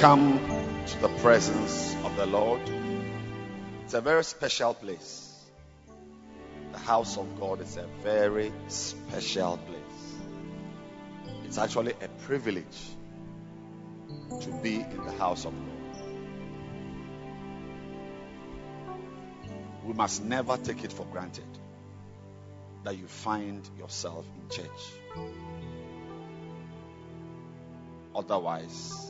come 0.00 0.40
to 0.86 0.98
the 1.02 1.08
presence 1.18 1.94
of 2.06 2.16
the 2.16 2.24
Lord. 2.24 2.62
It's 3.84 3.92
a 3.92 4.00
very 4.00 4.24
special 4.24 4.72
place. 4.72 5.38
The 6.72 6.78
house 6.78 7.18
of 7.18 7.38
God 7.38 7.60
is 7.60 7.76
a 7.76 7.84
very 8.02 8.50
special 8.68 9.58
place. 9.58 11.42
It's 11.44 11.58
actually 11.58 11.92
a 12.00 12.08
privilege 12.24 12.64
to 14.40 14.50
be 14.62 14.76
in 14.76 15.04
the 15.04 15.12
house 15.12 15.44
of 15.44 15.52
God. 15.52 16.02
We 19.84 19.92
must 19.92 20.24
never 20.24 20.56
take 20.56 20.82
it 20.82 20.94
for 20.94 21.04
granted 21.12 21.44
that 22.84 22.96
you 22.96 23.06
find 23.06 23.68
yourself 23.78 24.24
in 24.40 24.48
church. 24.48 24.80
Otherwise, 28.14 29.09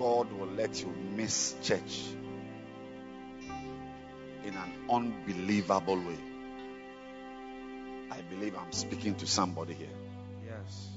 God 0.00 0.32
will 0.32 0.48
let 0.56 0.80
you 0.80 0.88
miss 1.14 1.54
church 1.62 2.04
in 4.44 4.54
an 4.54 4.72
unbelievable 4.88 5.98
way. 5.98 6.16
I 8.10 8.22
believe 8.22 8.56
I'm 8.56 8.72
speaking 8.72 9.14
to 9.16 9.26
somebody 9.26 9.74
here. 9.74 9.96
Yes. 10.42 10.88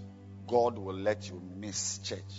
God 0.48 0.78
will 0.78 0.96
let 0.96 1.30
you 1.30 1.42
miss 1.58 1.98
church 1.98 2.34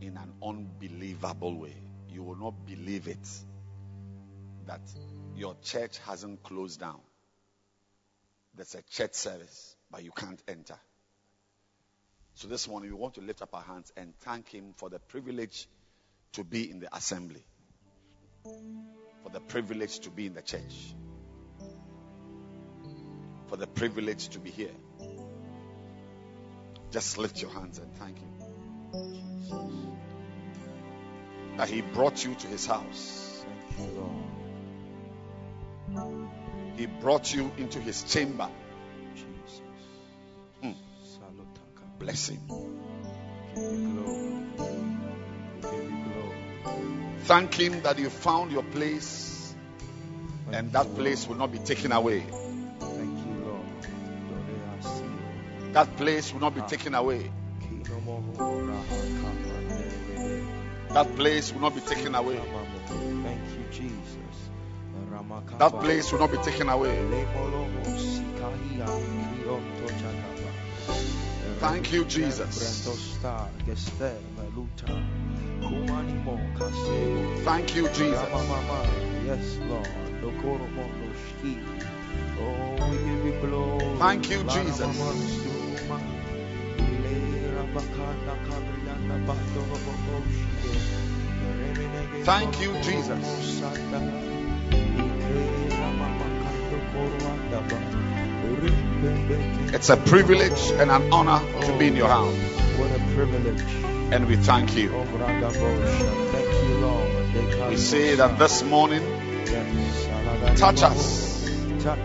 in 0.00 0.16
an 0.16 0.32
unbelievable 0.40 1.58
way. 1.58 1.74
You 2.08 2.22
will 2.22 2.36
not 2.36 2.64
believe 2.64 3.08
it 3.08 3.28
that 4.66 4.82
your 5.34 5.56
church 5.64 5.98
hasn't 6.06 6.44
closed 6.44 6.78
down. 6.78 7.00
There's 8.54 8.76
a 8.76 8.82
church 8.82 9.14
service, 9.14 9.74
but 9.90 10.04
you 10.04 10.12
can't 10.12 10.40
enter. 10.46 10.78
So 12.36 12.48
this 12.48 12.66
morning 12.68 12.90
we 12.90 12.96
want 12.96 13.14
to 13.14 13.20
lift 13.20 13.42
up 13.42 13.54
our 13.54 13.62
hands 13.62 13.92
and 13.96 14.12
thank 14.20 14.48
Him 14.48 14.74
for 14.76 14.90
the 14.90 14.98
privilege 14.98 15.68
to 16.32 16.42
be 16.42 16.68
in 16.68 16.80
the 16.80 16.94
assembly, 16.94 17.44
for 19.22 19.30
the 19.32 19.40
privilege 19.40 20.00
to 20.00 20.10
be 20.10 20.26
in 20.26 20.34
the 20.34 20.42
church, 20.42 20.94
for 23.46 23.56
the 23.56 23.68
privilege 23.68 24.28
to 24.30 24.40
be 24.40 24.50
here. 24.50 24.74
Just 26.90 27.18
lift 27.18 27.40
your 27.40 27.52
hands 27.52 27.78
and 27.78 27.94
thank 27.94 28.18
Him 28.18 28.34
that 31.56 31.68
He 31.68 31.82
brought 31.82 32.24
you 32.24 32.34
to 32.34 32.46
His 32.48 32.66
house. 32.66 33.44
Thank 33.76 33.90
you, 33.94 34.10
Lord. 35.96 36.28
He 36.76 36.86
brought 36.86 37.32
you 37.32 37.52
into 37.58 37.78
His 37.80 38.02
chamber. 38.02 38.48
Glory. 46.12 46.36
Thank 47.24 47.54
Him 47.54 47.82
that 47.82 47.98
you 47.98 48.10
found 48.10 48.52
your 48.52 48.62
place 48.64 49.34
and 50.52 50.72
that 50.72 50.94
place 50.94 51.26
will 51.26 51.36
not 51.36 51.52
be 51.52 51.58
taken 51.58 51.92
away. 51.92 52.20
Thank 52.20 53.26
you, 53.26 53.34
Lord. 53.44 53.66
Lord, 54.30 54.50
I 54.78 54.82
see. 54.82 55.72
That 55.72 55.96
place 55.96 56.32
will 56.32 56.40
not 56.40 56.54
be 56.54 56.60
ah. 56.60 56.66
taken 56.66 56.94
away. 56.94 57.30
Kino 57.60 58.00
moho 58.00 58.38
ora 58.38 58.76
hakapa 58.90 59.34
That 60.94 61.16
place 61.16 61.52
will 61.52 61.60
not 61.60 61.74
be 61.74 61.80
taken 61.80 62.14
away. 62.14 62.36
Thank 62.36 63.40
you, 63.56 63.64
Jesus. 63.72 64.50
That 65.58 65.80
place 65.80 66.12
will 66.12 66.20
not 66.20 66.30
be 66.30 66.38
taken 66.38 66.68
away. 66.68 66.94
Thank 71.64 71.92
you, 71.92 72.04
Jesus. 72.04 72.58
Brentosta 72.58 73.48
geste 73.64 74.12
meluta. 74.36 74.86
Kumanimo 75.64 76.38
kasebo. 76.58 77.44
Thank 77.44 77.74
you, 77.74 77.88
Jesus. 77.88 78.28
Yes, 79.24 79.58
Lord. 79.68 79.88
Dokoro 80.20 80.68
mono 80.76 81.08
shki. 81.24 81.56
Oh, 82.38 82.90
we 82.90 82.96
give 82.98 83.24
you 83.24 83.34
glory. 83.40 83.98
Thank 83.98 84.30
you, 84.30 84.42
Jesus. 84.44 84.80
Laramamansuma. 84.80 85.98
Ile 86.78 87.14
rabakana 87.56 88.34
kabrianda 88.46 89.16
bandoro 89.26 89.76
boboshige. 89.84 90.74
Remenege 91.60 92.24
Thank 92.24 92.60
you, 92.60 92.72
Jesus. 92.82 93.24
Mosanda. 98.44 98.94
Ike 98.94 99.04
ramamakando 99.04 99.40
korwandaba. 99.40 99.64
Rimbembeke 99.64 99.74
It's 99.74 99.90
a 99.90 99.96
privilege 99.96 100.70
and 100.80 100.90
an 100.90 101.12
honor 101.12 101.40
to 101.62 101.78
be 101.78 101.88
in 101.88 101.96
your 101.96 102.06
oh, 102.06 102.10
house. 102.10 102.78
What 102.78 102.90
a 102.90 102.98
privilege. 103.14 103.62
And 104.12 104.26
we 104.28 104.36
thank 104.36 104.76
you. 104.76 104.92
Oh, 104.94 105.04
Thank 105.04 106.68
you, 106.68 106.78
Lord. 106.80 107.70
We 107.70 107.76
say 107.76 108.14
that 108.16 108.38
this 108.38 108.62
morning, 108.62 109.02
touch 110.56 110.82
us, 110.82 111.50
Touch. 111.82 111.98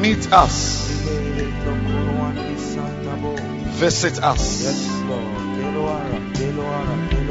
Meet 0.00 0.32
us, 0.32 1.06
Ile 1.06 1.52
Tokorwandi 1.62 2.56
Santabo. 2.56 3.36
visit 3.78 4.22
us, 4.22 4.62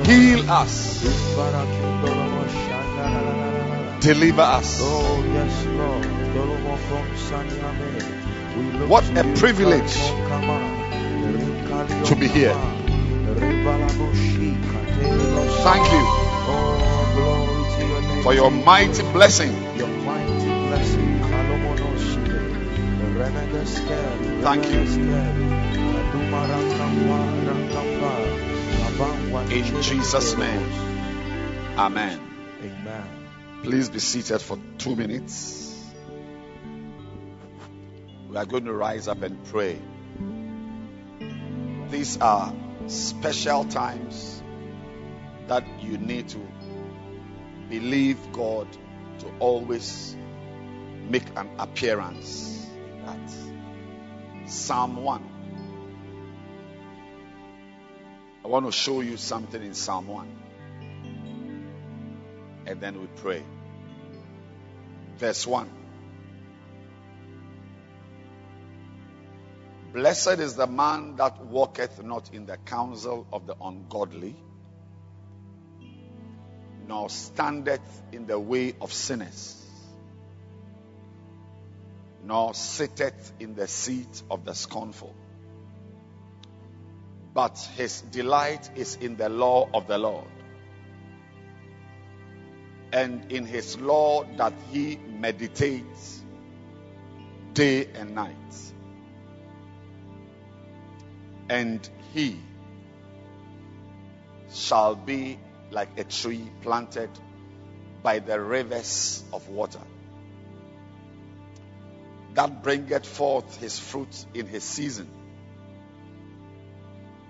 heal 0.08 0.50
us, 0.50 1.04
deliver 4.02 4.42
us. 4.42 4.80
Oh, 4.82 6.19
Yes, 6.34 6.36
Lord. 6.36 6.50
Dolomo 6.50 6.78
from 6.78 7.06
Sanyame. 7.16 7.90
We 8.58 8.64
look 8.80 8.90
What 8.90 9.06
a 9.18 9.24
privilege 9.38 9.96
to 12.08 12.16
be 12.16 12.28
here. 12.28 12.54
Thank 15.64 15.92
you 15.92 16.04
Oh, 16.52 16.56
glory 17.16 17.64
to 17.76 17.82
your 17.88 18.02
name. 18.02 18.24
for 18.24 18.34
your 18.34 18.52
mighty 18.52 19.04
blessing. 19.14 19.52
Your 19.78 19.88
mighty 19.88 20.50
blessing. 20.68 21.20
Kalomonoshide. 21.22 22.58
Thank 24.42 24.66
you. 24.72 24.80
In 29.52 29.82
Jesus' 29.82 30.38
name. 30.38 30.70
Amen. 31.78 32.20
Amen. 32.64 33.04
Please 33.64 33.90
be 33.90 34.00
seated 34.00 34.42
for 34.42 34.58
two 34.78 34.96
minutes. 34.96 35.69
We 38.30 38.38
are 38.38 38.46
going 38.46 38.66
to 38.66 38.74
rise 38.74 39.08
up 39.08 39.24
and 39.24 39.44
pray. 39.46 39.80
These 41.90 42.22
are 42.22 42.54
special 42.86 43.66
times 43.66 44.44
that 45.48 45.66
you 45.82 45.98
need 45.98 46.30
to 46.30 46.48
believe 47.70 48.20
God 48.32 48.68
to 49.20 49.32
always 49.40 50.16
make 51.10 51.24
an 51.36 51.50
appearance 51.58 52.70
at 53.08 54.48
Psalm 54.48 54.98
1. 54.98 55.24
I 58.46 58.48
want 58.48 58.68
to 58.68 58.72
show 58.72 59.02
you 59.02 59.18
something 59.18 59.64
in 59.64 59.74
Psalm 59.74 60.08
1. 60.08 60.28
And 62.68 62.80
then 62.80 63.02
we 63.02 63.08
pray. 63.08 63.44
Verse 65.18 65.48
1. 65.48 65.79
Blessed 69.94 70.40
is 70.40 70.56
the 70.56 70.68
man 70.68 71.16
that 71.16 71.44
walketh 71.46 72.04
not 72.04 72.32
in 72.32 72.46
the 72.46 72.58
counsel 72.58 73.26
of 73.34 73.48
the 73.48 73.56
ungodly, 73.60 74.36
nor 76.88 77.10
standeth 77.10 78.04
in 78.12 78.28
the 78.28 78.38
way 78.38 78.76
of 78.82 78.94
sinners, 78.94 79.66
nor 82.24 82.54
sitteth 82.54 83.34
in 83.40 83.56
the 83.56 83.68
seat 83.68 84.22
of 84.30 84.46
the 84.46 84.54
scornful. 84.54 85.16
But 87.34 87.58
his 87.76 88.02
delight 88.02 88.70
is 88.76 88.96
in 88.96 89.18
the 89.18 89.30
law 89.30 89.70
of 89.74 89.88
the 89.88 89.98
Lord, 89.98 90.28
and 92.92 93.32
in 93.32 93.46
his 93.46 93.80
law 93.80 94.24
that 94.38 94.54
he 94.72 94.98
meditates 94.98 96.24
day 97.54 97.88
and 97.96 98.14
night. 98.14 98.69
And 101.50 101.88
he 102.14 102.40
shall 104.52 104.96
be 104.96 105.40
like 105.72 105.90
a 105.98 106.04
tree 106.04 106.50
planted 106.62 107.10
by 108.04 108.20
the 108.20 108.40
rivers 108.40 109.24
of 109.34 109.48
water 109.50 109.80
that 112.36 112.64
bringeth 112.64 113.06
forth 113.06 113.58
his 113.60 113.80
fruit 113.80 114.26
in 114.34 114.48
his 114.48 114.64
season. 114.64 115.10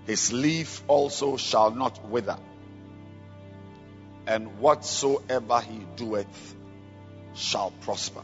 His 0.06 0.32
leaf 0.34 0.84
also 0.88 1.38
shall 1.38 1.72
not 1.72 2.08
wither, 2.08 2.38
and 4.28 4.60
whatsoever 4.60 5.62
he 5.62 5.86
doeth 5.96 6.56
shall 7.34 7.72
prosper. 7.82 8.22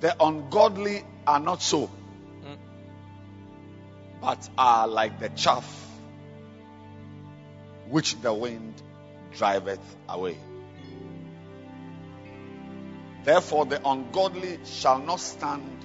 The 0.00 0.14
ungodly 0.22 1.04
are 1.26 1.40
not 1.40 1.62
so, 1.62 1.90
but 4.20 4.48
are 4.56 4.88
like 4.88 5.18
the 5.20 5.28
chaff 5.30 5.86
which 7.88 8.20
the 8.20 8.32
wind 8.32 8.74
driveth 9.32 9.96
away. 10.08 10.36
Therefore, 13.24 13.66
the 13.66 13.80
ungodly 13.86 14.58
shall 14.64 14.98
not 14.98 15.20
stand 15.20 15.84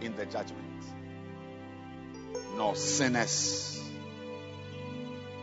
in 0.00 0.16
the 0.16 0.26
judgment, 0.26 0.84
nor 2.56 2.74
sinners 2.74 3.80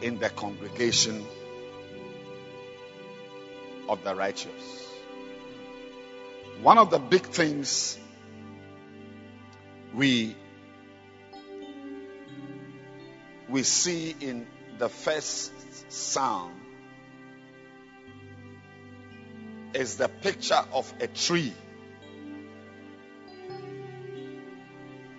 in 0.02 0.20
the 0.20 0.30
congregation 0.30 1.26
of 3.88 4.04
the 4.04 4.14
righteous. 4.14 4.88
One 6.62 6.78
of 6.78 6.90
the 6.90 7.00
big 7.00 7.26
things 7.26 7.98
we 9.94 10.36
we 13.50 13.64
see 13.64 14.16
in 14.20 14.46
the 14.78 14.90
first 14.90 15.52
psalm 15.92 16.52
is 19.74 19.98
the 19.98 20.10
picture 20.10 20.62
of 20.74 20.92
a 21.00 21.08
tree 21.08 21.54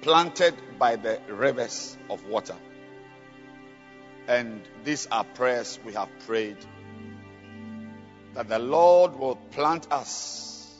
planted 0.03 0.55
by 0.79 0.97
the 0.97 1.21
rivers 1.29 1.97
of 2.11 2.25
water. 2.27 2.57
And 4.27 4.61
these 4.85 5.07
are 5.11 5.25
prayers 5.25 5.79
we 5.85 5.95
have 5.95 6.09
prayed 6.27 6.59
that 8.35 8.49
the 8.49 8.59
Lord 8.59 9.19
will 9.19 9.37
plant 9.37 9.91
us 9.91 10.71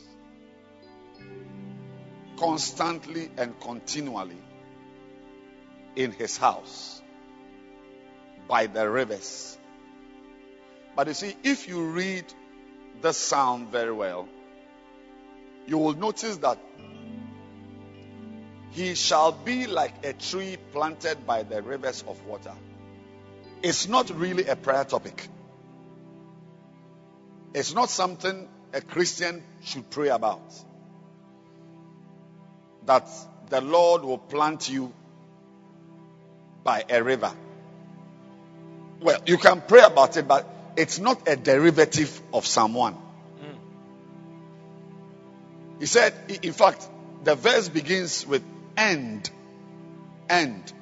constantly 2.37 3.31
and 3.37 3.59
continually 3.59 4.39
in 5.97 6.13
his 6.13 6.37
house 6.37 7.03
by 8.49 8.67
the 8.67 8.89
rivers. 8.89 9.57
But 10.97 11.07
you 11.07 11.15
see, 11.15 11.37
if 11.45 11.69
you 11.69 11.85
read 11.85 12.25
the 13.03 13.13
psalm 13.13 13.69
very 13.71 13.93
well, 13.93 14.29
you 15.67 15.79
will 15.79 15.95
notice 15.95 16.39
that 16.39 16.59
he 18.71 18.95
shall 18.95 19.33
be 19.33 19.67
like 19.67 20.05
a 20.05 20.13
tree 20.15 20.57
planted 20.73 21.27
by 21.27 21.43
the 21.43 21.63
rivers 21.63 22.03
of 22.09 22.25
water. 22.27 22.55
It's 23.63 23.87
not 23.87 24.11
really 24.11 24.47
a 24.47 24.57
prayer 24.57 24.85
topic. 24.85 25.29
It's 27.55 27.75
not 27.75 27.91
something 27.91 28.49
a 28.73 28.81
Christian 28.81 29.43
should 29.63 29.89
pray 29.91 30.09
about. 30.09 30.53
That 32.87 33.09
the 33.49 33.61
Lord 33.61 34.03
will 34.03 34.19
plant 34.19 34.69
you 34.69 34.93
by 36.63 36.85
a 36.89 37.03
river. 37.03 37.33
Well, 39.01 39.21
you 39.27 39.39
can 39.39 39.63
pray 39.67 39.83
about 39.83 40.17
it, 40.17 40.27
but 40.27 40.49
it's 40.77 40.99
not 40.99 41.29
a 41.29 41.37
derivative 41.37 42.21
of 42.33 42.47
Psalm 42.47 42.75
1. 42.75 42.97
He 45.79 45.87
said, 45.87 46.13
in 46.43 46.53
fact, 46.53 46.89
the 47.23 47.35
verse 47.35 47.69
begins 47.69 48.27
with 48.27 48.43
end, 48.77 49.31
end, 50.29 50.73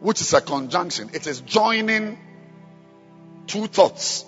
which 0.00 0.20
is 0.20 0.32
a 0.32 0.40
conjunction. 0.40 1.10
It 1.12 1.26
is 1.26 1.40
joining 1.42 2.18
two 3.46 3.66
thoughts. 3.66 4.24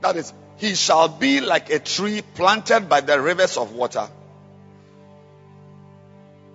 That 0.00 0.16
is, 0.16 0.32
he 0.56 0.74
shall 0.74 1.08
be 1.08 1.40
like 1.40 1.70
a 1.70 1.78
tree 1.78 2.22
planted 2.34 2.88
by 2.88 3.02
the 3.02 3.20
rivers 3.20 3.56
of 3.56 3.72
water. 3.72 4.08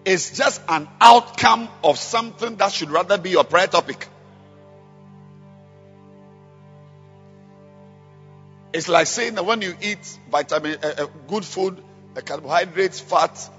It's 0.07 0.37
just 0.37 0.61
an 0.69 0.87
outcome 1.01 1.67
of 1.83 1.99
something 1.99 2.55
that 2.55 2.71
should 2.71 2.89
rather 2.89 3.17
be 3.17 3.31
your 3.31 3.43
prayer 3.43 3.67
topic. 3.67 4.07
It's 8.71 8.87
like 8.87 9.07
saying 9.07 9.35
that 9.35 9.45
when 9.45 9.61
you 9.61 9.75
eat 9.81 10.17
vitamin, 10.31 10.77
uh, 10.81 10.93
uh, 10.97 11.05
good 11.27 11.43
food, 11.43 11.83
uh, 12.15 12.21
carbohydrates, 12.21 13.01
fat, 13.01 13.49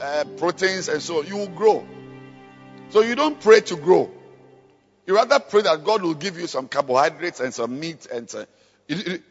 uh, 0.00 0.24
proteins, 0.38 0.88
and 0.88 1.00
so 1.00 1.20
on, 1.20 1.28
you 1.28 1.36
will 1.36 1.46
grow. 1.46 1.86
So 2.90 3.02
you 3.02 3.14
don't 3.14 3.38
pray 3.40 3.60
to 3.60 3.76
grow. 3.76 4.10
You 5.06 5.14
rather 5.14 5.38
pray 5.38 5.62
that 5.62 5.84
God 5.84 6.02
will 6.02 6.14
give 6.14 6.36
you 6.36 6.48
some 6.48 6.66
carbohydrates 6.66 7.38
and 7.38 7.54
some 7.54 7.78
meat 7.78 8.06
and. 8.06 8.28
Uh, 8.34 8.46
you, 8.88 8.96
you, 8.96 9.22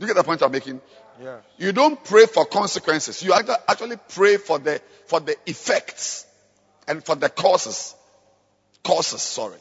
you, 0.00 0.06
get 0.08 0.16
the 0.16 0.24
point 0.24 0.42
I'm 0.42 0.50
making? 0.50 0.80
Yeah. 1.22 1.38
You 1.58 1.72
don't 1.72 2.02
pray 2.04 2.26
for 2.26 2.44
consequences. 2.44 3.22
You 3.22 3.32
actually 3.34 3.96
pray 4.10 4.36
for 4.36 4.58
the 4.58 4.80
for 5.06 5.20
the 5.20 5.36
effects 5.46 6.26
and 6.86 7.04
for 7.04 7.14
the 7.14 7.28
causes. 7.28 7.94
Causes, 8.84 9.22
sorry. 9.22 9.58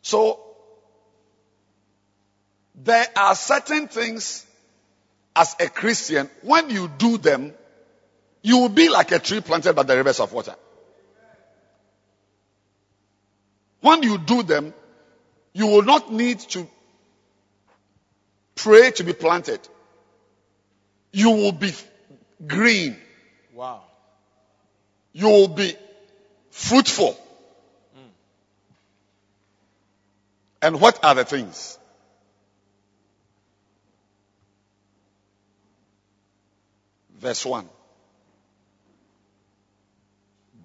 So 0.00 0.40
there 2.74 3.06
are 3.16 3.34
certain 3.34 3.88
things 3.88 4.46
as 5.34 5.56
a 5.60 5.68
Christian, 5.68 6.28
when 6.42 6.70
you 6.70 6.88
do 6.98 7.18
them, 7.18 7.52
you 8.42 8.58
will 8.58 8.68
be 8.68 8.88
like 8.88 9.12
a 9.12 9.18
tree 9.18 9.40
planted 9.40 9.74
by 9.74 9.82
the 9.82 9.96
rivers 9.96 10.20
of 10.20 10.32
water. 10.32 10.54
When 13.80 14.02
you 14.02 14.18
do 14.18 14.42
them, 14.42 14.74
you 15.52 15.66
will 15.66 15.82
not 15.82 16.12
need 16.12 16.40
to 16.40 16.68
pray 18.54 18.90
to 18.92 19.04
be 19.04 19.12
planted. 19.12 19.60
You 21.12 21.30
will 21.30 21.52
be 21.52 21.72
green. 22.46 22.96
Wow. 23.54 23.82
You 25.12 25.26
will 25.28 25.48
be 25.48 25.74
fruitful. 26.50 27.18
Mm. 27.96 28.10
And 30.62 30.80
what 30.80 31.04
are 31.04 31.14
the 31.14 31.24
things? 31.24 31.78
Verse 37.18 37.46
1. 37.46 37.68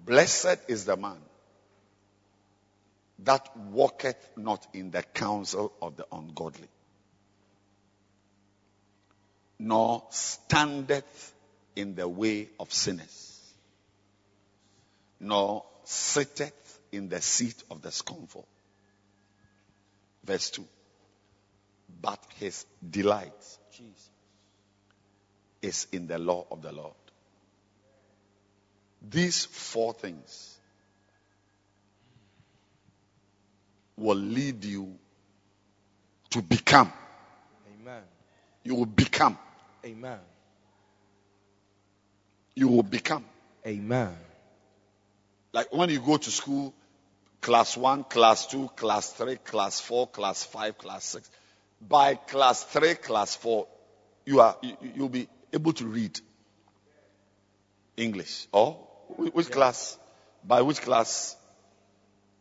Blessed 0.04 0.58
is 0.68 0.86
the 0.86 0.96
man 0.96 1.18
that 3.20 3.56
walketh 3.56 4.30
not 4.36 4.66
in 4.72 4.90
the 4.90 5.02
counsel 5.02 5.72
of 5.82 5.96
the 5.96 6.06
ungodly, 6.10 6.68
nor 9.58 10.04
standeth 10.10 11.34
in 11.74 11.94
the 11.94 12.08
way 12.08 12.48
of 12.60 12.72
sinners, 12.72 13.40
nor 15.20 15.64
sitteth 15.84 16.80
in 16.92 17.08
the 17.08 17.20
seat 17.20 17.62
of 17.70 17.82
the 17.82 17.90
scornful. 17.90 18.46
Verse 20.24 20.50
2. 20.50 20.64
But 22.00 22.22
his 22.36 22.66
delight 22.88 23.32
Jesus. 23.72 24.10
is 25.62 25.86
in 25.92 26.06
the 26.06 26.18
law 26.18 26.46
of 26.50 26.62
the 26.62 26.72
Lord. 26.72 26.94
These 29.10 29.44
four 29.46 29.94
things 29.94 30.58
will 33.96 34.16
lead 34.16 34.64
you 34.64 34.94
to 36.30 36.42
become. 36.42 36.92
Amen. 37.80 38.02
You 38.64 38.74
will 38.74 38.86
become. 38.86 39.38
Amen. 39.88 40.18
You 42.54 42.68
will 42.68 42.82
become. 42.82 43.24
Amen. 43.66 44.14
Like 45.52 45.72
when 45.72 45.88
you 45.88 46.00
go 46.00 46.18
to 46.18 46.30
school 46.30 46.74
class 47.40 47.74
1, 47.76 48.04
class 48.04 48.46
2, 48.48 48.68
class 48.76 49.12
3, 49.12 49.36
class 49.36 49.80
4, 49.80 50.08
class 50.08 50.44
5, 50.44 50.76
class 50.76 51.04
6. 51.04 51.30
By 51.88 52.16
class 52.16 52.64
3, 52.64 52.96
class 52.96 53.34
4, 53.36 53.66
you 54.26 54.40
are 54.40 54.56
you, 54.60 54.76
you'll 54.94 55.08
be 55.08 55.26
able 55.54 55.72
to 55.72 55.86
read 55.86 56.20
English. 57.96 58.46
Or 58.52 58.74
which 59.16 59.50
class? 59.50 59.96
By 60.44 60.60
which 60.60 60.82
class? 60.82 61.34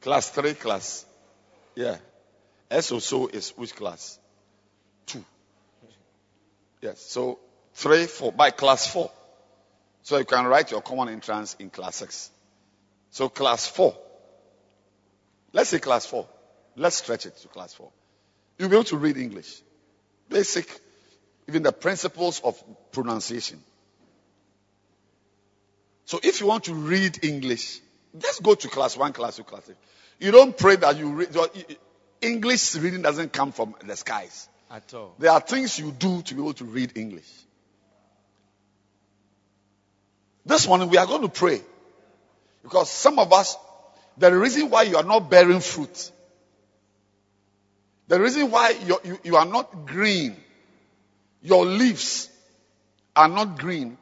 Class 0.01 0.29
3, 0.31 0.53
class. 0.55 1.05
Yeah. 1.75 1.97
SOSO 2.69 3.33
is 3.33 3.51
which 3.51 3.73
class? 3.73 4.19
2. 5.05 5.23
Yes. 6.81 7.01
So 7.01 7.39
3, 7.73 8.05
4. 8.05 8.31
By 8.31 8.51
class 8.51 8.91
4. 8.91 9.11
So 10.03 10.17
you 10.17 10.25
can 10.25 10.45
write 10.45 10.71
your 10.71 10.81
common 10.81 11.09
entrance 11.09 11.55
in 11.59 11.69
class 11.69 11.97
6. 11.97 12.31
So 13.11 13.29
class 13.29 13.67
4. 13.67 13.95
Let's 15.53 15.69
say 15.69 15.79
class 15.79 16.05
4. 16.05 16.27
Let's 16.75 16.97
stretch 16.97 17.25
it 17.25 17.35
to 17.37 17.47
class 17.47 17.73
4. 17.73 17.89
You'll 18.57 18.69
be 18.69 18.75
able 18.75 18.83
to 18.85 18.97
read 18.97 19.17
English. 19.17 19.61
Basic, 20.29 20.69
even 21.47 21.63
the 21.63 21.71
principles 21.71 22.41
of 22.41 22.61
pronunciation. 22.91 23.61
So 26.05 26.19
if 26.23 26.39
you 26.41 26.47
want 26.47 26.65
to 26.65 26.73
read 26.73 27.23
English, 27.23 27.79
just 28.17 28.41
go 28.41 28.55
to 28.55 28.67
class 28.67 28.95
1, 28.95 29.13
class 29.13 29.37
2, 29.37 29.43
class 29.43 29.63
3. 29.63 29.75
You 30.19 30.31
don't 30.31 30.57
pray 30.57 30.75
that 30.77 30.97
you 30.97 31.09
read. 31.09 31.35
English 32.21 32.75
reading 32.75 33.01
doesn't 33.01 33.33
come 33.33 33.51
from 33.51 33.75
the 33.83 33.95
skies. 33.95 34.47
At 34.69 34.93
all. 34.93 35.15
There 35.17 35.31
are 35.31 35.39
things 35.39 35.79
you 35.79 35.91
do 35.91 36.21
to 36.21 36.33
be 36.33 36.41
able 36.41 36.53
to 36.53 36.65
read 36.65 36.97
English. 36.97 37.29
This 40.45 40.67
morning 40.67 40.89
we 40.89 40.97
are 40.97 41.05
going 41.05 41.21
to 41.21 41.29
pray. 41.29 41.61
Because 42.63 42.89
some 42.89 43.19
of 43.19 43.31
us, 43.31 43.55
the 44.17 44.33
reason 44.33 44.69
why 44.69 44.83
you 44.83 44.97
are 44.97 45.03
not 45.03 45.29
bearing 45.29 45.61
fruit, 45.61 46.11
the 48.07 48.19
reason 48.19 48.49
why 48.51 48.71
you, 48.85 48.99
you, 49.03 49.19
you 49.23 49.35
are 49.35 49.45
not 49.45 49.85
green, 49.85 50.35
your 51.41 51.65
leaves 51.65 52.29
are 53.15 53.27
not 53.27 53.57
green, 53.57 53.97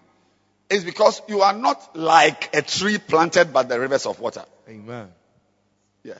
is 0.69 0.83
because 0.83 1.21
you 1.27 1.41
are 1.41 1.53
not 1.53 1.95
like 1.95 2.55
a 2.55 2.61
tree 2.61 2.97
planted 2.97 3.53
by 3.53 3.63
the 3.63 3.79
rivers 3.79 4.05
of 4.05 4.19
water. 4.19 4.45
Amen. 4.67 5.07
Yeah. 6.03 6.17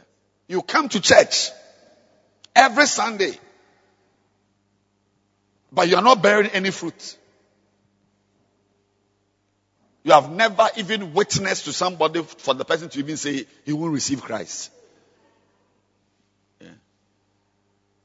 You 0.48 0.62
come 0.62 0.90
to 0.90 1.00
church 1.00 1.50
every 2.56 2.86
Sunday, 2.86 3.38
but 5.76 5.90
you 5.90 5.98
are 5.98 6.02
not 6.02 6.24
bearing 6.24 6.50
any 6.52 6.72
fruit. 6.72 7.18
You 10.04 10.14
have 10.14 10.32
never 10.32 10.70
even 10.78 11.14
witnessed 11.14 11.66
to 11.66 11.74
somebody 11.74 12.22
for 12.22 12.54
the 12.54 12.64
person 12.64 12.90
to 12.90 13.00
even 13.00 13.18
say 13.18 13.46
he 13.66 13.74
will 13.74 13.90
receive 13.90 14.22
Christ. 14.22 14.72
Yeah. 16.62 16.68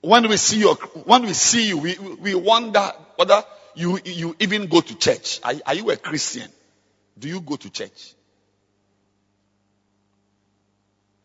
When 0.00 0.28
we 0.28 0.36
see 0.36 0.60
you, 0.60 0.74
when 1.04 1.22
we 1.22 1.34
see 1.34 1.68
you, 1.68 1.78
we, 1.78 1.96
we 1.98 2.34
wonder 2.34 2.90
whether 3.16 3.44
you, 3.74 4.00
you 4.04 4.34
even 4.40 4.66
go 4.66 4.80
to 4.80 4.94
church. 4.96 5.40
Are, 5.44 5.52
are 5.64 5.74
you 5.74 5.90
a 5.90 5.96
Christian? 5.96 6.50
Do 7.18 7.28
you 7.28 7.40
go 7.40 7.56
to 7.56 7.70
church? 7.70 8.14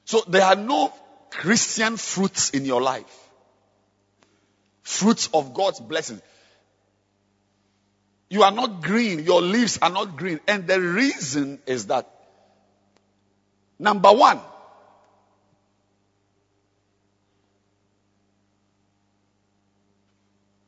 So 0.03 0.23
there 0.27 0.43
are 0.43 0.55
no 0.55 0.93
Christian 1.31 1.97
fruits 1.97 2.51
in 2.51 2.65
your 2.65 2.81
life. 2.81 3.29
Fruits 4.83 5.29
of 5.33 5.53
God's 5.53 5.79
blessings. 5.79 6.21
You 8.29 8.43
are 8.43 8.51
not 8.51 8.81
green. 8.81 9.23
Your 9.23 9.41
leaves 9.41 9.77
are 9.81 9.89
not 9.89 10.17
green. 10.17 10.39
And 10.47 10.67
the 10.67 10.81
reason 10.81 11.59
is 11.65 11.87
that, 11.87 12.09
number 13.77 14.11
one, 14.11 14.39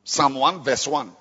Psalm 0.04 0.36
1 0.36 0.62
verse 0.64 0.86
1. 0.86 1.12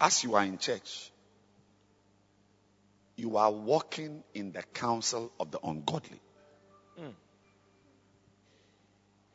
As 0.00 0.24
you 0.24 0.34
are 0.34 0.44
in 0.44 0.56
church, 0.56 1.12
you 3.16 3.36
are 3.36 3.52
walking 3.52 4.24
in 4.32 4.52
the 4.52 4.62
counsel 4.62 5.30
of 5.38 5.50
the 5.50 5.58
ungodly. 5.62 6.20
Mm. 6.98 7.12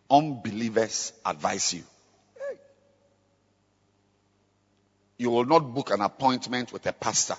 Unbelievers 0.09 1.13
advise 1.23 1.73
you. 1.73 1.83
You 5.17 5.29
will 5.29 5.45
not 5.45 5.73
book 5.73 5.91
an 5.91 6.01
appointment 6.01 6.73
with 6.73 6.85
a 6.87 6.93
pastor 6.93 7.37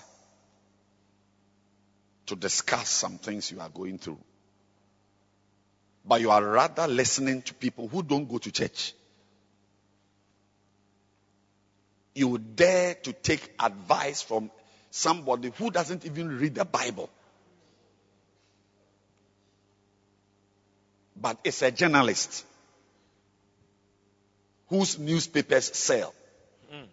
to 2.25 2.35
discuss 2.35 2.89
some 2.89 3.17
things 3.17 3.51
you 3.51 3.59
are 3.59 3.69
going 3.69 3.97
through. 3.99 4.19
But 6.05 6.21
you 6.21 6.31
are 6.31 6.43
rather 6.43 6.87
listening 6.87 7.41
to 7.43 7.53
people 7.53 7.87
who 7.87 8.01
don't 8.01 8.27
go 8.27 8.37
to 8.37 8.51
church. 8.51 8.93
You 12.17 12.39
dare 12.39 12.95
to 12.95 13.13
take 13.13 13.47
advice 13.59 14.23
from 14.23 14.49
somebody 14.89 15.51
who 15.55 15.69
doesn't 15.69 16.03
even 16.03 16.39
read 16.39 16.55
the 16.55 16.65
Bible. 16.65 17.11
But 21.15 21.37
it's 21.43 21.61
a 21.61 21.69
journalist 21.69 22.43
whose 24.69 24.97
newspapers 24.97 25.65
sell. 25.77 26.11
Hmm. 26.71 26.85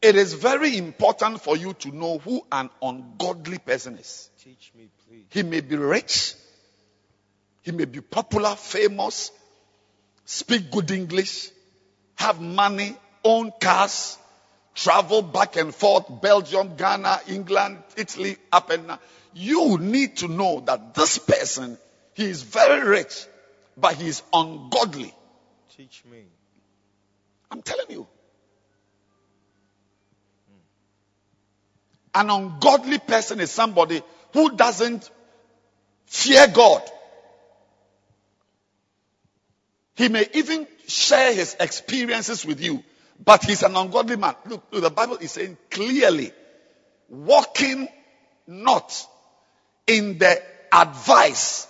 It 0.00 0.14
is 0.14 0.34
very 0.34 0.76
important 0.78 1.40
for 1.40 1.56
you 1.56 1.72
to 1.74 1.88
know 1.90 2.18
who 2.18 2.46
an 2.52 2.70
ungodly 2.80 3.58
person 3.58 3.98
is. 3.98 4.30
Teach 4.40 4.70
me, 4.78 4.88
please. 5.08 5.24
He 5.30 5.42
may 5.42 5.62
be 5.62 5.74
rich, 5.74 6.34
he 7.64 7.72
may 7.72 7.86
be 7.86 8.02
popular, 8.02 8.54
famous, 8.56 9.32
speak 10.26 10.70
good 10.70 10.90
English, 10.90 11.50
have 12.16 12.38
money, 12.38 12.94
own 13.24 13.52
cars, 13.58 14.18
travel 14.74 15.22
back 15.22 15.56
and 15.56 15.74
forth, 15.74 16.04
Belgium, 16.20 16.76
Ghana, 16.76 17.20
England, 17.28 17.78
Italy, 17.96 18.36
up 18.52 18.68
and 18.68 18.86
down. 18.86 18.98
You 19.32 19.78
need 19.78 20.18
to 20.18 20.28
know 20.28 20.60
that 20.66 20.94
this 20.94 21.16
person, 21.16 21.78
he 22.12 22.26
is 22.26 22.42
very 22.42 22.86
rich, 22.86 23.26
but 23.78 23.94
he 23.94 24.08
is 24.08 24.22
ungodly. 24.32 25.14
Teach 25.74 26.02
me. 26.10 26.22
I'm 27.50 27.62
telling 27.62 27.86
you. 27.88 28.06
An 32.14 32.28
ungodly 32.28 32.98
person 32.98 33.40
is 33.40 33.50
somebody 33.50 34.02
who 34.34 34.54
doesn't 34.54 35.10
fear 36.06 36.46
God. 36.46 36.82
He 39.96 40.08
may 40.08 40.26
even 40.34 40.66
share 40.86 41.32
his 41.32 41.56
experiences 41.60 42.44
with 42.44 42.60
you, 42.60 42.82
but 43.24 43.44
he's 43.44 43.62
an 43.62 43.76
ungodly 43.76 44.16
man. 44.16 44.34
Look, 44.46 44.64
look, 44.70 44.82
the 44.82 44.90
Bible 44.90 45.16
is 45.18 45.32
saying 45.32 45.56
clearly, 45.70 46.32
walking 47.08 47.88
not 48.46 49.06
in 49.86 50.18
the 50.18 50.42
advice. 50.72 51.68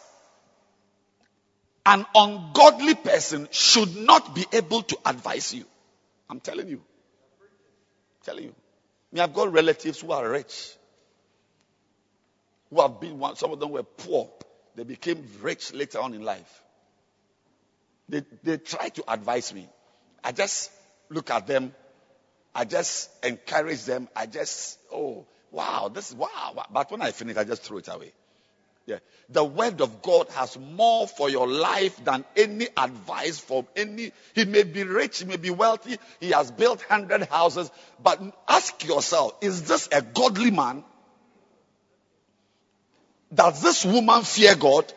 An 1.87 2.07
ungodly 2.15 2.95
person 2.95 3.47
should 3.51 3.95
not 3.95 4.35
be 4.35 4.47
able 4.53 4.83
to 4.83 4.99
advise 5.05 5.53
you. 5.53 5.65
I'm 6.31 6.41
telling 6.41 6.69
you. 6.69 6.77
I'm 6.77 8.25
telling 8.25 8.45
you. 8.45 8.55
Me, 9.13 9.21
I've 9.21 9.35
got 9.35 9.53
relatives 9.53 10.01
who 10.01 10.13
are 10.13 10.27
rich, 10.29 10.73
who 12.71 12.81
have 12.81 12.99
been. 13.01 13.21
Some 13.37 13.53
of 13.53 13.61
them 13.61 13.71
were 13.71 13.83
poor. 13.83 14.31
They 14.75 14.85
became 14.85 15.23
rich 15.43 15.75
later 15.75 16.01
on 16.01 16.15
in 16.15 16.23
life. 16.23 16.64
They 18.09 18.23
they 18.43 18.59
try 18.59 18.89
to 18.91 19.05
advise 19.13 19.53
me. 19.55 19.69
I 20.23 20.33
just 20.33 20.71
look 21.09 21.31
at 21.31 21.47
them. 21.47 21.75
I 22.55 22.65
just 22.65 23.11
encourage 23.25 23.85
them. 23.85 24.09
I 24.15 24.27
just 24.27 24.79
oh 24.93 25.27
wow 25.51 25.89
this 25.93 26.11
is 26.11 26.17
wow. 26.17 26.65
But 26.71 26.91
when 26.91 27.03
I 27.03 27.11
finish, 27.13 27.37
I 27.37 27.45
just 27.45 27.63
throw 27.63 27.79
it 27.79 27.89
away. 27.89 28.13
Yeah. 28.87 28.99
The 29.31 29.43
word 29.43 29.81
of 29.81 30.03
God 30.03 30.29
has 30.31 30.59
more 30.59 31.07
for 31.09 31.31
your 31.31 31.49
life 31.49 32.05
than 32.05 32.25
any 32.37 32.69
advice 32.77 33.39
from 33.39 33.67
any. 33.75 34.13
He 34.35 34.45
may 34.45 34.63
be 34.65 34.85
rich, 34.85 35.21
he 35.21 35.25
may 35.25 35.39
be 35.39 35.51
wealthy, 35.51 35.97
he 36.21 36.31
has 36.33 36.51
built 36.51 36.83
hundred 36.83 37.25
houses, 37.25 37.71
but 38.03 38.21
ask 38.47 38.85
yourself, 38.85 39.37
is 39.41 39.67
this 39.67 39.89
a 39.91 40.03
godly 40.03 40.51
man? 40.51 40.85
Does 43.33 43.63
this 43.63 43.85
woman 43.85 44.23
fear 44.23 44.55
God? 44.55 44.93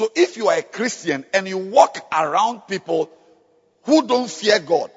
So 0.00 0.10
if 0.16 0.38
you 0.38 0.48
are 0.48 0.56
a 0.56 0.62
Christian 0.62 1.26
and 1.34 1.46
you 1.46 1.58
walk 1.58 1.98
around 2.10 2.66
people 2.66 3.10
who 3.82 4.06
don't 4.06 4.30
fear 4.30 4.58
God 4.58 4.90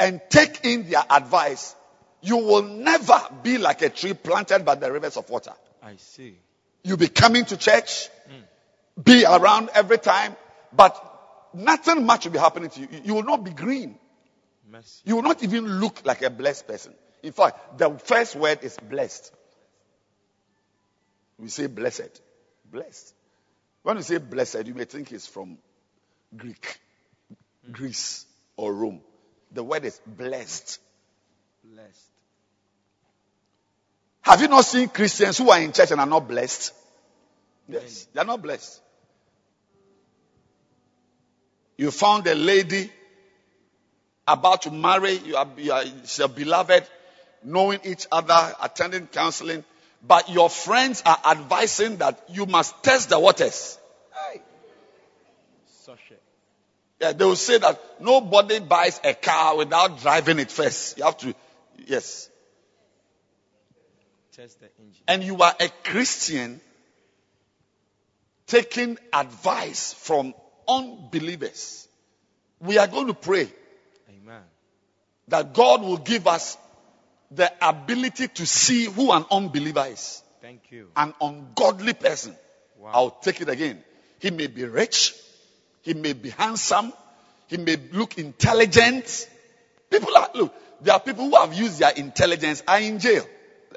and 0.00 0.18
take 0.30 0.64
in 0.64 0.88
their 0.88 1.04
advice, 1.10 1.76
you 2.22 2.38
will 2.38 2.62
never 2.62 3.20
be 3.42 3.58
like 3.58 3.82
a 3.82 3.90
tree 3.90 4.14
planted 4.14 4.64
by 4.64 4.76
the 4.76 4.90
rivers 4.90 5.18
of 5.18 5.28
water. 5.28 5.52
I 5.82 5.96
see. 5.96 6.38
You'll 6.82 6.96
be 6.96 7.08
coming 7.08 7.44
to 7.44 7.58
church, 7.58 8.08
hmm. 8.28 9.02
be 9.02 9.26
around 9.26 9.68
every 9.74 9.98
time, 9.98 10.36
but 10.72 10.96
nothing 11.52 12.06
much 12.06 12.24
will 12.24 12.32
be 12.32 12.38
happening 12.38 12.70
to 12.70 12.80
you. 12.80 12.88
You 13.04 13.12
will 13.12 13.24
not 13.24 13.44
be 13.44 13.50
green. 13.50 13.98
Mercy. 14.70 15.02
You 15.04 15.16
will 15.16 15.22
not 15.22 15.42
even 15.42 15.66
look 15.66 16.00
like 16.06 16.22
a 16.22 16.30
blessed 16.30 16.66
person. 16.66 16.94
In 17.22 17.32
fact, 17.32 17.76
the 17.76 17.90
first 17.98 18.36
word 18.36 18.60
is 18.62 18.74
blessed. 18.78 19.34
We 21.38 21.48
say 21.48 21.66
blessed. 21.66 22.22
Blessed. 22.70 23.16
When 23.82 23.96
you 23.96 24.02
say 24.02 24.18
blessed, 24.18 24.66
you 24.66 24.74
may 24.74 24.84
think 24.84 25.12
it's 25.12 25.26
from 25.26 25.58
Greek, 26.36 26.78
hmm. 27.66 27.72
Greece, 27.72 28.26
or 28.56 28.72
Rome. 28.72 29.00
The 29.50 29.62
word 29.62 29.84
is 29.84 30.00
blessed. 30.06 30.78
Blessed. 31.64 32.08
Have 34.22 34.40
you 34.40 34.48
not 34.48 34.64
seen 34.64 34.88
Christians 34.88 35.38
who 35.38 35.50
are 35.50 35.60
in 35.60 35.72
church 35.72 35.90
and 35.90 36.00
are 36.00 36.06
not 36.06 36.26
blessed? 36.26 36.72
Yes, 37.68 38.06
they 38.12 38.20
are 38.20 38.24
not 38.24 38.40
blessed. 38.40 38.80
You 41.76 41.90
found 41.90 42.26
a 42.28 42.34
lady 42.34 42.90
about 44.26 44.62
to 44.62 44.70
marry, 44.70 45.14
you 45.14 45.36
are, 45.36 45.48
you 45.56 45.72
are 45.72 45.84
she's 45.84 46.20
a 46.20 46.28
beloved, 46.28 46.84
knowing 47.42 47.80
each 47.84 48.06
other, 48.12 48.54
attending 48.62 49.08
counseling, 49.08 49.64
but 50.02 50.28
your 50.28 50.50
friends 50.50 51.02
are 51.06 51.18
advising 51.24 51.98
that 51.98 52.22
you 52.28 52.46
must 52.46 52.82
test 52.82 53.10
the 53.10 53.18
waters. 53.18 53.78
Hey. 54.32 54.42
Yeah, 57.00 57.12
they 57.12 57.24
will 57.24 57.34
say 57.34 57.58
that 57.58 57.80
nobody 58.00 58.60
buys 58.60 59.00
a 59.02 59.12
car 59.12 59.56
without 59.56 60.00
driving 60.00 60.38
it 60.38 60.52
first. 60.52 60.98
You 60.98 61.04
have 61.04 61.18
to, 61.18 61.34
yes. 61.84 62.30
Test 64.36 64.60
the 64.60 64.68
engine. 64.78 65.02
and 65.08 65.24
you 65.24 65.36
are 65.42 65.54
a 65.58 65.68
Christian 65.82 66.60
taking 68.46 68.98
advice 69.12 69.94
from 69.94 70.32
unbelievers, 70.68 71.88
we 72.60 72.78
are 72.78 72.86
going 72.86 73.08
to 73.08 73.14
pray 73.14 73.48
Amen. 74.08 74.42
that 75.28 75.54
God 75.54 75.82
will 75.82 75.96
give 75.96 76.26
us 76.26 76.56
the 77.34 77.52
ability 77.66 78.28
to 78.28 78.46
see 78.46 78.84
who 78.84 79.12
an 79.12 79.24
unbeliever 79.30 79.86
is, 79.88 80.22
Thank 80.40 80.70
you. 80.70 80.88
an 80.96 81.14
ungodly 81.20 81.94
person. 81.94 82.36
Wow. 82.78 82.90
I'll 82.92 83.10
take 83.10 83.40
it 83.40 83.48
again. 83.48 83.82
He 84.18 84.30
may 84.30 84.46
be 84.48 84.64
rich, 84.64 85.14
he 85.82 85.94
may 85.94 86.12
be 86.12 86.30
handsome, 86.30 86.92
he 87.46 87.56
may 87.56 87.76
look 87.92 88.18
intelligent. 88.18 89.28
People 89.90 90.16
are, 90.16 90.30
look, 90.34 90.54
there 90.80 90.94
are 90.94 91.00
people 91.00 91.26
who 91.28 91.36
have 91.36 91.54
used 91.54 91.78
their 91.78 91.92
intelligence 91.92 92.62
are 92.66 92.80
in 92.80 92.98
jail 92.98 93.24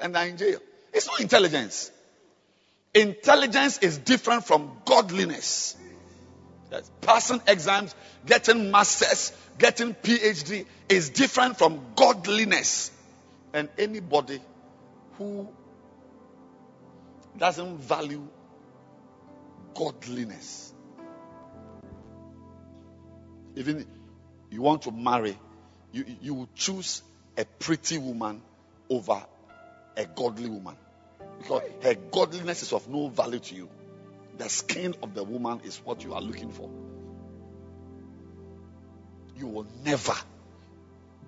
and 0.02 0.16
are 0.16 0.26
in 0.26 0.36
jail. 0.36 0.58
It's 0.92 1.06
not 1.06 1.20
intelligence. 1.20 1.90
Intelligence 2.94 3.78
is 3.78 3.98
different 3.98 4.46
from 4.46 4.72
godliness. 4.84 5.76
Yes. 6.72 6.90
Passing 7.02 7.40
exams, 7.46 7.94
getting 8.24 8.70
masters, 8.70 9.32
getting 9.58 9.94
PhD 9.94 10.66
is 10.88 11.10
different 11.10 11.58
from 11.58 11.80
godliness. 11.94 12.90
And 13.56 13.70
anybody 13.78 14.38
who 15.16 15.48
doesn't 17.38 17.78
value 17.78 18.28
godliness, 19.74 20.74
even 23.54 23.86
you 24.50 24.60
want 24.60 24.82
to 24.82 24.90
marry, 24.90 25.38
you, 25.90 26.04
you 26.20 26.34
will 26.34 26.50
choose 26.54 27.00
a 27.38 27.46
pretty 27.46 27.96
woman 27.96 28.42
over 28.90 29.24
a 29.96 30.04
godly 30.04 30.50
woman. 30.50 30.76
Because 31.38 31.62
her 31.82 31.94
godliness 31.94 32.62
is 32.62 32.74
of 32.74 32.86
no 32.90 33.08
value 33.08 33.38
to 33.38 33.54
you. 33.54 33.70
The 34.36 34.50
skin 34.50 34.94
of 35.02 35.14
the 35.14 35.24
woman 35.24 35.62
is 35.64 35.78
what 35.78 36.04
you 36.04 36.12
are 36.12 36.20
looking 36.20 36.50
for. 36.52 36.68
You 39.34 39.46
will 39.46 39.66
never 39.82 40.14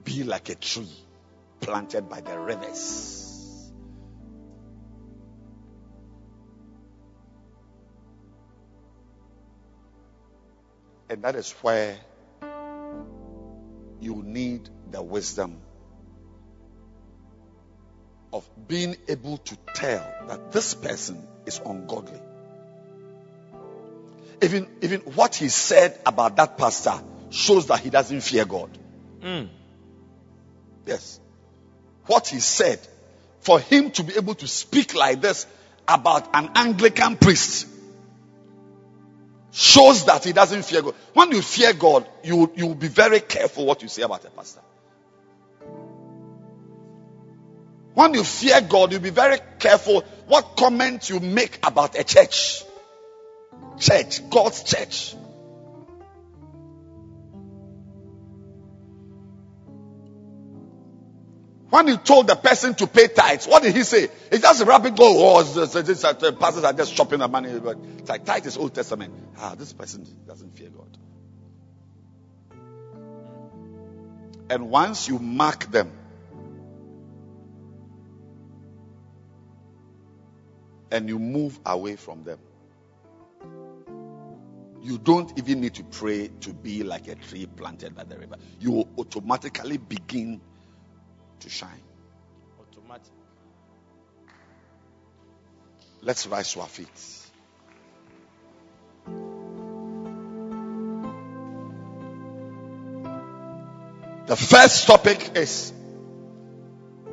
be 0.04 0.24
like 0.24 0.50
a 0.50 0.54
tree 0.56 0.92
planted 1.60 2.08
by 2.08 2.20
the 2.20 2.38
rivers. 2.38 3.70
And 11.10 11.22
that 11.22 11.36
is 11.36 11.52
where 11.62 11.96
you 14.00 14.22
need 14.22 14.68
the 14.90 15.02
wisdom 15.02 15.60
of 18.32 18.48
being 18.68 18.96
able 19.08 19.38
to 19.38 19.56
tell 19.74 20.06
that 20.28 20.52
this 20.52 20.74
person 20.74 21.26
is 21.46 21.60
ungodly. 21.64 22.20
Even, 24.42 24.68
even 24.82 25.00
what 25.00 25.34
he 25.34 25.48
said 25.48 25.98
about 26.06 26.36
that 26.36 26.58
pastor 26.58 27.00
shows 27.30 27.66
that 27.66 27.80
he 27.80 27.90
doesn't 27.90 28.20
fear 28.20 28.44
God. 28.44 28.76
Mm. 29.20 29.48
Yes. 30.86 31.20
What 32.08 32.26
he 32.28 32.40
said, 32.40 32.80
for 33.40 33.60
him 33.60 33.92
to 33.92 34.02
be 34.02 34.16
able 34.16 34.34
to 34.34 34.48
speak 34.48 34.94
like 34.94 35.20
this 35.20 35.46
about 35.86 36.34
an 36.34 36.50
Anglican 36.54 37.16
priest 37.16 37.68
shows 39.52 40.04
that 40.06 40.24
he 40.24 40.32
doesn't 40.32 40.64
fear 40.64 40.82
God. 40.82 40.94
When 41.14 41.30
you 41.32 41.42
fear 41.42 41.72
God, 41.72 42.06
you, 42.24 42.50
you 42.56 42.66
will 42.66 42.74
be 42.74 42.88
very 42.88 43.20
careful 43.20 43.66
what 43.66 43.82
you 43.82 43.88
say 43.88 44.02
about 44.02 44.24
a 44.24 44.30
pastor. 44.30 44.60
When 47.94 48.14
you 48.14 48.24
fear 48.24 48.60
God, 48.60 48.92
you'll 48.92 49.00
be 49.00 49.10
very 49.10 49.38
careful 49.58 50.02
what 50.28 50.56
comment 50.56 51.10
you 51.10 51.20
make 51.20 51.58
about 51.66 51.98
a 51.98 52.04
church. 52.04 52.62
Church, 53.78 54.28
God's 54.30 54.62
church. 54.62 55.14
When 61.70 61.86
he 61.88 61.96
told 61.98 62.26
the 62.28 62.34
person 62.34 62.74
to 62.76 62.86
pay 62.86 63.08
tithes, 63.08 63.46
what 63.46 63.62
did 63.62 63.76
he 63.76 63.82
say? 63.82 64.08
He 64.30 64.38
just 64.38 64.64
rapid 64.64 64.96
go. 64.96 65.36
Oh, 65.36 65.42
this, 65.42 66.04
uh, 66.04 66.32
pastors 66.32 66.64
are 66.64 66.72
just 66.72 66.94
chopping 66.94 67.18
the 67.18 67.28
money. 67.28 67.58
But 67.58 67.78
it's 67.98 68.08
like 68.08 68.24
tithe 68.24 68.46
is 68.46 68.56
Old 68.56 68.74
Testament. 68.74 69.12
Ah, 69.38 69.54
this 69.54 69.74
person 69.74 70.06
doesn't 70.26 70.56
fear 70.56 70.70
God. 70.70 70.98
And 74.50 74.70
once 74.70 75.08
you 75.08 75.18
mark 75.18 75.70
them, 75.70 75.92
and 80.90 81.08
you 81.08 81.18
move 81.18 81.58
away 81.66 81.96
from 81.96 82.24
them, 82.24 82.38
you 84.80 84.96
don't 84.96 85.36
even 85.38 85.60
need 85.60 85.74
to 85.74 85.84
pray 85.84 86.28
to 86.40 86.54
be 86.54 86.82
like 86.82 87.08
a 87.08 87.14
tree 87.14 87.46
planted 87.46 87.94
by 87.94 88.04
the 88.04 88.18
river. 88.18 88.36
You 88.60 88.70
will 88.70 88.88
automatically 88.96 89.76
begin 89.76 90.40
to 91.40 91.50
shine. 91.50 91.82
Automatic. 92.60 93.12
Let's 96.02 96.26
rise 96.26 96.52
to 96.52 96.60
our 96.60 96.68
feet. 96.68 96.88
The 104.26 104.36
first 104.36 104.86
topic 104.86 105.36
is 105.36 105.72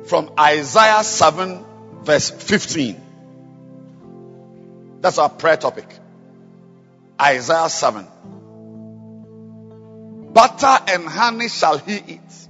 from 0.04 0.32
Isaiah 0.38 1.02
7, 1.02 1.64
verse 2.02 2.30
15. 2.30 3.00
That's 5.00 5.16
our 5.18 5.30
prayer 5.30 5.56
topic. 5.56 5.88
Isaiah 7.20 7.70
7. 7.70 8.06
Butter 10.32 10.78
and 10.88 11.08
honey 11.08 11.48
shall 11.48 11.78
he 11.78 11.96
eat, 11.96 12.45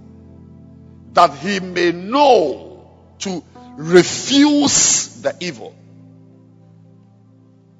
that 1.16 1.32
he 1.38 1.60
may 1.60 1.92
know 1.92 2.86
to 3.20 3.42
refuse 3.76 5.22
the 5.22 5.34
evil 5.40 5.74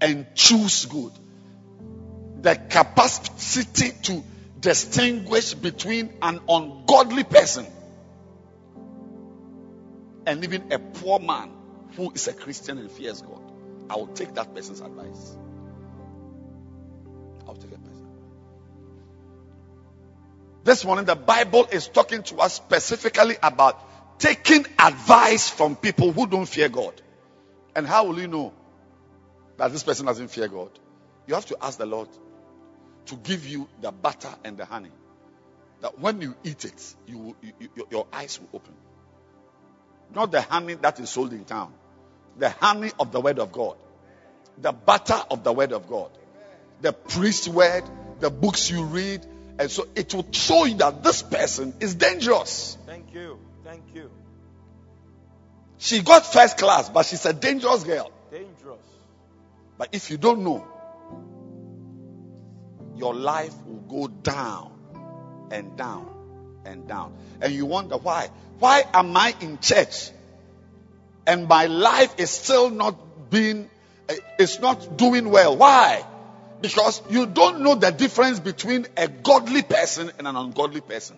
and 0.01 0.27
choose 0.35 0.87
good. 0.87 1.13
The 2.41 2.57
capacity 2.57 3.93
to 4.05 4.25
distinguish 4.59 5.53
between 5.53 6.15
an 6.23 6.41
ungodly 6.49 7.25
person 7.25 7.67
and 10.27 10.43
even 10.43 10.73
a 10.73 10.79
poor 10.79 11.19
man 11.19 11.51
who 11.95 12.11
is 12.13 12.27
a 12.29 12.33
Christian 12.33 12.79
and 12.79 12.91
fears 12.91 13.21
God. 13.21 13.43
I 13.91 13.97
will 13.97 14.07
take 14.09 14.33
that 14.35 14.55
person's 14.55 14.81
advice. 14.81 15.37
I'll 17.47 17.55
take 17.55 17.71
that 17.71 17.85
person. 17.85 17.96
This 20.67 20.85
morning, 20.85 21.05
the 21.05 21.15
Bible 21.15 21.69
is 21.71 21.87
talking 21.87 22.25
to 22.25 22.39
us 22.39 22.55
specifically 22.55 23.37
about 23.41 24.19
taking 24.19 24.67
advice 24.81 25.49
from 25.49 25.77
people 25.77 26.11
who 26.11 26.27
don't 26.27 26.45
fear 26.45 26.69
God. 26.69 27.01
And 27.77 27.87
how 27.87 28.07
will 28.07 28.19
you 28.19 28.27
know 28.27 28.53
that 29.59 29.71
this 29.71 29.85
person 29.85 30.07
doesn't 30.07 30.27
fear 30.27 30.49
God? 30.49 30.71
You 31.29 31.35
have 31.37 31.47
to 31.47 31.57
ask 31.63 31.79
the 31.79 31.87
Lord 31.87 32.09
to 33.05 33.15
give 33.15 33.47
you 33.47 33.69
the 33.81 33.93
butter 33.93 34.35
and 34.43 34.57
the 34.57 34.65
honey. 34.65 34.91
That 35.83 36.01
when 36.01 36.21
you 36.21 36.35
eat 36.43 36.65
it, 36.65 36.95
you, 37.07 37.37
you, 37.41 37.53
you 37.77 37.87
your 37.89 38.09
eyes 38.13 38.41
will 38.41 38.49
open. 38.55 38.75
Not 40.13 40.33
the 40.33 40.43
honey 40.43 40.75
that 40.75 40.99
is 40.99 41.11
sold 41.11 41.33
in 41.33 41.45
town, 41.45 41.75
the 42.37 42.51
honey 42.51 42.91
of 42.99 43.13
the 43.13 43.21
word 43.21 43.39
of 43.39 43.53
God, 43.53 43.77
the 44.59 44.73
butter 44.73 45.23
of 45.31 45.45
the 45.45 45.53
word 45.53 45.71
of 45.71 45.87
God, 45.87 46.11
the 46.81 46.93
priest's 46.93 47.47
word, 47.47 47.85
the 48.19 48.31
books 48.31 48.69
you 48.69 48.83
read, 48.83 49.25
and 49.59 49.71
so 49.71 49.87
it 49.95 50.13
will 50.15 50.27
show 50.33 50.65
you 50.65 50.75
that 50.77 51.03
this 51.03 51.23
person 51.23 51.75
is 51.81 51.95
dangerous. 51.95 52.77
Thank 52.87 53.15
you. 53.15 53.39
Thank 53.65 53.83
you. 53.95 54.11
She 55.79 56.03
got 56.03 56.27
first 56.27 56.59
class, 56.59 56.89
but 56.89 57.07
she's 57.07 57.25
a 57.27 57.33
dangerous 57.33 57.85
girl. 57.85 58.11
Dangerous. 58.31 58.81
But 59.79 59.91
if 59.93 60.11
you 60.11 60.17
don't 60.17 60.43
know, 60.43 60.67
your 62.97 63.15
life 63.15 63.55
will 63.67 63.81
go 63.81 64.09
down 64.09 64.73
and 65.51 65.77
down 65.77 66.63
and 66.65 66.89
down. 66.89 67.15
And 67.41 67.53
you 67.53 67.67
wonder 67.67 67.97
why. 67.97 68.29
Why 68.59 68.85
am 68.93 69.17
I 69.17 69.35
in 69.41 69.59
church 69.59 70.11
and 71.27 71.47
my 71.47 71.67
life 71.67 72.15
is 72.19 72.31
still 72.31 72.71
not 72.71 73.31
being, 73.31 73.69
eh, 74.09 74.17
it's 74.39 74.61
not 74.61 74.97
doing 74.97 75.31
well? 75.31 75.57
Why? 75.57 76.05
Because 76.61 77.03
you 77.11 77.27
don't 77.27 77.61
know 77.61 77.75
the 77.75 77.91
difference 77.91 78.41
between 78.41 78.87
a 78.97 79.09
godly 79.09 79.63
person 79.63 80.11
and 80.19 80.27
an 80.27 80.37
ungodly 80.37 80.81
person. 80.81 81.17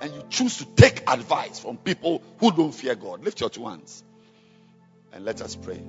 And 0.00 0.12
you 0.12 0.24
choose 0.30 0.58
to 0.58 0.64
take 0.64 1.08
advice 1.08 1.60
from 1.60 1.76
people 1.76 2.22
who 2.38 2.50
don't 2.50 2.72
fear 2.72 2.94
God. 2.94 3.22
Lift 3.24 3.40
your 3.40 3.50
two 3.50 3.66
hands 3.66 4.02
and 5.12 5.24
let 5.24 5.40
us 5.42 5.54
pray. 5.56 5.80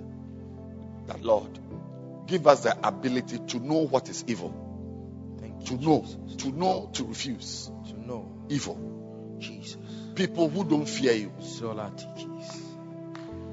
That 1.07 1.23
Lord, 1.23 1.49
give 2.27 2.45
us 2.47 2.61
the 2.61 2.77
ability 2.87 3.39
to 3.47 3.59
know 3.59 3.87
what 3.87 4.09
is 4.09 4.23
evil, 4.27 4.53
Thank 5.39 5.65
to 5.65 5.75
you. 5.75 5.79
know, 5.87 6.01
Jesus. 6.01 6.35
to 6.43 6.51
know, 6.51 6.89
to 6.93 7.03
refuse 7.05 7.71
To 7.87 7.99
know. 8.07 8.31
evil. 8.49 9.37
Jesus. 9.39 9.77
People 10.15 10.49
who 10.49 10.63
don't 10.63 10.87
fear 10.87 11.13
you. 11.13 11.31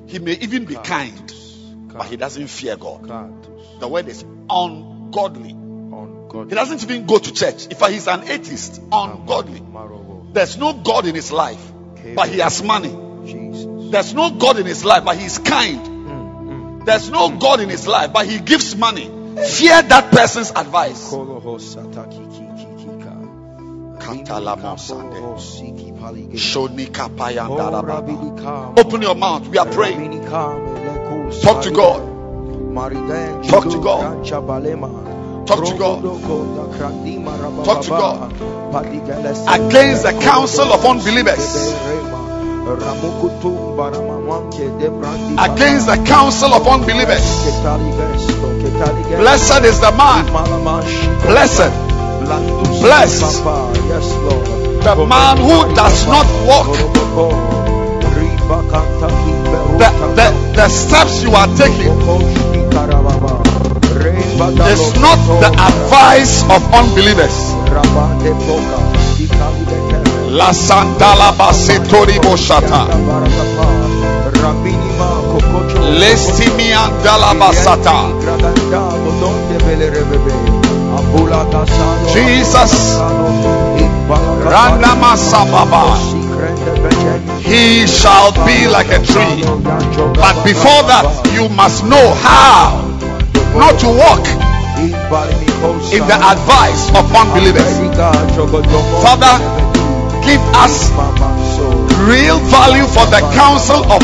He 0.06 0.18
may 0.18 0.32
even 0.34 0.64
be 0.66 0.74
kind, 0.74 1.34
but 1.88 2.06
he 2.06 2.16
doesn't 2.16 2.48
fear 2.48 2.76
God. 2.76 3.08
The 3.80 3.88
word 3.88 4.08
is 4.08 4.24
ungodly. 5.10 5.50
Ungodly. 5.50 6.48
He 6.48 6.54
doesn't 6.54 6.82
even 6.84 7.06
go 7.06 7.18
to 7.18 7.32
church. 7.32 7.66
If 7.70 7.80
he's 7.80 8.06
an 8.06 8.28
atheist, 8.28 8.80
ungodly. 8.92 9.62
There's 10.32 10.56
no 10.56 10.72
God 10.72 11.06
in 11.06 11.14
his 11.14 11.32
life, 11.32 11.60
but 12.14 12.28
he 12.28 12.38
has 12.38 12.62
money. 12.62 12.96
Jesus. 13.26 13.90
There's 13.90 14.14
no 14.14 14.30
God 14.30 14.58
in 14.58 14.66
his 14.66 14.84
life, 14.84 15.04
but 15.04 15.16
he's 15.16 15.38
kind. 15.38 15.80
Mm, 15.80 16.80
mm. 16.80 16.86
There's 16.86 17.10
no 17.10 17.30
God 17.30 17.60
in 17.60 17.68
his 17.68 17.88
life, 17.88 18.12
but 18.12 18.26
he 18.26 18.38
gives 18.38 18.76
money. 18.76 19.06
Fear 19.06 19.82
that 19.82 20.12
person's 20.12 20.50
advice. 20.52 21.10
Koloho 21.10 21.58
sataki 21.58 22.22
kiki 22.30 22.66
kika. 22.78 23.98
Katalamo 23.98 24.78
sande. 24.78 25.16
Koloho 25.16 25.38
siki 25.38 25.92
palige. 25.98 26.38
Shonika 26.38 27.08
payandarababa. 27.08 27.82
rabidi 27.82 28.42
kam. 28.42 28.78
Open 28.78 29.02
your 29.02 29.16
mouth. 29.16 29.48
We 29.48 29.58
are 29.58 29.66
praying. 29.66 29.98
Rabini 29.98 30.30
kam, 30.30 30.60
eleku 30.76 31.42
Talk 31.42 31.64
to. 31.64 31.70
God. 31.72 32.09
Talk 33.48 33.64
to 33.70 33.80
God. 33.80 34.24
Talk 35.46 35.64
to 35.64 35.74
God. 35.76 36.02
Talk 37.64 37.82
to 37.82 37.90
God. 37.90 38.32
Against 39.48 40.02
the 40.04 40.12
counsel 40.22 40.72
of 40.72 40.84
unbelievers. 40.84 41.74
Against 45.38 45.86
the 45.86 45.96
counsel 46.06 46.54
of 46.54 46.66
unbelievers. 46.68 47.24
Blessed 49.18 49.64
is 49.64 49.80
the 49.80 49.90
man. 49.96 50.26
Blessed. 51.26 51.72
Blessed. 52.82 53.42
The 54.84 54.94
man 55.08 55.36
who 55.38 55.74
does 55.74 56.06
not 56.06 56.26
walk 56.46 56.68
the, 59.78 59.90
the, 60.14 60.28
the 60.54 60.68
steps 60.68 61.22
you 61.22 61.30
are 61.32 61.48
taking 61.56 62.39
is 64.40 64.94
not 64.96 65.18
the 65.40 65.52
advice 65.52 66.42
of 66.44 66.64
unbelievers. 66.72 67.52
La 70.32 70.52
Santala 70.52 71.32
Basetori 71.36 72.18
Boshata. 72.20 72.88
Lestimi 75.98 76.72
Andala 76.72 77.34
Basata. 77.34 78.16
Jesus. 82.14 82.96
Ranama 84.48 85.16
Sababa. 85.16 85.96
He 87.42 87.86
shall 87.86 88.32
be 88.46 88.66
like 88.68 88.88
a 88.88 89.04
tree. 89.04 89.42
But 90.14 90.44
before 90.44 90.82
that, 90.88 91.30
you 91.34 91.48
must 91.50 91.84
know 91.84 92.14
how 92.14 92.89
not 93.54 93.78
to 93.80 93.88
walk 93.88 94.24
in 95.92 96.02
the 96.06 96.18
advice 96.18 96.88
of 96.94 97.04
unbelievers. 97.12 97.78
Father, 99.02 99.34
give 100.24 100.40
us 100.56 100.90
real 102.06 102.38
value 102.48 102.86
for 102.86 103.04
the 103.10 103.20
counsel 103.34 103.84
of 103.90 104.00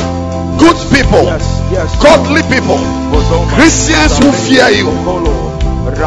good 0.59 0.77
people, 0.93 1.25
godly 2.03 2.43
people, 2.53 2.79
Christians 3.55 4.19
who 4.19 4.33
fear 4.33 4.69
you. 4.69 4.91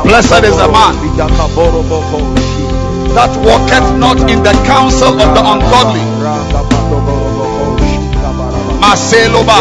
Blessed 0.04 0.43
is 0.43 0.58
the 0.58 0.69
man 0.69 0.93
that 3.15 3.32
walketh 3.41 3.97
not 3.97 4.19
in 4.30 4.43
the 4.43 4.54
counsel 4.65 5.13
of 5.19 5.34
the 5.34 5.41
ungodly. 5.41 6.04
Maseloba. 8.80 9.58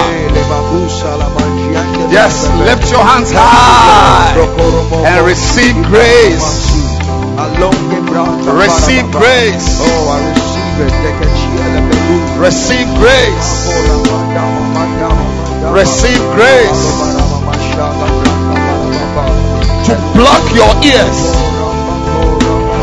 Yes, 2.10 2.48
lift 2.66 2.90
your 2.90 3.04
hands 3.04 3.30
high 3.32 4.34
and 5.06 5.26
receive 5.26 5.74
grace. 5.86 6.72
Receive 8.48 9.06
grace. 9.12 9.80
Receive 12.38 12.88
grace. 12.98 13.50
Receive 15.72 16.22
grace 16.34 16.84
to 19.86 19.94
block 20.14 20.44
your 20.54 20.72
ears 20.84 21.18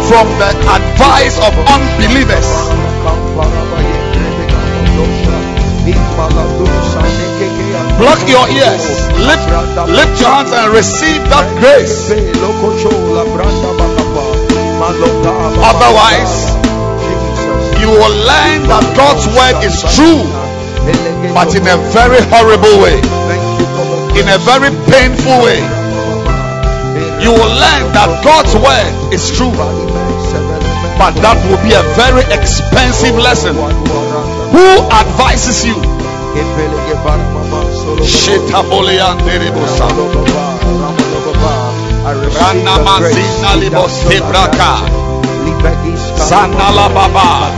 from 0.08 0.27
the 0.39 0.49
advice 0.69 1.38
of 1.39 1.53
unbelievers. 1.67 2.45
Block 7.97 8.19
your 8.27 8.43
ears. 8.51 8.86
Lift, 9.23 9.47
lift 9.88 10.19
your 10.19 10.27
hands 10.27 10.51
and 10.51 10.67
receive 10.75 11.23
that 11.31 11.47
grace. 11.63 12.12
Otherwise, 15.63 16.51
you 17.79 17.88
will 17.88 18.15
learn 18.27 18.67
that 18.67 18.84
God's 18.99 19.23
word 19.31 19.63
is 19.63 19.79
true, 19.95 20.27
but 21.31 21.55
in 21.55 21.63
a 21.63 21.79
very 21.95 22.19
horrible 22.27 22.84
way, 22.84 22.99
in 24.19 24.27
a 24.27 24.39
very 24.43 24.75
painful 24.91 25.39
way. 25.39 25.63
You 27.23 27.31
will 27.31 27.53
learn 27.55 27.95
that 27.95 28.12
God's 28.27 28.55
word 28.60 29.13
is 29.13 29.31
true, 29.31 29.55
but 30.99 31.15
that 31.23 31.39
will 31.47 31.63
be 31.63 31.71
a 31.71 31.84
very 31.95 32.27
expensive 32.27 33.15
lesson. 33.15 33.55
Who 33.55 34.67
advises 34.91 35.63
you? 35.65 35.94
Ranamazina 42.39 43.55
Libos 43.59 44.03
Hebraka. 44.09 44.71
Sanala 46.17 46.87
Baba. 46.93 47.51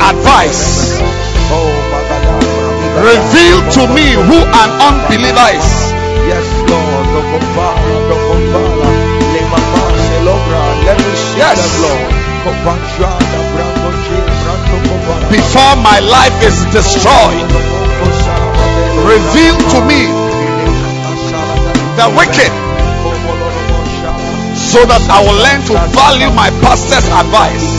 Advice. 0.00 1.00
Reveal 2.96 3.60
to 3.72 3.82
me 3.92 4.16
who 4.16 4.38
an 4.40 4.70
unbeliever 4.80 5.50
is. 5.52 5.68
Yes, 6.26 6.48
Lord. 6.70 7.06
Dokopala, 7.12 7.96
dokopala. 8.08 8.88
Lemama, 9.32 9.82
selobra. 10.08 10.62
Let 10.86 10.98
me 10.98 11.14
see 11.16 11.38
Yes. 11.38 11.60
Before 15.30 15.74
my 15.78 15.98
life 16.02 16.34
is 16.42 16.58
destroyed, 16.74 17.46
reveal 19.06 19.54
to 19.54 19.78
me 19.86 20.10
the 21.94 22.10
wicked 22.18 22.50
so 24.58 24.82
that 24.82 24.98
I 25.06 25.22
will 25.22 25.38
learn 25.38 25.62
to 25.70 25.78
value 25.94 26.26
my 26.34 26.50
pastor's 26.58 27.06
advice. 27.06 27.78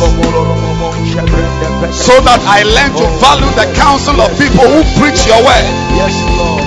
So 1.91 2.15
that 2.23 2.39
I 2.47 2.63
learn 2.63 2.95
to 2.95 3.05
value 3.19 3.51
the 3.59 3.67
counsel 3.75 4.15
of 4.23 4.31
people 4.39 4.63
who 4.63 4.87
preach 4.95 5.27
your 5.27 5.43
word. 5.43 5.67
Yes, 5.99 6.15
Lord. 6.39 6.63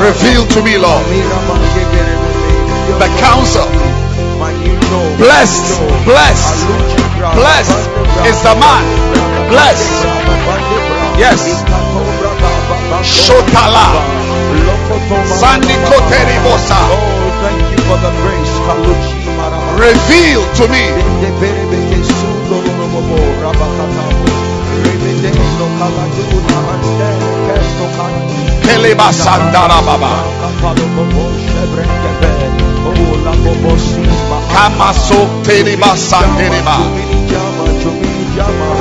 Reveal 0.00 0.48
to 0.56 0.60
me, 0.64 0.80
Lord. 0.80 1.04
the 2.96 3.10
counsel. 3.20 3.68
Blessed, 5.20 5.80
blessed, 6.04 6.66
blessed 7.36 7.95
is 8.24 8.38
the 8.40 8.54
man. 8.56 8.84
Blessed. 9.50 10.06
Yes. 11.20 11.62
Shotala. 13.04 13.86
Sandikoteribosa. 15.40 16.80
Oh, 16.88 16.96
thank 17.42 17.60
you 17.72 17.80
for 17.84 17.98
the 18.00 18.12
grace. 18.22 18.54
Reveal 19.76 20.42
to 20.54 20.64
me. 20.68 20.84
Keleba 28.62 29.12
Sandara 29.12 29.80
Baba. 29.84 30.12
Kamaso 34.52 35.28
Sanderiba. 35.96 37.25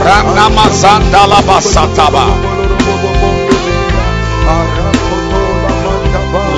Ranama 0.05 0.69
Sandala 0.69 1.41
Basataba. 1.41 2.25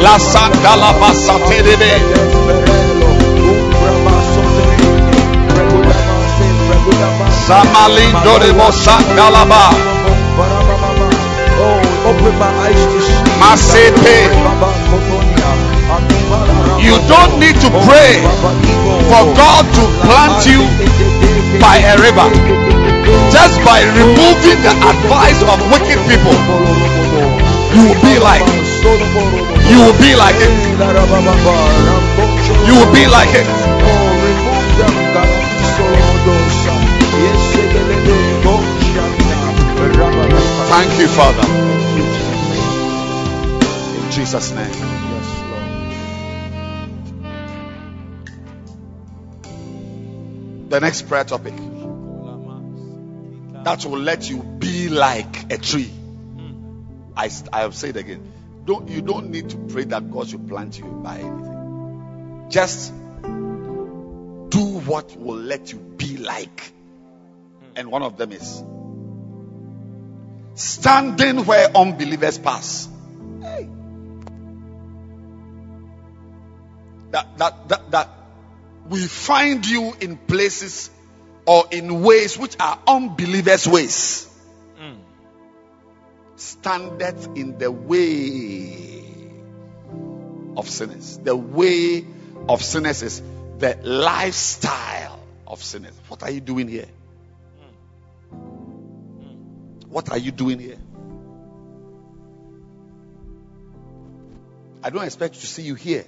La 0.03 0.19
Sandala 0.19 0.91
Basaterebe. 0.99 1.93
Samalindo 7.47 8.37
de 8.39 8.51
Mosandalaba. 8.51 9.71
Oh, 11.59 12.09
open 12.09 12.37
my 12.37 12.51
eyes. 12.67 12.83
Masepe. 13.39 14.27
You 16.83 16.99
don't 17.07 17.39
need 17.39 17.55
to 17.61 17.69
pray 17.87 18.19
for 19.07 19.23
God 19.39 19.63
to 19.75 19.83
plant 20.03 20.45
you 20.45 20.67
by 21.61 21.77
a 21.77 21.95
river. 22.01 22.66
Just 23.31 23.59
by 23.63 23.83
removing 23.95 24.59
the 24.63 24.73
advice 24.87 25.41
of 25.43 25.59
wicked 25.71 25.99
people, 26.07 26.37
you 27.75 27.83
will 27.87 28.01
be 28.01 28.19
like 28.19 28.45
you 29.67 29.79
will 29.83 29.99
be 29.99 30.15
like 30.15 30.35
it. 30.39 30.53
You 32.67 32.75
will 32.79 32.93
be 32.93 33.05
like 33.07 33.29
it. 33.35 33.47
Thank 40.69 40.99
you, 40.99 41.07
Father. 41.07 41.47
In 44.05 44.11
Jesus' 44.11 44.51
name. 44.51 44.71
The 50.69 50.79
next 50.79 51.03
prayer 51.03 51.23
topic 51.23 51.53
that 53.67 53.83
will 53.85 53.99
let 53.99 54.29
you 54.29 54.41
be 54.41 54.87
like 54.87 55.51
a 55.51 55.57
tree. 55.57 55.83
Hmm. 55.83 56.83
I, 57.17 57.29
I 57.51 57.59
have 57.63 57.75
said 57.75 57.97
again. 57.97 58.31
Don't 58.63 58.87
you 58.87 59.01
don't 59.01 59.29
need 59.29 59.49
to 59.49 59.57
pray 59.57 59.83
that 59.83 60.09
God 60.09 60.29
should 60.29 60.47
plant 60.47 60.79
you 60.79 60.85
by 60.85 61.17
anything. 61.17 62.45
Just 62.49 62.93
do 63.23 64.79
what 64.85 65.17
will 65.17 65.35
let 65.35 65.73
you 65.73 65.79
be 65.79 66.15
like. 66.15 66.61
Hmm. 66.61 67.73
And 67.75 67.91
one 67.91 68.03
of 68.03 68.15
them 68.15 68.31
is 68.31 68.63
standing 70.55 71.43
where 71.43 71.67
unbelievers 71.75 72.37
pass. 72.37 72.87
Hey. 73.41 73.67
That, 77.11 77.37
that, 77.37 77.67
that, 77.67 77.91
that 77.91 78.09
we 78.87 79.01
find 79.01 79.67
you 79.67 79.93
in 79.99 80.15
places 80.15 80.89
or 81.47 81.65
in 81.71 82.03
ways 82.03 82.37
which 82.37 82.57
are 82.59 82.77
unbelievers' 82.85 83.67
ways. 83.67 84.29
Hmm. 84.77 84.95
Standeth 86.35 87.35
in 87.37 87.57
the 87.57 87.71
way 87.71 89.05
of 90.57 90.69
sinners. 90.69 91.17
The 91.23 91.35
way 91.35 92.05
of 92.49 92.61
sinners 92.61 93.01
is 93.01 93.21
the 93.59 93.79
lifestyle 93.81 95.19
of 95.47 95.63
sinners. 95.63 95.93
What 96.09 96.21
are 96.21 96.29
you 96.29 96.41
doing 96.41 96.67
here? 96.67 96.87
What 99.87 100.11
are 100.11 100.17
you 100.17 100.31
doing 100.31 100.59
here? 100.59 100.77
I 104.83 104.89
don't 104.89 105.05
expect 105.05 105.35
to 105.35 105.47
see 105.47 105.63
you 105.63 105.75
here. 105.75 106.05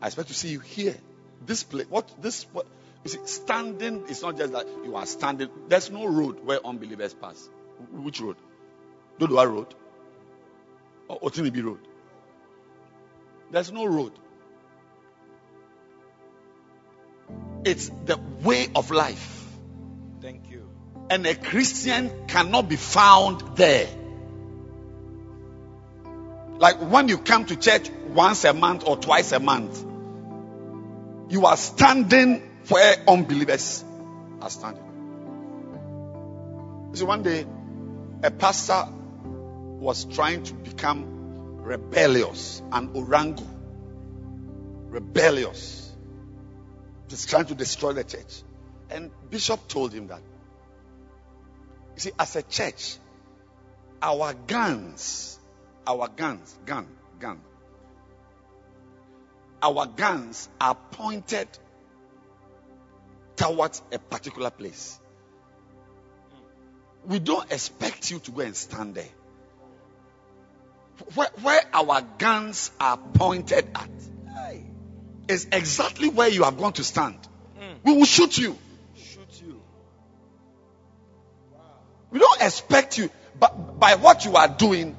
I 0.00 0.06
expect 0.06 0.28
to 0.28 0.34
see 0.34 0.50
you 0.50 0.60
here. 0.60 0.96
This 1.44 1.64
place, 1.64 1.86
what 1.88 2.08
this 2.20 2.44
what 2.52 2.66
see, 3.08 3.18
standing 3.24 4.06
is 4.08 4.22
not 4.22 4.36
just 4.36 4.52
that 4.52 4.66
you 4.84 4.96
are 4.96 5.06
standing. 5.06 5.48
There's 5.68 5.90
no 5.90 6.06
road 6.06 6.44
where 6.44 6.64
unbelievers 6.64 7.14
pass. 7.14 7.48
Which 7.90 8.20
road? 8.20 8.36
Dodowa 9.18 9.50
Road 9.50 9.74
or 11.08 11.20
Otinibi 11.20 11.62
Road. 11.64 11.80
There's 13.50 13.70
no 13.70 13.84
road. 13.84 14.12
It's 17.64 17.90
the 18.06 18.18
way 18.42 18.68
of 18.74 18.90
life. 18.90 19.46
Thank 20.20 20.50
you. 20.50 20.68
And 21.10 21.26
a 21.26 21.34
Christian 21.34 22.26
cannot 22.26 22.68
be 22.68 22.76
found 22.76 23.56
there. 23.56 23.88
Like 26.58 26.76
when 26.76 27.08
you 27.08 27.18
come 27.18 27.44
to 27.46 27.56
church 27.56 27.90
once 28.14 28.44
a 28.44 28.52
month 28.52 28.84
or 28.86 28.96
twice 28.96 29.32
a 29.32 29.40
month, 29.40 29.84
you 31.28 31.46
are 31.46 31.56
standing 31.56 32.48
where 32.68 32.96
unbelievers 33.08 33.84
are 34.40 34.50
standing. 34.50 34.82
You 36.90 36.96
see, 36.96 37.04
one 37.04 37.22
day 37.22 37.46
a 38.22 38.30
pastor 38.30 38.86
was 39.80 40.04
trying 40.04 40.44
to 40.44 40.54
become 40.54 41.56
rebellious 41.62 42.62
and 42.70 42.94
orango. 42.94 43.46
Rebellious. 44.88 45.90
Just 47.08 47.28
trying 47.30 47.46
to 47.46 47.54
destroy 47.54 47.92
the 47.92 48.04
church. 48.04 48.42
And 48.90 49.10
Bishop 49.30 49.68
told 49.68 49.92
him 49.92 50.08
that. 50.08 50.20
You 51.94 52.00
see, 52.00 52.12
as 52.18 52.36
a 52.36 52.42
church, 52.42 52.96
our 54.00 54.34
guns, 54.34 55.38
our 55.86 56.08
guns, 56.08 56.56
gun, 56.66 56.86
gun, 57.18 57.40
our 59.62 59.86
guns 59.86 60.48
are 60.60 60.74
pointed 60.74 61.48
towards 63.42 63.82
a 63.90 63.98
particular 63.98 64.50
place. 64.50 65.00
We 67.06 67.18
don't 67.18 67.50
expect 67.50 68.10
you 68.10 68.20
to 68.20 68.30
go 68.30 68.42
and 68.42 68.54
stand 68.54 68.94
there. 68.94 69.08
Where, 71.14 71.30
where 71.42 71.60
our 71.72 72.02
guns 72.18 72.70
are 72.78 72.96
pointed 72.96 73.66
at 73.74 73.90
is 75.26 75.48
exactly 75.50 76.08
where 76.08 76.28
you 76.28 76.44
are 76.44 76.52
going 76.52 76.74
to 76.74 76.84
stand. 76.84 77.18
We 77.82 77.94
will 77.94 78.04
shoot 78.04 78.38
you. 78.38 78.56
Shoot 78.96 79.42
you. 79.44 79.60
We 82.10 82.20
don't 82.20 82.40
expect 82.42 82.98
you, 82.98 83.10
but 83.40 83.80
by 83.80 83.96
what 83.96 84.24
you 84.24 84.36
are 84.36 84.48
doing, 84.48 84.94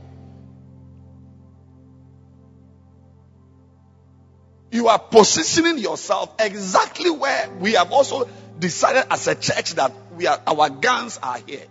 you 4.74 4.88
are 4.88 4.98
positioning 4.98 5.78
yourself 5.78 6.34
exactly 6.40 7.12
where 7.12 7.48
we 7.60 7.74
have 7.74 7.92
also 7.92 8.28
decided 8.58 9.06
as 9.12 9.28
a 9.28 9.36
church 9.36 9.76
that 9.76 9.94
we 10.18 10.26
are 10.26 10.42
our 10.48 10.70
guns 10.70 11.20
are 11.22 11.38
here. 11.46 11.68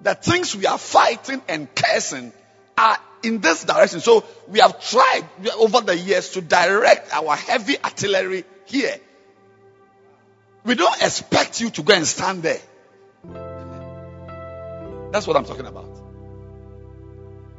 The 0.00 0.14
things 0.14 0.56
we 0.56 0.66
are 0.66 0.78
fighting 0.78 1.42
and 1.48 1.68
cursing 1.74 2.32
are 2.78 2.96
in 3.22 3.40
this 3.40 3.64
direction. 3.64 4.00
So 4.00 4.24
we 4.48 4.60
have 4.60 4.80
tried 4.80 5.24
over 5.58 5.80
the 5.82 5.96
years 5.96 6.30
to 6.30 6.40
direct 6.40 7.12
our 7.12 7.36
heavy 7.36 7.76
artillery 7.82 8.44
here. 8.64 8.96
We 10.64 10.76
don't 10.76 11.02
expect 11.02 11.60
you 11.60 11.70
to 11.70 11.82
go 11.82 11.94
and 11.94 12.06
stand 12.06 12.42
there. 12.42 12.60
That's 15.12 15.26
what 15.26 15.36
I'm 15.36 15.44
talking 15.44 15.66
about. 15.66 15.95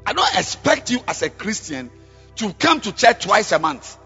I 0.08 0.14
don't 0.14 0.36
expect 0.36 0.90
you 0.90 1.02
as 1.06 1.22
a 1.22 1.30
Christian 1.30 1.92
to 2.38 2.54
come 2.54 2.80
to 2.80 2.94
church 2.94 3.26
twice 3.26 3.52
a 3.52 3.60
month. 3.60 3.98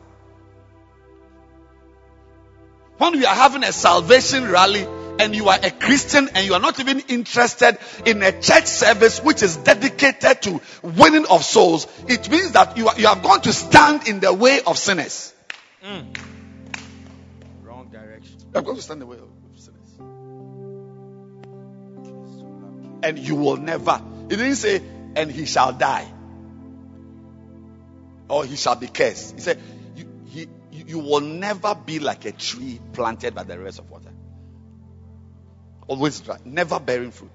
When 2.98 3.14
we 3.14 3.24
are 3.24 3.36
having 3.36 3.64
a 3.64 3.72
salvation 3.72 4.50
rally 4.50 4.82
and 5.20 5.36
you 5.36 5.48
are 5.50 5.60
a 5.62 5.70
Christian 5.70 6.28
and 6.34 6.44
you 6.44 6.56
are 6.56 6.60
not 6.60 6.80
even 6.80 7.02
interested 7.02 7.78
in 8.08 8.24
a 8.24 8.32
church 8.32 8.66
service 8.66 9.20
which 9.24 9.44
is 9.44 9.58
dedicated 9.58 10.42
to 10.42 10.60
winning 10.82 11.28
of 11.28 11.44
souls, 11.44 11.86
it 12.08 12.28
means 12.32 12.54
that 12.54 12.78
you, 12.78 12.88
are, 12.88 13.00
you 13.00 13.06
have 13.06 13.22
gone 13.22 13.42
to 13.42 13.54
stand 13.54 14.08
in 14.08 14.22
the 14.22 14.34
way 14.34 14.60
of 14.66 14.80
sinners. 14.80 15.36
Hmm. 15.84 16.14
Wrong 17.62 17.90
direction. 17.92 18.38
You 18.40 18.56
have 18.56 18.66
going 18.66 18.78
to 18.78 18.82
stand 18.82 19.04
in 19.04 19.08
the 19.08 19.16
way 19.16 19.18
of 19.18 19.30
sinners. 19.56 20.00
And 23.04 23.20
you 23.20 23.36
will 23.36 23.58
never. 23.58 24.02
It 24.30 24.38
didn't 24.38 24.56
say, 24.56 24.82
and 25.16 25.32
he 25.32 25.46
shall 25.46 25.74
die. 25.74 26.12
or 28.32 28.46
he 28.46 28.56
shall 28.56 28.76
be 28.76 28.88
cursed. 28.88 29.36
He 29.36 29.42
said, 29.42 29.60
you, 29.96 30.06
he, 30.28 30.48
you 30.72 31.00
will 31.00 31.20
never 31.20 31.76
be 31.76 32.00
like 32.00 32.26
a 32.26 32.32
tree 32.32 32.80
planted 32.94 33.36
by 33.36 33.44
the 33.44 33.58
rivers 33.58 33.78
of 33.78 33.92
water. 33.92 34.12
Always 35.88 36.22
dry, 36.22 36.38
never 36.46 36.80
bearing 36.80 37.12
fruit. 37.12 37.32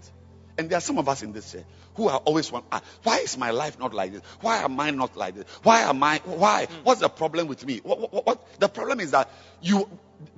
And 0.57 0.71
there 0.71 0.79
are 0.79 0.81
some 0.81 0.97
of 0.97 1.07
us 1.07 1.23
in 1.23 1.33
this 1.33 1.53
church 1.53 1.65
who 1.97 2.09
are 2.09 2.19
always 2.19 2.51
one. 2.51 2.63
Ah, 2.73 2.81
why 3.03 3.19
is 3.19 3.37
my 3.37 3.51
life 3.51 3.79
not 3.79 3.93
like 3.93 4.13
this? 4.13 4.23
Why 4.41 4.59
am 4.63 4.81
I 4.81 4.91
not 4.91 5.15
like 5.17 5.35
this? 5.35 5.45
Why 5.63 5.83
am 5.83 6.03
I? 6.03 6.21
Why? 6.25 6.67
What's 6.83 7.03
the 7.03 7.11
problem 7.11 7.47
with 7.47 7.67
me? 7.67 7.81
What, 7.83 8.11
what, 8.13 8.27
what? 8.27 8.61
The 8.61 8.69
problem 8.69 9.01
is 9.01 9.11
that 9.11 9.31
you. 9.61 9.87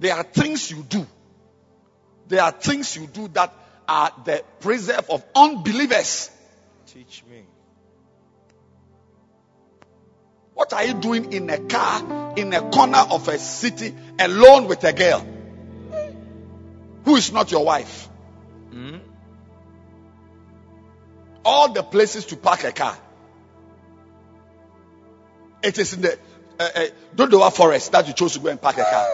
There 0.01 0.15
are 0.15 0.25
things 0.25 0.73
you 0.73 0.83
do. 0.83 1.07
There 2.27 2.43
are 2.43 2.51
things 2.51 2.97
you 2.97 3.07
do 3.07 3.29
that 3.29 3.55
are 3.87 4.13
the 4.25 4.43
preserve 4.59 5.09
of 5.09 5.25
unbelievers. 5.37 6.31
Teach 6.93 7.23
me. 7.31 7.43
What 10.55 10.73
are 10.73 10.85
you 10.85 10.95
doing 10.95 11.33
in 11.35 11.51
a 11.51 11.59
car 11.59 12.33
in 12.37 12.53
a 12.55 12.63
corner 12.71 13.05
of 13.11 13.29
a 13.29 13.39
city 13.39 13.95
alone 14.19 14.67
with 14.69 14.83
a 14.85 14.93
girl 14.95 15.25
who 17.05 17.17
is 17.17 17.31
not 17.31 17.51
your 17.53 17.65
wife? 17.65 18.09
Mm. 18.73 19.01
All 21.45 21.73
the 21.73 21.83
places 21.83 22.25
to 22.27 22.37
park 22.37 22.65
a 22.65 22.73
car. 22.73 22.97
It 25.63 25.79
is 25.79 25.93
in 25.93 26.01
the 26.01 26.19
uh, 26.59 26.69
uh, 26.75 26.87
Dodowa 27.15 27.53
forest 27.53 27.93
that 27.93 28.07
you 28.09 28.15
chose 28.15 28.33
to 28.33 28.41
go 28.41 28.49
and 28.49 28.61
park 28.61 28.79
a 28.79 28.85
car. 28.85 29.07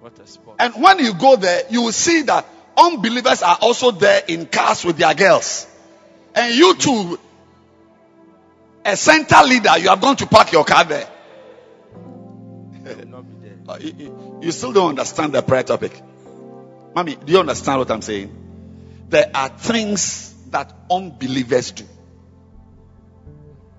What 0.00 0.18
a 0.20 0.26
spot. 0.26 0.56
And 0.60 0.74
when 0.80 1.00
you 1.00 1.14
go 1.14 1.34
there, 1.34 1.64
you 1.68 1.82
will 1.82 1.92
see 1.92 2.22
that 2.22 2.46
unbelievers 2.78 3.42
are 3.42 3.58
also 3.60 3.90
there 3.90 4.22
in 4.28 4.46
cars 4.46 4.84
with 4.84 4.96
their 4.98 5.14
girls. 5.14 5.66
And 6.34 6.54
you 6.54 6.74
too, 6.76 7.18
a 8.84 8.96
center 8.96 9.42
leader, 9.44 9.76
you 9.78 9.90
are 9.90 9.96
going 9.96 10.16
to 10.16 10.26
park 10.26 10.52
your 10.52 10.64
car 10.64 10.84
there. 10.84 11.08
I 12.86 12.94
will 12.94 13.06
not 13.08 13.24
be 13.40 13.48
there. 13.48 13.58
Uh, 13.68 13.78
You, 14.40 14.52
still 14.52 14.72
don't 14.72 14.90
understand 14.90 15.32
the 15.34 15.42
prayer 15.42 15.62
topic. 15.62 16.00
Mommy, 16.94 17.16
do 17.16 17.32
you 17.32 17.40
understand 17.40 17.78
what 17.80 17.90
I'm 17.90 18.02
saying? 18.02 18.34
There 19.10 19.30
are 19.34 19.48
things 19.48 20.34
that 20.50 20.72
unbelievers 20.90 21.72
do. 21.72 21.84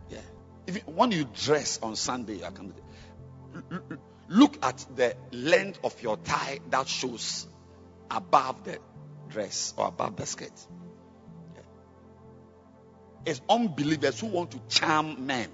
Yeah. 0.10 0.20
If 0.68 0.76
you, 0.76 0.82
when 0.94 1.12
you 1.12 1.26
dress 1.36 1.80
on 1.82 1.96
Sunday, 1.96 2.38
you 2.38 2.44
are 2.44 2.52
coming. 2.52 2.74
L- 3.56 3.64
l- 3.90 3.98
Look 4.32 4.64
at 4.64 4.86
the 4.96 5.16
length 5.32 5.80
of 5.84 6.00
your 6.04 6.18
tie 6.18 6.60
that 6.70 6.88
shows 6.88 7.48
above 8.12 8.64
the 8.64 8.78
dress 9.30 9.74
or 9.78 9.94
the 10.16 10.26
skirt. 10.26 10.52
Yeah. 11.56 11.62
It's 13.26 13.42
unbelievers 13.50 14.20
who 14.20 14.28
want 14.28 14.52
to 14.52 14.60
charm 14.70 15.26
men. 15.26 15.50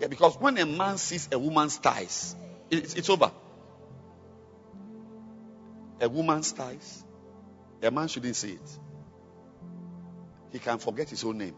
Yeah, 0.00 0.08
because 0.08 0.36
when 0.38 0.58
a 0.58 0.66
man 0.66 0.98
sees 0.98 1.28
a 1.32 1.38
woman's 1.38 1.76
thighs, 1.76 2.36
it's, 2.70 2.94
it's 2.94 3.08
over. 3.08 3.30
A 6.00 6.08
woman's 6.08 6.50
thighs, 6.52 7.04
a 7.82 7.90
man 7.90 8.08
shouldn't 8.08 8.36
see 8.36 8.52
it. 8.52 8.78
He 10.52 10.58
can 10.58 10.78
forget 10.78 11.08
his 11.08 11.24
own 11.24 11.38
name. 11.38 11.54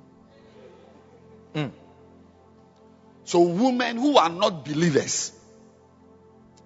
Mm. 1.54 1.72
So, 3.24 3.40
women 3.40 3.96
who 3.96 4.16
are 4.16 4.28
not 4.28 4.64
believers, 4.64 5.32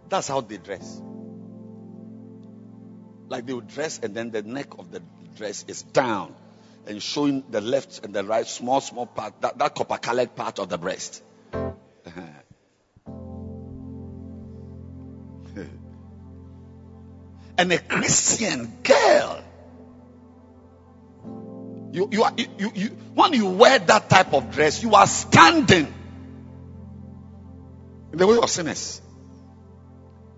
that's 0.09 0.29
how 0.29 0.41
they 0.41 0.59
dress. 0.59 1.01
Like 3.29 3.47
they 3.47 3.53
will 3.53 3.61
dress, 3.61 4.01
and 4.03 4.15
then 4.15 4.31
the 4.31 4.43
neck 4.43 4.79
of 4.79 4.91
the 4.91 5.03
dress 5.37 5.65
is 5.69 5.83
down 5.83 6.35
and 6.87 7.03
showing 7.03 7.45
the 7.51 7.61
left 7.61 8.05
and 8.05 8.15
the 8.15 8.25
right 8.25 8.47
small, 8.47 8.81
small 8.81 9.07
part, 9.07 9.41
that, 9.41 9.59
that 9.59 9.75
copper 9.75 9.99
colored 9.99 10.35
part 10.35 10.59
of 10.59 10.69
the 10.69 10.79
breast. 10.79 11.23
and 17.59 17.73
a 17.73 17.79
Christian 17.79 18.79
girl. 18.83 19.45
You, 21.93 22.09
you 22.11 22.23
are, 22.25 22.33
you, 22.37 22.73
you, 22.75 22.89
when 23.15 23.35
you 23.35 23.47
wear 23.51 23.79
that 23.79 24.09
type 24.09 24.33
of 24.33 24.51
dress, 24.51 24.83
you 24.83 24.95
are 24.95 25.07
standing 25.07 25.93
in 28.13 28.19
the 28.19 28.27
way 28.27 28.39
of 28.39 28.49
sinners. 28.49 29.01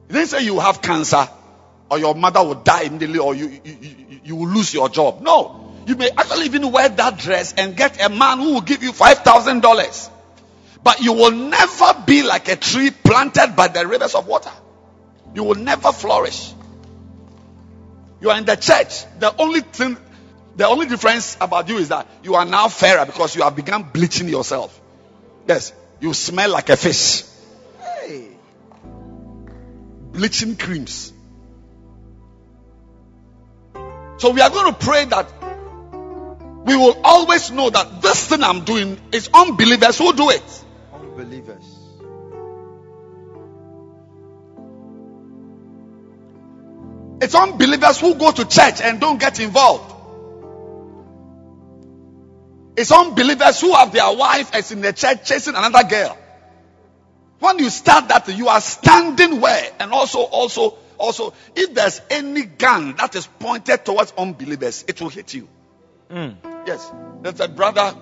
Didn't 0.09 0.27
say 0.27 0.44
you 0.44 0.59
have 0.59 0.83
cancer 0.83 1.29
or 1.90 1.99
your 1.99 2.14
mother 2.14 2.42
will 2.42 2.55
die 2.55 2.83
immediately 2.83 3.18
or 3.18 3.35
you, 3.35 3.49
you, 3.49 3.77
you, 3.81 4.20
you 4.25 4.37
will 4.37 4.49
lose 4.49 4.73
your 4.73 4.88
job. 4.88 5.20
No. 5.20 5.61
You 5.87 5.97
may 5.97 6.11
actually 6.11 6.47
even 6.47 6.73
wear 6.73 6.88
that 6.88 7.18
dress 7.18 7.55
and 7.55 7.77
get 7.77 8.05
a 8.05 8.09
man 8.09 8.38
who 8.38 8.55
will 8.55 8.61
give 8.62 8.83
you 8.83 8.92
$5,000. 8.92 10.11
But 10.83 11.01
you 11.01 11.12
will 11.14 11.31
never 11.31 12.03
be 12.07 12.23
like 12.23 12.49
a 12.49 12.57
tree 12.57 12.90
planted 12.90 13.55
by 13.57 13.68
the 13.68 13.87
rivers 13.87 14.14
of 14.14 14.27
water. 14.27 14.53
You 15.35 15.44
will 15.44 15.57
never 15.57 15.92
flourish. 15.92 16.53
You 18.20 18.31
are 18.31 18.38
in 18.38 18.44
the 18.44 18.57
church. 18.57 19.05
The 19.18 19.35
only 19.38 19.61
thing, 19.61 19.97
the 20.57 20.66
only 20.66 20.87
difference 20.87 21.37
about 21.40 21.68
you 21.68 21.79
is 21.79 21.88
that 21.88 22.07
you 22.23 22.35
are 22.35 22.44
now 22.44 22.68
fairer 22.68 23.07
because 23.07 23.35
you 23.35 23.42
have 23.42 23.57
begun 23.57 23.83
bleaching 23.83 24.29
yourself. 24.29 24.79
Yes, 25.49 25.73
you 26.01 26.14
smell 26.14 26.51
like 26.51 26.68
a 26.68 26.77
fish. 26.77 27.25
Hey. 27.81 28.29
Bleaching 30.12 30.57
creams. 30.57 31.13
So 34.18 34.31
we 34.31 34.40
are 34.40 34.50
going 34.50 34.72
to 34.72 34.79
pray 34.79 35.05
that 35.07 35.33
we 36.64 36.77
will 36.77 36.98
always 37.05 37.50
know 37.50 37.68
that 37.68 38.00
this 38.00 38.29
thing 38.29 38.42
I'm 38.42 38.64
doing 38.64 38.98
is 39.12 39.29
unbelievers 39.35 39.98
who 39.98 40.12
do 40.14 40.31
it. 40.31 40.64
Unbelievers. 40.92 41.74
It's 47.20 47.35
unbelievers 47.35 48.00
who 48.00 48.14
go 48.14 48.33
to 48.33 48.44
church 48.44 48.81
and 48.81 49.00
don't 49.00 49.18
get 49.18 49.40
involved. 49.40 49.92
It's 52.77 52.90
unbelievers 52.90 53.61
who 53.61 53.72
have 53.74 53.92
their 53.92 54.12
wife 54.16 54.55
as 54.55 54.72
in 54.72 54.81
the 54.81 54.92
church 54.92 55.24
chasing 55.24 55.55
another 55.55 55.88
girl. 55.88 56.18
When 57.38 57.59
you 57.59 57.70
start 57.70 58.09
that, 58.09 58.29
you 58.29 58.48
are 58.48 58.61
standing 58.61 59.40
where? 59.40 59.70
And 59.79 59.92
also, 59.92 60.20
also, 60.20 60.79
also, 60.98 61.35
if 61.54 61.74
there's 61.74 62.00
any 62.11 62.42
gun 62.42 62.96
that 62.96 63.14
is 63.14 63.26
pointed 63.26 63.85
towards 63.85 64.12
unbelievers, 64.16 64.85
it 64.87 65.00
will 65.00 65.09
hit 65.09 65.35
you. 65.35 65.48
Mm. 66.11 66.37
Yes. 66.66 66.90
There's 67.22 67.40
a 67.40 67.48
brother 67.48 67.94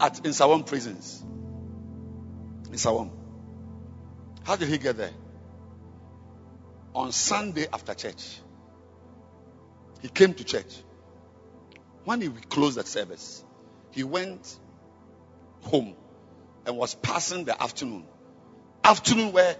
at 0.00 0.14
Nsawam 0.14 0.66
prisons. 0.66 1.24
Nsawam. 2.70 3.10
How 4.44 4.56
did 4.56 4.68
he 4.68 4.78
get 4.78 4.96
there? 4.96 5.12
On 6.94 7.12
Sunday 7.12 7.66
after 7.72 7.94
church. 7.94 8.40
He 10.00 10.08
came 10.08 10.34
to 10.34 10.44
church. 10.44 10.74
When 12.04 12.20
he 12.20 12.28
closed 12.28 12.76
the 12.76 12.84
service, 12.84 13.44
he 13.90 14.04
went 14.04 14.58
home 15.62 15.94
and 16.66 16.76
was 16.76 16.94
passing 16.94 17.44
the 17.44 17.60
afternoon. 17.60 18.04
Afternoon 18.84 19.32
where 19.32 19.56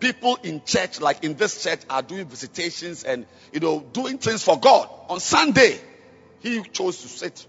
people 0.00 0.38
in 0.42 0.62
church, 0.64 1.00
like 1.00 1.22
in 1.22 1.34
this 1.36 1.62
church, 1.62 1.80
are 1.88 2.02
doing 2.02 2.26
visitations 2.26 3.04
and 3.04 3.26
you 3.52 3.60
know 3.60 3.80
doing 3.80 4.18
things 4.18 4.42
for 4.42 4.58
God. 4.58 4.88
On 5.08 5.20
Sunday, 5.20 5.78
he 6.40 6.62
chose 6.62 7.02
to 7.02 7.08
sit 7.08 7.46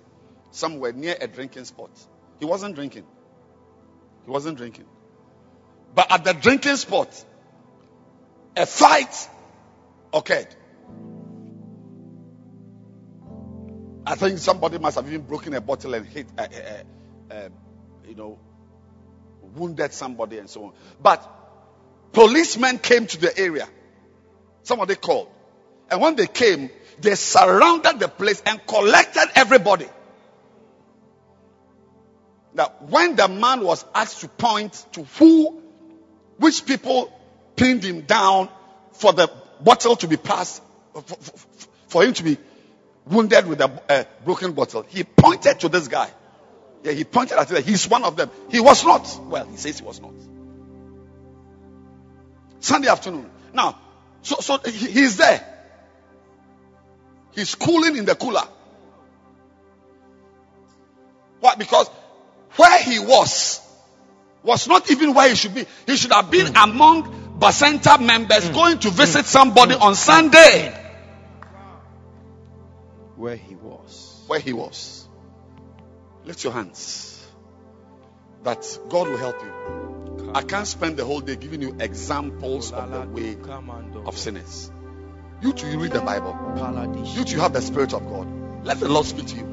somewhere 0.51 0.91
near 0.91 1.15
a 1.19 1.27
drinking 1.27 1.65
spot. 1.65 1.89
He 2.39 2.45
wasn't 2.45 2.75
drinking. 2.75 3.05
He 4.25 4.31
wasn't 4.31 4.57
drinking. 4.57 4.85
But 5.95 6.11
at 6.11 6.23
the 6.23 6.33
drinking 6.33 6.75
spot, 6.75 7.25
a 8.55 8.65
fight 8.65 9.29
occurred. 10.13 10.55
I 14.05 14.15
think 14.15 14.39
somebody 14.39 14.77
must 14.79 14.95
have 14.95 15.07
even 15.07 15.21
broken 15.21 15.53
a 15.53 15.61
bottle 15.61 15.93
and 15.93 16.05
hit, 16.05 16.27
uh, 16.37 16.47
uh, 16.51 17.33
uh, 17.33 17.49
you 18.07 18.15
know, 18.15 18.39
wounded 19.55 19.93
somebody 19.93 20.39
and 20.39 20.49
so 20.49 20.65
on. 20.65 20.73
But 21.01 21.40
policemen 22.13 22.77
came 22.79 23.07
to 23.07 23.19
the 23.19 23.37
area. 23.37 23.67
Somebody 24.63 24.95
called. 24.95 25.29
And 25.89 26.01
when 26.01 26.15
they 26.15 26.27
came, 26.27 26.69
they 26.99 27.15
surrounded 27.15 27.99
the 27.99 28.07
place 28.07 28.41
and 28.45 28.65
collected 28.65 29.29
everybody. 29.35 29.87
Now, 32.53 32.71
when 32.89 33.15
the 33.15 33.27
man 33.27 33.63
was 33.63 33.85
asked 33.95 34.21
to 34.21 34.27
point 34.27 34.85
to 34.93 35.03
who, 35.03 35.61
which 36.37 36.65
people 36.65 37.13
pinned 37.55 37.83
him 37.83 38.01
down 38.01 38.49
for 38.93 39.13
the 39.13 39.31
bottle 39.61 39.95
to 39.97 40.07
be 40.07 40.17
passed, 40.17 40.61
for, 40.93 41.01
for, 41.01 41.47
for 41.87 42.03
him 42.03 42.13
to 42.13 42.23
be 42.23 42.37
wounded 43.05 43.47
with 43.47 43.61
a 43.61 43.81
uh, 43.89 44.03
broken 44.25 44.51
bottle, 44.51 44.85
he 44.87 45.03
pointed 45.03 45.59
to 45.61 45.69
this 45.69 45.87
guy. 45.87 46.09
Yeah, 46.83 46.93
he 46.93 47.03
pointed 47.03 47.37
at 47.37 47.51
it. 47.51 47.65
He's 47.65 47.87
one 47.87 48.03
of 48.03 48.15
them. 48.15 48.29
He 48.49 48.59
was 48.59 48.83
not. 48.83 49.19
Well, 49.23 49.45
he 49.45 49.57
says 49.57 49.79
he 49.79 49.85
was 49.85 50.01
not. 50.01 50.13
Sunday 52.61 52.87
afternoon. 52.87 53.29
Now, 53.53 53.77
so 54.21 54.35
so 54.37 54.57
he's 54.59 55.17
there. 55.17 55.45
He's 57.33 57.55
cooling 57.55 57.97
in 57.97 58.05
the 58.05 58.15
cooler. 58.15 58.43
Why? 61.39 61.55
Because 61.55 61.89
where 62.55 62.83
he 62.83 62.99
was 62.99 63.59
was 64.43 64.67
not 64.67 64.89
even 64.91 65.13
where 65.13 65.27
he 65.29 65.35
should 65.35 65.53
be. 65.55 65.65
He 65.85 65.97
should 65.97 66.11
have 66.11 66.31
been 66.31 66.55
among 66.55 67.39
Bacenta 67.39 67.99
members 67.99 68.49
going 68.49 68.77
to 68.79 68.91
visit 68.91 69.25
somebody 69.25 69.73
on 69.73 69.95
Sunday 69.95 70.77
Where 73.15 73.35
he 73.35 73.55
was. 73.55 74.23
where 74.27 74.39
he 74.39 74.53
was. 74.53 75.07
Lift 76.25 76.43
your 76.43 76.53
hands. 76.53 77.25
That 78.43 78.65
God 78.89 79.07
will 79.09 79.17
help 79.17 79.41
you. 79.43 79.90
I 80.33 80.41
can't 80.41 80.67
spend 80.67 80.97
the 80.97 81.05
whole 81.05 81.21
day 81.21 81.35
giving 81.35 81.61
you 81.61 81.75
examples 81.79 82.71
of 82.71 82.91
the 82.91 83.01
way 83.01 83.37
of 84.05 84.17
sinners. 84.17 84.71
You 85.41 85.53
too, 85.53 85.67
you 85.67 85.79
read 85.79 85.91
the 85.91 86.01
Bible. 86.01 86.37
You 87.15 87.23
too, 87.23 87.39
have 87.39 87.53
the 87.53 87.61
Spirit 87.61 87.93
of 87.93 88.07
God. 88.07 88.65
Let 88.65 88.79
the 88.79 88.87
Lord 88.87 89.05
speak 89.05 89.27
to 89.27 89.35
you. 89.35 89.47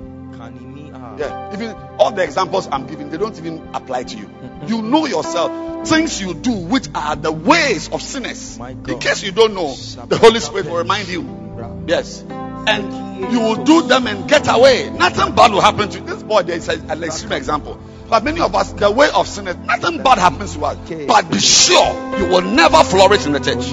Yeah, 1.19 1.53
even 1.53 1.75
all 1.99 2.13
the 2.13 2.23
examples 2.23 2.69
I'm 2.71 2.87
giving, 2.87 3.11
they 3.11 3.17
don't 3.17 3.37
even 3.39 3.71
apply 3.75 4.05
to 4.05 4.17
you. 4.17 4.31
You 4.67 4.83
know 4.83 5.07
yourself 5.07 5.89
things 5.89 6.21
you 6.21 6.35
do, 6.35 6.53
which 6.53 6.89
are 6.95 7.17
the 7.17 7.33
ways 7.33 7.89
of 7.89 8.03
sinners. 8.03 8.59
In 8.59 8.99
case 9.01 9.23
you 9.25 9.33
don't 9.33 9.55
know, 9.55 9.75
the 10.07 10.17
Holy 10.17 10.39
Spirit 10.39 10.67
will 10.67 10.77
remind 10.77 11.09
you. 11.09 11.85
Yes, 11.89 12.23
and 12.29 13.33
you 13.33 13.41
will 13.41 13.65
do 13.65 13.83
them 13.89 14.07
and 14.07 14.29
get 14.29 14.47
away. 14.49 14.91
Nothing 14.91 15.35
bad 15.35 15.51
will 15.53 15.61
happen 15.61 15.89
to 15.89 15.99
you. 15.99 16.05
This 16.05 16.23
boy, 16.23 16.43
there 16.43 16.57
is 16.57 16.69
an 16.69 17.03
extreme 17.03 17.33
example. 17.33 17.81
But 18.09 18.25
many 18.25 18.41
of 18.41 18.55
us, 18.55 18.73
the 18.73 18.91
way 18.91 19.11
of 19.15 19.29
sinners, 19.29 19.57
nothing 19.57 20.03
bad 20.03 20.17
happens 20.19 20.55
to 20.55 20.65
us. 20.65 20.79
But 21.07 21.31
be 21.31 21.39
sure 21.39 22.19
you 22.19 22.27
will 22.27 22.41
never 22.41 22.83
flourish 22.83 23.27
in 23.27 23.33
the 23.33 23.41
church. 23.41 23.69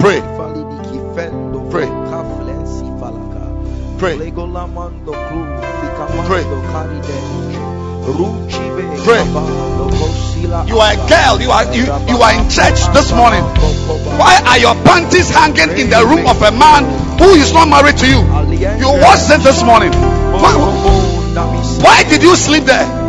Pray. 0.00 0.20
Pray. 1.14 1.30
Pray. 1.70 1.86
Pray. 3.98 4.16
Pray. 9.06 9.22
You 10.66 10.78
are 10.78 10.92
a 10.92 11.08
girl. 11.08 11.40
You 11.40 11.50
are 11.50 11.64
you, 11.74 11.84
you 11.84 12.18
are 12.22 12.34
in 12.34 12.50
church 12.50 12.86
this 12.92 13.12
morning. 13.12 13.42
Why 14.18 14.42
are 14.46 14.58
your 14.58 14.74
panties 14.82 15.30
hanging 15.30 15.78
in 15.78 15.90
the 15.90 16.04
room 16.04 16.26
of 16.26 16.42
a 16.42 16.50
man 16.50 16.84
who 17.18 17.30
is 17.34 17.52
not 17.52 17.68
married 17.68 17.96
to 17.98 18.06
you? 18.06 18.18
You 18.18 18.90
watched 19.00 19.30
it 19.30 19.42
this 19.42 19.62
morning. 19.62 19.92
Why, 19.92 20.54
why 21.82 22.02
did 22.08 22.22
you 22.22 22.34
sleep 22.34 22.64
there? 22.64 23.05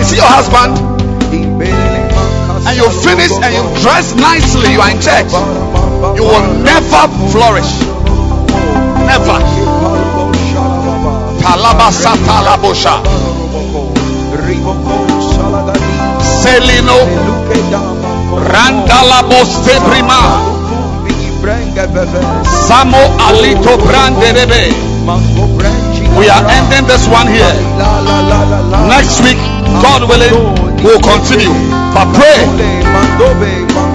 Is 0.00 0.10
he 0.10 0.16
your 0.16 0.26
husband? 0.28 0.78
And 2.66 2.76
you 2.76 2.88
finish 2.90 3.32
and 3.42 3.52
you 3.54 3.62
dress 3.82 4.14
nicely. 4.14 4.72
You 4.72 4.80
are 4.80 4.90
in 4.90 5.00
church. 5.00 5.30
You 6.16 6.24
will 6.24 6.46
never 6.62 7.02
flourish. 7.30 7.70
Never. 9.06 9.38
Kalabasata 11.42 12.42
labosha. 12.46 13.02
Selino 16.20 16.98
Randalaboste 18.52 19.80
prima. 19.88 20.20
Samo 22.66 22.98
alito 23.28 23.76
branderebe. 23.78 24.74
We 26.16 26.32
are 26.32 26.40
ending 26.48 26.88
this 26.88 27.04
one 27.12 27.28
here. 27.28 27.52
Next 28.88 29.20
week, 29.20 29.36
God 29.84 30.08
willing, 30.08 30.32
we'll 30.80 31.00
continue. 31.04 31.52
But 31.92 32.08
pray. 32.16 32.40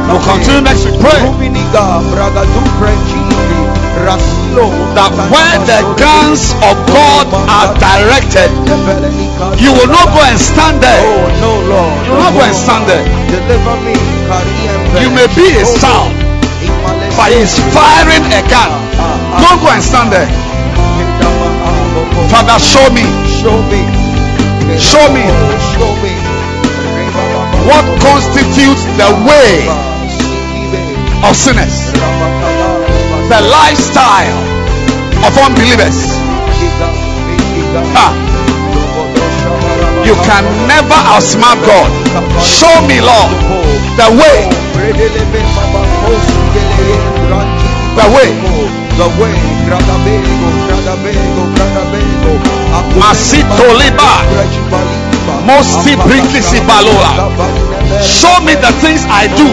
We'll 0.05 0.21
continue 0.21 0.61
next 0.61 0.85
week. 0.85 1.01
Pray 1.01 1.17
that 4.93 5.11
where 5.33 5.57
the 5.65 5.81
guns 5.97 6.53
of 6.61 6.77
God 6.89 7.25
are 7.49 7.73
directed, 7.81 8.53
you 9.57 9.73
will 9.73 9.89
not 9.89 10.13
go 10.13 10.21
and 10.21 10.37
stand 10.37 10.77
there. 10.77 11.01
You 11.41 12.13
will 12.13 12.21
not 12.21 12.33
go 12.37 12.41
and 12.45 12.53
stand 12.55 12.85
there. 12.85 13.01
You 15.01 15.09
may 15.09 15.25
be 15.33 15.57
a 15.57 15.65
sound, 15.65 16.13
but 17.17 17.33
he's 17.33 17.57
firing 17.73 18.25
a 18.29 18.45
gun. 18.45 18.69
Don't 19.41 19.57
go 19.61 19.73
and 19.73 19.81
stand 19.81 20.13
there. 20.13 20.29
Father, 22.29 22.59
show 22.59 22.87
me 22.93 23.03
Show 23.41 23.57
me. 23.73 23.81
Show 24.77 25.01
me. 25.09 25.25
Show 25.73 25.91
me. 25.97 26.13
what 27.65 27.85
constitutes 27.97 28.85
the 29.01 29.09
way 29.25 29.65
of 31.25 31.33
sinners, 31.35 31.89
the 33.33 33.41
lifestyle 33.41 34.37
of 35.25 35.33
unbelievers. 35.41 35.97
Ah, 37.97 38.13
you 40.05 40.13
can 40.21 40.45
never 40.69 40.99
outsmart 41.09 41.57
God. 41.65 41.89
Show 42.41 42.77
me, 42.85 43.01
Lord, 43.01 43.33
the 43.97 44.05
way, 44.21 44.45
the 47.97 48.05
way. 48.13 48.29
The 48.91 49.07
way, 49.17 50.60
Masito 52.99 53.73
liba. 53.77 54.13
Mosti 55.45 55.95
brikisi 55.95 56.59
baloa. 56.61 57.31
Show 58.01 58.41
me 58.41 58.55
the 58.55 58.71
things 58.81 59.05
I 59.09 59.27
do 59.37 59.45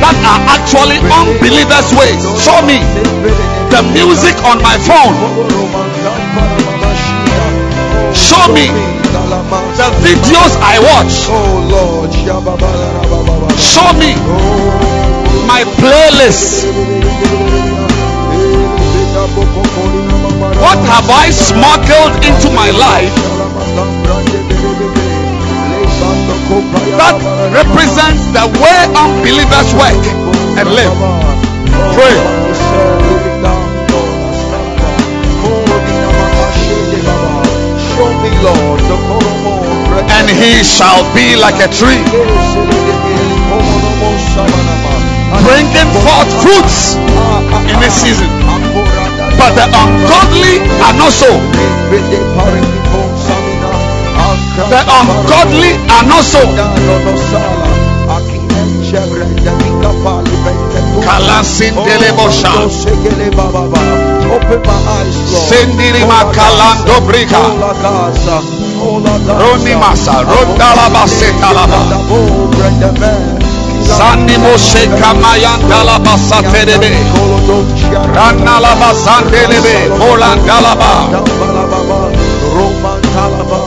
that 0.00 0.16
are 0.22 0.42
actually 0.54 0.98
unbelievers' 1.10 1.90
ways. 1.98 2.22
Show 2.42 2.62
me 2.62 2.78
the 3.70 3.82
music 3.92 4.36
on 4.44 4.62
my 4.62 4.78
phone. 4.78 5.16
Show 8.14 8.46
me 8.52 8.70
the 9.76 9.88
videos 10.04 10.54
I 10.62 10.78
watch. 10.78 11.26
Oh 11.28 12.06
Show 13.58 13.92
me 13.98 14.14
my 15.46 15.64
playlist. 15.78 16.66
What 20.60 20.78
have 20.88 21.08
I 21.10 21.28
smuggled 21.30 22.24
into 22.24 22.48
my 22.50 22.70
life 22.72 23.12
that 26.96 27.16
represents 27.52 28.24
the 28.32 28.48
way 28.56 28.78
unbelievers 28.96 29.68
work 29.76 30.00
and 30.56 30.68
live? 30.72 30.96
Pray. 31.92 32.16
And 40.08 40.30
he 40.30 40.64
shall 40.64 41.04
be 41.14 41.36
like 41.36 41.60
a 41.60 41.68
tree, 41.68 42.00
bringing 45.44 45.90
forth 46.00 46.30
fruits 46.40 46.96
in 47.68 47.78
this 47.80 47.92
season. 47.92 48.85
But 49.38 49.52
the 49.54 49.66
ungodly 49.68 50.58
are 50.80 50.96
not 50.96 51.12
so. 51.12 51.28
The 54.56 54.80
ungodly 54.88 55.72
are 55.92 56.06
not 56.08 56.24
so. 56.24 56.40
Open 64.26 64.60
my 64.66 64.74
eyes, 64.90 65.16
Lord. 65.32 65.48
Brika. 67.06 67.42
Roni 69.40 69.74
masa. 69.76 70.24
Rondalabaseta 70.24 71.48
Sani 73.86 74.36
moshe 74.38 74.86
kamayandalabasa 75.00 76.42
terebe. 76.50 76.90
Ranalabasandelebe. 78.16 79.76
Volandalaba. 79.98 80.92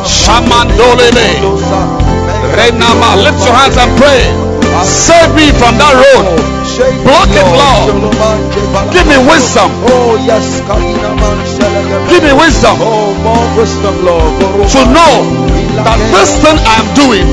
Shamandolebe. 0.05 1.27
Renama. 2.57 3.15
Lift 3.23 3.45
your 3.45 3.55
hands 3.55 3.77
and 3.77 3.91
pray. 3.97 4.21
Save 4.85 5.33
me 5.35 5.51
from 5.59 5.77
that 5.77 5.93
road. 6.03 6.25
Block 7.03 7.29
it, 7.31 7.47
Lord. 7.59 8.93
Give 8.93 9.07
me 9.07 9.17
wisdom. 9.29 9.71
Give 12.09 12.23
me 12.23 12.33
wisdom 12.33 13.09
wisdom, 13.59 14.05
Lord. 14.05 14.23
to 14.71 14.81
know 14.87 15.13
that 15.83 15.99
this 16.15 16.31
thing 16.39 16.57
I 16.63 16.79
am 16.79 16.89
doing 16.95 17.27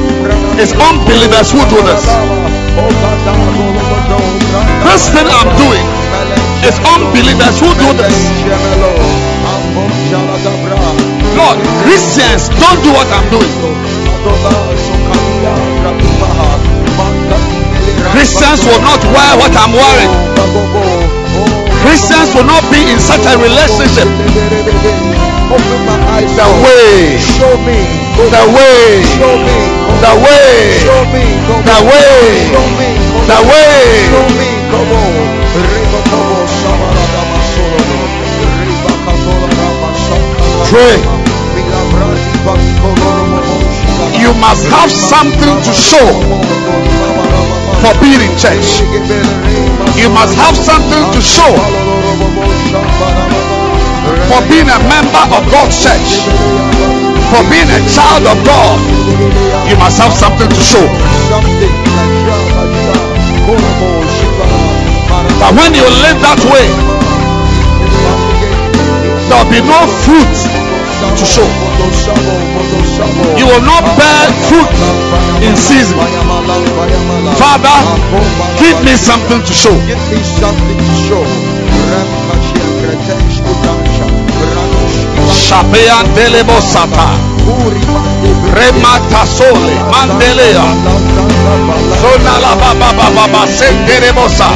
is 0.59 0.73
unbelievers 0.75 1.55
who 1.55 1.63
do 1.71 1.79
this. 1.87 2.03
This 4.85 5.09
thing 5.09 5.29
I'm 5.29 5.49
doing 5.57 5.87
is 6.61 6.77
unbelievers 6.85 7.57
who 7.57 7.73
do 7.81 7.89
this. 7.97 8.17
Lord, 11.37 11.57
Christians 11.85 12.53
don't 12.61 12.81
do 12.85 12.93
what 12.93 13.09
I'm 13.13 13.25
doing. 13.33 13.49
Christians 18.13 18.61
will 18.69 18.83
not 18.85 19.01
wear 19.09 19.33
what 19.41 19.53
I'm 19.57 19.73
wearing. 19.73 20.13
Christians 21.81 22.35
will 22.35 22.45
not 22.45 22.65
be 22.69 22.81
in 22.93 23.01
such 23.01 23.25
a 23.25 23.41
relationship. 23.41 24.09
Open 25.49 25.81
my 25.87 25.97
eyes. 26.19 26.29
The 26.35 26.49
way 26.61 27.17
Show 27.17 27.57
me 27.63 27.79
The 28.29 28.45
way. 28.53 29.05
Show 29.17 29.37
me. 29.39 29.86
The 29.97 30.13
way. 30.25 30.85
The 30.85 31.79
way. 31.89 32.53
The 33.27 33.39
way. 33.49 33.81
Show 34.13 34.27
me. 34.37 34.49
Come 34.71 34.93
on. 34.93 35.13
Riba 35.57 36.01
Kobo 36.11 36.45
Shabara 36.47 37.05
Dama 37.13 37.41
Solo. 37.53 37.81
Riba 38.61 38.93
Katola 39.05 39.49
Rama 39.57 39.91
Shaka. 39.97 40.69
Pray. 40.69 40.99
Mila 41.57 41.81
Brandi 41.91 42.35
Baskolo 42.45 43.09
Romo 43.17 43.41
Shika. 43.73 44.21
You 44.21 44.33
must 44.37 44.65
have 44.69 44.93
something 44.93 45.57
to 45.65 45.73
show 45.73 46.07
for 47.81 47.95
being 48.01 48.21
in 48.21 48.33
church. 48.37 48.85
You 49.97 50.09
must 50.13 50.37
have 50.37 50.57
something 50.57 51.05
to 51.15 51.21
show 51.25 51.53
for 54.29 54.41
being 54.49 54.69
a 54.69 54.79
member 54.93 55.25
of 55.33 55.43
God's 55.51 55.77
church. 55.83 57.06
For 57.31 57.43
being 57.51 57.69
a 57.69 57.83
child 57.91 58.25
of 58.27 58.39
God, 58.47 58.79
you 59.69 59.77
must 59.77 59.99
have 59.99 60.13
something 60.13 60.49
to 60.49 60.63
show. 60.63 60.87
But 65.41 65.53
when 65.59 65.75
you 65.75 65.87
live 66.07 66.19
that 66.23 66.41
way, 66.49 66.67
there 69.29 69.39
will 69.43 69.51
be 69.51 69.61
no 69.61 69.81
fruit 70.07 70.35
to 71.19 71.25
show. 71.27 71.47
You 73.37 73.47
will 73.47 73.65
not 73.67 73.85
bear 73.99 74.31
fruit 74.49 74.71
in 75.43 75.57
season. 75.57 75.99
Father, 77.37 77.79
give 78.59 78.79
me 78.85 78.95
something 78.97 79.43
to 79.43 79.53
show. 79.53 79.75
Give 85.27 85.35
me 85.35 85.35
something 85.35 85.35
to 85.35 85.35
show. 85.35 85.57
Shabean 85.57 86.15
delebo 86.15 86.61
sata. 86.61 87.09
Remata 88.55 89.27
sole. 89.27 89.75
Mandelea. 89.91 90.65
Zona 92.01 92.39
la 92.41 92.55
baba 92.57 92.93
baba 92.93 93.47
senderebosa. 93.47 94.51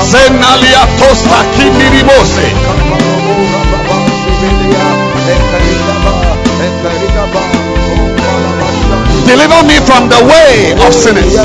Zenalia 0.00 0.86
tosta 0.98 1.44
kindiribose. 1.56 2.52
Deliver 9.26 9.62
me 9.64 9.76
from 9.86 10.08
the 10.08 10.20
way 10.24 10.72
of 10.86 10.92
sinners. 10.92 11.36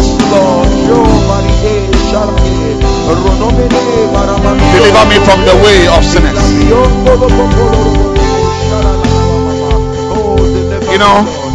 Deliver 4.74 5.06
me 5.10 5.18
from 5.26 5.46
the 5.46 5.56
way 5.64 5.88
of 5.88 6.04
sinners. 6.06 6.38
You 10.92 10.98
know, 10.98 11.48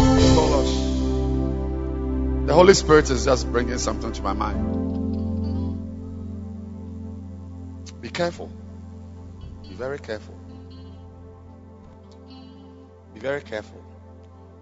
The 2.45 2.53
Holy 2.53 2.73
Spirit 2.73 3.09
is 3.09 3.25
just 3.25 3.51
bringing 3.51 3.77
something 3.77 4.11
to 4.11 4.21
my 4.21 4.33
mind. 4.33 4.83
Be 8.01 8.09
careful. 8.09 8.51
Be 9.63 9.75
very 9.75 9.97
careful. 9.97 10.35
Be 13.13 13.19
very 13.19 13.41
careful. 13.41 13.83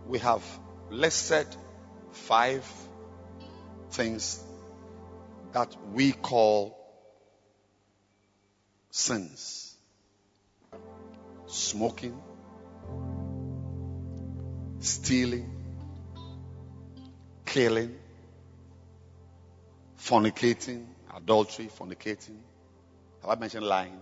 We 0.07 0.19
have 0.19 0.43
listed 0.89 1.47
five 2.11 2.65
things 3.89 4.43
that 5.53 5.75
we 5.91 6.11
call 6.11 6.80
sins 8.91 9.61
smoking, 11.51 12.17
stealing, 14.79 15.51
killing, 17.45 17.93
fornicating, 19.99 20.85
adultery, 21.15 21.67
fornicating. 21.67 22.37
Have 23.21 23.29
I 23.29 23.35
mentioned 23.35 23.65
lying? 23.65 23.99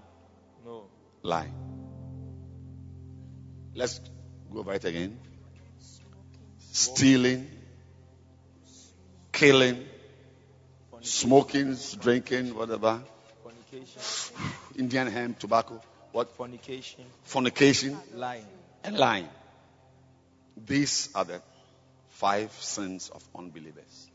No. 0.63 0.83
Lying. 1.23 1.53
Let's 3.73 3.99
go 4.51 4.59
over 4.59 4.73
it 4.73 4.85
again. 4.85 5.19
Stealing, 6.71 7.49
killing, 9.31 9.85
smoking, 11.01 11.75
drinking, 11.99 12.55
whatever. 12.55 13.01
Fornication, 13.43 14.01
Indian 14.79 15.07
hemp, 15.07 15.37
tobacco, 15.37 15.81
what? 16.13 16.31
fornication, 16.37 17.03
Fornication 17.23 17.97
lying. 18.15 18.45
and 18.83 18.97
lying. 18.97 19.27
These 20.65 21.09
are 21.13 21.25
the 21.25 21.41
five 22.11 22.51
sins 22.53 23.11
of 23.13 23.21
unbelievers. 23.35 24.09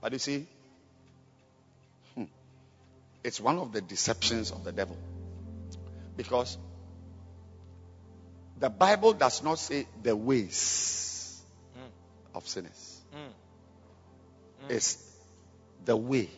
But 0.00 0.12
you 0.12 0.18
see, 0.18 0.46
hmm, 2.16 2.24
it's 3.22 3.40
one 3.40 3.58
of 3.58 3.72
the 3.72 3.80
deceptions 3.80 4.50
of 4.50 4.64
the 4.64 4.72
devil. 4.72 4.96
Because 6.16 6.58
the 8.58 8.68
Bible 8.68 9.12
does 9.12 9.44
not 9.44 9.60
say 9.60 9.86
the 10.02 10.16
ways 10.16 11.40
hmm. 11.74 12.36
of 12.36 12.48
sinners. 12.48 13.00
Hmm. 13.12 14.66
Hmm. 14.66 14.72
It's 14.72 14.98
the 15.84 15.96
way. 15.96 16.28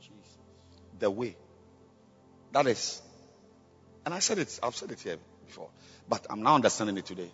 Jesus. 0.00 0.38
The 0.98 1.10
way. 1.10 1.36
That 2.56 2.68
is. 2.68 3.02
And 4.06 4.14
I 4.14 4.20
said 4.20 4.38
it, 4.38 4.58
I've 4.62 4.74
said 4.74 4.90
it 4.90 4.98
here 5.00 5.18
before. 5.44 5.68
But 6.08 6.26
I'm 6.30 6.42
now 6.42 6.54
understanding 6.54 6.96
it 6.96 7.04
today. 7.04 7.30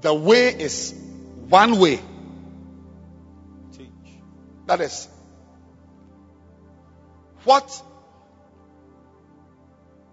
The 0.00 0.12
way 0.12 0.48
is 0.48 0.92
one 1.48 1.78
way. 1.78 2.00
Teach. 3.76 3.88
That 4.66 4.80
is 4.80 5.06
what 7.44 7.80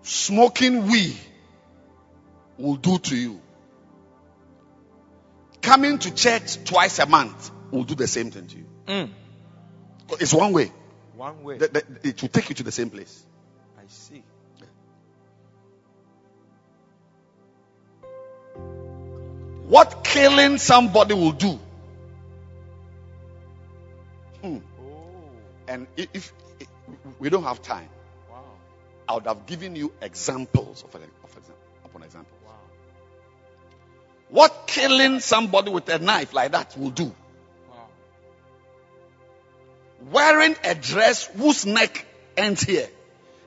smoking 0.04 0.86
weed 0.86 1.18
will 2.60 2.76
do 2.76 3.00
to 3.00 3.16
you. 3.18 3.42
Coming 5.62 5.97
to 5.99 6.14
church 6.14 6.64
twice 6.64 6.99
a 6.99 7.05
month 7.05 7.51
will 7.72 7.84
do 7.84 7.95
the 7.95 8.07
same 8.07 8.32
thing 8.32 8.47
to 8.47 8.57
you. 8.57 8.66
Mm. 8.88 9.10
It's 10.20 10.34
one 10.34 10.53
way. 10.53 10.72
One 11.16 11.43
way. 11.43 11.57
The- 11.57 11.68
the- 11.68 12.07
it 12.10 12.22
will 12.22 12.30
take 12.30 12.49
you 12.49 12.55
to 12.55 12.64
the 12.64 12.72
same 12.72 12.89
place. 12.89 13.24
I 13.78 13.84
see. 13.88 14.24
What 19.68 20.03
killing 20.03 20.57
somebody 20.57 21.14
will 21.14 21.32
do. 21.34 21.60
Hmm. 24.41 24.57
Oh. 24.82 25.12
And 25.68 25.86
if, 25.95 26.34
if 26.60 26.68
we 27.20 27.30
don't 27.30 27.43
have 27.43 27.62
time, 27.62 27.89
Wow. 28.32 28.43
I 29.07 29.14
would 29.14 29.28
have 29.28 29.45
given 29.45 29.76
you 29.76 29.93
examples 30.01 30.84
of, 30.84 30.95
an, 30.95 31.03
of 31.24 31.38
exam, 31.38 31.55
upon 31.86 32.01
example. 32.03 32.36
What 34.30 34.66
killing 34.68 35.20
somebody 35.20 35.72
with 35.72 35.90
a 35.90 36.00
knife 36.00 36.34
like 36.34 36.52
that 36.52 36.78
will 36.78 36.92
do. 36.92 37.06
Wow. 37.06 37.88
Wearing 40.12 40.56
a 40.64 40.76
dress 40.76 41.26
whose 41.26 41.66
neck 41.66 42.06
ends 42.38 42.62
here 42.62 42.88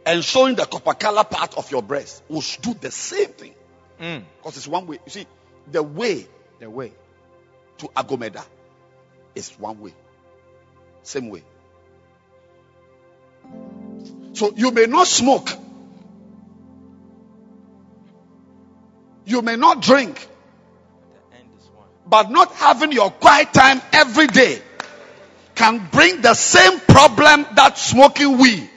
and 0.05 0.25
showing 0.25 0.57
the 0.57 0.67
copper 0.67 0.95
color 0.95 1.25
part 1.25 1.57
of 1.57 1.71
your 1.71 1.83
breast 1.83 2.23
will 2.29 2.43
do 2.61 2.75
the 2.75 2.91
same 2.91 3.29
thing. 3.29 3.55
Mm. 4.01 4.25
Because 4.39 4.57
it's 4.57 4.67
one 4.67 4.87
way. 4.87 4.99
You 5.07 5.11
see, 5.11 5.27
the 5.71 5.83
way 5.83 6.27
The 6.59 6.69
way. 6.69 6.93
to 7.79 7.89
Agomeda 7.97 8.45
is 9.35 9.51
one 9.59 9.81
way. 9.81 9.95
Same 11.03 11.29
way. 11.31 11.45
So 14.33 14.53
you 14.57 14.71
may 14.73 14.87
not 14.87 15.07
smoke. 15.07 15.49
You 19.25 19.43
may 19.43 19.57
not 19.57 19.81
drink. 19.83 20.29
But 22.13 22.31
not 22.31 22.53
having 22.53 22.93
your 22.93 23.11
quiet 23.11 23.55
time 23.55 23.81
every 23.91 24.27
day 24.27 24.61
can 25.55 25.89
bring 25.91 26.21
the 26.21 26.35
same 26.35 26.79
problem 26.81 27.47
that 27.55 27.79
smoking 27.79 28.37
weed 28.37 28.69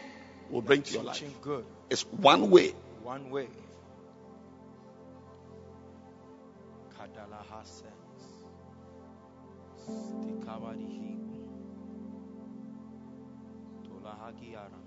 will 0.49 0.61
bring 0.61 0.83
to 0.83 0.93
your 0.93 1.03
life. 1.03 1.21
Good. 1.41 1.65
It's 1.89 2.03
one 2.05 2.49
way. 2.49 2.71
One 3.03 3.29
way. 3.29 3.49
Kadala 6.97 7.43
Hasens. 7.51 8.23
Stikabadihi. 9.83 11.17
Tolahagiara. 13.83 14.79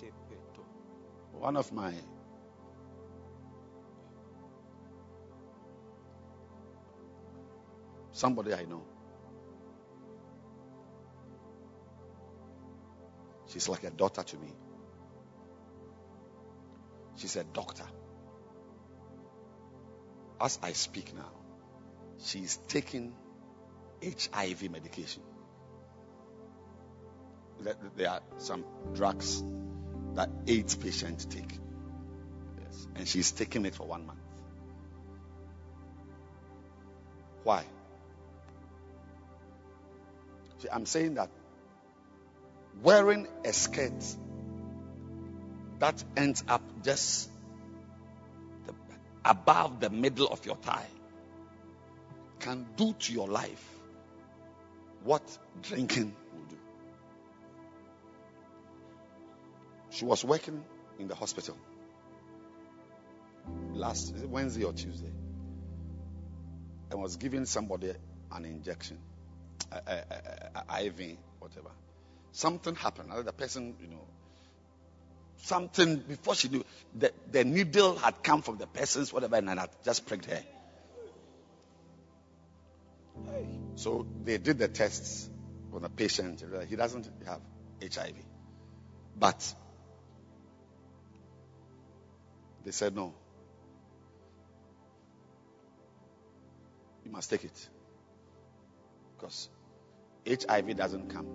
Tepeto. 0.00 0.64
One 1.38 1.56
of 1.56 1.72
my 1.72 1.94
somebody 8.16 8.54
I 8.54 8.64
know 8.64 8.84
She's 13.48 13.68
like 13.68 13.84
a 13.84 13.90
daughter 13.90 14.22
to 14.22 14.36
me. 14.36 14.52
She's 17.16 17.36
a 17.36 17.44
doctor. 17.44 17.86
As 20.40 20.58
I 20.62 20.72
speak 20.72 21.14
now, 21.14 21.30
she's 22.22 22.58
taking 22.68 23.14
HIV 24.02 24.70
medication. 24.70 25.22
There 27.96 28.10
are 28.10 28.20
some 28.36 28.64
drugs 28.92 29.42
that 30.14 30.28
AIDS 30.46 30.74
patients 30.74 31.24
take. 31.24 31.58
Yes. 32.62 32.86
And 32.96 33.08
she's 33.08 33.32
taking 33.32 33.64
it 33.64 33.74
for 33.74 33.86
one 33.86 34.06
month. 34.06 34.18
Why? 37.44 37.64
I'm 40.72 40.86
saying 40.86 41.14
that 41.14 41.30
wearing 42.82 43.26
a 43.44 43.52
skirt 43.52 44.04
that 45.78 46.02
ends 46.16 46.44
up 46.48 46.62
just 46.82 47.30
the, 48.66 48.74
above 49.24 49.80
the 49.80 49.90
middle 49.90 50.28
of 50.28 50.44
your 50.46 50.56
thigh 50.56 50.86
can 52.40 52.66
do 52.76 52.92
to 52.92 53.12
your 53.12 53.28
life 53.28 53.64
what 55.04 55.22
drinking 55.62 56.14
will 56.32 56.44
do. 56.44 56.56
She 59.90 60.04
was 60.04 60.24
working 60.24 60.64
in 60.98 61.08
the 61.08 61.14
hospital 61.14 61.56
last 63.72 64.14
Wednesday 64.28 64.64
or 64.64 64.72
Tuesday 64.72 65.12
and 66.90 67.00
was 67.00 67.16
giving 67.16 67.44
somebody 67.44 67.92
an 68.32 68.44
injection, 68.44 68.98
a, 69.86 69.92
a, 70.70 70.74
a 70.78 70.86
IV, 70.86 71.16
whatever. 71.38 71.70
Something 72.32 72.74
happened. 72.74 73.10
The 73.24 73.32
person, 73.32 73.74
you 73.80 73.88
know, 73.88 74.06
something 75.38 75.96
before 75.98 76.34
she 76.34 76.48
knew 76.48 76.64
the, 76.94 77.12
the 77.30 77.44
needle 77.44 77.96
had 77.96 78.22
come 78.22 78.42
from 78.42 78.58
the 78.58 78.66
person's 78.66 79.12
whatever 79.12 79.36
and 79.36 79.48
had 79.48 79.70
just 79.84 80.06
pricked 80.06 80.26
her. 80.26 80.42
So 83.76 84.06
they 84.24 84.38
did 84.38 84.58
the 84.58 84.68
tests 84.68 85.28
on 85.72 85.82
the 85.82 85.88
patient. 85.88 86.42
He 86.68 86.76
doesn't 86.76 87.06
have 87.26 87.40
HIV. 87.82 88.14
But 89.18 89.54
they 92.64 92.70
said 92.70 92.94
no. 92.94 93.14
You 97.04 97.12
must 97.12 97.30
take 97.30 97.44
it. 97.44 97.68
Because 99.16 99.48
HIV 100.26 100.76
doesn't 100.76 101.08
come. 101.10 101.26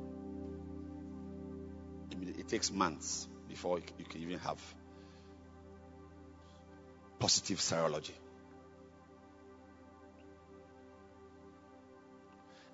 It 2.37 2.47
takes 2.47 2.71
months 2.71 3.27
before 3.47 3.79
you 3.79 4.05
can 4.05 4.21
even 4.21 4.39
have 4.39 4.59
positive 7.19 7.59
serology. 7.59 8.13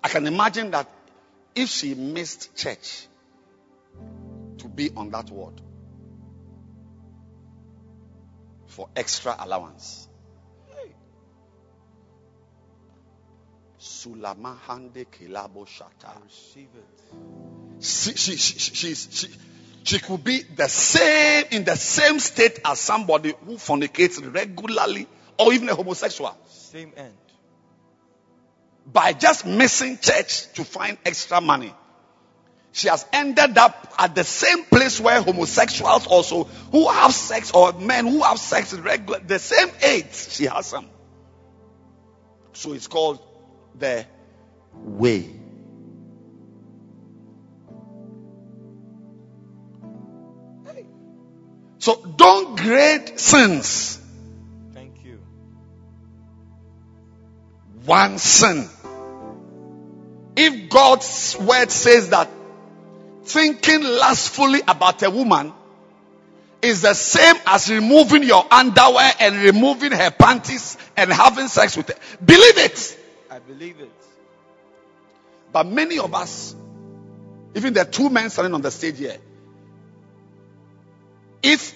I 0.02 0.08
can 0.08 0.26
imagine 0.26 0.70
that 0.70 0.88
if 1.54 1.68
she 1.68 1.94
missed 1.94 2.56
church 2.56 3.06
to 4.58 4.68
be 4.68 4.90
on 4.96 5.10
that 5.10 5.30
ward 5.30 5.60
for 8.66 8.88
extra 8.96 9.36
allowance. 9.38 10.08
Sulamahande 13.98 15.06
Kilabo 15.06 15.66
Shata. 15.66 16.22
Receive 16.24 16.68
it. 16.74 17.84
She, 17.84 18.12
she, 18.14 18.36
she, 18.36 18.58
she, 18.58 18.94
she, 18.94 19.28
she 19.82 19.98
could 19.98 20.22
be 20.22 20.42
the 20.42 20.68
same 20.68 21.46
in 21.50 21.64
the 21.64 21.76
same 21.76 22.18
state 22.20 22.60
as 22.64 22.78
somebody 22.78 23.34
who 23.44 23.54
fornicates 23.56 24.20
regularly 24.32 25.06
or 25.38 25.52
even 25.52 25.68
a 25.68 25.74
homosexual 25.74 26.36
Same 26.48 26.92
end. 26.96 27.14
by 28.86 29.12
just 29.12 29.46
missing 29.46 29.98
church 29.98 30.52
to 30.54 30.64
find 30.64 30.98
extra 31.04 31.40
money. 31.40 31.74
She 32.72 32.88
has 32.88 33.04
ended 33.12 33.56
up 33.58 33.94
at 33.98 34.14
the 34.14 34.24
same 34.24 34.64
place 34.64 35.00
where 35.00 35.20
homosexuals 35.22 36.06
also 36.06 36.44
who 36.44 36.88
have 36.88 37.12
sex 37.12 37.50
or 37.52 37.72
men 37.72 38.06
who 38.06 38.22
have 38.22 38.38
sex 38.38 38.72
regular 38.74 39.20
the 39.20 39.38
same 39.38 39.70
age 39.82 40.12
she 40.12 40.44
has 40.44 40.66
some. 40.66 40.86
So 42.52 42.72
it's 42.74 42.86
called 42.88 43.20
the 43.78 44.06
way. 44.74 45.38
So 51.78 52.04
don't 52.16 52.58
grade 52.58 53.18
sins. 53.18 54.00
Thank 54.74 55.04
you. 55.04 55.20
one 57.84 58.18
sin. 58.18 58.68
If 60.36 60.68
God's 60.68 61.36
word 61.40 61.70
says 61.70 62.10
that 62.10 62.28
thinking 63.24 63.82
lustfully 63.82 64.60
about 64.66 65.02
a 65.02 65.10
woman 65.10 65.52
is 66.60 66.82
the 66.82 66.94
same 66.94 67.36
as 67.46 67.70
removing 67.70 68.22
your 68.24 68.44
underwear 68.50 69.12
and 69.20 69.36
removing 69.36 69.92
her 69.92 70.10
panties 70.10 70.76
and 70.96 71.12
having 71.12 71.48
sex 71.48 71.76
with 71.76 71.88
her, 71.88 71.94
believe 72.24 72.58
it. 72.58 72.98
I 73.38 73.40
believe 73.40 73.78
it. 73.78 73.90
But 75.52 75.66
many 75.68 76.00
of 76.00 76.12
us, 76.12 76.56
even 77.54 77.72
the 77.72 77.84
two 77.84 78.10
men 78.10 78.30
standing 78.30 78.52
on 78.52 78.62
the 78.62 78.70
stage 78.72 78.98
here, 78.98 79.16
if 81.40 81.72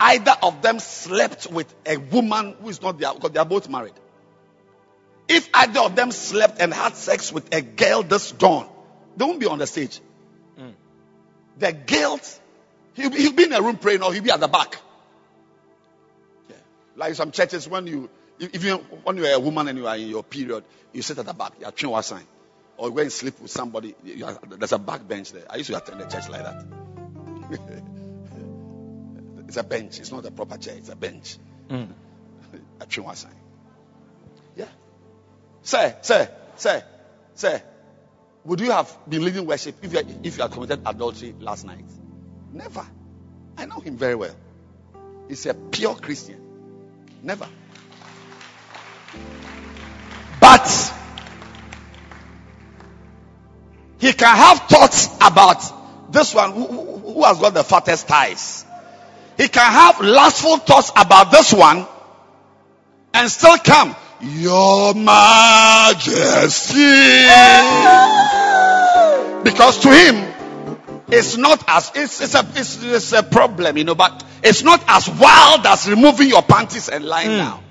either 0.00 0.34
of 0.42 0.60
them 0.60 0.80
slept 0.80 1.46
with 1.52 1.72
a 1.86 1.98
woman 1.98 2.56
who 2.60 2.68
is 2.68 2.82
not 2.82 2.98
there, 2.98 3.14
because 3.14 3.30
they 3.30 3.38
are 3.38 3.44
both 3.44 3.68
married, 3.68 3.92
if 5.28 5.48
either 5.54 5.80
of 5.80 5.94
them 5.94 6.10
slept 6.10 6.60
and 6.60 6.74
had 6.74 6.96
sex 6.96 7.32
with 7.32 7.54
a 7.54 7.62
girl 7.62 8.02
this 8.02 8.32
dawn, 8.32 8.68
they 9.16 9.24
won't 9.24 9.38
be 9.38 9.46
on 9.46 9.58
the 9.58 9.68
stage. 9.68 10.00
Mm. 10.58 10.72
The 11.58 11.72
guilt, 11.72 12.40
he'll, 12.94 13.10
be- 13.10 13.18
he'll 13.18 13.32
be 13.34 13.44
in 13.44 13.52
a 13.52 13.62
room 13.62 13.76
praying 13.76 14.02
or 14.02 14.12
he'll 14.12 14.24
be 14.24 14.32
at 14.32 14.40
the 14.40 14.48
back. 14.48 14.78
Yeah. 16.48 16.56
Like 16.96 17.14
some 17.14 17.30
churches, 17.30 17.68
when 17.68 17.86
you, 17.86 18.10
you, 18.40 18.76
when 19.04 19.16
you 19.18 19.26
are 19.26 19.34
a 19.34 19.38
woman 19.38 19.68
and 19.68 19.78
you 19.78 19.86
are 19.86 19.96
in 19.96 20.08
your 20.08 20.22
period, 20.22 20.64
you 20.92 21.02
sit 21.02 21.18
at 21.18 21.26
the 21.26 21.34
back, 21.34 21.52
you 21.60 21.66
are 21.66 21.72
trained 21.72 22.04
sign. 22.04 22.24
Or 22.76 22.88
you 22.88 22.94
go 22.94 23.02
and 23.02 23.12
sleep 23.12 23.38
with 23.40 23.50
somebody, 23.50 23.94
you 24.02 24.24
are, 24.24 24.38
there's 24.48 24.72
a 24.72 24.78
back 24.78 25.06
bench 25.06 25.32
there. 25.32 25.44
I 25.50 25.56
used 25.56 25.70
to 25.70 25.76
attend 25.76 26.00
a 26.00 26.08
church 26.08 26.28
like 26.30 26.42
that. 26.42 26.64
it's 29.46 29.56
a 29.58 29.62
bench, 29.62 29.98
it's 29.98 30.10
not 30.10 30.24
a 30.24 30.30
proper 30.30 30.56
chair, 30.56 30.76
it's 30.76 30.88
a 30.88 30.96
bench. 30.96 31.36
Mm. 31.68 31.88
a 32.80 32.86
trained 32.86 33.16
sign. 33.16 33.34
Yeah. 34.56 34.68
Say, 35.62 35.96
say, 36.00 36.28
say, 36.56 36.82
say. 37.34 37.62
Would 38.44 38.60
you 38.60 38.70
have 38.70 38.96
been 39.06 39.22
leading 39.22 39.44
worship 39.44 39.76
if 39.82 39.92
you, 39.92 40.00
if 40.24 40.38
you 40.38 40.42
had 40.42 40.50
committed 40.50 40.80
adultery 40.86 41.34
last 41.38 41.66
night? 41.66 41.84
Never. 42.52 42.86
I 43.58 43.66
know 43.66 43.80
him 43.80 43.98
very 43.98 44.14
well. 44.14 44.34
He's 45.28 45.44
a 45.44 45.52
pure 45.52 45.94
Christian. 45.96 46.40
Never. 47.22 47.46
But 50.40 50.66
he 53.98 54.12
can 54.12 54.34
have 54.36 54.60
thoughts 54.68 55.08
about 55.20 56.12
this 56.12 56.34
one 56.34 56.52
who, 56.52 56.66
who- 56.66 57.12
who 57.14 57.24
has 57.24 57.38
got 57.38 57.54
the 57.54 57.64
fattest 57.64 58.06
thighs. 58.08 58.64
He 59.36 59.48
can 59.48 59.70
have 59.72 60.00
lustful 60.00 60.56
thoughts 60.58 60.90
about 60.96 61.30
this 61.30 61.52
one 61.52 61.86
and 63.14 63.30
still 63.30 63.58
come. 63.58 63.94
Your 64.22 64.94
majesty. 64.94 66.76
Because 69.42 69.78
to 69.80 69.88
him, 69.90 70.32
it's 71.08 71.36
not 71.36 71.64
as, 71.66 71.90
it's, 71.94 72.20
it's, 72.20 72.34
a, 72.34 72.46
it's, 72.54 72.82
it's 72.82 73.12
a 73.12 73.22
problem, 73.22 73.76
you 73.78 73.84
know, 73.84 73.94
but 73.94 74.22
it's 74.42 74.62
not 74.62 74.82
as 74.86 75.08
wild 75.08 75.64
as 75.66 75.88
removing 75.88 76.28
your 76.28 76.42
panties 76.42 76.88
and 76.88 77.04
lying 77.04 77.30
Mm. 77.30 77.38
down. 77.38 77.62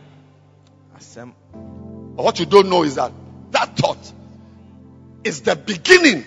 But 2.20 2.26
what 2.26 2.40
you 2.42 2.46
don't 2.46 2.68
know 2.68 2.84
is 2.84 2.96
that 2.96 3.14
that 3.52 3.78
thought 3.78 4.12
is 5.24 5.40
the 5.40 5.56
beginning. 5.56 6.26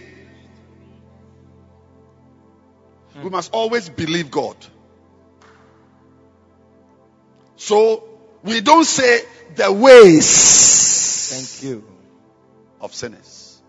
We 3.23 3.29
must 3.29 3.53
always 3.53 3.91
believe 3.91 4.31
God. 4.31 4.57
So 7.57 8.05
we 8.43 8.63
don't 8.63 8.87
say 8.87 9.21
the 9.55 9.71
ways 9.71 11.61
Thank 11.61 11.71
you. 11.71 11.85
of 12.81 12.95
sinners. 12.95 13.61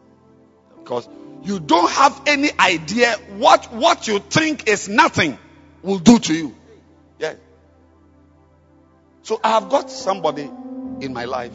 Because 0.80 1.10
you 1.44 1.60
don't 1.60 1.92
have 1.92 2.22
any 2.26 2.52
idea 2.58 3.18
what 3.36 3.74
what 3.74 4.08
you 4.08 4.20
think 4.20 4.70
is 4.70 4.88
nothing 4.88 5.38
will 5.82 6.00
do 6.00 6.20
to 6.20 6.34
you. 6.34 6.56
Yeah. 7.20 7.34
So 9.24 9.42
I 9.44 9.50
have 9.50 9.68
got 9.68 9.92
somebody 9.92 10.50
in 11.02 11.12
my 11.12 11.26
life 11.26 11.52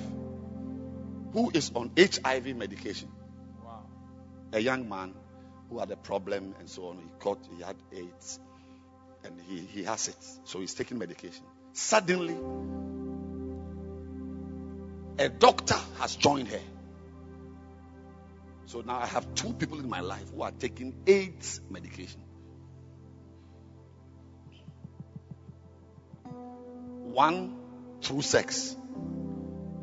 who 1.33 1.51
is 1.53 1.71
on 1.75 1.91
HIV 1.97 2.57
medication. 2.57 3.09
Wow. 3.65 3.85
A 4.53 4.61
young 4.61 4.89
man 4.89 5.15
who 5.71 5.79
had 5.79 5.91
a 5.91 5.97
problem 5.97 6.55
and 6.59 6.69
so 6.69 6.89
on. 6.89 6.99
He 6.99 7.09
caught, 7.19 7.39
he 7.55 7.63
had 7.63 7.77
AIDS 7.93 8.41
and 9.25 9.41
he, 9.49 9.59
he 9.59 9.85
has 9.85 10.09
it. 10.09 10.17
So 10.45 10.61
he's 10.61 10.75
taking 10.75 10.99
medication. 10.99 11.45
Suddenly, 11.73 12.37
a 15.19 15.29
doctor 15.29 15.77
has 15.99 16.17
joined 16.17 16.49
her. 16.49 16.61
So 18.67 18.83
now 18.83 18.99
I 18.99 19.07
have 19.07 19.35
two 19.35 19.53
people 19.53 19.79
in 19.81 19.89
my 19.89 20.01
life 20.01 20.31
who 20.35 20.43
are 20.43 20.51
taking 20.51 20.95
AIDS 21.07 21.61
medication. 21.71 22.21
One 26.25 27.57
through 28.03 28.23
sex, 28.23 28.77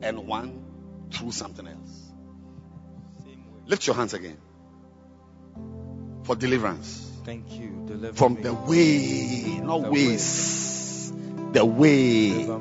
and 0.02 0.28
one 0.28 0.64
through 1.16 1.32
something 1.32 1.68
else. 1.68 2.01
Lift 3.68 3.88
your 3.88 3.95
hands 3.95 4.13
again 4.13 4.38
for 6.24 6.36
deliverance 6.36 7.05
Thank 7.24 7.51
you. 7.59 7.86
Deliver 7.88 8.13
from 8.13 8.36
me. 8.36 8.41
the 8.43 8.53
way, 8.53 9.59
not 9.63 9.82
The 9.84 9.89
ways, 9.91 11.11
the 11.53 11.66
way, 11.66 12.30
Deliver 12.30 12.59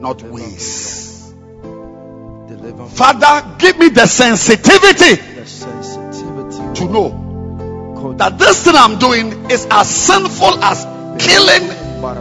not 0.00 0.18
Deliver 0.18 0.34
ways. 0.34 1.34
Me. 1.34 2.88
Father, 2.88 3.56
give 3.58 3.78
me 3.78 3.88
the 3.90 4.06
sensitivity 4.06 5.16
The 5.16 5.46
sensitivity 5.46 6.80
to 6.80 6.84
know 6.90 7.94
God, 7.96 8.18
that 8.18 8.38
this 8.38 8.64
thing 8.64 8.74
I'm 8.76 8.98
doing 8.98 9.50
is 9.50 9.66
as 9.70 9.88
sinful 9.90 10.62
as 10.64 10.84
killing 11.22 11.68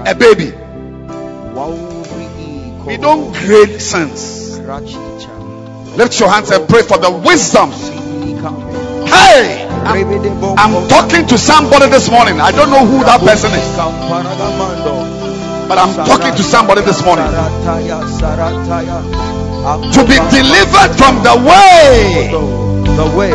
a 0.05 0.15
baby. 0.15 0.51
We 2.85 2.97
don't 2.97 3.31
grade 3.31 3.79
sins. 3.81 4.59
Lift 4.59 6.19
your 6.19 6.29
hands 6.29 6.51
and 6.51 6.67
pray 6.67 6.81
for 6.81 6.97
the 6.97 7.09
wisdom. 7.09 7.71
Hey, 9.07 9.65
I'm, 9.85 9.95
I'm 10.57 10.87
talking 10.89 11.25
to 11.27 11.37
somebody 11.37 11.87
this 11.89 12.09
morning. 12.11 12.41
I 12.41 12.51
don't 12.51 12.69
know 12.69 12.85
who 12.85 12.99
that 13.05 13.21
person 13.21 13.51
is, 13.55 13.63
but 15.69 15.77
I'm 15.77 15.95
talking 16.05 16.35
to 16.35 16.43
somebody 16.43 16.81
this 16.81 17.03
morning 17.05 17.23
to 19.63 20.01
be 20.03 20.19
delivered 20.27 20.91
from 20.99 21.23
the 21.23 21.39
way. 21.39 22.27
The 22.99 23.07
way. 23.15 23.31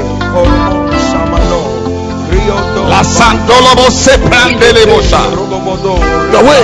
La 2.88 3.02
Sandolobo 3.02 3.90
se. 3.90 4.18
The 6.32 6.40
way. 6.44 6.62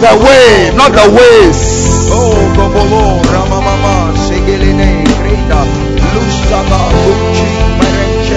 The 0.00 0.16
way, 0.16 0.72
not 0.80 0.96
the 0.96 1.12
ways. 1.12 1.60
Oh, 2.08 2.32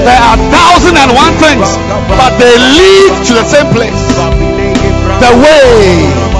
There 0.03 0.21
are 0.27 0.37
thousand 0.51 0.97
and 0.99 1.11
one 1.15 1.31
things, 1.39 1.63
but 2.19 2.35
they 2.35 2.51
lead 2.59 3.11
to 3.27 3.33
the 3.39 3.45
same 3.47 3.71
place. 3.71 3.95
The 5.23 5.31
way 5.39 6.33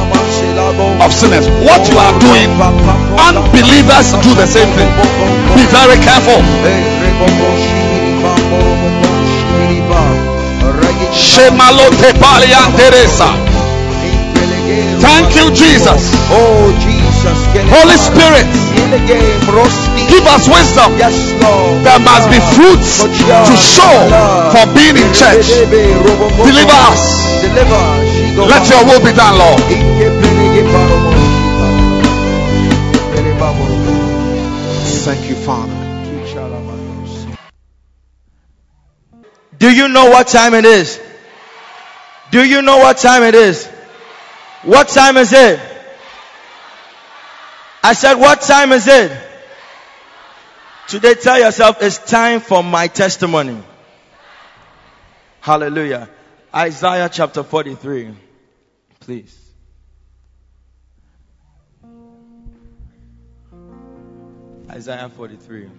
of 1.00 1.14
sinners. 1.14 1.48
What 1.64 1.88
you 1.88 1.98
are 2.04 2.16
doing, 2.20 2.52
unbelievers 3.16 4.12
do 4.20 4.36
the 4.36 4.46
same 4.46 4.68
thing. 4.76 4.92
Be 5.56 5.64
very 5.72 6.04
careful. 6.04 6.44
Shemalo 11.16 11.88
Tepalian 11.96 12.76
Teresa. 12.76 13.53
Thank 15.00 15.36
you, 15.36 15.52
Jesus. 15.52 16.12
Oh, 16.32 16.72
Jesus. 16.80 17.38
Holy 17.70 17.98
Spirit, 17.98 18.48
give 20.10 20.26
us 20.28 20.48
wisdom. 20.48 20.98
Yes, 20.98 21.34
Lord. 21.42 21.84
There 21.86 22.00
must 22.00 22.30
be 22.30 22.40
fruits 22.56 23.04
to 23.04 23.56
show 23.58 23.96
for 24.52 24.66
being 24.74 24.98
in 24.98 25.10
church. 25.14 25.48
Deliver 25.70 26.78
us. 26.90 27.02
Deliver. 27.42 27.84
Let 28.48 28.68
your 28.70 28.86
will 28.86 29.04
be 29.04 29.14
done, 29.14 29.38
Lord. 29.38 29.62
Thank 35.04 35.30
you, 35.30 35.36
Father. 35.36 35.84
Do 39.60 39.70
you 39.74 39.88
know 39.88 40.06
what 40.10 40.28
time 40.28 40.54
it 40.54 40.66
is? 40.66 41.00
Do 42.32 42.44
you 42.44 42.62
know 42.62 42.78
what 42.78 42.98
time 42.98 43.24
it 43.24 43.36
is? 43.36 43.70
What 44.64 44.88
time 44.88 45.18
is 45.18 45.34
it? 45.34 45.60
I 47.84 47.94
said, 47.94 48.14
what 48.16 48.42
time 48.42 48.72
is 48.72 48.88
it? 48.88 49.12
Today 50.88 51.16
tell 51.16 51.38
yourself 51.38 51.82
it's 51.82 51.98
time 51.98 52.40
for 52.40 52.64
my 52.64 52.88
testimony. 52.88 53.62
Hallelujah. 55.42 56.10
Isaiah 56.56 57.10
chapter 57.12 57.44
43. 57.44 58.16
Please. 59.02 59.38
Isaiah 64.70 65.10
43. 65.10 65.70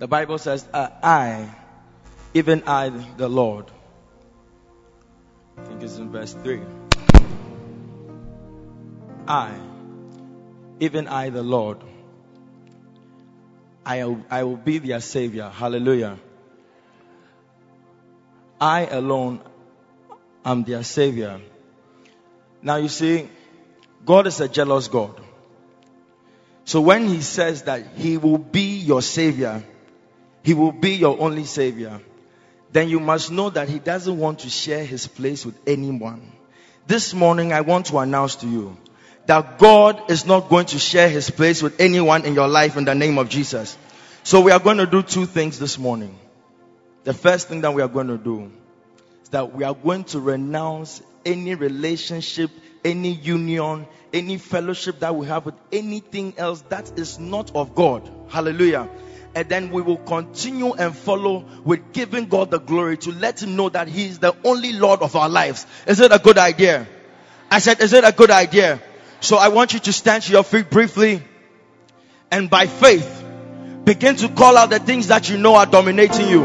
The 0.00 0.08
Bible 0.08 0.38
says, 0.38 0.66
uh, 0.72 0.88
I, 1.00 1.48
even 2.34 2.64
I, 2.66 2.88
the 3.16 3.28
Lord. 3.28 3.70
I 5.56 5.62
think 5.62 5.82
it's 5.82 5.96
in 5.96 6.10
verse 6.10 6.34
3. 6.34 6.60
I, 9.28 9.58
even 10.78 11.08
I, 11.08 11.30
the 11.30 11.42
Lord, 11.42 11.78
I, 13.84 14.00
I 14.30 14.44
will 14.44 14.56
be 14.56 14.78
their 14.78 15.00
Savior. 15.00 15.48
Hallelujah. 15.48 16.18
I 18.60 18.86
alone 18.86 19.40
am 20.44 20.64
their 20.64 20.82
Savior. 20.82 21.40
Now 22.62 22.76
you 22.76 22.88
see, 22.88 23.28
God 24.04 24.26
is 24.26 24.40
a 24.40 24.48
jealous 24.48 24.88
God. 24.88 25.20
So 26.64 26.80
when 26.80 27.06
He 27.06 27.20
says 27.20 27.62
that 27.62 27.96
He 27.96 28.16
will 28.16 28.38
be 28.38 28.78
your 28.78 29.02
Savior, 29.02 29.62
He 30.42 30.54
will 30.54 30.72
be 30.72 30.94
your 30.94 31.20
only 31.20 31.44
Savior, 31.44 32.00
then 32.72 32.88
you 32.88 32.98
must 33.00 33.30
know 33.30 33.50
that 33.50 33.68
He 33.68 33.78
doesn't 33.78 34.18
want 34.18 34.40
to 34.40 34.50
share 34.50 34.84
His 34.84 35.06
place 35.06 35.46
with 35.46 35.58
anyone. 35.66 36.32
This 36.86 37.14
morning 37.14 37.52
I 37.52 37.62
want 37.62 37.86
to 37.86 37.98
announce 37.98 38.36
to 38.36 38.46
you 38.46 38.76
that 39.26 39.58
God 39.58 40.08
is 40.08 40.24
not 40.24 40.48
going 40.48 40.66
to 40.66 40.78
share 40.78 41.08
His 41.08 41.30
place 41.30 41.60
with 41.60 41.80
anyone 41.80 42.24
in 42.24 42.34
your 42.34 42.46
life 42.46 42.76
in 42.76 42.84
the 42.84 42.94
name 42.94 43.18
of 43.18 43.28
Jesus. 43.28 43.76
So 44.22 44.40
we 44.40 44.52
are 44.52 44.60
going 44.60 44.76
to 44.76 44.86
do 44.86 45.02
two 45.02 45.26
things 45.26 45.58
this 45.58 45.78
morning. 45.78 46.16
The 47.02 47.12
first 47.12 47.48
thing 47.48 47.62
that 47.62 47.74
we 47.74 47.82
are 47.82 47.88
going 47.88 48.06
to 48.06 48.18
do 48.18 48.52
is 49.22 49.30
that 49.30 49.52
we 49.52 49.64
are 49.64 49.74
going 49.74 50.04
to 50.04 50.20
renounce 50.20 51.02
any 51.24 51.56
relationship, 51.56 52.52
any 52.84 53.10
union, 53.10 53.86
any 54.12 54.38
fellowship 54.38 55.00
that 55.00 55.16
we 55.16 55.26
have 55.26 55.44
with 55.44 55.56
anything 55.72 56.34
else 56.36 56.60
that 56.68 56.96
is 56.96 57.18
not 57.18 57.54
of 57.56 57.74
God. 57.74 58.08
Hallelujah. 58.28 58.88
And 59.36 59.50
then 59.50 59.70
we 59.70 59.82
will 59.82 59.98
continue 59.98 60.72
and 60.72 60.96
follow 60.96 61.44
with 61.62 61.92
giving 61.92 62.24
God 62.24 62.50
the 62.50 62.58
glory 62.58 62.96
to 62.96 63.12
let 63.12 63.42
Him 63.42 63.54
know 63.54 63.68
that 63.68 63.86
He 63.86 64.06
is 64.06 64.18
the 64.18 64.34
only 64.42 64.72
Lord 64.72 65.02
of 65.02 65.14
our 65.14 65.28
lives. 65.28 65.66
Is 65.86 66.00
it 66.00 66.10
a 66.10 66.18
good 66.18 66.38
idea? 66.38 66.86
I 67.50 67.58
said, 67.58 67.80
is 67.82 67.92
it 67.92 68.02
a 68.02 68.12
good 68.12 68.30
idea? 68.30 68.80
So 69.20 69.36
I 69.36 69.48
want 69.48 69.74
you 69.74 69.78
to 69.80 69.92
stand 69.92 70.22
to 70.22 70.32
your 70.32 70.42
feet 70.42 70.70
briefly 70.70 71.22
and 72.30 72.48
by 72.48 72.66
faith 72.66 73.24
begin 73.84 74.16
to 74.16 74.30
call 74.30 74.56
out 74.56 74.70
the 74.70 74.78
things 74.78 75.08
that 75.08 75.28
you 75.28 75.36
know 75.36 75.56
are 75.56 75.66
dominating 75.66 76.28
you, 76.30 76.40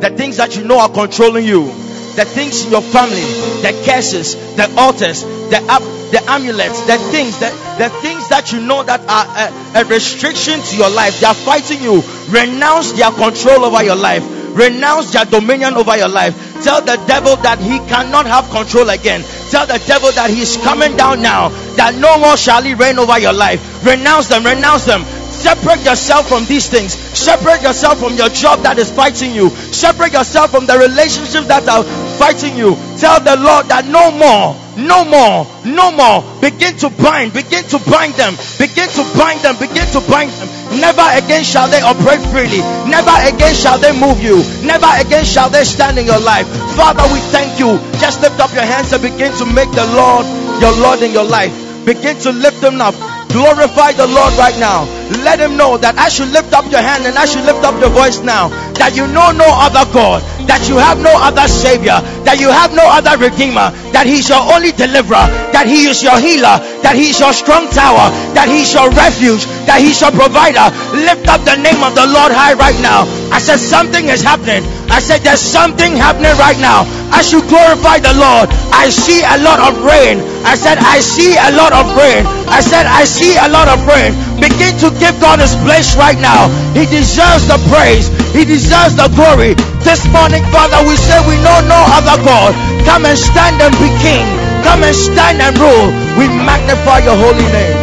the 0.00 0.10
things 0.16 0.38
that 0.38 0.56
you 0.56 0.64
know 0.64 0.80
are 0.80 0.88
controlling 0.88 1.44
you, 1.44 1.66
the 1.66 2.24
things 2.24 2.64
in 2.64 2.72
your 2.72 2.80
family, 2.80 3.20
the 3.60 3.82
curses, 3.84 4.34
the 4.56 4.74
altars, 4.78 5.22
the 5.22 5.62
ab- 5.68 5.99
the 6.10 6.22
amulets, 6.30 6.80
the 6.86 6.98
things 7.10 7.38
that 7.40 7.52
the 7.78 7.88
things 8.00 8.28
that 8.28 8.52
you 8.52 8.60
know 8.60 8.82
that 8.82 9.00
are 9.08 9.26
a, 9.26 9.82
a 9.82 9.84
restriction 9.88 10.60
to 10.60 10.76
your 10.76 10.90
life. 10.90 11.20
They 11.20 11.26
are 11.26 11.34
fighting 11.34 11.82
you. 11.82 12.02
Renounce 12.28 12.92
their 12.92 13.10
control 13.10 13.64
over 13.64 13.82
your 13.82 13.96
life. 13.96 14.22
Renounce 14.56 15.12
their 15.12 15.24
dominion 15.24 15.74
over 15.74 15.96
your 15.96 16.08
life. 16.08 16.34
Tell 16.62 16.82
the 16.82 16.96
devil 17.06 17.36
that 17.36 17.58
he 17.58 17.78
cannot 17.88 18.26
have 18.26 18.50
control 18.50 18.90
again. 18.90 19.22
Tell 19.50 19.66
the 19.66 19.78
devil 19.86 20.10
that 20.12 20.30
he's 20.30 20.56
coming 20.58 20.96
down 20.96 21.22
now. 21.22 21.48
That 21.78 21.94
no 21.94 22.18
more 22.18 22.36
shall 22.36 22.62
he 22.62 22.74
reign 22.74 22.98
over 22.98 23.18
your 23.18 23.32
life. 23.32 23.62
Renounce 23.86 24.28
them. 24.28 24.44
Renounce 24.44 24.84
them. 24.84 25.04
Separate 25.30 25.80
yourself 25.84 26.28
from 26.28 26.44
these 26.44 26.68
things. 26.68 26.92
Separate 26.92 27.62
yourself 27.62 27.98
from 27.98 28.14
your 28.14 28.28
job 28.28 28.60
that 28.60 28.78
is 28.78 28.90
fighting 28.90 29.32
you. 29.32 29.48
Separate 29.72 30.12
yourself 30.12 30.50
from 30.50 30.66
the 30.66 30.76
relationships 30.76 31.46
that 31.46 31.66
are 31.66 31.82
fighting 32.18 32.56
you. 32.58 32.76
Tell 32.98 33.20
the 33.24 33.40
Lord 33.40 33.66
that 33.72 33.86
no 33.86 34.10
more, 34.10 34.52
no 34.86 35.04
more, 35.04 35.46
no 35.64 35.92
more. 35.92 36.24
Begin 36.40 36.76
to 36.78 36.88
bind, 36.90 37.32
begin 37.32 37.64
to 37.68 37.78
bind 37.90 38.14
them, 38.14 38.34
begin 38.58 38.88
to 38.88 39.02
bind 39.16 39.40
them, 39.40 39.56
begin 39.60 39.86
to 39.92 40.00
bind 40.08 40.30
them. 40.30 40.48
Never 40.80 41.04
again 41.18 41.44
shall 41.44 41.68
they 41.68 41.80
operate 41.82 42.22
freely. 42.30 42.62
Never 42.88 43.14
again 43.26 43.54
shall 43.54 43.78
they 43.78 43.92
move 43.92 44.22
you. 44.22 44.40
Never 44.64 44.88
again 44.98 45.24
shall 45.24 45.50
they 45.50 45.64
stand 45.64 45.98
in 45.98 46.06
your 46.06 46.20
life. 46.20 46.46
Father, 46.76 47.04
we 47.12 47.20
thank 47.34 47.58
you. 47.58 47.78
Just 47.98 48.22
lift 48.22 48.40
up 48.40 48.52
your 48.54 48.66
hands 48.66 48.92
and 48.92 49.02
begin 49.02 49.32
to 49.38 49.46
make 49.46 49.70
the 49.72 49.86
Lord 49.92 50.24
your 50.60 50.72
Lord 50.76 51.02
in 51.02 51.12
your 51.12 51.24
life. 51.24 51.52
Begin 51.84 52.16
to 52.20 52.32
lift 52.32 52.60
them 52.60 52.80
up. 52.80 52.94
Glorify 53.30 53.92
the 53.92 54.06
Lord 54.06 54.34
right 54.34 54.58
now. 54.58 54.84
Let 55.22 55.38
him 55.38 55.56
know 55.56 55.78
that 55.78 55.96
I 55.96 56.08
should 56.08 56.28
lift 56.34 56.52
up 56.52 56.66
your 56.70 56.82
hand 56.82 57.06
and 57.06 57.16
I 57.16 57.24
should 57.26 57.46
lift 57.46 57.62
up 57.62 57.78
your 57.80 57.90
voice 57.90 58.20
now. 58.20 58.48
That 58.74 58.96
you 58.98 59.06
know 59.06 59.30
no 59.30 59.46
other 59.46 59.86
God, 59.94 60.18
that 60.50 60.66
you 60.66 60.82
have 60.82 60.98
no 60.98 61.14
other 61.14 61.46
Savior, 61.46 62.02
that 62.26 62.42
you 62.42 62.50
have 62.50 62.74
no 62.74 62.82
other 62.82 63.14
Redeemer, 63.14 63.70
that 63.94 64.02
He's 64.02 64.26
your 64.26 64.42
only 64.50 64.74
deliverer, 64.74 65.30
that 65.54 65.70
He 65.70 65.86
is 65.86 66.02
your 66.02 66.18
healer, 66.18 66.58
that 66.82 66.98
He's 66.98 67.22
your 67.22 67.30
strong 67.30 67.70
tower, 67.70 68.10
that 68.34 68.50
He's 68.50 68.74
your 68.74 68.90
refuge, 68.90 69.46
that 69.70 69.78
He's 69.78 70.02
your 70.02 70.10
provider. 70.10 70.66
Lift 71.06 71.30
up 71.30 71.46
the 71.46 71.54
name 71.54 71.78
of 71.86 71.94
the 71.94 72.02
Lord 72.02 72.34
high 72.34 72.58
right 72.58 72.74
now. 72.82 73.06
I 73.30 73.38
said 73.38 73.62
something 73.62 74.10
is 74.10 74.26
happening. 74.26 74.66
I 74.90 74.98
said 74.98 75.22
there's 75.22 75.38
something 75.38 75.94
happening 75.94 76.34
right 76.34 76.58
now. 76.58 76.82
I 77.14 77.22
should 77.22 77.46
glorify 77.46 78.02
the 78.02 78.18
Lord. 78.18 78.50
I 78.74 78.90
see 78.90 79.22
a 79.22 79.38
lot 79.46 79.62
of 79.62 79.78
rain. 79.86 80.18
I 80.42 80.58
said 80.58 80.82
I 80.82 80.98
see 80.98 81.38
a 81.38 81.54
lot 81.54 81.70
of 81.70 81.86
rain. 81.94 82.26
I 82.50 82.58
said 82.58 82.90
I 82.90 83.06
see 83.06 83.38
a 83.38 83.46
lot 83.46 83.70
of 83.70 83.78
rain. 83.86 84.18
Begin 84.42 84.74
to 84.82 84.90
give 84.98 85.14
God 85.22 85.38
his 85.38 85.54
place 85.62 85.94
right 85.94 86.18
now. 86.18 86.50
He 86.74 86.90
deserves 86.90 87.46
the 87.46 87.62
praise. 87.70 88.10
He 88.34 88.42
deserves 88.42 88.98
the 88.98 89.06
glory. 89.14 89.54
This 89.82 90.06
morning, 90.08 90.44
Father, 90.52 90.86
we 90.86 90.96
say 90.96 91.18
we 91.26 91.36
know 91.42 91.60
no 91.64 91.80
other 91.88 92.22
God. 92.22 92.52
Come 92.84 93.06
and 93.06 93.18
stand 93.18 93.60
and 93.62 93.72
be 93.80 93.88
king. 94.04 94.24
Come 94.62 94.84
and 94.84 94.94
stand 94.94 95.40
and 95.40 95.56
rule. 95.58 95.88
We 96.18 96.28
magnify 96.28 96.98
your 96.98 97.16
holy 97.16 97.48
name. 97.48 97.76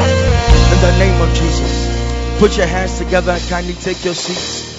In 0.73 0.79
the 0.81 0.93
name 0.99 1.21
of 1.21 1.33
Jesus. 1.33 2.39
Put 2.39 2.55
your 2.55 2.67
hands 2.67 2.99
together 2.99 3.31
and 3.31 3.41
kindly 3.49 3.73
take 3.73 4.05
your 4.05 4.13
seats. 4.13 4.75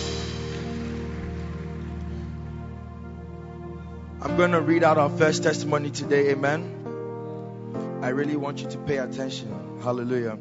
I'm 4.22 4.36
going 4.36 4.52
to 4.52 4.60
read 4.60 4.84
out 4.84 4.96
our 4.96 5.10
first 5.10 5.42
testimony 5.42 5.90
today. 5.90 6.30
Amen. 6.30 7.98
I 8.00 8.10
really 8.10 8.36
want 8.36 8.60
you 8.60 8.70
to 8.70 8.78
pay 8.78 8.98
attention. 8.98 9.80
Hallelujah. 9.82 10.38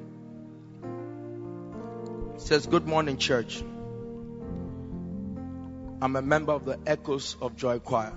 It 2.36 2.41
says, 2.41 2.67
Good 2.67 2.86
morning, 2.88 3.17
church. 3.17 3.63
I'm 5.99 6.15
a 6.15 6.21
member 6.21 6.51
of 6.51 6.65
the 6.65 6.77
Echoes 6.85 7.35
of 7.41 7.55
Joy 7.55 7.79
Choir. 7.79 8.13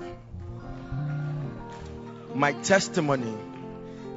My 2.34 2.52
testimony 2.52 3.32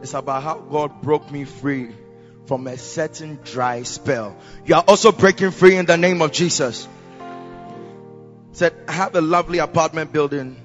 is 0.02 0.14
about 0.14 0.44
how 0.44 0.60
God 0.60 1.02
broke 1.02 1.32
me 1.32 1.46
free 1.46 1.92
from 2.46 2.68
a 2.68 2.78
certain 2.78 3.40
dry 3.46 3.84
spell. 3.84 4.36
You 4.66 4.76
are 4.76 4.84
also 4.86 5.14
breaking 5.14 5.52
free 5.52 5.78
in 5.78 5.86
the 5.86 5.96
name 5.96 6.22
of 6.22 6.34
Jesus. 6.34 6.90
Said, 8.52 8.74
I 8.88 8.92
have 8.92 9.16
a 9.16 9.22
lovely 9.22 9.60
apartment 9.60 10.12
building 10.12 10.58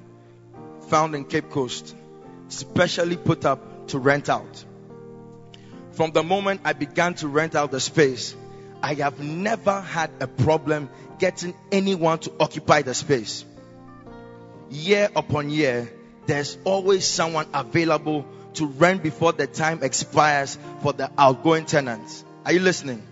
found 0.88 1.14
in 1.14 1.24
Cape 1.24 1.50
Coast, 1.50 1.94
specially 2.48 3.16
put 3.16 3.44
up 3.44 3.88
to 3.88 4.00
rent 4.00 4.28
out. 4.28 4.64
From 5.92 6.10
the 6.10 6.24
moment 6.24 6.62
I 6.64 6.72
began 6.72 7.14
to 7.14 7.28
rent 7.28 7.54
out 7.54 7.70
the 7.70 7.80
space, 7.80 8.34
I 8.82 8.94
have 8.94 9.20
never 9.20 9.80
had 9.80 10.10
a 10.20 10.26
problem 10.26 10.90
getting 11.18 11.54
anyone 11.72 12.18
to 12.20 12.32
occupy 12.40 12.82
the 12.82 12.94
space. 12.94 13.44
Year 14.70 15.08
upon 15.14 15.50
year, 15.50 15.92
there's 16.26 16.58
always 16.64 17.06
someone 17.06 17.46
available 17.54 18.26
to 18.54 18.66
rent 18.66 19.02
before 19.02 19.32
the 19.32 19.46
time 19.46 19.82
expires 19.82 20.58
for 20.82 20.92
the 20.92 21.10
outgoing 21.16 21.64
tenants. 21.64 22.24
Are 22.44 22.52
you 22.52 22.60
listening? 22.60 23.02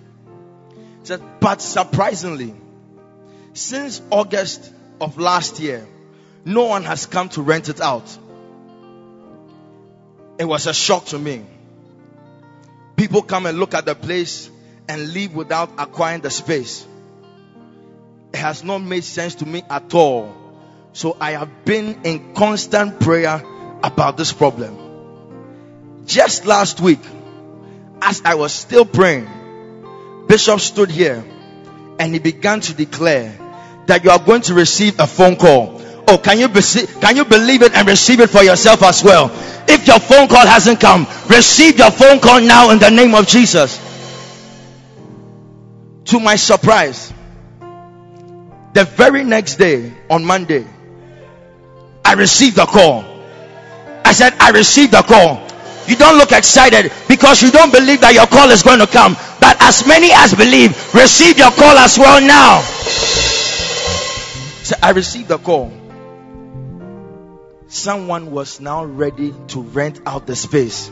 But 1.40 1.62
surprisingly, 1.62 2.54
since 3.54 4.02
August 4.10 4.72
of 5.00 5.18
last 5.18 5.60
year, 5.60 5.86
no 6.44 6.64
one 6.64 6.84
has 6.84 7.06
come 7.06 7.28
to 7.30 7.42
rent 7.42 7.68
it 7.68 7.80
out. 7.80 8.18
It 10.38 10.44
was 10.44 10.66
a 10.66 10.74
shock 10.74 11.06
to 11.06 11.18
me. 11.18 11.44
People 12.96 13.22
come 13.22 13.46
and 13.46 13.58
look 13.58 13.74
at 13.74 13.84
the 13.84 13.94
place 13.94 14.50
and 14.88 15.12
leave 15.12 15.34
without 15.34 15.70
acquiring 15.78 16.20
the 16.20 16.30
space. 16.30 16.86
Has 18.36 18.62
not 18.62 18.78
made 18.78 19.04
sense 19.04 19.36
to 19.36 19.46
me 19.46 19.62
at 19.68 19.92
all. 19.94 20.34
So 20.92 21.16
I 21.20 21.32
have 21.32 21.64
been 21.64 22.02
in 22.04 22.34
constant 22.34 23.00
prayer 23.00 23.42
about 23.82 24.16
this 24.16 24.32
problem. 24.32 26.04
Just 26.06 26.46
last 26.46 26.80
week, 26.80 27.00
as 28.00 28.22
I 28.24 28.34
was 28.34 28.52
still 28.52 28.84
praying, 28.84 29.26
Bishop 30.28 30.60
stood 30.60 30.90
here 30.90 31.24
and 31.98 32.12
he 32.12 32.18
began 32.18 32.60
to 32.60 32.74
declare 32.74 33.36
that 33.86 34.04
you 34.04 34.10
are 34.10 34.18
going 34.18 34.42
to 34.42 34.54
receive 34.54 34.98
a 35.00 35.06
phone 35.06 35.36
call 35.36 35.76
Oh, 36.08 36.18
can 36.18 36.38
you, 36.38 36.48
be- 36.48 36.60
can 37.00 37.16
you 37.16 37.24
believe 37.24 37.62
it 37.62 37.74
and 37.74 37.86
receive 37.88 38.20
it 38.20 38.30
for 38.30 38.42
yourself 38.42 38.82
as 38.84 39.02
well? 39.02 39.30
If 39.68 39.86
your 39.88 39.98
phone 39.98 40.28
call 40.28 40.46
hasn't 40.46 40.80
come, 40.80 41.06
receive 41.28 41.78
your 41.78 41.90
phone 41.90 42.20
call 42.20 42.40
now 42.40 42.70
in 42.70 42.78
the 42.78 42.90
name 42.90 43.14
of 43.14 43.26
Jesus. 43.26 43.82
To 46.06 46.20
my 46.20 46.36
surprise, 46.36 47.12
the 48.76 48.84
very 48.84 49.24
next 49.24 49.56
day 49.56 49.90
on 50.10 50.22
Monday, 50.22 50.66
I 52.04 52.12
received 52.12 52.58
a 52.58 52.66
call. 52.66 53.04
I 54.04 54.12
said, 54.12 54.34
I 54.38 54.50
received 54.50 54.92
a 54.92 55.02
call. 55.02 55.42
You 55.86 55.96
don't 55.96 56.18
look 56.18 56.32
excited 56.32 56.92
because 57.08 57.42
you 57.42 57.50
don't 57.50 57.72
believe 57.72 58.02
that 58.02 58.12
your 58.12 58.26
call 58.26 58.50
is 58.50 58.62
going 58.62 58.80
to 58.80 58.86
come. 58.86 59.14
But 59.40 59.56
as 59.62 59.86
many 59.86 60.10
as 60.12 60.34
believe, 60.34 60.76
receive 60.94 61.38
your 61.38 61.52
call 61.52 61.76
as 61.78 61.98
well 61.98 62.20
now. 62.20 62.60
So 64.62 64.76
I 64.82 64.90
received 64.90 65.30
a 65.30 65.38
call 65.38 65.72
someone 67.68 68.30
was 68.30 68.60
now 68.60 68.84
ready 68.84 69.34
to 69.48 69.60
rent 69.60 70.00
out 70.06 70.26
the 70.26 70.36
space. 70.36 70.88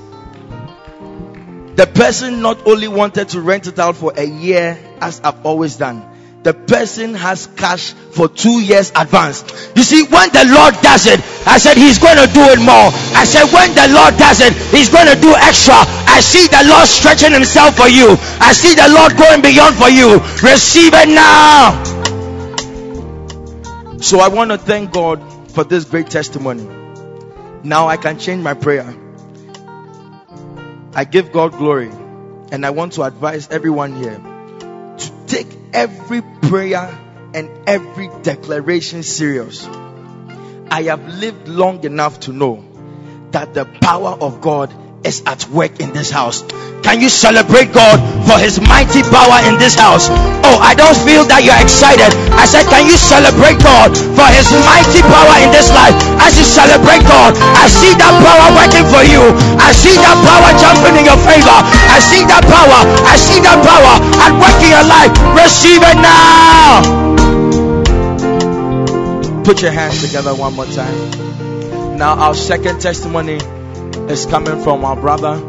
The 1.76 1.90
person 1.92 2.40
not 2.40 2.66
only 2.66 2.88
wanted 2.88 3.30
to 3.30 3.40
rent 3.40 3.66
it 3.66 3.78
out 3.78 3.96
for 3.96 4.12
a 4.16 4.24
year, 4.24 4.78
as 5.00 5.20
I've 5.20 5.44
always 5.44 5.76
done, 5.76 6.04
the 6.44 6.52
person 6.52 7.14
has 7.14 7.46
cash 7.56 7.94
for 8.12 8.28
two 8.28 8.60
years 8.60 8.92
advance. 8.94 9.42
You 9.74 9.82
see, 9.82 10.04
when 10.04 10.28
the 10.28 10.44
Lord 10.52 10.76
does 10.82 11.06
it, 11.06 11.18
I 11.48 11.56
said 11.56 11.78
He's 11.78 11.98
going 11.98 12.20
to 12.20 12.28
do 12.32 12.44
it 12.52 12.60
more. 12.60 12.92
I 13.16 13.24
said, 13.24 13.48
when 13.48 13.72
the 13.72 13.88
Lord 13.96 14.16
does 14.20 14.44
it, 14.44 14.52
He's 14.68 14.90
going 14.90 15.08
to 15.08 15.18
do 15.18 15.34
extra. 15.34 15.74
I 15.74 16.20
see 16.20 16.46
the 16.46 16.68
Lord 16.68 16.86
stretching 16.86 17.32
Himself 17.32 17.76
for 17.76 17.88
you. 17.88 18.14
I 18.44 18.52
see 18.52 18.74
the 18.76 18.92
Lord 18.92 19.16
going 19.16 19.40
beyond 19.40 19.76
for 19.76 19.88
you. 19.88 20.20
Receive 20.44 20.92
it 20.92 21.08
now. 21.08 21.80
So 23.98 24.20
I 24.20 24.28
want 24.28 24.50
to 24.50 24.58
thank 24.58 24.92
God 24.92 25.50
for 25.52 25.64
this 25.64 25.86
great 25.86 26.10
testimony. 26.10 26.68
Now 27.62 27.88
I 27.88 27.96
can 27.96 28.18
change 28.18 28.42
my 28.42 28.52
prayer. 28.52 28.94
I 30.94 31.04
give 31.04 31.32
God 31.32 31.52
glory. 31.52 31.90
And 32.52 32.66
I 32.66 32.70
want 32.70 32.92
to 32.92 33.02
advise 33.02 33.48
everyone 33.48 33.96
here 33.96 34.20
to 34.98 35.26
take 35.26 35.48
every 35.72 36.22
prayer 36.42 36.98
and 37.34 37.50
every 37.68 38.08
declaration 38.22 39.02
serious. 39.02 39.66
I 40.70 40.84
have 40.84 41.06
lived 41.06 41.48
long 41.48 41.84
enough 41.84 42.20
to 42.20 42.32
know 42.32 42.64
that 43.30 43.54
the 43.54 43.64
power 43.64 44.10
of 44.10 44.40
God 44.40 44.72
is 45.04 45.22
at 45.26 45.46
work 45.48 45.80
in 45.80 45.92
this 45.92 46.10
house. 46.10 46.42
Can 46.84 47.00
you 47.00 47.08
celebrate 47.08 47.72
God 47.72 47.96
for 48.28 48.36
his 48.36 48.60
mighty 48.60 49.00
power 49.08 49.40
in 49.48 49.56
this 49.56 49.76
house? 49.76 50.08
Oh, 50.44 50.60
I 50.60 50.76
don't 50.76 50.96
feel 51.04 51.24
that 51.32 51.40
you're 51.40 51.56
excited. 51.56 52.12
I 52.36 52.44
said, 52.44 52.68
Can 52.68 52.84
you 52.84 52.96
celebrate 52.96 53.56
God 53.64 53.92
for 53.92 54.28
his 54.28 54.48
mighty 54.68 55.00
power 55.00 55.36
in 55.40 55.48
this 55.48 55.72
life? 55.72 55.96
As 56.20 56.36
you 56.36 56.44
celebrate 56.44 57.04
God, 57.08 57.32
I 57.56 57.68
see 57.72 57.92
that 57.96 58.12
power 58.20 58.52
working 58.52 58.84
for 58.92 59.04
you. 59.04 59.32
I 59.56 59.72
see 59.72 59.96
that 59.96 60.16
power 60.20 60.50
jumping 60.60 61.00
in 61.00 61.08
your 61.08 61.20
favor. 61.24 61.58
I 61.88 62.00
see 62.04 62.24
that 62.28 62.44
power. 62.44 62.80
I 63.08 63.16
see 63.16 63.40
that 63.40 63.60
power 63.64 63.94
at 64.20 64.32
work 64.36 64.56
in 64.60 64.72
your 64.72 64.84
life. 64.84 65.12
Receive 65.36 65.80
it 65.80 65.98
now. 66.04 66.84
Put 69.44 69.60
your 69.60 69.72
hands 69.72 70.04
together 70.04 70.34
one 70.34 70.52
more 70.52 70.66
time. 70.66 71.96
Now, 71.96 72.14
our 72.16 72.34
second 72.34 72.80
testimony 72.80 73.38
is 74.10 74.26
coming 74.26 74.62
from 74.62 74.84
our 74.84 74.96
brother 74.96 75.40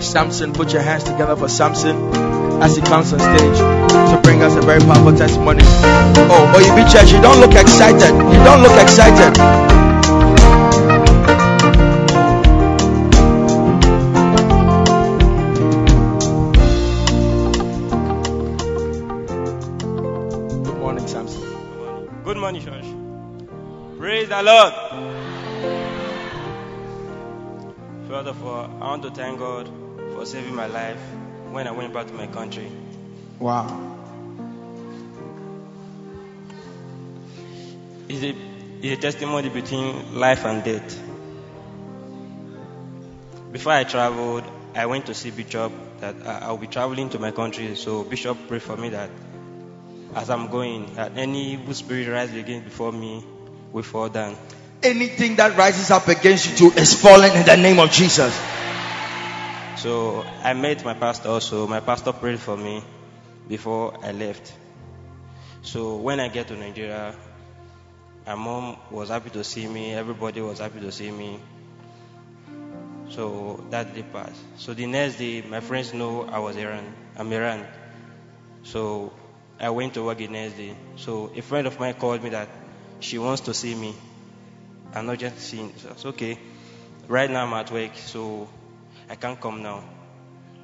Samson. 0.00 0.52
Put 0.52 0.72
your 0.72 0.82
hands 0.82 1.04
together 1.04 1.36
for 1.36 1.48
Samson 1.48 1.96
as 2.62 2.76
he 2.76 2.82
comes 2.82 3.12
on 3.12 3.20
stage 3.20 3.58
to 3.58 4.20
bring 4.22 4.42
us 4.42 4.56
a 4.56 4.62
very 4.62 4.80
powerful 4.80 5.16
testimony. 5.16 5.62
Oh, 5.64 6.50
but 6.52 6.64
you 6.64 6.74
be 6.74 6.90
church, 6.90 7.12
you 7.12 7.20
don't 7.20 7.40
look 7.40 7.54
excited. 7.54 8.14
You 8.14 8.44
don't 8.44 8.62
look 8.62 8.80
excited. 8.80 9.34
Good 20.64 20.78
morning, 20.78 21.06
Samson. 21.06 21.42
Good 22.24 22.36
morning, 22.36 22.62
church. 22.62 22.84
Praise 23.98 24.28
the 24.28 24.42
Lord. 24.42 25.23
Of 28.14 28.46
all, 28.46 28.70
I 28.80 28.86
want 28.90 29.02
to 29.02 29.10
thank 29.10 29.40
God 29.40 29.68
for 30.14 30.24
saving 30.24 30.54
my 30.54 30.66
life 30.66 31.00
when 31.50 31.66
I 31.66 31.72
went 31.72 31.92
back 31.92 32.06
to 32.06 32.12
my 32.12 32.28
country. 32.28 32.70
Wow. 33.40 33.96
It's 38.08 38.22
a, 38.22 38.36
it's 38.82 38.98
a 38.98 39.02
testimony 39.02 39.48
between 39.48 40.14
life 40.14 40.44
and 40.44 40.62
death. 40.62 41.04
before 43.50 43.72
I 43.72 43.84
traveled, 43.84 44.44
I 44.74 44.86
went 44.86 45.06
to 45.06 45.14
see 45.14 45.30
Bishop 45.30 45.72
that 46.00 46.14
uh, 46.24 46.38
I'll 46.42 46.56
be 46.56 46.68
traveling 46.68 47.08
to 47.10 47.18
my 47.18 47.32
country. 47.32 47.74
So 47.74 48.04
Bishop 48.04 48.36
prayed 48.46 48.62
for 48.62 48.76
me 48.76 48.90
that 48.90 49.10
as 50.14 50.30
I'm 50.30 50.48
going, 50.48 50.94
that 50.94 51.16
any 51.16 51.54
evil 51.54 51.74
spirit 51.74 52.08
rising 52.08 52.38
against 52.38 52.64
before 52.64 52.92
me 52.92 53.24
will 53.72 53.82
fall 53.82 54.08
down. 54.08 54.36
Anything 54.84 55.36
that 55.36 55.56
rises 55.56 55.90
up 55.90 56.08
against 56.08 56.60
you 56.60 56.70
is 56.72 56.94
fallen 57.00 57.34
in 57.34 57.46
the 57.46 57.56
name 57.56 57.78
of 57.80 57.90
Jesus. 57.90 58.38
So 59.76 60.24
I 60.42 60.52
met 60.52 60.84
my 60.84 60.94
pastor 60.94 61.28
also. 61.28 61.66
My 61.66 61.80
pastor 61.80 62.12
prayed 62.12 62.38
for 62.38 62.56
me 62.56 62.82
before 63.48 63.98
I 64.02 64.12
left. 64.12 64.52
So 65.62 65.96
when 65.96 66.20
I 66.20 66.28
get 66.28 66.48
to 66.48 66.56
Nigeria, 66.56 67.14
my 68.26 68.34
mom 68.34 68.76
was 68.90 69.08
happy 69.08 69.30
to 69.30 69.42
see 69.42 69.66
me. 69.66 69.92
Everybody 69.94 70.40
was 70.40 70.58
happy 70.58 70.80
to 70.80 70.92
see 70.92 71.10
me. 71.10 71.40
So 73.10 73.64
that 73.70 73.94
day 73.94 74.02
passed. 74.02 74.40
So 74.56 74.74
the 74.74 74.86
next 74.86 75.16
day, 75.16 75.42
my 75.42 75.60
friends 75.60 75.94
know 75.94 76.24
I 76.24 76.38
was 76.38 76.56
Iran. 76.56 76.84
I'm 77.16 77.32
Iran. 77.32 77.66
So 78.62 79.12
I 79.60 79.70
went 79.70 79.94
to 79.94 80.02
work 80.04 80.18
the 80.18 80.28
next 80.28 80.54
day. 80.54 80.76
So 80.96 81.30
a 81.34 81.42
friend 81.42 81.66
of 81.66 81.78
mine 81.78 81.94
called 81.94 82.22
me 82.22 82.30
that 82.30 82.48
she 83.00 83.18
wants 83.18 83.42
to 83.42 83.54
see 83.54 83.74
me. 83.74 83.94
I'm 84.94 85.06
not 85.06 85.18
just 85.18 85.38
seeing. 85.40 85.72
So 85.76 85.88
it's 85.90 86.06
okay. 86.06 86.38
Right 87.08 87.30
now 87.30 87.44
I'm 87.44 87.52
at 87.52 87.70
work, 87.70 87.96
so 87.96 88.48
I 89.10 89.16
can't 89.16 89.40
come 89.40 89.62
now. 89.62 89.82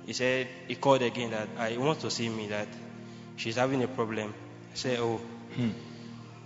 He 0.07 0.13
said 0.13 0.49
he 0.69 0.77
called 0.77 1.03
again 1.03 1.33
that 1.33 1.49
I 1.59 1.77
want 1.77 2.01
to 2.01 2.11
see 2.11 2.29
me 2.29 2.49
that 2.49 2.69
she's 3.37 3.57
having 3.57 3.83
a 3.83 3.89
problem. 3.89 4.33
I 4.73 4.77
said, 4.77 4.99
oh. 5.01 5.21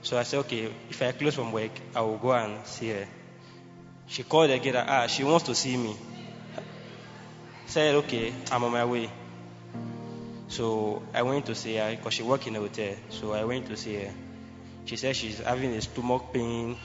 So 0.02 0.18
I 0.18 0.22
said, 0.24 0.38
okay, 0.40 0.70
if 0.90 1.00
I 1.00 1.12
close 1.12 1.34
from 1.34 1.52
work, 1.52 1.70
I 1.94 2.00
will 2.00 2.18
go 2.18 2.32
and 2.32 2.66
see 2.66 2.90
her. 2.90 3.06
She 4.06 4.22
called 4.22 4.50
again 4.50 4.74
that 4.74 4.88
ah, 4.88 5.06
she 5.06 5.24
wants 5.24 5.46
to 5.46 5.54
see 5.54 5.76
me. 5.76 5.96
Said, 7.66 7.94
okay, 7.96 8.34
I'm 8.50 8.64
on 8.64 8.72
my 8.72 8.84
way. 8.84 9.10
So 10.48 11.02
I 11.14 11.22
went 11.22 11.46
to 11.46 11.54
see 11.54 11.76
her 11.76 11.90
because 11.90 12.14
she 12.14 12.22
worked 12.22 12.46
in 12.46 12.56
a 12.56 12.60
hotel. 12.60 12.94
So 13.08 13.32
I 13.32 13.44
went 13.44 13.66
to 13.66 13.76
see 13.76 13.96
her. 13.96 14.12
She 14.84 14.96
said 14.96 15.16
she's 15.16 15.38
having 15.38 15.72
a 15.74 15.80
stomach 15.80 16.32
pain. 16.32 16.76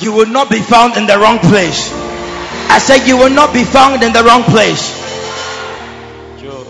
You 0.00 0.12
will 0.12 0.26
not 0.26 0.48
be 0.50 0.60
found 0.60 0.96
in 0.96 1.06
the 1.06 1.18
wrong 1.18 1.38
place. 1.38 1.92
I 2.72 2.78
said 2.78 3.06
you 3.06 3.16
will 3.18 3.30
not 3.30 3.52
be 3.52 3.64
found 3.64 4.02
in 4.02 4.12
the 4.12 4.22
wrong 4.24 4.42
place. 4.44 4.96
Joe, 6.40 6.66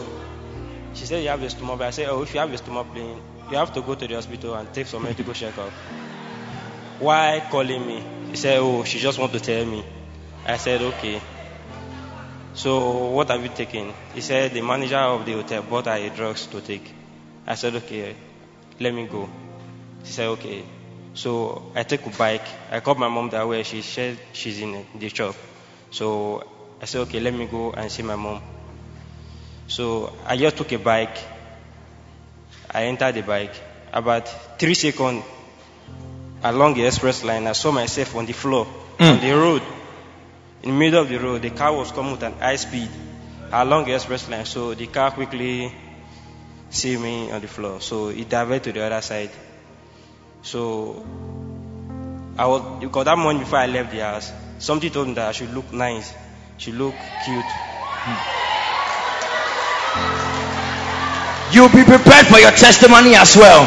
she 0.95 1.05
said 1.07 1.23
you 1.23 1.29
have 1.29 1.43
a 1.43 1.51
stomach. 1.51 1.81
I 1.81 1.91
said, 1.91 2.09
oh, 2.09 2.23
if 2.23 2.35
you 2.35 2.41
have 2.41 2.53
a 2.53 2.59
stomach 2.59 2.89
pain, 2.93 3.21
you 3.51 3.57
have 3.57 3.73
to 3.75 3.83
go 3.83 3.95
to 3.95 4.07
the 4.09 4.15
hospital 4.15 4.55
and 4.55 4.73
take 4.73 4.87
some 4.87 5.03
medical 5.05 5.33
checkup. 5.33 5.71
Why 6.99 7.47
calling 7.51 7.87
me? 7.87 8.03
He 8.31 8.37
said, 8.37 8.59
oh, 8.59 8.83
she 8.85 8.99
just 8.99 9.19
want 9.19 9.33
to 9.33 9.41
tell 9.41 9.65
me. 9.65 9.85
I 10.47 10.57
said, 10.57 10.83
okay. 10.83 11.21
So 12.55 13.09
what 13.11 13.29
have 13.29 13.43
you 13.43 13.49
taken? 13.49 13.93
He 14.15 14.21
said 14.23 14.53
the 14.53 14.61
manager 14.61 14.97
of 14.97 15.25
the 15.25 15.33
hotel 15.35 15.63
bought 15.63 15.87
her 15.87 16.09
drugs 16.11 16.47
to 16.47 16.61
take. 16.61 16.93
I 17.47 17.55
said, 17.55 17.75
okay, 17.77 18.17
let 18.81 18.93
me 18.93 19.07
go. 19.07 19.29
She 20.05 20.13
said, 20.13 20.27
okay. 20.31 20.65
So 21.15 21.73
I 21.75 21.83
take 21.83 22.07
a 22.07 22.11
bike. 22.11 22.45
I 22.71 22.81
called 22.81 22.99
my 22.99 23.09
mom 23.09 23.31
that 23.31 23.47
way. 23.47 23.63
She 23.63 23.83
said 23.83 24.19
she's 24.33 24.61
in 24.61 24.87
the 24.95 25.09
shop. 25.09 25.35
So 25.91 26.45
I 26.81 26.85
said, 26.85 27.01
okay, 27.03 27.21
let 27.21 27.35
me 27.35 27.47
go 27.47 27.73
and 27.73 27.91
see 27.91 28.03
my 28.03 28.17
mom. 28.17 28.43
So 29.69 30.13
I 30.27 30.37
just 30.37 30.57
took 30.57 30.73
a 30.73 30.79
bike. 30.79 31.17
I 32.71 32.85
entered 32.85 33.15
the 33.15 33.23
bike. 33.23 33.55
About 33.93 34.29
three 34.59 34.75
seconds 34.75 35.25
along 36.43 36.75
the 36.75 36.87
express 36.87 37.25
line, 37.25 37.47
I 37.47 37.53
saw 37.53 37.73
myself 37.73 38.15
on 38.17 38.27
the 38.27 38.33
floor, 38.33 38.65
hmm. 38.65 39.03
on 39.03 39.21
the 39.21 39.33
road. 39.33 39.63
In 40.63 40.71
the 40.71 40.77
middle 40.77 41.03
of 41.03 41.09
the 41.09 41.19
road, 41.19 41.43
the 41.43 41.51
car 41.51 41.75
was 41.75 41.91
coming 41.91 42.13
with 42.13 42.23
an 42.23 42.35
high 42.35 42.57
speed 42.57 42.89
along 43.53 43.87
the 43.87 43.95
express 43.95 44.29
line. 44.29 44.45
So 44.45 44.75
the 44.75 44.87
car 44.87 45.11
quickly 45.11 45.73
see 46.71 46.97
me 46.97 47.31
on 47.31 47.41
the 47.41 47.49
floor. 47.49 47.81
So 47.81 48.09
it 48.09 48.29
diverted 48.29 48.65
to 48.65 48.73
the 48.73 48.87
other 48.87 49.01
side. 49.01 49.31
So 50.43 51.05
I 52.39 52.47
was 52.47 52.63
because 52.81 53.05
that 53.05 53.19
morning 53.19 53.43
before 53.43 53.59
I 53.59 53.67
left 53.67 53.93
the 53.93 54.01
house, 54.01 54.33
somebody 54.59 54.91
told 54.91 55.09
me 55.09 55.15
that 55.15 55.29
I 55.29 55.33
should 55.33 55.53
look 55.53 55.73
nice, 55.73 56.13
should 56.57 56.75
look 56.75 56.95
cute. 57.25 57.45
You 61.53 61.63
will 61.63 61.75
be 61.75 61.85
prepared 61.85 62.27
for 62.29 62.39
your 62.39 62.53
testimony 62.53 63.15
as 63.17 63.37
well. 63.37 63.67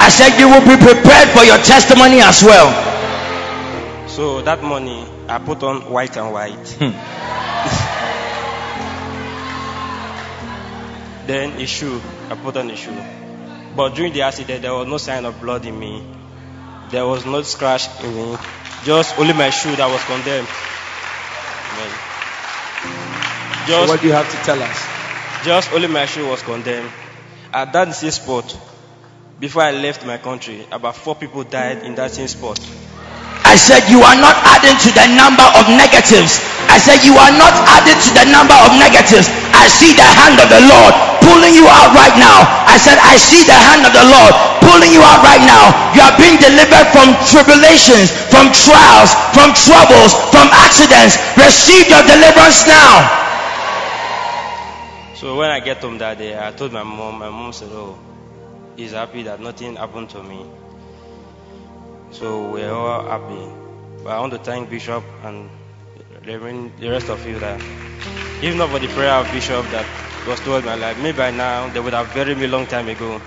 I 0.00 0.08
said 0.08 0.38
you 0.38 0.48
will 0.48 0.64
be 0.64 0.76
prepared 0.82 1.28
for 1.36 1.44
your 1.44 1.58
testimony 1.58 2.20
as 2.20 2.42
well. 2.42 2.70
So 4.08 4.40
that 4.42 4.62
morning 4.62 5.06
I 5.28 5.38
put 5.38 5.62
on 5.62 5.90
white 5.90 6.16
and 6.16 6.32
white. 6.32 6.76
Hmm. 6.78 6.90
then 11.26 11.60
a 11.60 11.66
shoe. 11.66 12.00
I 12.30 12.34
put 12.36 12.56
on 12.56 12.70
a 12.70 12.76
shoe. 12.76 13.19
But 13.80 13.94
during 13.94 14.12
the 14.12 14.20
accident 14.20 14.60
there 14.60 14.74
was 14.74 14.86
no 14.86 14.98
sign 14.98 15.24
of 15.24 15.40
blood 15.40 15.64
in 15.64 15.78
me. 15.78 16.04
There 16.90 17.06
was 17.06 17.24
no 17.24 17.40
scratch 17.40 17.88
in 18.04 18.14
me. 18.14 18.36
Just 18.84 19.18
only 19.18 19.32
my 19.32 19.48
shoe 19.48 19.74
that 19.74 19.90
was 19.90 20.04
condemned. 20.04 20.46
Amen. 21.72 21.90
So 23.66 23.86
what 23.88 24.02
do 24.02 24.06
you 24.06 24.12
have 24.12 24.30
to 24.30 24.36
tell 24.44 24.60
us? 24.62 24.86
Just 25.46 25.72
only 25.72 25.88
my 25.88 26.04
shoe 26.04 26.28
was 26.28 26.42
condemned. 26.42 26.90
At 27.54 27.72
that 27.72 27.94
same 27.94 28.10
spot, 28.10 28.54
before 29.38 29.62
I 29.62 29.70
left 29.70 30.04
my 30.04 30.18
country, 30.18 30.66
about 30.70 30.96
four 30.96 31.14
people 31.14 31.42
died 31.44 31.82
in 31.82 31.94
that 31.94 32.10
same 32.10 32.28
spot. 32.28 32.60
I 33.50 33.58
said 33.58 33.90
you 33.90 33.98
are 33.98 34.14
not 34.14 34.38
adding 34.46 34.78
to 34.78 34.90
the 34.94 35.10
number 35.18 35.42
of 35.58 35.66
negatives. 35.66 36.38
I 36.70 36.78
said 36.78 37.02
you 37.02 37.18
are 37.18 37.34
not 37.34 37.50
adding 37.74 37.98
to 37.98 38.10
the 38.14 38.30
number 38.30 38.54
of 38.62 38.70
negatives. 38.78 39.26
I 39.50 39.66
see 39.66 39.90
the 39.90 40.06
hand 40.06 40.38
of 40.38 40.46
the 40.46 40.62
Lord 40.70 40.94
pulling 41.26 41.58
you 41.58 41.66
out 41.66 41.90
right 41.90 42.14
now. 42.14 42.46
I 42.70 42.78
said 42.78 42.94
I 43.02 43.18
see 43.18 43.42
the 43.42 43.58
hand 43.58 43.82
of 43.82 43.90
the 43.90 44.06
Lord 44.06 44.32
pulling 44.62 44.94
you 44.94 45.02
out 45.02 45.26
right 45.26 45.42
now. 45.42 45.74
You 45.98 46.06
are 46.06 46.14
being 46.14 46.38
delivered 46.38 46.94
from 46.94 47.10
tribulations, 47.26 48.14
from 48.30 48.54
trials, 48.54 49.10
from 49.34 49.50
troubles, 49.58 50.14
from 50.30 50.46
accidents. 50.54 51.18
Receive 51.34 51.90
your 51.90 52.06
deliverance 52.06 52.70
now. 52.70 53.02
So 55.18 55.34
when 55.34 55.50
I 55.50 55.58
get 55.58 55.82
home 55.82 55.98
that 55.98 56.22
day, 56.22 56.38
I 56.38 56.54
told 56.54 56.70
my 56.70 56.86
mom. 56.86 57.18
My 57.18 57.34
mom 57.34 57.50
said, 57.50 57.74
"Oh, 57.74 57.98
he's 58.78 58.94
happy 58.94 59.26
that 59.26 59.42
nothing 59.42 59.74
happened 59.74 60.14
to 60.14 60.22
me." 60.22 60.46
So 62.10 62.50
we're 62.50 62.72
all 62.72 63.02
happy. 63.04 64.02
But 64.02 64.10
I 64.10 64.20
want 64.20 64.32
to 64.32 64.38
thank 64.38 64.70
Bishop 64.70 65.04
and 65.22 65.48
the 66.24 66.88
rest 66.88 67.08
of 67.08 67.26
you 67.26 67.38
that, 67.38 67.60
if 68.42 68.56
not 68.56 68.70
for 68.70 68.78
the 68.78 68.88
prayer 68.88 69.14
of 69.14 69.30
Bishop 69.32 69.64
that 69.70 69.86
was 70.26 70.40
told 70.40 70.64
my 70.64 70.74
life, 70.74 70.98
maybe 70.98 71.16
by 71.16 71.30
now 71.30 71.68
they 71.68 71.80
would 71.80 71.92
have 71.92 72.12
buried 72.12 72.38
me 72.38 72.46
long 72.46 72.66
time 72.66 72.88
ago. 72.88 73.20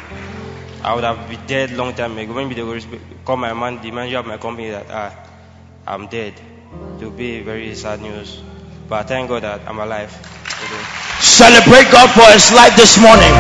I 0.84 0.94
would 0.94 1.04
have 1.04 1.30
been 1.30 1.40
dead 1.48 1.72
long 1.72 1.94
time 1.94 2.18
ago. 2.18 2.34
Maybe 2.34 2.56
they 2.56 2.64
would 2.64 2.86
call 3.24 3.38
my 3.38 3.54
man, 3.54 3.82
the 3.82 3.92
manager 3.92 4.20
of 4.20 4.26
my 4.26 4.38
company, 4.38 4.70
that 4.72 4.88
ah, 4.90 5.14
I'm 5.88 6.08
dead. 6.08 6.34
It 7.00 7.04
will 7.04 7.12
be 7.12 7.42
very 7.42 7.74
sad 7.76 8.02
news. 8.02 8.42
But 8.90 8.96
I 9.00 9.04
thank 9.04 9.30
God 9.30 9.44
that 9.44 9.62
I'm 9.68 9.80
alive. 9.80 10.12
Celebrate 11.20 11.92
God 11.92 12.08
for 12.16 12.28
his 12.32 12.52
life 12.56 12.76
this 12.80 12.96
morning. 13.00 13.32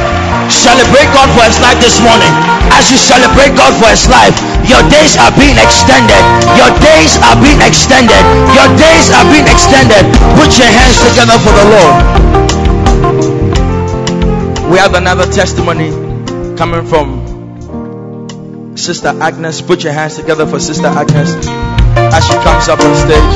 Celebrate 0.51 1.07
God 1.15 1.31
for 1.35 1.43
his 1.47 1.59
life 1.63 1.79
this 1.79 1.99
morning. 2.03 2.31
As 2.75 2.91
you 2.91 2.97
celebrate 2.97 3.55
God 3.55 3.71
for 3.79 3.87
his 3.87 4.07
life, 4.11 4.35
your 4.67 4.83
days 4.91 5.15
are 5.15 5.31
being 5.39 5.55
extended. 5.55 6.19
Your 6.59 6.71
days 6.83 7.15
are 7.23 7.39
being 7.39 7.63
extended. 7.63 8.23
Your 8.51 8.67
days 8.75 9.07
are 9.11 9.23
being 9.31 9.47
extended. 9.47 10.03
Put 10.35 10.51
your 10.59 10.67
hands 10.67 10.99
together 10.99 11.37
for 11.39 11.53
the 11.55 11.65
Lord. 11.71 11.95
We 14.71 14.77
have 14.79 14.95
another 14.95 15.25
testimony 15.31 15.91
coming 16.57 16.85
from 16.87 18.75
Sister 18.75 19.09
Agnes. 19.21 19.61
Put 19.61 19.83
your 19.83 19.93
hands 19.93 20.15
together 20.15 20.45
for 20.47 20.59
Sister 20.59 20.87
Agnes 20.87 21.35
as 21.95 22.25
she 22.25 22.33
comes 22.43 22.67
up 22.67 22.79
on 22.79 22.95
stage. 22.95 23.33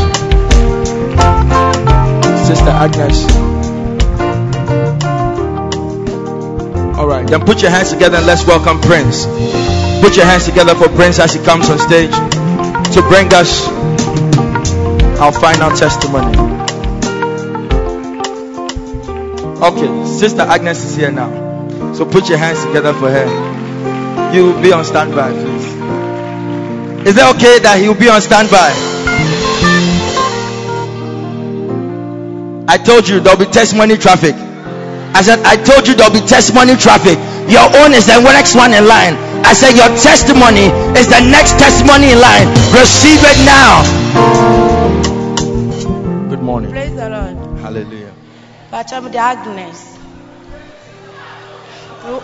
Sister 2.48 2.72
Agnes. 2.72 3.57
All 7.08 7.14
right, 7.14 7.26
then 7.26 7.40
put 7.46 7.62
your 7.62 7.72
hands 7.72 7.94
together 7.94 8.18
and 8.18 8.26
let's 8.28 8.46
welcome 8.46 8.82
Prince. 8.82 9.26
Put 10.04 10.18
your 10.18 10.26
hands 10.26 10.44
together 10.44 10.76
for 10.76 10.90
Prince 10.90 11.20
as 11.20 11.34
he 11.34 11.42
comes 11.42 11.70
on 11.70 11.80
stage 11.80 12.12
to 12.12 13.02
bring 13.08 13.34
us 13.34 13.66
our 15.18 15.32
final 15.32 15.72
testimony. 15.72 16.38
Okay, 19.64 20.06
Sister 20.06 20.42
Agnes 20.42 20.84
is 20.84 20.98
here 20.98 21.10
now. 21.10 21.94
So 21.94 22.04
put 22.04 22.28
your 22.28 22.40
hands 22.40 22.62
together 22.66 22.92
for 22.92 23.10
her. 23.10 24.34
You 24.36 24.48
will 24.48 24.62
be 24.62 24.74
on 24.74 24.84
standby, 24.84 25.32
please. 25.32 27.08
Is 27.08 27.18
it 27.18 27.36
okay 27.36 27.60
that 27.60 27.78
he 27.80 27.88
will 27.88 27.96
be 27.96 28.10
on 28.10 28.20
standby? 28.20 28.74
I 32.68 32.78
told 32.78 33.08
you 33.08 33.22
there'll 33.22 33.40
be 33.40 33.46
testimony 33.46 33.96
traffic. 33.96 34.36
I 35.16 35.22
said, 35.22 35.40
I 35.46 35.56
told 35.56 35.88
you 35.88 35.96
there'll 35.96 36.14
be 36.14 36.22
testimony 36.26 36.76
traffic. 36.76 37.18
Your 37.48 37.64
own 37.84 37.94
is 37.94 38.08
the 38.08 38.20
next 38.22 38.56
one 38.56 38.74
in 38.74 38.88
line. 38.88 39.16
I 39.48 39.54
said, 39.54 39.76
Your 39.78 39.88
testimony 39.96 40.68
is 41.00 41.08
the 41.08 41.22
next 41.24 41.56
testimony 41.60 42.12
in 42.12 42.20
line. 42.20 42.48
Receive 42.76 43.22
it 43.24 43.40
now. 43.48 43.88
Good 46.30 46.42
morning. 46.42 46.72
Praise 46.72 46.96
the 46.96 47.10
Lord. 47.10 47.38
Hallelujah. 47.60 48.14
Bacham 48.72 49.12
the 49.12 49.18
Agnes. 49.18 49.98
Uh, 52.04 52.20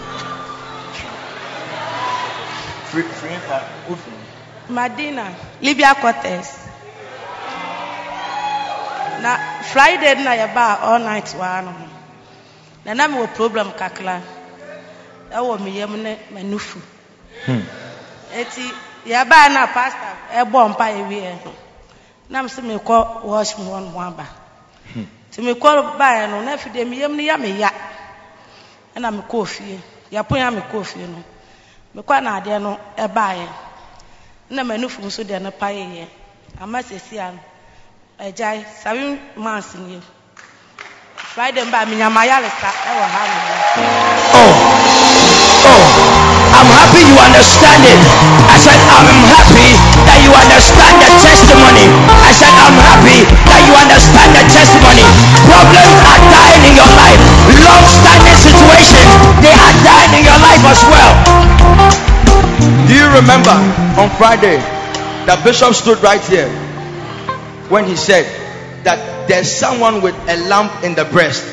Madina, 4.70 5.34
Libya 5.62 5.96
Cortez. 5.96 6.60
Na 9.24 9.38
Friday 9.72 10.16
na 10.24 10.36
yɛba 10.36 10.84
all 10.84 11.00
night 11.00 11.32
ho. 11.32 11.93
Na 12.86 12.94
na 12.94 13.08
mewɔ 13.08 13.28
problem 13.36 13.72
kakra. 13.80 14.22
Ɛwɔ 15.32 15.60
me 15.64 15.72
yam 15.72 15.94
ne 16.04 16.18
m'anufu. 16.34 16.80
Eti 18.40 18.64
yɛba 19.06 19.50
na 19.54 19.68
pastor 19.68 20.14
ɛbɔ 20.40 20.70
mpa 20.72 20.86
ewie 21.00 21.32
no. 21.46 21.52
Na 22.30 22.42
me 22.44 22.50
sɛ 22.50 22.62
mekɔ 22.62 23.24
washroom 23.24 23.68
hɔ 23.70 23.80
no 23.84 23.90
ho 23.92 24.00
aba. 24.00 24.26
Nti 25.30 25.40
mekɔ 25.42 25.98
baeɛ 25.98 26.30
no 26.30 26.42
na 26.42 26.54
afei 26.56 26.72
deɛ 26.72 26.88
me 26.90 26.98
yam 27.00 27.16
no 27.18 27.24
yɛ 27.24 27.40
me 27.40 27.50
ya. 27.60 27.70
Ɛna 28.96 29.12
mekɔɔ 29.22 29.46
fie. 29.48 29.80
Yɛpo 30.12 30.38
ya 30.38 30.52
mekɔɔ 30.52 30.84
fie 30.86 31.08
no. 31.08 31.24
Mekɔ 31.96 32.24
na 32.24 32.40
adeɛ 32.42 32.62
no 32.62 32.78
ɛbaeɛ. 32.98 33.48
Na 34.50 34.64
m'anufu 34.64 35.02
nso 35.02 35.24
deɛ 35.24 35.42
no 35.42 35.52
paeeɛ. 35.52 36.08
Ama 36.62 36.84
sesi 36.84 37.18
a 37.18 37.32
no 37.32 37.40
agyae 38.20 38.66
seven 38.84 39.20
months 39.36 39.74
nie. 39.76 40.02
Friday 41.34 41.66
mba 41.66 41.82
menya 41.90 42.14
mayaresa 42.14 42.70
ɛwɔ 42.90 43.06
ha 43.10 43.22
no. 43.26 43.42
Oh, 44.38 44.54
oh, 45.66 45.84
I'm 46.54 46.70
happy 46.78 47.02
you 47.10 47.18
understand 47.18 47.82
it. 47.90 47.98
I 48.54 48.62
said, 48.62 48.78
I'm 48.78 49.10
happy 49.34 49.74
that 50.06 50.22
you 50.22 50.30
understand 50.30 50.94
the 51.02 51.10
testimony. 51.26 51.90
I 52.22 52.30
said, 52.38 52.54
I'm 52.54 52.78
happy 52.78 53.26
that 53.50 53.62
you 53.66 53.74
understand 53.74 54.30
the 54.38 54.46
testimony. 54.46 55.02
Problems 55.50 55.94
are 56.06 56.22
dying 56.22 56.70
in 56.70 56.74
your 56.78 56.92
life. 57.02 57.18
Long 57.66 57.82
standing 57.90 58.38
situations, 58.38 59.10
they 59.42 59.58
are 59.58 59.74
dying 59.82 60.14
in 60.22 60.30
your 60.30 60.38
life 60.38 60.62
as 60.70 60.86
well. 60.86 61.14
Do 62.86 62.94
you 62.94 63.10
remember 63.10 63.58
on 63.98 64.14
Friday 64.22 64.62
that 65.26 65.42
Bishop 65.42 65.74
stood 65.74 65.98
right 66.06 66.22
here 66.30 66.54
when 67.74 67.90
he 67.90 67.98
said 67.98 68.43
that 68.84 69.28
there's 69.28 69.50
someone 69.50 70.02
with 70.02 70.16
a 70.28 70.38
lump 70.48 70.72
in 70.84 70.96
the 70.96 71.06
breast 71.06 71.44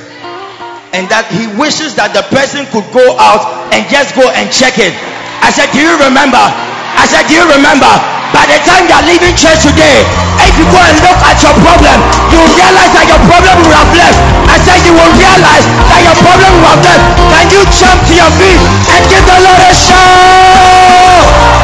and 0.90 1.06
that 1.06 1.30
he 1.30 1.46
wishes 1.54 1.94
that 1.94 2.10
the 2.10 2.26
person 2.34 2.66
could 2.74 2.86
go 2.90 3.14
out 3.18 3.46
and 3.70 3.86
just 3.86 4.14
go 4.18 4.26
and 4.34 4.50
check 4.50 4.74
it. 4.82 4.90
I 5.38 5.54
said, 5.54 5.70
Do 5.70 5.78
you 5.78 5.94
remember? 6.02 6.42
I 6.42 7.06
said, 7.06 7.30
Do 7.30 7.34
you 7.38 7.46
remember? 7.46 7.90
By 8.34 8.46
the 8.46 8.58
time 8.62 8.86
you're 8.86 9.06
leaving 9.10 9.34
church 9.34 9.62
today, 9.66 10.02
if 10.46 10.54
you 10.58 10.66
go 10.70 10.78
and 10.78 10.96
look 11.02 11.18
at 11.26 11.38
your 11.42 11.54
problem, 11.62 11.98
you 12.30 12.38
will 12.42 12.54
realize 12.58 12.92
that 12.94 13.06
your 13.06 13.22
problem 13.26 13.56
will 13.62 13.74
have 13.74 13.90
left. 13.94 14.18
I 14.50 14.58
said, 14.62 14.78
You 14.86 14.94
will 14.94 15.14
realize 15.14 15.66
that 15.90 16.00
your 16.02 16.18
problem 16.18 16.50
will 16.58 16.70
have 16.74 16.82
left. 16.82 17.02
Can 17.30 17.46
you 17.54 17.62
jump 17.70 17.98
to 18.06 18.14
your 18.14 18.30
feet 18.38 18.60
and 18.94 19.00
give 19.10 19.22
the 19.26 19.38
Lord 19.46 19.62
a 19.62 19.72
shout? 19.74 21.59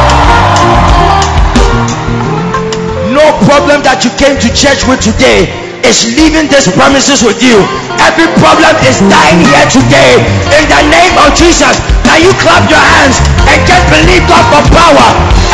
No 3.26 3.34
problem 3.42 3.82
that 3.82 4.06
you 4.06 4.14
came 4.14 4.38
to 4.38 4.46
church 4.54 4.86
with 4.86 5.02
today 5.02 5.50
is 5.82 6.06
leaving 6.14 6.46
these 6.46 6.70
premises 6.70 7.26
with 7.26 7.42
you. 7.42 7.58
Every 7.98 8.30
problem 8.38 8.70
is 8.86 9.02
dying 9.02 9.42
here 9.42 9.66
today. 9.66 10.22
In 10.54 10.62
the 10.70 10.82
name 10.94 11.10
of 11.18 11.34
Jesus, 11.34 11.74
can 12.06 12.22
you 12.22 12.30
clap 12.38 12.70
your 12.70 12.78
hands 12.78 13.18
and 13.50 13.58
just 13.66 13.82
believe 13.90 14.22
God 14.30 14.46
for 14.54 14.62
power? 14.70 15.08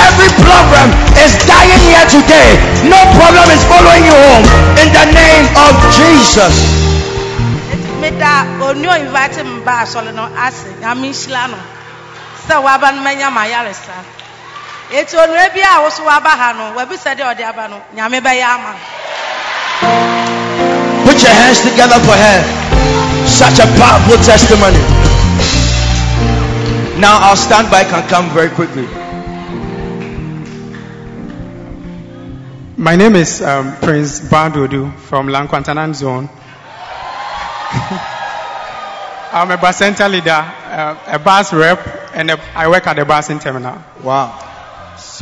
Every 0.05 0.29
problem 0.45 0.93
is 1.17 1.33
dying 1.49 1.81
here 1.89 2.05
today. 2.13 2.61
No 2.93 3.01
problem 3.17 3.49
is 3.49 3.65
following 3.65 4.05
you 4.05 4.17
home. 4.21 4.45
In 4.77 4.93
the 4.93 5.09
name 5.09 5.49
of 5.57 5.73
Jesus. 5.97 6.53
Invite 8.05 9.41
me 9.49 9.65
ba 9.65 9.81
asɔre 9.89 10.13
no 10.13 10.29
ase 10.37 10.69
nyame 10.77 11.09
nhyira 11.09 11.49
no. 11.49 11.57
Eti 14.93 15.17
onua 15.17 15.49
bi 15.55 15.61
a 15.63 15.81
woso 15.81 16.05
waba 16.05 16.31
ha 16.31 16.53
no 16.53 16.65
wabisa 16.77 17.15
deɛ 17.17 17.25
ɔde 17.33 17.45
aba 17.49 17.69
no 17.69 17.81
nyame 17.97 18.21
bɛyɛ 18.21 18.45
ama. 18.45 18.73
no. 18.73 18.79
Put 21.05 21.23
your 21.23 21.33
hands 21.33 21.61
together 21.61 21.99
for 22.05 22.13
her. 22.13 22.41
Such 23.27 23.59
a 23.59 23.67
powerful 23.81 24.17
testimony. 24.23 24.79
Now 27.01 27.19
I'll 27.21 27.37
stand 27.37 27.71
back 27.71 27.93
and 27.93 28.09
come 28.09 28.29
very 28.31 28.51
quickly. 28.51 28.87
My 32.77 32.97
name 32.97 33.17
is 33.17 33.41
um, 33.41 33.75
Prince 33.77 34.21
Bandodu 34.21 34.95
from 34.99 35.29
Lankwantanan 35.29 35.95
Zone. 35.95 36.29
I'm 39.33 39.51
a 39.51 39.57
bus 39.57 39.79
center 39.79 40.09
leader, 40.09 40.31
uh, 40.31 40.97
a 41.07 41.19
bus 41.19 41.53
rep, 41.55 41.81
and 42.15 42.31
a, 42.31 42.39
I 42.55 42.69
work 42.69 42.87
at 42.87 42.97
the 42.97 43.05
busing 43.05 43.41
terminal. 43.41 43.79
Wow. 44.03 44.52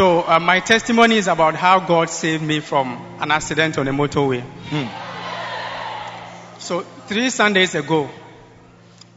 So 0.00 0.26
uh, 0.26 0.40
my 0.40 0.60
testimony 0.60 1.16
is 1.16 1.28
about 1.28 1.56
how 1.56 1.78
God 1.78 2.08
saved 2.08 2.42
me 2.42 2.60
from 2.60 3.18
an 3.20 3.30
accident 3.30 3.76
on 3.76 3.84
the 3.84 3.92
motorway. 3.92 4.42
So 6.58 6.80
three 7.06 7.28
Sundays 7.28 7.74
ago, 7.74 8.08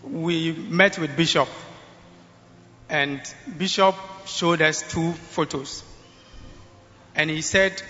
we 0.04 0.52
met 0.52 1.00
with 1.00 1.16
Bishop, 1.16 1.48
and 2.90 3.22
Bishop 3.58 3.96
showed 4.26 4.62
us 4.62 4.82
two 4.92 5.14
photos, 5.14 5.86
and 7.16 7.30
he 7.30 7.42
said, 7.42 7.82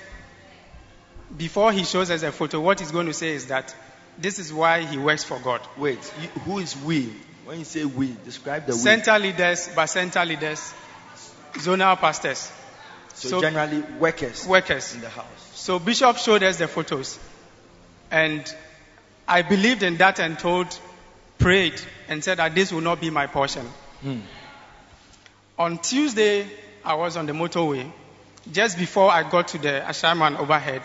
before 1.35 1.71
he 1.71 1.85
shows 1.85 2.11
us 2.11 2.21
a 2.21 2.31
photo, 2.31 2.59
what 2.59 2.79
he's 2.79 2.91
going 2.91 3.07
to 3.07 3.13
say 3.13 3.29
is 3.29 3.47
that 3.47 3.75
this 4.19 4.37
is 4.37 4.53
why 4.53 4.81
he 4.81 4.99
works 4.99 5.23
for 5.23 5.39
God. 5.39 5.61
Wait, 5.77 5.97
you, 6.21 6.27
who 6.41 6.59
is 6.59 6.77
we? 6.77 7.11
When 7.45 7.57
you 7.57 7.65
say 7.65 7.85
we, 7.85 8.15
describe 8.23 8.67
the 8.67 8.73
we. 8.73 8.77
Center 8.77 9.17
leaders, 9.17 9.67
but 9.75 9.87
center 9.87 10.23
leaders, 10.23 10.71
zonal 11.53 11.97
pastors, 11.97 12.51
So, 13.23 13.29
so- 13.29 13.41
generally 13.41 13.81
workers 13.99 14.45
workers. 14.45 14.93
in 14.93 15.01
the 15.01 15.09
house. 15.09 15.51
So 15.53 15.79
Bishop 15.79 16.17
showed 16.17 16.43
us 16.43 16.57
the 16.57 16.67
photos. 16.67 17.17
And 18.11 18.43
I 19.27 19.43
believed 19.43 19.81
in 19.81 19.97
that 19.97 20.19
and 20.19 20.37
told, 20.37 20.77
prayed, 21.37 21.79
and 22.09 22.21
said 22.21 22.39
that 22.39 22.53
this 22.53 22.73
will 22.73 22.81
not 22.81 22.99
be 22.99 23.09
my 23.09 23.27
portion. 23.27 23.65
Hmm. 24.01 24.19
On 25.57 25.77
Tuesday, 25.77 26.45
I 26.83 26.95
was 26.95 27.15
on 27.15 27.25
the 27.25 27.31
motorway. 27.33 27.89
Just 28.51 28.77
before 28.77 29.09
I 29.09 29.27
got 29.27 29.47
to 29.49 29.57
the 29.57 29.83
Ashaiman 29.87 30.37
overhead, 30.37 30.81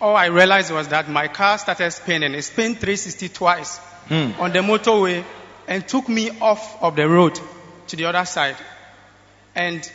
all 0.00 0.14
I 0.14 0.26
realized 0.26 0.70
was 0.70 0.86
that 0.88 1.08
my 1.08 1.26
car 1.26 1.58
started 1.58 1.90
spinning. 1.90 2.34
It 2.34 2.42
spun 2.42 2.76
360 2.76 3.28
twice 3.30 3.78
hmm. 4.06 4.30
on 4.38 4.52
the 4.52 4.60
motorway 4.60 5.24
and 5.66 5.86
took 5.86 6.08
me 6.08 6.30
off 6.40 6.80
of 6.80 6.94
the 6.94 7.08
road 7.08 7.40
to 7.88 7.96
the 7.96 8.04
other 8.04 8.24
side. 8.24 8.56
And 9.56 9.90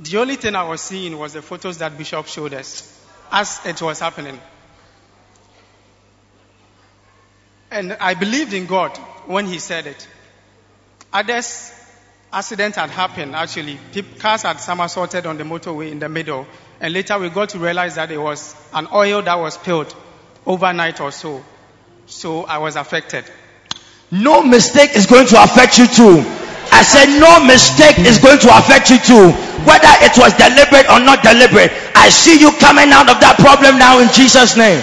the 0.00 0.18
only 0.18 0.36
thing 0.36 0.54
I 0.54 0.62
was 0.62 0.80
seeing 0.80 1.18
was 1.18 1.32
the 1.32 1.42
photos 1.42 1.78
that 1.78 1.98
Bishop 1.98 2.26
showed 2.26 2.54
us 2.54 2.94
as 3.32 3.60
it 3.66 3.82
was 3.82 3.98
happening. 3.98 4.38
And 7.70 7.92
I 7.94 8.14
believed 8.14 8.54
in 8.54 8.66
God 8.66 8.96
when 9.26 9.46
He 9.46 9.58
said 9.58 9.86
it. 9.86 10.08
Others, 11.12 11.72
accident 12.32 12.76
had 12.76 12.90
happened 12.90 13.34
actually. 13.34 13.78
Cars 14.18 14.42
had 14.42 14.60
somersaulted 14.60 15.26
on 15.26 15.36
the 15.36 15.44
motorway 15.44 15.90
in 15.90 15.98
the 15.98 16.08
middle. 16.08 16.46
And 16.80 16.94
later 16.94 17.18
we 17.18 17.28
got 17.28 17.50
to 17.50 17.58
realize 17.58 17.96
that 17.96 18.10
it 18.10 18.18
was 18.18 18.54
an 18.72 18.88
oil 18.92 19.22
that 19.22 19.38
was 19.38 19.54
spilled 19.54 19.94
overnight 20.46 21.00
or 21.00 21.10
so. 21.10 21.44
So 22.06 22.44
I 22.44 22.58
was 22.58 22.76
affected. 22.76 23.24
No 24.10 24.42
mistake 24.42 24.94
is 24.94 25.06
going 25.06 25.26
to 25.26 25.42
affect 25.42 25.78
you 25.78 25.86
too. 25.86 26.47
I 26.78 26.84
said 26.84 27.18
no 27.18 27.42
mistake 27.44 27.98
is 28.06 28.18
going 28.18 28.38
to 28.38 28.56
affect 28.56 28.88
you 28.90 28.98
too. 29.02 29.34
Whether 29.66 29.90
it 30.06 30.14
was 30.16 30.30
deliberate 30.38 30.86
or 30.86 31.00
not 31.02 31.24
deliberate. 31.24 31.72
I 31.96 32.08
see 32.08 32.38
you 32.38 32.52
coming 32.52 32.92
out 32.92 33.10
of 33.10 33.18
that 33.18 33.34
problem 33.40 33.78
now 33.78 33.98
in 33.98 34.06
Jesus' 34.14 34.56
name. 34.56 34.80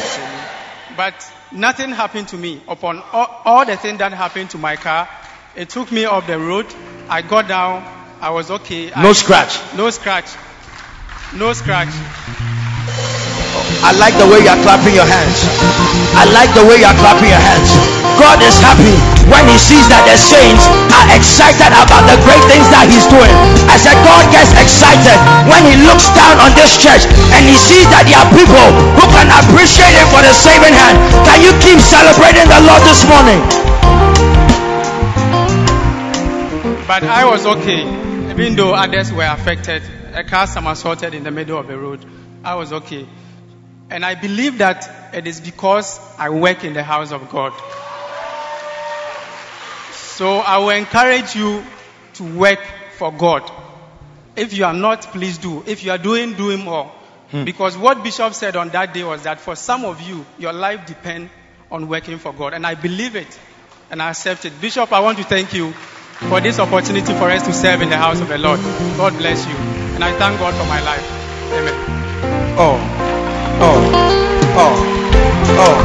But 0.97 1.15
nothing 1.53 1.91
happened 1.91 2.27
to 2.30 2.38
me. 2.38 2.61
Upon 2.67 3.01
all, 3.13 3.41
all 3.45 3.65
the 3.65 3.77
things 3.77 3.99
that 3.99 4.11
happened 4.11 4.49
to 4.49 4.57
my 4.57 4.76
car, 4.76 5.07
it 5.55 5.69
took 5.69 5.89
me 5.89 6.03
off 6.03 6.27
the 6.27 6.38
road. 6.38 6.67
I 7.07 7.22
got 7.22 7.47
down. 7.47 7.88
I 8.19 8.31
was 8.31 8.51
okay. 8.51 8.88
No 8.89 9.09
I, 9.09 9.13
scratch. 9.13 9.55
No 9.77 9.89
scratch. 9.89 10.27
No 11.34 11.53
scratch. 11.53 11.95
I 13.86 13.94
like 14.02 14.18
the 14.18 14.26
way 14.26 14.41
you 14.41 14.49
are 14.49 14.57
clapping 14.66 14.98
your 14.98 15.06
hands. 15.06 15.45
I 16.18 16.26
like 16.34 16.49
the 16.57 16.66
way 16.66 16.82
you 16.82 16.90
are 16.90 16.98
clapping 16.98 17.30
your 17.30 17.38
hands. 17.38 17.70
God 18.18 18.41
is 18.41 18.57
happy 18.57 18.98
when 19.30 19.45
He 19.45 19.62
sees 19.62 19.86
that 19.94 20.10
the 20.10 20.18
saints 20.18 20.66
are 20.90 21.06
excited 21.14 21.70
about 21.70 22.02
the 22.10 22.18
great 22.26 22.41
things 22.49 22.66
that 22.74 22.90
He's 22.90 23.06
doing. 23.06 23.30
I 23.70 23.78
said, 23.78 23.94
God 24.02 24.26
gets 24.34 24.57
excited 24.57 25.20
when 25.45 25.62
He 25.70 25.78
looks 25.86 26.10
down 26.18 26.41
on 26.41 26.49
this 26.57 26.82
church 26.82 27.06
and 27.30 27.45
He 27.45 27.53
sees 27.62 27.86
that 27.94 28.10
there 28.10 28.18
are 28.18 28.30
people 28.34 28.68
who 28.98 29.06
can 29.14 29.30
appreciate 29.30 29.94
Him 29.94 30.10
for 30.10 30.26
the 30.26 30.34
saving 30.34 30.74
hand. 30.74 30.98
Can 31.22 31.45
you 31.45 31.53
keep 31.62 31.78
celebrating 31.78 32.49
the 32.49 32.66
Lord 32.66 32.82
this 32.90 33.06
morning? 33.06 33.38
But 36.90 37.06
I 37.06 37.30
was 37.30 37.45
okay. 37.45 37.86
Even 38.34 38.57
though 38.57 38.74
others 38.74 39.14
were 39.14 39.30
affected, 39.30 39.86
a 40.18 40.24
car 40.24 40.48
somersaulted 40.49 41.14
in 41.14 41.22
the 41.22 41.32
middle 41.32 41.60
of 41.60 41.68
the 41.68 41.78
road. 41.78 42.02
I 42.44 42.56
was 42.56 42.74
okay. 42.74 43.06
And 43.90 44.03
I 44.06 44.16
believe 44.16 44.57
that 44.60 45.14
it 45.14 45.28
is 45.28 45.40
because 45.40 45.99
I 46.18 46.30
work 46.30 46.64
in 46.64 46.74
the 46.74 46.84
house 46.84 47.12
of 47.12 47.30
God. 47.30 47.53
So 49.91 50.38
I 50.38 50.57
will 50.60 50.70
encourage 50.70 51.36
you 51.36 51.64
to 52.16 52.24
work 52.24 52.60
for 52.98 53.12
God. 53.12 53.49
If 54.36 54.53
you 54.53 54.66
are 54.66 54.74
not, 54.74 55.02
please 55.02 55.38
do. 55.38 55.64
If 55.66 55.84
you 55.84 55.91
are 55.91 55.98
doing, 55.98 56.34
do 56.34 56.57
more. 56.57 56.86
Hmm. 57.32 57.44
Because 57.44 57.78
what 57.78 58.03
Bishop 58.03 58.34
said 58.34 58.56
on 58.56 58.70
that 58.70 58.94
day 58.94 59.03
was 59.03 59.24
that 59.24 59.40
for 59.40 59.56
some 59.56 59.86
of 59.86 60.02
you, 60.02 60.26
your 60.38 60.53
life 60.53 60.86
depends 60.86 61.32
on 61.72 61.88
working 61.88 62.18
for 62.18 62.34
God. 62.34 62.53
And 62.53 62.66
I 62.66 62.76
believe 62.76 63.16
it 63.16 63.40
and 63.91 64.02
I 64.02 64.10
accept 64.10 64.45
it. 64.45 64.60
Bishop, 64.62 64.91
I 64.91 64.99
want 64.99 65.18
to 65.18 65.24
thank 65.24 65.53
you 65.53 65.72
for 66.30 66.41
this 66.41 66.60
opportunity 66.60 67.14
for 67.14 67.30
us 67.30 67.45
to 67.45 67.53
serve 67.53 67.82
in 67.82 67.90
the 67.90 67.98
house 67.98 68.22
of 68.22 68.30
the 68.30 68.38
Lord. 68.38 68.60
God 68.98 69.18
bless 69.18 69.45
you. 69.45 69.56
And 69.95 70.03
I 70.03 70.18
thank 70.18 70.40
God 70.40 70.53
for 70.53 70.66
my 70.66 70.82
life. 70.84 71.52
Amen. 71.53 72.56
Oh, 72.57 73.05
oh, 73.61 73.80
oh, 74.57 74.76
oh, 75.60 75.76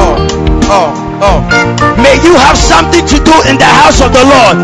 oh, 0.00 0.16
oh, 0.70 0.90
oh. 1.22 1.38
May 2.00 2.16
you 2.22 2.34
have 2.36 2.56
something 2.56 3.04
to 3.06 3.16
do 3.22 3.36
in 3.48 3.56
the 3.58 3.68
house 3.68 4.00
of 4.00 4.12
the 4.12 4.24
Lord. 4.24 4.56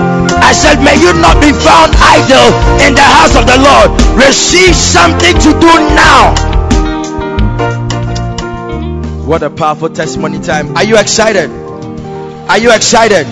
I 0.43 0.53
said, 0.53 0.83
may 0.83 0.97
you 1.01 1.13
not 1.21 1.41
be 1.41 1.53
found 1.53 1.93
idle 1.97 2.51
in 2.85 2.95
the 2.95 3.05
house 3.05 3.37
of 3.37 3.47
the 3.47 3.59
Lord. 3.61 3.91
Receive 4.17 4.75
something 4.75 5.35
to 5.37 5.51
do 5.61 5.73
now. 5.95 6.35
What 9.27 9.43
a 9.43 9.51
powerful 9.51 9.89
testimony 9.91 10.41
time. 10.41 10.77
Are 10.77 10.85
you 10.85 10.99
excited? 10.99 11.51
Are 11.51 12.59
you 12.59 12.73
excited? 12.75 13.27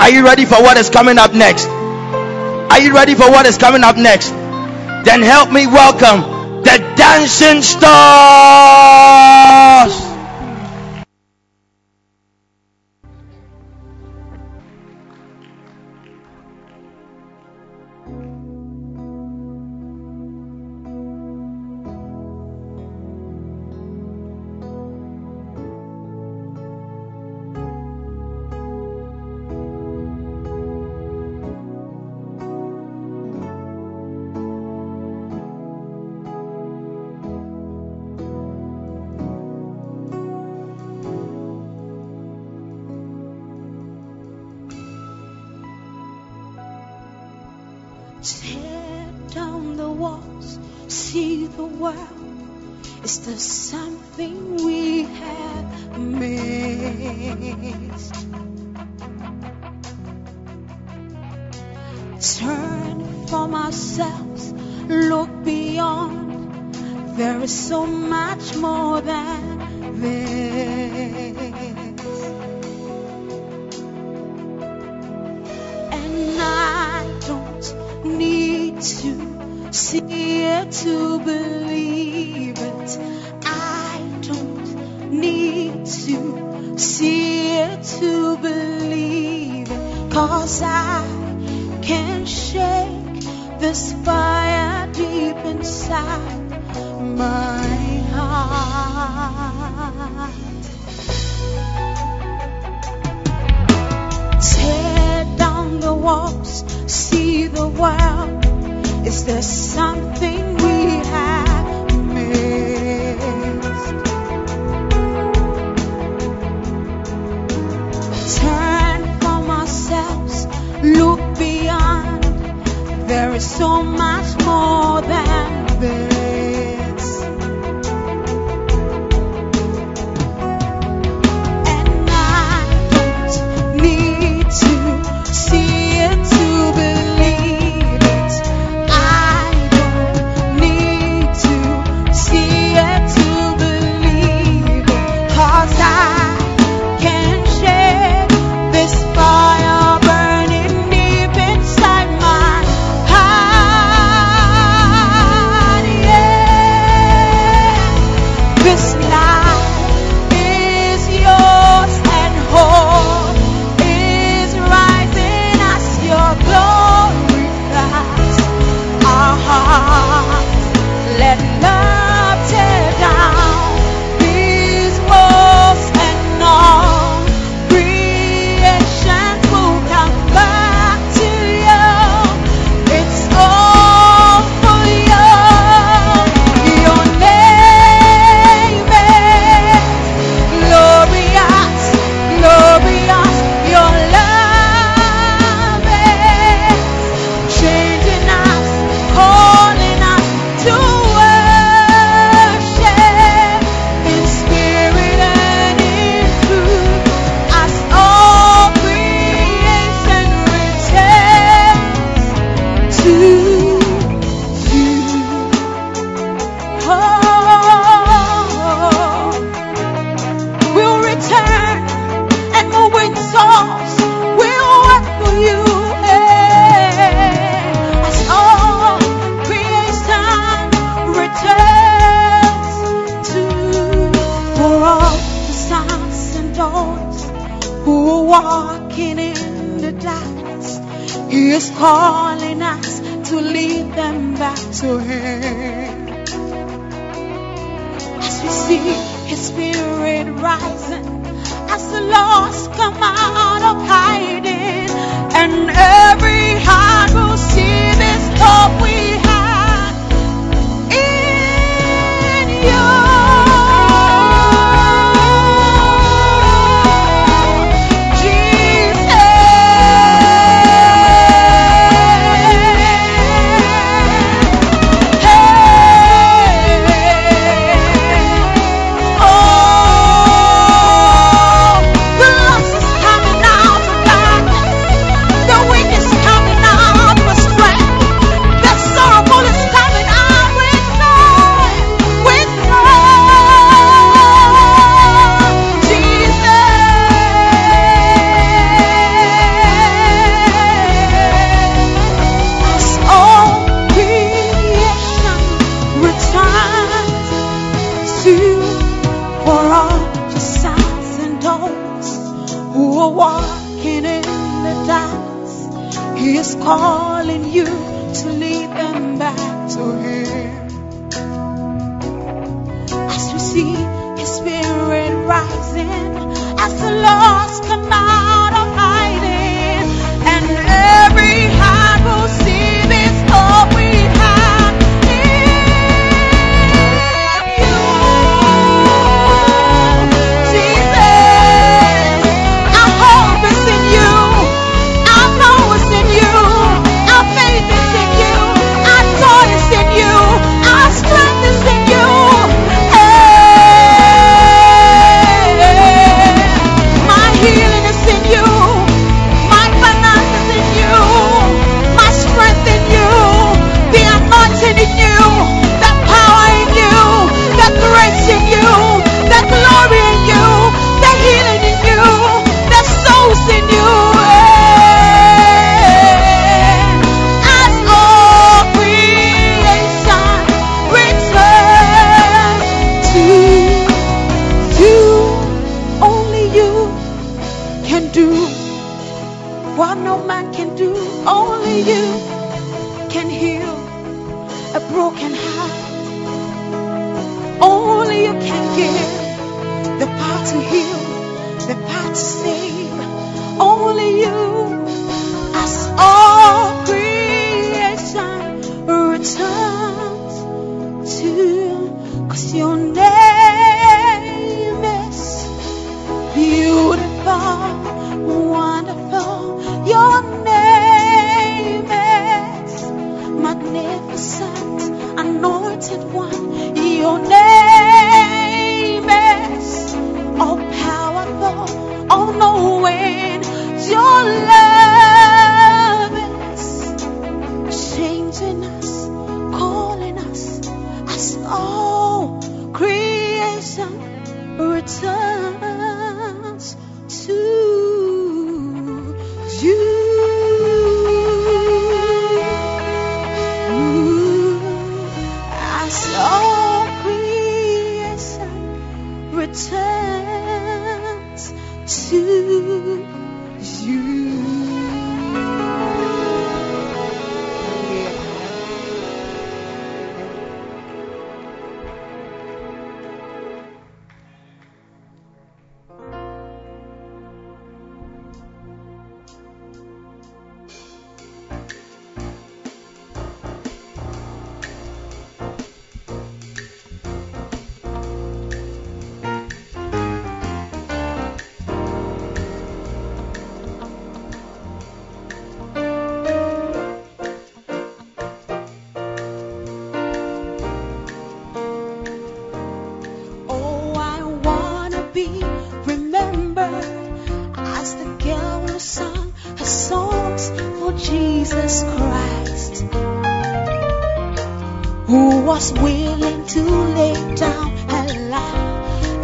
Are 0.00 0.10
you 0.10 0.24
ready 0.24 0.44
for 0.44 0.62
what 0.62 0.76
is 0.76 0.90
coming 0.90 1.18
up 1.18 1.34
next? 1.34 1.66
Are 1.66 2.80
you 2.80 2.94
ready 2.94 3.14
for 3.14 3.30
what 3.30 3.46
is 3.46 3.56
coming 3.58 3.82
up 3.82 3.96
next? 3.96 4.30
Then 4.30 5.22
help 5.22 5.50
me 5.50 5.66
welcome 5.66 6.35
the 6.66 6.78
dancing 6.96 7.62
stars. 7.62 7.86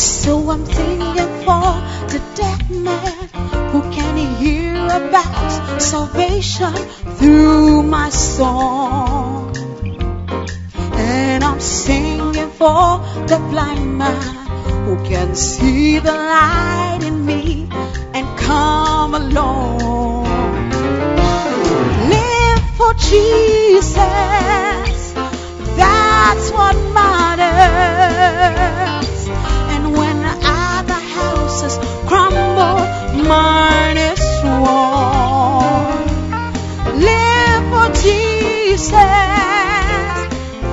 So 0.00 0.50
I'm 0.50 0.64
singing 0.64 1.32
for 1.44 1.70
the 2.12 2.20
dead 2.36 2.70
man 2.70 3.28
who 3.70 3.80
can 3.90 4.16
hear 4.36 4.76
about 4.84 5.82
salvation 5.82 6.72
through 7.18 7.82
my 7.82 8.10
song. 8.10 9.56
And 10.94 11.42
I'm 11.42 11.60
singing 11.60 12.50
for 12.50 12.98
the 13.26 13.38
blind 13.50 13.98
man 13.98 14.22
who 14.86 14.96
can 15.04 15.34
see 15.34 15.98
the 15.98 16.12
light 16.12 17.00
in 17.02 17.26
me 17.26 17.68
and 18.14 18.38
come 18.38 19.14
along 19.14 19.83
for 22.84 22.94
Jesus. 22.94 23.94
That's 25.80 26.46
what 26.56 26.76
matters. 27.00 27.48
And 29.72 29.84
when 29.98 30.18
other 30.24 31.00
houses 31.18 31.74
crumble, 32.08 32.78
mine 33.28 33.96
is 33.96 34.20
strong. 34.36 36.04
Live 37.08 37.64
for 37.72 37.88
Jesus. 38.02 38.92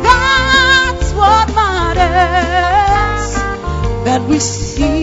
That's 0.07 1.07
what 1.19 1.45
matters. 1.61 3.29
That 4.05 4.21
we 4.27 4.39
see. 4.39 5.00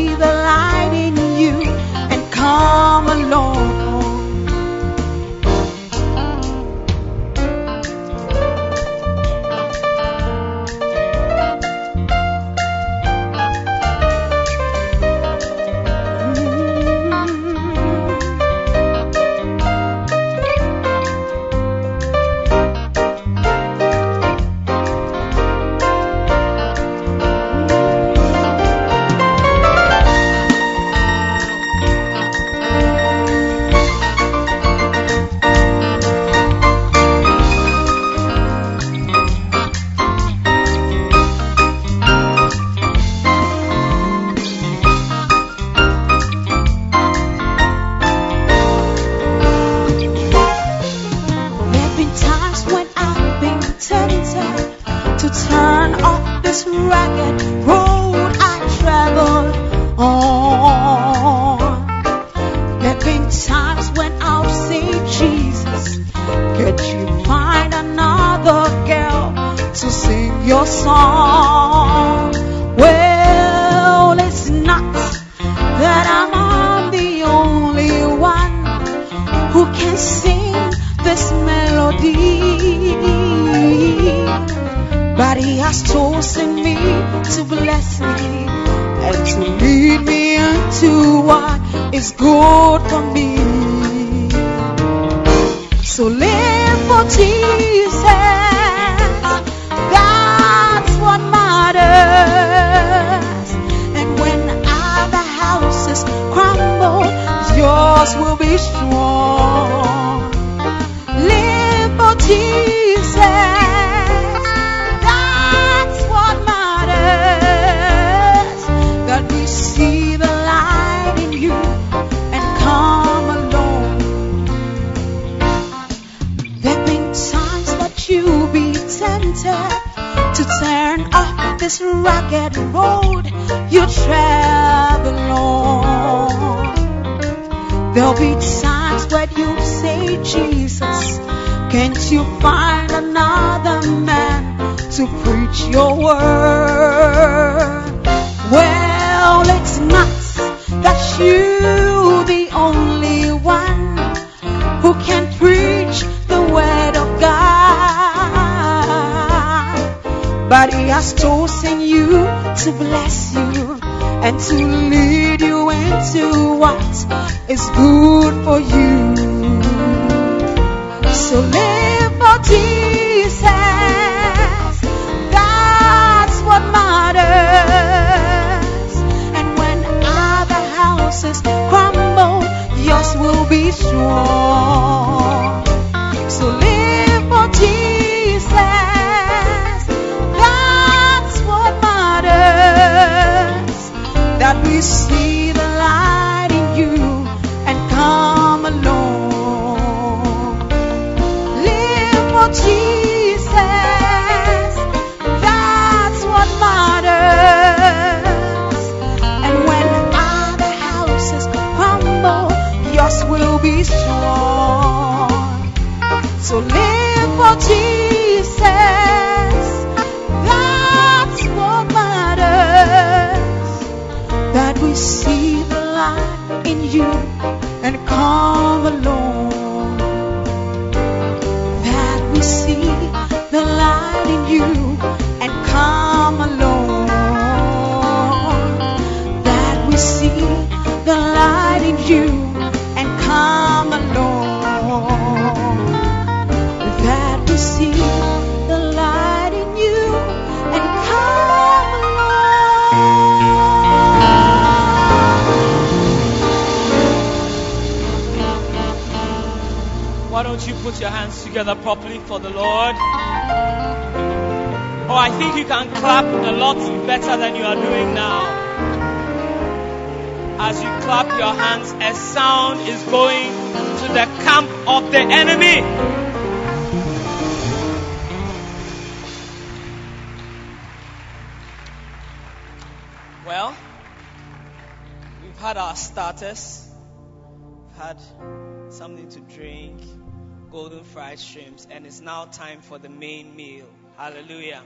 It's 292.19 292.25
now 292.25 292.47
time 292.47 292.81
for 292.81 292.99
the 292.99 293.09
main 293.09 293.55
meal. 293.55 293.87
Hallelujah. 294.17 294.83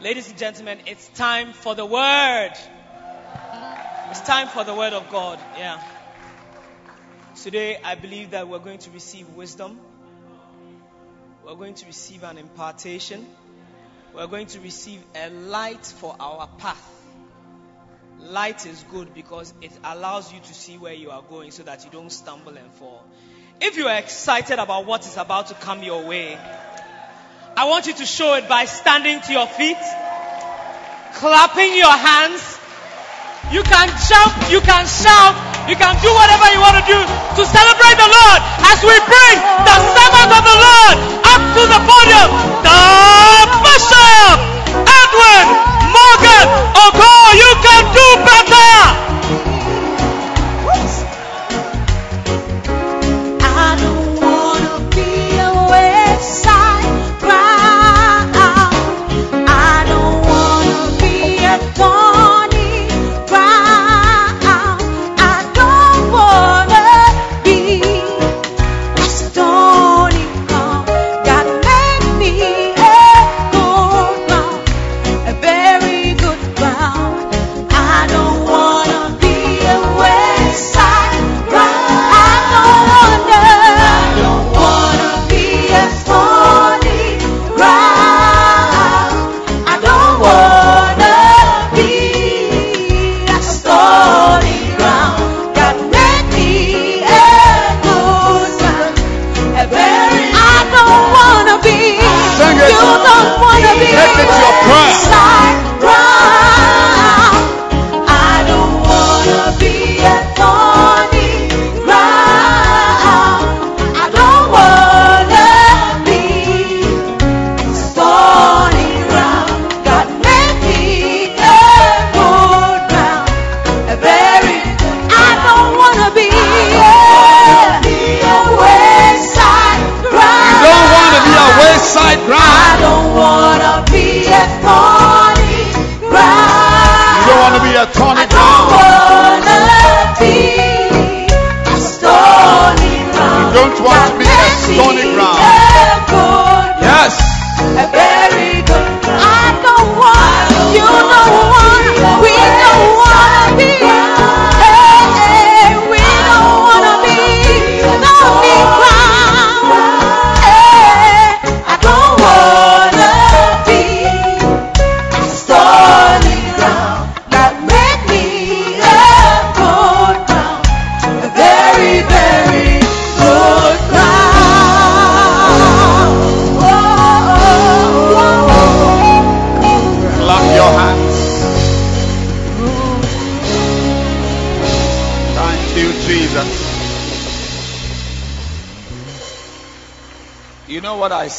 Ladies 0.00 0.30
and 0.30 0.38
gentlemen, 0.38 0.78
it's 0.86 1.06
time 1.08 1.52
for 1.52 1.74
the 1.74 1.84
word. 1.84 2.52
It's 4.10 4.22
time 4.22 4.48
for 4.48 4.64
the 4.64 4.74
word 4.74 4.94
of 4.94 5.10
God. 5.10 5.38
Yeah. 5.58 5.78
Today, 7.42 7.76
I 7.84 7.94
believe 7.94 8.30
that 8.30 8.48
we're 8.48 8.58
going 8.58 8.78
to 8.78 8.90
receive 8.90 9.28
wisdom. 9.34 9.78
We're 11.44 11.56
going 11.56 11.74
to 11.74 11.84
receive 11.84 12.22
an 12.22 12.38
impartation. 12.38 13.26
We're 14.14 14.26
going 14.26 14.46
to 14.46 14.60
receive 14.60 15.02
a 15.14 15.28
light 15.28 15.84
for 15.84 16.16
our 16.18 16.48
path. 16.56 16.90
Light 18.18 18.64
is 18.64 18.82
good 18.90 19.12
because 19.12 19.52
it 19.60 19.72
allows 19.84 20.32
you 20.32 20.40
to 20.40 20.54
see 20.54 20.78
where 20.78 20.94
you 20.94 21.10
are 21.10 21.20
going 21.20 21.50
so 21.50 21.64
that 21.64 21.84
you 21.84 21.90
don't 21.90 22.10
stumble 22.10 22.56
and 22.56 22.72
fall. 22.72 23.04
If 23.58 23.78
you 23.78 23.88
are 23.88 23.96
excited 23.96 24.58
about 24.58 24.84
what 24.84 25.06
is 25.06 25.16
about 25.16 25.48
to 25.48 25.54
come 25.54 25.82
your 25.82 26.04
way, 26.04 26.36
I 27.56 27.64
want 27.64 27.86
you 27.86 27.94
to 27.94 28.04
show 28.04 28.34
it 28.34 28.50
by 28.52 28.66
standing 28.66 29.16
to 29.22 29.32
your 29.32 29.46
feet, 29.48 29.80
clapping 31.16 31.72
your 31.72 31.96
hands. 31.96 32.44
You 33.48 33.64
can 33.64 33.88
jump, 33.88 34.32
you 34.52 34.60
can 34.60 34.84
shout, 34.84 35.32
you 35.72 35.76
can 35.76 35.94
do 36.04 36.10
whatever 36.12 36.46
you 36.52 36.60
want 36.60 36.76
to 36.76 36.84
do 36.84 37.00
to 37.00 37.42
celebrate 37.48 37.96
the 37.96 38.10
Lord 38.12 38.40
as 38.60 38.78
we 38.84 38.92
bring 39.08 39.36
the 39.40 39.76
servant 39.88 40.30
of 40.36 40.42
the 40.44 40.56
Lord 40.60 40.96
up 41.32 41.42
to 41.56 41.62
the 41.64 41.80
podium. 41.80 42.28
The 42.60 42.84
Bishop 43.64 44.36
Edwin 44.84 45.46
Morgan 45.96 46.46
Ogo, 46.76 47.12
you 47.40 47.50
can 47.64 47.82
do 47.88 48.06
better. 48.20 48.45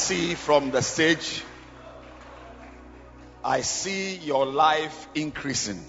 See 0.07 0.35
from 0.35 0.71
the 0.71 0.81
stage? 0.81 1.43
I 3.43 3.59
see 3.59 4.15
your 4.15 4.45
life 4.45 5.05
increasing. 5.13 5.83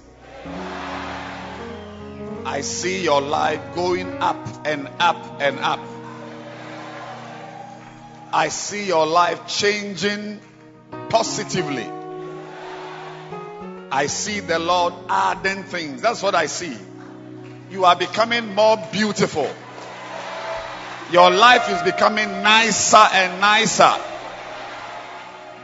I 2.44 2.62
see 2.62 3.04
your 3.04 3.20
life 3.20 3.60
going 3.76 4.08
up 4.20 4.66
and 4.66 4.88
up 4.98 5.40
and 5.40 5.60
up. 5.60 5.78
I 8.32 8.48
see 8.48 8.88
your 8.88 9.06
life 9.06 9.46
changing 9.46 10.40
positively. 11.10 11.88
I 13.92 14.08
see 14.08 14.40
the 14.40 14.58
Lord 14.58 14.94
adding 15.08 15.62
things. 15.62 16.02
That's 16.02 16.24
what 16.24 16.34
I 16.34 16.46
see. 16.46 16.76
You 17.70 17.84
are 17.84 17.94
becoming 17.94 18.52
more 18.52 18.78
beautiful. 18.90 19.48
Your 21.12 21.30
life 21.30 21.70
is 21.70 21.82
becoming 21.82 22.42
nicer 22.42 23.06
and 23.12 23.40
nicer. 23.40 24.07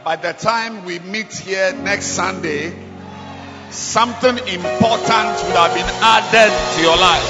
By 0.05 0.17
the 0.17 0.33
time 0.33 0.85
we 0.85 0.99
meet 0.99 1.33
here 1.33 1.73
next 1.73 2.09
Sunday, 2.09 2.71
something 3.71 4.37
important 4.37 5.33
would 5.43 5.55
have 5.55 5.73
been 5.73 5.89
added 5.99 6.75
to 6.75 6.81
your 6.83 6.95
life. 6.95 7.25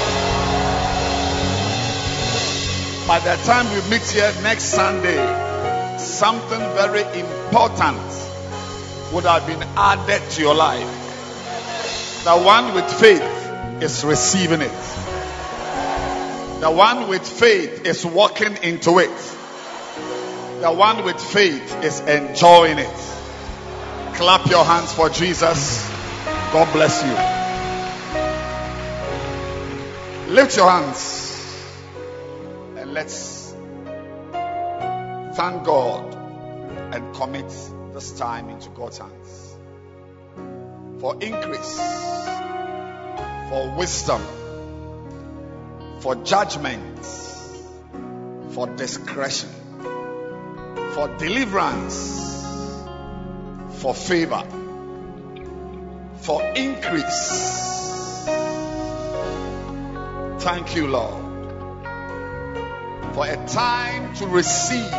By 3.08 3.18
the 3.20 3.42
time 3.46 3.64
we 3.72 3.80
meet 3.88 4.06
here 4.10 4.30
next 4.42 4.64
Sunday, 4.64 5.16
something 5.96 6.58
very 6.76 7.04
important 7.18 7.96
would 9.14 9.24
have 9.24 9.46
been 9.46 9.62
added 9.74 10.20
to 10.32 10.42
your 10.42 10.54
life. 10.54 12.24
The 12.24 12.36
one 12.36 12.74
with 12.74 12.92
faith 13.00 13.22
is 13.82 14.04
receiving 14.04 14.60
it. 14.60 14.82
The 16.60 16.70
one 16.70 17.08
with 17.08 17.26
faith 17.26 17.86
is 17.86 18.04
walking 18.04 18.54
into 18.58 18.98
it. 18.98 19.35
The 20.66 20.72
one 20.72 21.04
with 21.04 21.20
faith 21.20 21.84
is 21.84 22.00
enjoying 22.00 22.78
it. 22.80 22.98
Clap 24.14 24.46
your 24.46 24.64
hands 24.64 24.92
for 24.92 25.08
Jesus. 25.08 25.88
God 26.52 26.72
bless 26.72 27.04
you. 27.04 27.14
Lift 30.34 30.56
your 30.56 30.68
hands 30.68 31.72
and 32.78 32.92
let's 32.92 33.54
thank 35.36 35.62
God 35.62 36.12
and 36.92 37.14
commit 37.14 37.48
this 37.94 38.10
time 38.18 38.48
into 38.48 38.68
God's 38.70 38.98
hands 38.98 39.56
for 41.00 41.14
increase, 41.22 41.80
for 43.50 43.72
wisdom, 43.78 44.20
for 46.00 46.16
judgment, 46.16 47.06
for 48.50 48.66
discretion, 48.66 49.50
for 50.96 51.08
deliverance, 51.18 52.42
for 53.80 53.92
favor, 53.94 54.42
for 56.22 56.42
increase. 56.56 58.24
Thank 60.38 60.74
you, 60.74 60.86
Lord, 60.86 61.22
for 63.14 63.26
a 63.26 63.36
time 63.46 64.14
to 64.14 64.26
receive 64.26 64.90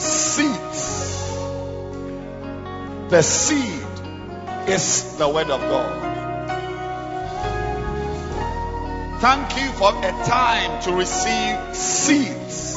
seeds. 0.00 1.28
The 3.10 3.20
seed 3.20 3.84
is 4.66 5.18
the 5.18 5.28
word 5.28 5.50
of 5.50 5.60
God. 5.60 6.08
Thank 9.20 9.60
you 9.60 9.70
for 9.72 9.90
a 9.90 10.24
time 10.24 10.82
to 10.84 10.92
receive 10.94 11.76
seeds. 11.76 12.71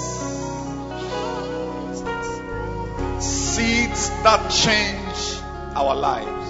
Seeds 3.56 4.10
that 4.24 4.52
change 4.52 5.40
our 5.78 5.96
lives. 5.96 6.48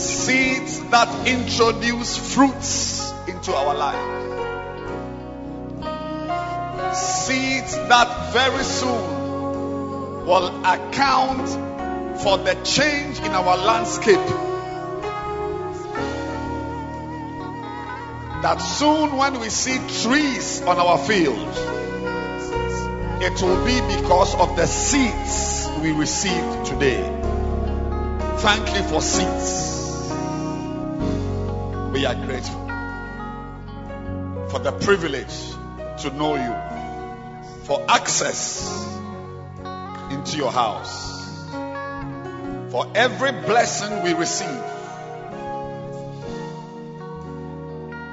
Seeds 0.00 0.80
that 0.88 1.28
introduce 1.28 2.16
fruits 2.34 3.12
into 3.28 3.54
our 3.54 3.74
lives. 3.74 4.08
Seeds 6.96 7.76
that 7.76 8.32
very 8.32 8.64
soon 8.64 10.24
will 10.24 10.64
account 10.64 11.46
for 12.22 12.38
the 12.38 12.54
change 12.64 13.18
in 13.18 13.32
our 13.32 13.58
landscape 13.58 14.28
that 18.40 18.62
soon 18.62 19.14
when 19.18 19.38
we 19.40 19.50
see 19.50 19.78
trees 20.02 20.62
on 20.62 20.78
our 20.78 20.96
field, 20.96 21.81
it 23.22 23.40
will 23.40 23.64
be 23.64 23.80
because 24.00 24.34
of 24.34 24.56
the 24.56 24.66
seeds 24.66 25.68
we 25.80 25.92
received 25.92 26.66
today. 26.66 27.00
Thank 28.38 28.74
you 28.74 28.82
for 28.82 29.00
seeds. 29.00 30.10
We 31.92 32.04
are 32.04 32.16
grateful 32.16 32.66
for 34.50 34.58
the 34.58 34.72
privilege 34.72 35.52
to 36.00 36.10
know 36.10 36.34
you, 36.34 37.64
for 37.64 37.84
access 37.88 38.98
into 40.10 40.36
your 40.36 40.50
house, 40.50 41.48
for 42.72 42.90
every 42.96 43.30
blessing 43.30 44.02
we 44.02 44.14
receive 44.14 44.48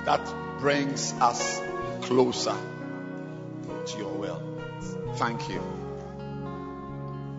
that 0.05 0.21
brings 0.59 1.13
us 1.13 1.59
closer 2.01 2.55
to 3.87 3.97
your 3.97 4.13
will. 4.13 4.48
Thank 5.15 5.49
you. 5.49 5.61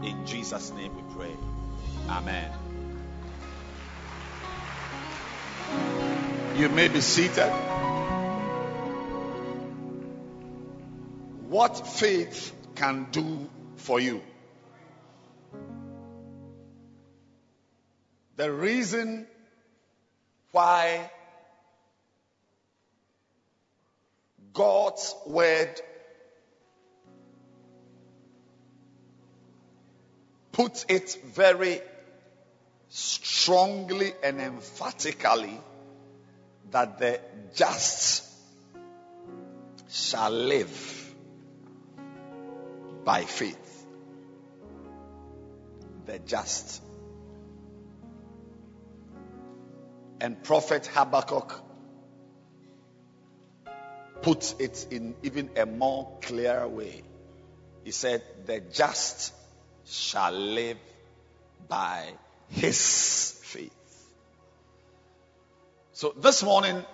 In 0.02 0.26
Jesus' 0.26 0.72
name 0.72 0.94
we 0.96 1.14
pray. 1.14 1.36
Amen. 2.08 2.50
You 6.56 6.68
may 6.68 6.88
be 6.88 7.00
seated. 7.00 7.50
What 11.48 11.86
faith 11.86 12.54
can 12.74 13.06
do 13.10 13.48
for 13.76 14.00
you? 14.00 14.22
The 18.36 18.50
reason 18.50 19.26
why 20.52 21.10
God's 24.52 25.14
word 25.26 25.80
puts 30.52 30.84
it 30.88 31.16
very 31.24 31.80
strongly 32.88 34.12
and 34.22 34.40
emphatically 34.40 35.58
that 36.70 36.98
the 36.98 37.20
just 37.54 38.24
shall 39.88 40.30
live 40.30 41.14
by 43.04 43.24
faith. 43.24 43.86
The 46.06 46.18
just. 46.18 46.82
And 50.20 50.42
Prophet 50.42 50.86
Habakkuk 50.86 51.62
puts 54.22 54.54
it 54.58 54.86
in 54.90 55.14
even 55.22 55.50
a 55.56 55.64
more 55.64 56.18
clear 56.22 56.68
way. 56.68 57.02
He 57.84 57.90
said, 57.90 58.22
The 58.46 58.60
just 58.60 59.32
shall 59.90 60.32
live 60.32 60.78
by 61.68 62.12
his 62.48 63.40
faith. 63.42 63.70
So 65.92 66.14
this 66.16 66.42
morning, 66.42 66.84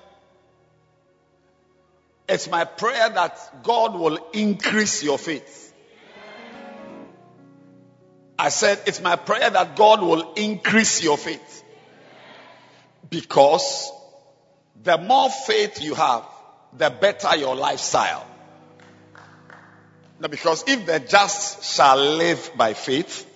it's 2.28 2.48
my 2.48 2.64
prayer 2.64 3.08
that 3.08 3.62
God 3.62 3.94
will 3.94 4.18
increase 4.32 5.02
your 5.02 5.18
faith. 5.18 5.74
I 8.38 8.48
said, 8.50 8.80
it's 8.86 9.00
my 9.00 9.16
prayer 9.16 9.48
that 9.48 9.76
God 9.76 10.02
will 10.02 10.34
increase 10.34 11.02
your 11.02 11.16
faith. 11.16 11.64
Because 13.08 13.90
the 14.82 14.98
more 14.98 15.30
faith 15.30 15.80
you 15.80 15.94
have, 15.94 16.24
the 16.76 16.90
better 16.90 17.36
your 17.36 17.54
lifestyle. 17.54 18.26
Now, 20.18 20.28
because 20.28 20.64
if 20.66 20.86
the 20.86 21.00
just 21.00 21.64
shall 21.64 21.96
live 21.96 22.50
by 22.56 22.74
faith, 22.74 23.26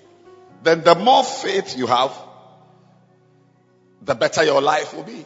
then 0.63 0.83
the 0.83 0.95
more 0.95 1.25
faith 1.25 1.77
you 1.77 1.87
have, 1.87 2.13
the 4.03 4.15
better 4.15 4.45
your 4.45 4.63
life 4.63 4.95
will 4.95 5.03
be. 5.03 5.25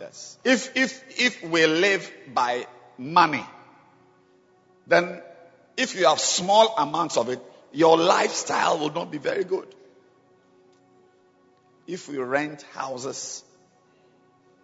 Yes. 0.00 0.38
If, 0.44 0.76
if, 0.76 1.02
if 1.20 1.42
we 1.42 1.66
live 1.66 2.10
by 2.32 2.66
money, 2.96 3.44
then 4.86 5.20
if 5.76 5.94
you 5.94 6.06
have 6.06 6.20
small 6.20 6.74
amounts 6.76 7.16
of 7.16 7.28
it, 7.28 7.40
your 7.72 7.96
lifestyle 7.96 8.78
will 8.78 8.92
not 8.92 9.10
be 9.10 9.18
very 9.18 9.44
good. 9.44 9.66
If 11.86 12.08
we 12.08 12.18
rent 12.18 12.62
houses 12.74 13.44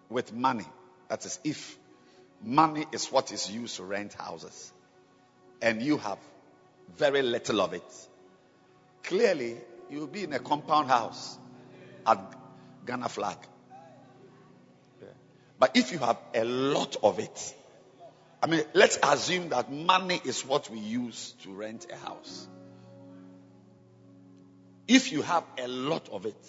with 0.09 0.33
money, 0.33 0.65
that 1.09 1.25
is, 1.25 1.39
if 1.43 1.77
Money 2.43 2.85
is 2.91 3.07
what 3.07 3.31
is 3.31 3.49
used 3.49 3.77
to 3.77 3.83
rent 3.83 4.13
houses. 4.13 4.71
And 5.61 5.81
you 5.81 5.97
have 5.97 6.19
very 6.97 7.21
little 7.21 7.61
of 7.61 7.73
it. 7.73 8.07
Clearly, 9.03 9.57
you'll 9.89 10.07
be 10.07 10.23
in 10.23 10.33
a 10.33 10.39
compound 10.39 10.89
house 10.89 11.37
at 12.05 12.19
Ghana 12.85 13.09
flag. 13.09 13.37
But 15.59 15.75
if 15.75 15.91
you 15.91 15.97
have 15.99 16.17
a 16.35 16.43
lot 16.43 16.97
of 17.01 17.19
it, 17.19 17.55
I 18.41 18.47
mean, 18.47 18.61
let's 18.73 18.99
assume 19.01 19.49
that 19.49 19.71
money 19.71 20.21
is 20.23 20.45
what 20.45 20.69
we 20.69 20.79
use 20.79 21.33
to 21.43 21.51
rent 21.51 21.87
a 21.91 21.95
house. 21.95 22.47
If 24.87 25.11
you 25.11 25.23
have 25.23 25.43
a 25.57 25.67
lot 25.67 26.07
of 26.09 26.25
it, 26.25 26.47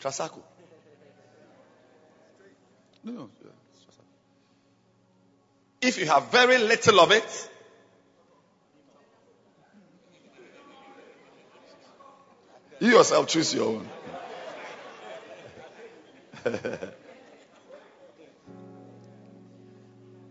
Trasacco. 0.00 0.42
No, 3.02 3.12
no. 3.12 3.28
If 5.80 5.98
you 5.98 6.06
have 6.06 6.30
very 6.30 6.58
little 6.58 7.00
of 7.00 7.10
it, 7.10 7.50
you 12.80 12.88
yourself 12.88 13.28
choose 13.28 13.54
your 13.54 13.66
own. 13.66 13.88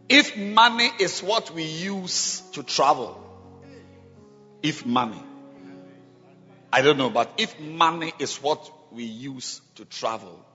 if 0.10 0.38
money 0.38 0.90
is 1.00 1.22
what 1.24 1.52
we 1.54 1.64
use 1.64 2.42
to 2.54 2.64
travel, 2.64 3.20
if 4.62 4.86
money, 4.86 5.22
I 6.72 6.82
don't 6.82 6.98
know, 6.98 7.10
but 7.10 7.34
if 7.38 7.60
money 7.60 8.14
is 8.20 8.38
what 8.38 8.72
we 8.92 9.04
use 9.06 9.62
to 9.76 9.86
travel, 9.86 10.46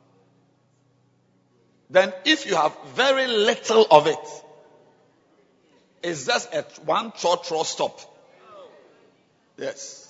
then 1.91 2.13
if 2.25 2.47
you 2.47 2.55
have 2.55 2.77
very 2.95 3.27
little 3.27 3.87
of 3.91 4.07
it, 4.07 4.19
it's 6.03 6.27
just 6.27 6.55
a 6.55 6.63
one 6.85 7.11
trotro 7.13 7.65
stop. 7.65 8.01
Yes. 9.57 10.08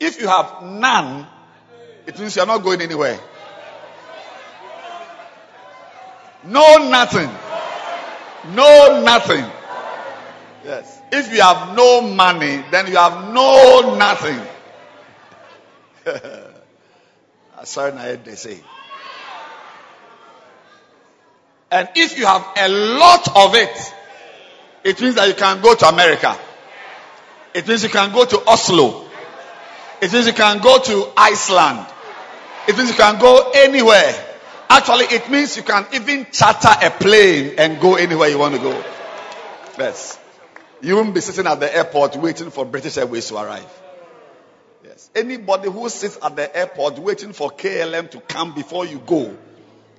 If 0.00 0.20
you 0.20 0.26
have 0.28 0.62
none, 0.62 1.26
it 2.06 2.18
means 2.18 2.34
you 2.34 2.42
are 2.42 2.46
not 2.46 2.62
going 2.62 2.80
anywhere. 2.80 3.20
No 6.44 6.88
nothing. 6.88 7.30
No 8.54 9.02
nothing. 9.04 9.44
Yes. 10.64 11.00
If 11.12 11.32
you 11.32 11.42
have 11.42 11.76
no 11.76 12.00
money, 12.00 12.64
then 12.70 12.86
you 12.86 12.96
have 12.96 13.32
no 13.32 13.96
nothing. 13.96 14.40
Ah, 17.60 17.64
sorry, 17.64 17.92
I 17.92 18.16
they 18.16 18.36
say. 18.36 18.58
And 21.70 21.90
if 21.94 22.18
you 22.18 22.24
have 22.24 22.46
a 22.56 22.68
lot 22.70 23.36
of 23.36 23.54
it, 23.54 23.94
it 24.82 24.98
means 24.98 25.16
that 25.16 25.28
you 25.28 25.34
can 25.34 25.60
go 25.60 25.74
to 25.74 25.86
America. 25.86 26.38
It 27.52 27.68
means 27.68 27.82
you 27.82 27.90
can 27.90 28.12
go 28.12 28.24
to 28.24 28.40
Oslo. 28.48 29.09
It 30.00 30.12
means 30.12 30.26
you 30.26 30.32
can 30.32 30.58
go 30.60 30.78
to 30.80 31.12
Iceland. 31.16 31.86
It 32.68 32.76
means 32.76 32.90
you 32.90 32.96
can 32.96 33.18
go 33.18 33.50
anywhere. 33.54 34.14
Actually, 34.68 35.06
it 35.06 35.28
means 35.30 35.56
you 35.56 35.62
can 35.62 35.86
even 35.92 36.26
charter 36.30 36.68
a 36.82 36.90
plane 36.90 37.54
and 37.58 37.80
go 37.80 37.96
anywhere 37.96 38.28
you 38.28 38.38
want 38.38 38.54
to 38.54 38.60
go. 38.60 38.84
Yes. 39.78 40.18
You 40.80 40.96
won't 40.96 41.14
be 41.14 41.20
sitting 41.20 41.46
at 41.46 41.60
the 41.60 41.74
airport 41.74 42.16
waiting 42.16 42.50
for 42.50 42.64
British 42.64 42.96
Airways 42.96 43.28
to 43.28 43.36
arrive. 43.36 43.82
Yes. 44.84 45.10
Anybody 45.14 45.70
who 45.70 45.88
sits 45.88 46.18
at 46.22 46.36
the 46.36 46.56
airport 46.56 46.98
waiting 46.98 47.32
for 47.32 47.50
KLM 47.50 48.10
to 48.12 48.20
come 48.20 48.54
before 48.54 48.86
you 48.86 48.98
go 49.04 49.36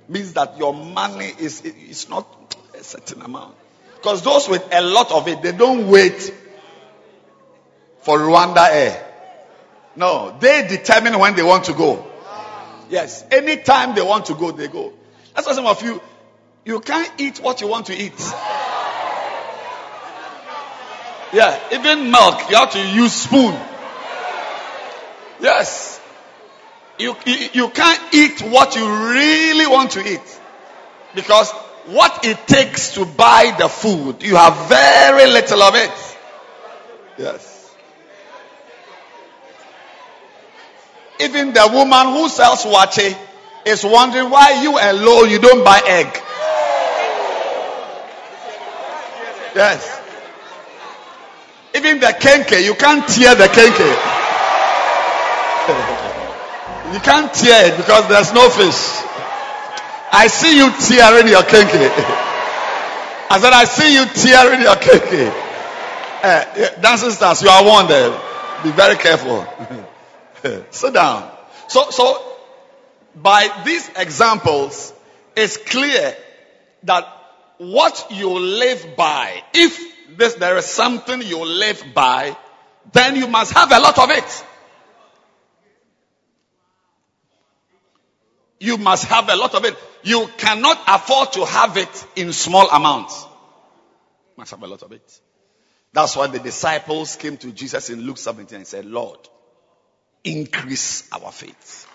means 0.08 0.32
that 0.32 0.58
your 0.58 0.74
money 0.74 1.30
is 1.38 1.60
is 1.62 2.08
not 2.08 2.56
a 2.74 2.82
certain 2.82 3.22
amount. 3.22 3.54
Because 3.96 4.22
those 4.22 4.48
with 4.48 4.66
a 4.72 4.82
lot 4.82 5.12
of 5.12 5.28
it, 5.28 5.42
they 5.42 5.52
don't 5.52 5.88
wait 5.88 6.34
for 8.00 8.18
RwandAir. 8.18 9.11
No, 9.96 10.36
they 10.40 10.66
determine 10.66 11.18
when 11.18 11.34
they 11.36 11.42
want 11.42 11.64
to 11.64 11.74
go. 11.74 12.06
Yes, 12.88 13.24
anytime 13.30 13.94
they 13.94 14.02
want 14.02 14.26
to 14.26 14.34
go, 14.34 14.50
they 14.52 14.68
go. 14.68 14.92
That's 15.34 15.46
why 15.46 15.54
some 15.54 15.66
of 15.66 15.82
you, 15.82 16.00
you 16.64 16.80
can't 16.80 17.10
eat 17.18 17.38
what 17.38 17.60
you 17.60 17.68
want 17.68 17.86
to 17.86 17.94
eat. 17.94 18.18
Yeah, 21.32 21.58
even 21.72 22.10
milk, 22.10 22.50
you 22.50 22.56
have 22.56 22.72
to 22.72 22.88
use 22.90 23.12
spoon. 23.12 23.58
Yes. 25.40 26.00
You, 26.98 27.16
you, 27.24 27.48
you 27.52 27.68
can't 27.70 28.14
eat 28.14 28.42
what 28.42 28.76
you 28.76 28.86
really 28.86 29.66
want 29.66 29.92
to 29.92 30.06
eat. 30.06 30.40
Because 31.14 31.50
what 31.86 32.24
it 32.24 32.46
takes 32.46 32.94
to 32.94 33.06
buy 33.06 33.54
the 33.58 33.68
food, 33.68 34.22
you 34.22 34.36
have 34.36 34.68
very 34.68 35.30
little 35.30 35.62
of 35.62 35.74
it. 35.74 36.16
Yes. 37.18 37.51
Even 41.22 41.52
the 41.52 41.68
woman 41.72 42.06
who 42.14 42.28
sells 42.28 42.64
waakye 42.64 43.16
is 43.64 43.84
wondering 43.84 44.28
why 44.28 44.62
you 44.62 44.76
alone 44.78 45.30
you 45.30 45.38
don't 45.38 45.64
buy 45.64 45.80
egg. 45.86 46.06
Yes. 49.54 50.00
Even 51.74 52.00
the 52.00 52.06
kenkey, 52.06 52.64
you 52.64 52.74
can't 52.74 53.06
tear 53.08 53.34
the 53.34 53.46
kenkey. 53.46 53.92
you 56.92 57.00
can't 57.00 57.32
tear 57.32 57.72
it 57.72 57.76
because 57.76 58.08
there's 58.08 58.32
no 58.34 58.48
fish. 58.50 59.00
I 60.14 60.26
see 60.28 60.56
you 60.56 60.70
tearing 60.70 61.28
your 61.28 61.42
kenkey. 61.42 61.88
I 63.30 63.38
said, 63.40 63.52
I 63.52 63.64
see 63.64 63.94
you 63.94 64.04
tearing 64.06 64.60
your 64.60 64.76
kenkey. 64.76 65.32
Uh, 66.22 66.80
dancing 66.80 67.10
stars, 67.10 67.42
you 67.42 67.48
are 67.48 67.64
warned. 67.64 67.90
Uh, 67.90 68.62
be 68.62 68.70
very 68.70 68.96
careful. 68.96 69.46
Sit 70.70 70.94
down. 70.94 71.30
So, 71.68 71.90
so 71.90 72.22
by 73.14 73.62
these 73.64 73.88
examples, 73.96 74.92
it's 75.36 75.56
clear 75.56 76.16
that 76.84 77.06
what 77.58 78.06
you 78.10 78.30
live 78.30 78.96
by, 78.96 79.42
if 79.54 79.78
this, 80.16 80.34
there 80.34 80.56
is 80.56 80.66
something 80.66 81.22
you 81.22 81.44
live 81.44 81.82
by, 81.94 82.36
then 82.92 83.16
you 83.16 83.28
must 83.28 83.52
have 83.52 83.70
a 83.70 83.78
lot 83.78 83.98
of 83.98 84.10
it. 84.10 84.44
You 88.58 88.76
must 88.78 89.06
have 89.06 89.28
a 89.28 89.36
lot 89.36 89.54
of 89.54 89.64
it. 89.64 89.76
You 90.04 90.28
cannot 90.36 90.80
afford 90.86 91.32
to 91.32 91.44
have 91.44 91.76
it 91.76 92.06
in 92.16 92.32
small 92.32 92.68
amounts. 92.70 93.22
You 93.22 94.38
must 94.38 94.50
have 94.52 94.62
a 94.62 94.66
lot 94.66 94.82
of 94.82 94.92
it. 94.92 95.20
That's 95.92 96.16
why 96.16 96.26
the 96.28 96.38
disciples 96.38 97.16
came 97.16 97.36
to 97.38 97.52
Jesus 97.52 97.90
in 97.90 98.00
Luke 98.02 98.18
17 98.18 98.56
and 98.56 98.66
said, 98.66 98.86
Lord, 98.86 99.18
increase 100.24 101.08
our 101.12 101.32
faith. 101.32 101.88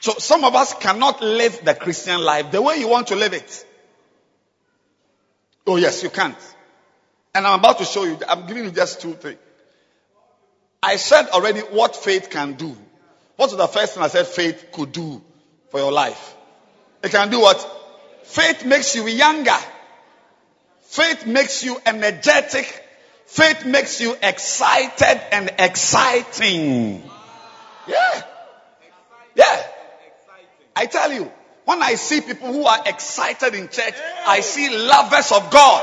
So 0.00 0.14
some 0.18 0.44
of 0.44 0.54
us 0.54 0.74
cannot 0.74 1.22
live 1.22 1.64
the 1.64 1.74
Christian 1.74 2.20
life 2.20 2.50
the 2.50 2.60
way 2.60 2.76
you 2.76 2.88
want 2.88 3.08
to 3.08 3.14
live 3.14 3.32
it. 3.32 3.66
Oh, 5.66 5.76
yes, 5.76 6.02
you 6.02 6.10
can't. 6.10 6.36
And 7.34 7.46
I'm 7.46 7.60
about 7.60 7.78
to 7.78 7.84
show 7.84 8.04
you, 8.04 8.18
I'm 8.28 8.46
giving 8.46 8.64
you 8.64 8.70
just 8.70 9.00
two 9.00 9.14
things. 9.14 9.38
I 10.82 10.96
said 10.96 11.28
already 11.28 11.60
what 11.60 11.94
faith 11.94 12.30
can 12.30 12.54
do. 12.54 12.76
What's 13.36 13.54
the 13.54 13.68
first 13.68 13.94
thing 13.94 14.02
I 14.02 14.08
said 14.08 14.26
faith 14.26 14.66
could 14.72 14.90
do 14.90 15.22
for 15.70 15.78
your 15.78 15.92
life? 15.92 16.34
It 17.02 17.12
can 17.12 17.30
do 17.30 17.40
what? 17.40 17.58
Faith 18.24 18.64
makes 18.64 18.96
you 18.96 19.06
younger. 19.06 19.56
Faith 20.82 21.26
makes 21.26 21.62
you 21.62 21.80
energetic. 21.86 22.81
Faith 23.32 23.64
makes 23.64 23.98
you 23.98 24.14
excited 24.22 25.34
and 25.34 25.50
exciting. 25.58 27.02
Yeah. 27.88 28.22
Yeah. 29.34 29.66
I 30.76 30.84
tell 30.84 31.10
you, 31.10 31.32
when 31.64 31.82
I 31.82 31.94
see 31.94 32.20
people 32.20 32.52
who 32.52 32.66
are 32.66 32.82
excited 32.84 33.54
in 33.54 33.70
church, 33.70 33.94
I 34.26 34.40
see 34.40 34.76
lovers 34.76 35.32
of 35.32 35.50
God. 35.50 35.82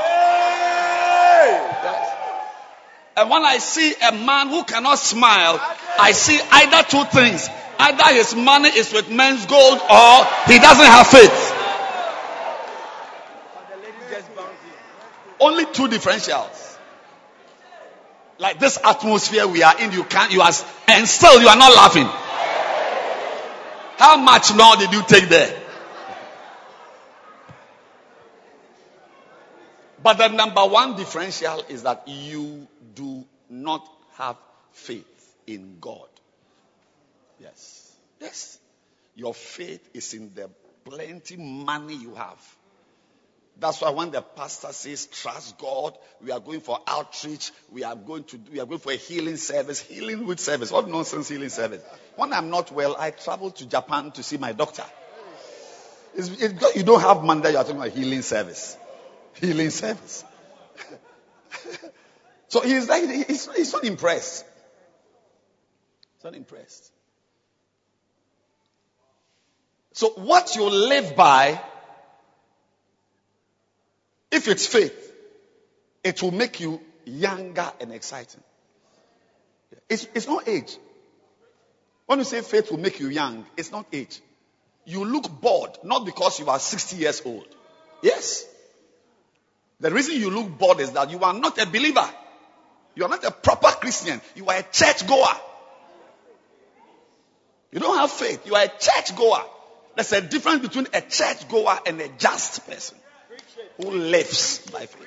And 3.16 3.28
when 3.28 3.44
I 3.44 3.58
see 3.58 3.94
a 4.00 4.12
man 4.12 4.50
who 4.50 4.62
cannot 4.62 5.00
smile, 5.00 5.58
I 5.98 6.12
see 6.12 6.38
either 6.52 6.88
two 6.88 7.02
things. 7.06 7.48
Either 7.80 8.14
his 8.14 8.32
money 8.36 8.68
is 8.68 8.92
with 8.92 9.10
men's 9.10 9.44
gold 9.46 9.80
or 9.90 10.24
he 10.46 10.56
doesn't 10.60 10.86
have 10.86 11.06
faith. 11.08 11.56
Only 15.40 15.64
two 15.64 15.88
differentials. 15.88 16.59
Like 18.40 18.58
this 18.58 18.78
atmosphere 18.82 19.46
we 19.46 19.62
are 19.62 19.78
in, 19.78 19.92
you 19.92 20.02
can't, 20.02 20.32
you 20.32 20.40
are, 20.40 20.50
and 20.88 21.06
still 21.06 21.42
you 21.42 21.46
are 21.46 21.56
not 21.56 21.76
laughing. 21.76 22.06
How 23.98 24.16
much 24.16 24.54
more 24.54 24.76
did 24.76 24.92
you 24.92 25.02
take 25.06 25.28
there? 25.28 25.60
But 30.02 30.14
the 30.14 30.28
number 30.28 30.64
one 30.64 30.96
differential 30.96 31.62
is 31.68 31.82
that 31.82 32.08
you 32.08 32.66
do 32.94 33.26
not 33.50 33.86
have 34.14 34.36
faith 34.72 35.36
in 35.46 35.76
God. 35.78 36.08
Yes. 37.38 37.94
Yes. 38.22 38.58
Your 39.16 39.34
faith 39.34 39.86
is 39.92 40.14
in 40.14 40.32
the 40.34 40.48
plenty 40.86 41.36
money 41.36 41.94
you 41.94 42.14
have. 42.14 42.56
That's 43.60 43.80
why 43.80 43.90
when 43.90 44.10
the 44.10 44.22
pastor 44.22 44.72
says, 44.72 45.06
trust 45.06 45.58
God, 45.58 45.96
we 46.20 46.32
are 46.32 46.40
going 46.40 46.60
for 46.60 46.78
outreach, 46.86 47.52
we 47.70 47.84
are 47.84 47.94
going 47.94 48.24
to, 48.24 48.40
we 48.50 48.58
are 48.58 48.66
going 48.66 48.80
for 48.80 48.92
a 48.92 48.96
healing 48.96 49.36
service, 49.36 49.80
healing 49.80 50.26
with 50.26 50.40
service. 50.40 50.72
What 50.72 50.88
nonsense 50.88 51.28
healing 51.28 51.50
service? 51.50 51.82
When 52.16 52.32
I'm 52.32 52.50
not 52.50 52.72
well, 52.72 52.96
I 52.98 53.10
travel 53.10 53.50
to 53.52 53.66
Japan 53.66 54.12
to 54.12 54.22
see 54.22 54.38
my 54.38 54.52
doctor. 54.52 54.84
It, 56.16 56.60
you 56.74 56.82
don't 56.82 57.02
have 57.02 57.22
money, 57.22 57.50
you 57.50 57.56
are 57.56 57.62
talking 57.62 57.76
about 57.76 57.90
healing 57.90 58.22
service 58.22 58.76
healing 59.40 59.70
service. 59.70 60.24
so 62.48 62.60
he's 62.60 62.88
like, 62.88 63.08
he's, 63.26 63.54
he's 63.54 63.72
not 63.72 63.84
impressed. 63.84 64.44
He's 66.16 66.24
not 66.24 66.34
impressed. 66.34 66.92
So 69.92 70.10
what 70.10 70.54
you 70.54 70.68
live 70.68 71.16
by, 71.16 71.60
if 74.30 74.48
it's 74.48 74.66
faith, 74.66 75.12
it 76.04 76.22
will 76.22 76.30
make 76.30 76.60
you 76.60 76.80
younger 77.04 77.70
and 77.80 77.92
exciting. 77.92 78.40
It's, 79.88 80.06
it's 80.14 80.26
not 80.26 80.48
age. 80.48 80.76
When 82.06 82.18
you 82.18 82.24
say 82.24 82.40
faith 82.40 82.70
will 82.70 82.78
make 82.78 83.00
you 83.00 83.08
young, 83.08 83.46
it's 83.56 83.70
not 83.70 83.86
age. 83.92 84.20
You 84.84 85.04
look 85.04 85.40
bored, 85.40 85.78
not 85.84 86.04
because 86.04 86.40
you 86.40 86.48
are 86.48 86.58
60 86.58 86.96
years 86.96 87.22
old. 87.24 87.46
Yes. 88.02 88.46
The 89.80 89.90
reason 89.90 90.16
you 90.16 90.30
look 90.30 90.58
bored 90.58 90.80
is 90.80 90.92
that 90.92 91.10
you 91.10 91.20
are 91.20 91.34
not 91.34 91.58
a 91.60 91.66
believer. 91.66 92.08
You 92.94 93.04
are 93.04 93.08
not 93.08 93.24
a 93.24 93.30
proper 93.30 93.68
Christian. 93.68 94.20
You 94.34 94.46
are 94.46 94.56
a 94.56 94.62
church 94.62 95.06
goer. 95.06 95.26
You 97.72 97.78
don't 97.78 97.96
have 97.96 98.10
faith. 98.10 98.46
You 98.46 98.54
are 98.54 98.64
a 98.64 98.68
church 98.68 99.16
goer. 99.16 99.44
There's 99.94 100.12
a 100.12 100.20
difference 100.20 100.62
between 100.62 100.88
a 100.92 101.00
church 101.00 101.48
goer 101.48 101.78
and 101.86 102.00
a 102.00 102.08
just 102.08 102.66
person 102.66 102.99
who 103.82 103.90
lives 103.90 104.58
by 104.70 104.86
faith. 104.86 105.06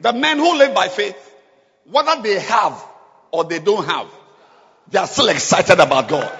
The 0.00 0.12
men 0.12 0.38
who 0.38 0.56
live 0.56 0.74
by 0.74 0.88
faith, 0.88 1.34
whether 1.84 2.22
they 2.22 2.40
have 2.40 2.82
or 3.30 3.44
they 3.44 3.58
don't 3.58 3.84
have, 3.84 4.08
they 4.90 4.98
are 4.98 5.06
still 5.06 5.28
excited 5.28 5.78
about 5.78 6.08
God. 6.08 6.38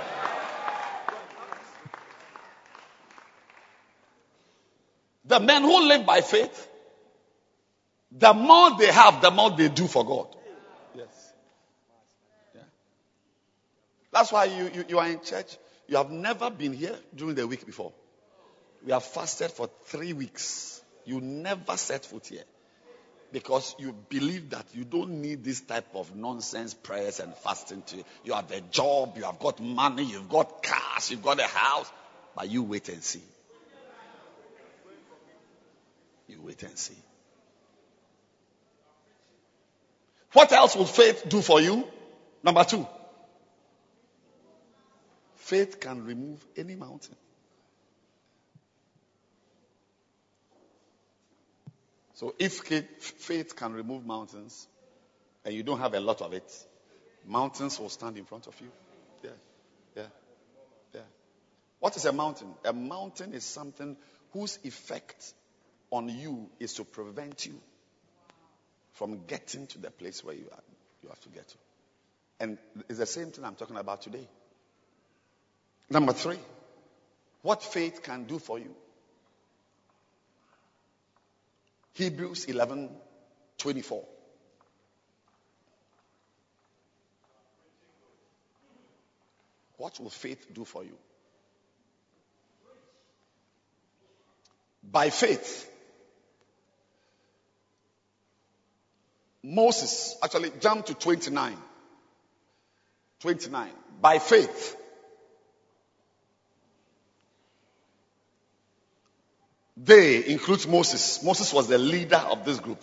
The 5.27 5.39
men 5.39 5.62
who 5.62 5.87
live 5.87 6.07
by 6.07 6.23
faith, 6.23 6.69
the 8.11 8.32
more 8.32 8.77
they 8.78 8.91
have, 8.91 9.20
the 9.20 9.31
more 9.31 9.51
they 9.51 9.69
do 9.69 9.87
for 9.87 10.05
God. 10.05 10.35
Yes. 10.97 11.32
Yeah. 12.55 12.62
That's 14.11 14.32
why 14.32 14.47
you, 14.47 14.70
you, 14.74 14.85
you 14.89 14.99
are 14.99 15.07
in 15.07 15.20
church. 15.23 15.57
You 15.87 15.99
have 15.99 16.11
never 16.11 16.51
been 16.51 16.73
here 16.73 16.97
during 17.15 17.37
the 17.37 17.47
week 17.47 17.65
before. 17.66 17.93
We 18.85 18.93
have 18.93 19.05
fasted 19.05 19.51
for 19.51 19.69
three 19.85 20.12
weeks. 20.12 20.82
You 21.05 21.20
never 21.20 21.77
set 21.77 22.05
foot 22.05 22.27
here. 22.27 22.44
Because 23.32 23.77
you 23.78 23.93
believe 24.09 24.51
that 24.51 24.66
you 24.74 24.85
don't 24.85 25.23
need 25.23 25.44
this 25.44 25.61
type 25.61 25.94
of 25.94 26.16
nonsense 26.16 26.74
prayers 26.74 27.20
and 27.20 27.32
fasting 27.35 27.82
to 27.86 28.05
you 28.24 28.32
have 28.32 28.51
a 28.51 28.61
job, 28.61 29.16
you 29.16 29.23
have 29.23 29.39
got 29.39 29.61
money, 29.61 30.05
you've 30.05 30.28
got 30.28 30.62
cars, 30.62 31.11
you've 31.11 31.23
got 31.23 31.39
a 31.39 31.47
house. 31.47 31.90
But 32.35 32.51
you 32.51 32.62
wait 32.65 32.89
and 32.89 33.02
see. 33.02 33.23
You 36.27 36.43
wait 36.43 36.62
and 36.62 36.77
see. 36.77 36.97
What 40.32 40.52
else 40.52 40.77
will 40.77 40.86
faith 40.86 41.24
do 41.28 41.40
for 41.43 41.61
you? 41.61 41.86
Number 42.43 42.65
two. 42.65 42.86
Faith 45.36 45.81
can 45.81 46.05
remove 46.05 46.44
any 46.57 46.77
mountain. 46.77 47.16
So 52.20 52.34
if 52.38 52.60
faith 52.60 53.56
can 53.56 53.72
remove 53.72 54.05
mountains 54.05 54.68
and 55.42 55.55
you 55.55 55.62
don't 55.62 55.78
have 55.78 55.94
a 55.94 56.01
lot 56.01 56.20
of 56.20 56.34
it, 56.34 56.52
mountains 57.26 57.80
will 57.80 57.88
stand 57.88 58.18
in 58.18 58.26
front 58.26 58.47
of 58.47 58.60
you. 58.60 58.68
Yeah. 59.24 59.30
Yeah. 59.97 60.02
Yeah. 60.92 61.01
What 61.78 61.97
is 61.97 62.05
a 62.05 62.12
mountain? 62.12 62.48
A 62.66 62.74
mountain 62.74 63.32
is 63.32 63.42
something 63.44 63.97
whose 64.34 64.59
effect 64.64 65.32
on 65.90 66.10
you 66.10 66.51
is 66.60 66.74
to 66.74 66.84
prevent 66.84 67.47
you 67.47 67.59
from 68.92 69.24
getting 69.26 69.66
to 69.68 69.78
the 69.78 69.90
place 69.90 70.22
where 70.22 70.34
you 70.34 70.44
are 70.52 70.62
you 71.02 71.09
have 71.09 71.20
to 71.20 71.30
get 71.30 71.48
to. 71.48 71.56
And 72.38 72.59
it's 72.90 72.98
the 72.98 73.06
same 73.06 73.30
thing 73.30 73.47
I'm 73.47 73.55
talking 73.55 73.78
about 73.78 74.02
today. 74.02 74.28
Number 75.88 76.12
three, 76.12 76.38
what 77.40 77.62
faith 77.62 78.02
can 78.02 78.24
do 78.24 78.38
for 78.38 78.59
you. 78.59 78.74
Hebrews 81.94 82.44
11 82.46 82.90
24. 83.58 84.04
What 89.76 89.98
will 89.98 90.10
faith 90.10 90.46
do 90.52 90.64
for 90.64 90.84
you? 90.84 90.96
By 94.82 95.10
faith, 95.10 95.70
Moses, 99.42 100.16
actually, 100.22 100.52
jump 100.60 100.86
to 100.86 100.94
29. 100.94 101.56
29. 103.20 103.70
By 104.00 104.18
faith, 104.18 104.76
They 109.82 110.27
includes 110.27 110.66
Moses. 110.66 111.23
Moses 111.23 111.52
was 111.52 111.66
the 111.66 111.78
leader 111.78 112.16
of 112.16 112.44
this 112.44 112.61
group. 112.61 112.82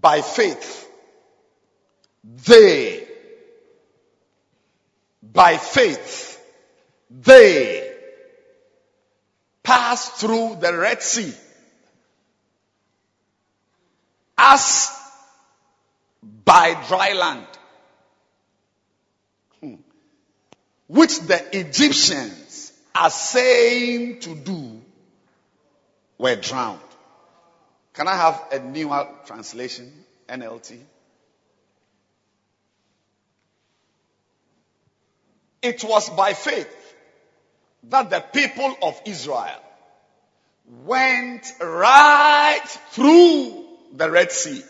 By 0.00 0.22
faith, 0.22 0.88
they, 2.24 3.06
by 5.22 5.56
faith, 5.56 6.40
they 7.10 7.94
passed 9.62 10.14
through 10.14 10.56
the 10.60 10.76
Red 10.76 11.00
Sea 11.02 11.32
as 14.36 14.90
by 16.44 16.74
dry 16.88 17.12
land, 17.12 17.46
hmm. 19.60 19.74
which 20.88 21.20
the 21.20 21.58
Egyptians 21.58 22.72
are 22.94 23.10
saying 23.10 24.20
to 24.20 24.34
do 24.34 24.79
were 26.20 26.36
drowned. 26.36 26.78
Can 27.94 28.06
I 28.06 28.14
have 28.14 28.44
a 28.52 28.58
newer 28.60 29.08
translation? 29.26 29.90
NLT. 30.28 30.78
It 35.62 35.82
was 35.82 36.08
by 36.10 36.34
faith 36.34 36.68
that 37.84 38.10
the 38.10 38.20
people 38.20 38.76
of 38.82 39.00
Israel 39.06 39.62
went 40.84 41.46
right 41.60 42.62
through 42.90 43.64
the 43.94 44.10
Red 44.10 44.30
Sea 44.30 44.62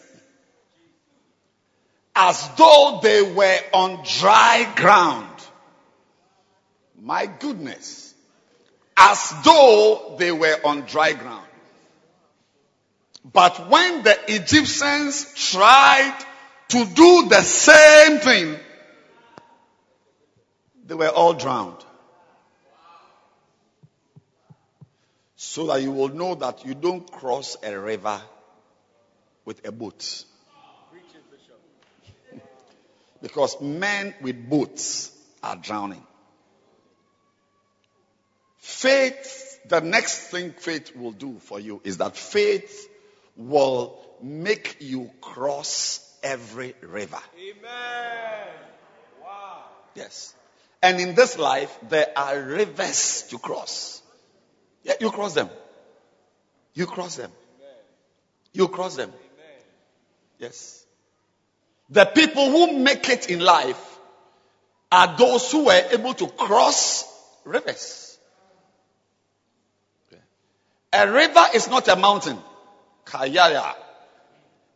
as 2.16 2.48
though 2.56 3.00
they 3.02 3.22
were 3.22 3.58
on 3.74 4.02
dry 4.04 4.72
ground. 4.76 5.26
My 7.00 7.26
goodness 7.26 8.14
as 9.00 9.32
though 9.44 10.16
they 10.18 10.30
were 10.30 10.56
on 10.64 10.82
dry 10.82 11.12
ground. 11.12 11.39
But 13.24 13.68
when 13.68 14.02
the 14.02 14.18
Egyptians 14.28 15.32
tried 15.34 16.18
to 16.68 16.84
do 16.84 17.28
the 17.28 17.42
same 17.42 18.18
thing, 18.18 18.58
they 20.86 20.94
were 20.94 21.08
all 21.08 21.34
drowned. 21.34 21.84
So 25.36 25.66
that 25.66 25.82
you 25.82 25.90
will 25.90 26.08
know 26.08 26.34
that 26.34 26.64
you 26.64 26.74
don't 26.74 27.10
cross 27.10 27.56
a 27.62 27.78
river 27.78 28.20
with 29.44 29.66
a 29.66 29.72
boat. 29.72 30.24
because 33.22 33.60
men 33.60 34.14
with 34.20 34.48
boats 34.48 35.12
are 35.42 35.56
drowning. 35.56 36.02
Faith, 38.58 39.60
the 39.66 39.80
next 39.80 40.28
thing 40.28 40.52
faith 40.52 40.94
will 40.94 41.12
do 41.12 41.38
for 41.40 41.58
you 41.58 41.80
is 41.84 41.98
that 41.98 42.16
faith 42.16 42.89
will 43.40 43.98
make 44.22 44.76
you 44.80 45.10
cross 45.20 46.06
every 46.22 46.74
river. 46.82 47.18
Amen. 47.38 48.48
Wow. 49.22 49.64
Yes. 49.94 50.34
And 50.82 51.00
in 51.00 51.14
this 51.14 51.38
life, 51.38 51.76
there 51.88 52.12
are 52.16 52.38
rivers 52.38 53.24
to 53.30 53.38
cross. 53.38 54.02
Yeah, 54.84 54.94
you 55.00 55.10
cross 55.10 55.34
them. 55.34 55.48
You 56.74 56.86
cross 56.86 57.16
them. 57.16 57.32
You 58.52 58.68
cross 58.68 58.96
them. 58.96 59.12
Yes. 60.38 60.84
The 61.88 62.04
people 62.06 62.50
who 62.50 62.78
make 62.78 63.08
it 63.08 63.30
in 63.30 63.40
life 63.40 63.98
are 64.92 65.16
those 65.16 65.50
who 65.50 65.66
were 65.66 65.88
able 65.92 66.14
to 66.14 66.28
cross 66.28 67.04
rivers. 67.44 68.18
A 70.92 71.10
river 71.10 71.46
is 71.54 71.68
not 71.68 71.86
a 71.88 71.94
mountain. 71.94 72.36
Kayaya. 73.04 73.74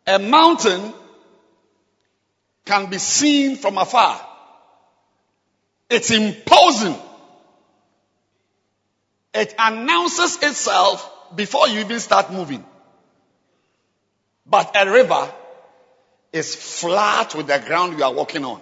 A 0.06 0.18
mountain 0.18 0.92
can 2.64 2.90
be 2.90 2.98
seen 2.98 3.56
from 3.56 3.78
afar. 3.78 4.20
It's 5.90 6.10
imposing. 6.10 6.96
It 9.32 9.54
announces 9.58 10.42
itself 10.42 11.10
before 11.34 11.68
you 11.68 11.80
even 11.80 12.00
start 12.00 12.32
moving. 12.32 12.64
But 14.46 14.76
a 14.78 14.90
river 14.90 15.32
is 16.32 16.54
flat 16.54 17.34
with 17.34 17.46
the 17.46 17.58
ground 17.58 17.98
you 17.98 18.04
are 18.04 18.12
walking 18.12 18.44
on. 18.44 18.60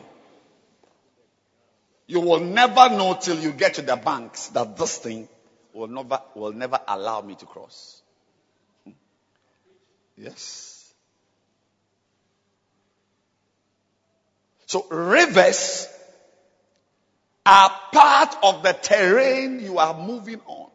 You 2.06 2.20
will 2.20 2.40
never 2.40 2.90
know 2.90 3.18
till 3.20 3.38
you 3.38 3.52
get 3.52 3.74
to 3.74 3.82
the 3.82 3.96
banks 3.96 4.48
that 4.48 4.76
this 4.76 4.98
thing 4.98 5.28
will 5.72 5.88
never, 5.88 6.20
will 6.34 6.52
never 6.52 6.78
allow 6.86 7.22
me 7.22 7.34
to 7.36 7.46
cross. 7.46 8.01
Yes. 10.16 10.92
So 14.66 14.86
rivers 14.88 15.86
are 17.44 17.70
part 17.92 18.36
of 18.42 18.62
the 18.62 18.72
terrain 18.72 19.60
you 19.60 19.78
are 19.78 19.94
moving 19.94 20.40
on. 20.46 20.70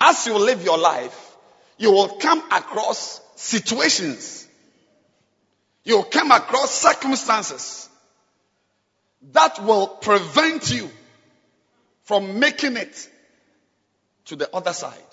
As 0.00 0.26
you 0.26 0.38
live 0.38 0.64
your 0.64 0.78
life, 0.78 1.36
you 1.78 1.92
will 1.92 2.08
come 2.08 2.42
across 2.52 3.20
situations. 3.36 4.46
You 5.84 5.96
will 5.96 6.04
come 6.04 6.30
across 6.30 6.70
circumstances 6.70 7.88
that 9.32 9.62
will 9.64 9.86
prevent 9.86 10.72
you 10.72 10.90
from 12.04 12.38
making 12.38 12.76
it 12.76 13.08
to 14.26 14.36
the 14.36 14.54
other 14.54 14.72
side. 14.72 15.09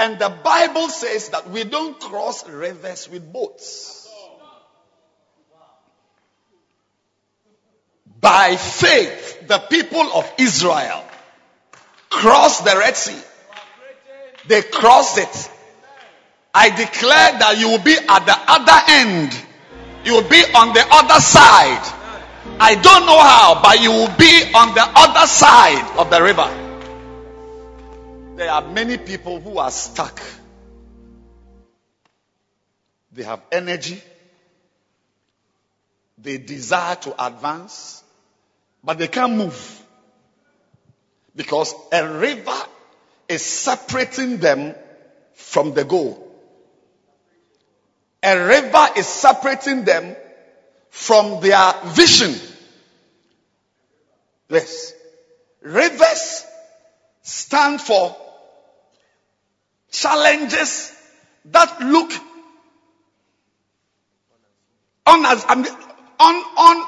And 0.00 0.18
the 0.18 0.30
Bible 0.30 0.88
says 0.88 1.28
that 1.28 1.50
we 1.50 1.64
don't 1.64 2.00
cross 2.00 2.48
rivers 2.48 3.06
with 3.10 3.30
boats. 3.30 4.08
By 8.18 8.56
faith, 8.56 9.46
the 9.46 9.58
people 9.58 10.00
of 10.00 10.32
Israel 10.38 11.04
crossed 12.08 12.64
the 12.64 12.76
Red 12.78 12.96
Sea. 12.96 13.20
They 14.48 14.62
crossed 14.62 15.18
it. 15.18 15.50
I 16.54 16.70
declare 16.70 17.38
that 17.38 17.58
you 17.58 17.68
will 17.68 17.84
be 17.84 17.96
at 17.96 18.24
the 18.24 18.36
other 18.48 18.80
end 18.88 19.46
You 20.04 20.14
will 20.14 20.28
be 20.28 20.42
on 20.54 20.72
the 20.72 20.84
other 20.90 21.20
side. 21.20 21.84
I 22.58 22.74
don't 22.74 23.04
know 23.04 23.20
how, 23.20 23.60
but 23.62 23.82
you 23.82 23.90
will 23.90 24.16
be 24.16 24.50
on 24.54 24.74
the 24.74 24.86
other 24.96 25.26
side 25.26 25.98
of 25.98 26.08
the 26.08 26.22
river. 26.22 26.69
There 28.40 28.50
are 28.50 28.62
many 28.62 28.96
people 28.96 29.38
who 29.38 29.58
are 29.58 29.70
stuck. 29.70 30.18
They 33.12 33.22
have 33.22 33.42
energy. 33.52 34.00
They 36.16 36.38
desire 36.38 36.96
to 36.96 37.26
advance, 37.26 38.02
but 38.82 38.96
they 38.96 39.08
can't 39.08 39.34
move. 39.34 39.82
Because 41.36 41.74
a 41.92 42.18
river 42.18 42.56
is 43.28 43.42
separating 43.42 44.38
them 44.38 44.74
from 45.34 45.74
the 45.74 45.84
goal. 45.84 46.26
A 48.22 48.38
river 48.38 48.86
is 48.96 49.06
separating 49.06 49.84
them 49.84 50.16
from 50.88 51.42
their 51.42 51.74
vision. 51.88 52.34
Yes. 54.48 54.94
Rivers 55.60 56.46
stand 57.20 57.82
for 57.82 58.16
challenges 59.90 60.92
that 61.46 61.80
look 61.80 62.10
unas- 65.06 65.44
un, 65.48 65.66
un, 66.58 66.84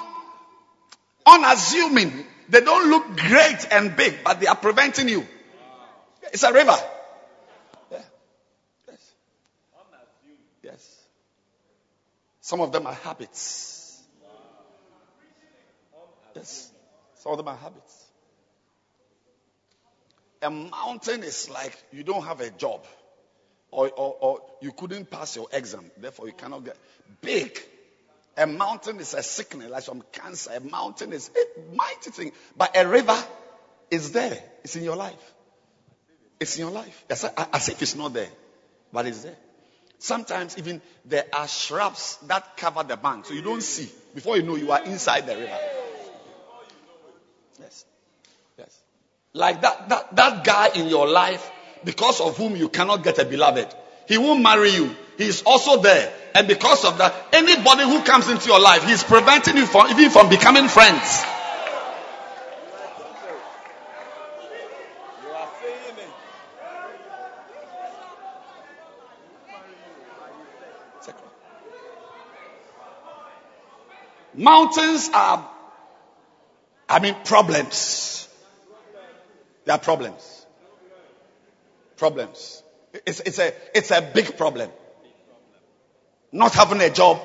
unassuming. 1.27 2.27
They 2.49 2.61
don't 2.61 2.91
look 2.91 3.17
great 3.17 3.67
and 3.71 3.97
big, 3.97 4.23
but 4.25 4.41
they 4.41 4.47
are 4.47 4.57
preventing 4.57 5.09
you. 5.09 5.27
It's 6.33 6.43
a 6.43 6.53
river. 6.53 6.77
Yes. 10.63 11.05
Some 12.41 12.61
of 12.61 12.73
them 12.73 12.87
are 12.87 12.95
habits. 12.95 14.01
Yes. 16.37 16.71
Some 17.17 17.33
of 17.33 17.39
them 17.39 17.49
are 17.49 17.57
habits. 17.57 18.02
A 20.43 20.51
mountain 20.51 21.23
is 21.23 21.49
like 21.51 21.77
you 21.93 22.03
don't 22.03 22.25
have 22.25 22.41
a 22.41 22.51
job 22.51 22.85
or, 23.71 23.89
or, 23.91 24.17
or 24.21 24.41
you 24.61 24.73
couldn't 24.73 25.11
pass 25.11 25.35
your 25.37 25.49
exam, 25.53 25.91
therefore 25.97 26.27
you 26.27 26.35
cannot 26.35 26.65
get 26.65 26.77
big. 27.21 27.59
A 28.37 28.47
mountain 28.47 28.99
is 28.99 29.15
a 29.15 29.23
sickness, 29.23 29.71
like 29.71 29.83
some 29.83 30.03
cancer. 30.13 30.53
A 30.55 30.61
mountain 30.61 31.13
is 31.13 31.31
a 31.31 31.75
mighty 31.75 32.11
thing. 32.11 32.33
But 32.57 32.77
a 32.77 32.89
river 32.89 33.17
is 33.91 34.13
there. 34.13 34.43
It's 34.65 34.75
in 34.75 34.85
your 34.85 34.97
life. 34.97 35.35
It's 36.41 36.57
in 36.57 36.65
your 36.65 36.73
life. 36.73 37.05
As, 37.11 37.25
as 37.25 37.69
if 37.69 37.83
it's 37.83 37.95
not 37.95 38.15
there, 38.15 38.31
but 38.93 39.07
it's 39.07 39.23
there. 39.23 39.37
Sometimes 39.99 40.59
even 40.59 40.81
there 41.05 41.27
are 41.33 41.47
shrubs 41.47 42.19
that 42.27 42.57
cover 42.57 42.83
the 42.83 42.97
bank, 42.97 43.27
so 43.27 43.35
you 43.35 43.43
don't 43.43 43.63
see. 43.63 43.89
Before 44.15 44.37
you 44.37 44.43
know, 44.43 44.57
you 44.57 44.73
are 44.73 44.83
inside 44.83 45.27
the 45.27 45.37
river. 45.37 45.59
Yes. 47.61 47.85
Like 49.35 49.63
that, 49.63 49.89
that, 49.89 50.17
that 50.17 50.45
guy 50.45 50.71
in 50.75 50.89
your 50.89 51.09
life, 51.09 51.51
because 51.85 52.21
of 52.21 52.37
whom 52.37 52.55
you 52.55 52.69
cannot 52.69 53.03
get 53.03 53.19
a 53.19 53.25
beloved. 53.25 53.67
He 54.07 54.19
won't 54.19 54.43
marry 54.43 54.71
you. 54.71 54.95
He 55.17 55.25
is 55.25 55.43
also 55.43 55.81
there. 55.81 56.13
And 56.35 56.47
because 56.49 56.85
of 56.85 56.99
that, 56.99 57.15
anybody 57.33 57.85
who 57.85 58.03
comes 58.03 58.29
into 58.29 58.49
your 58.49 58.61
life, 58.61 58.85
he's 58.85 59.03
preventing 59.03 59.57
you 59.57 59.67
from 59.67 59.91
even 59.91 60.11
from 60.11 60.29
becoming 60.29 60.69
friends. 60.69 61.25
Mountains 74.35 75.11
are, 75.13 75.47
I 76.89 76.99
mean, 77.01 77.15
problems. 77.25 78.29
They 79.65 79.73
are 79.73 79.79
problems. 79.79 80.47
Problems. 81.97 82.63
It's, 83.07 83.21
it's, 83.21 83.39
a, 83.39 83.53
it's 83.75 83.91
a 83.91 84.03
big 84.03 84.37
problem. 84.37 84.71
Not 86.33 86.53
having 86.55 86.81
a 86.81 86.91
job. 86.91 87.21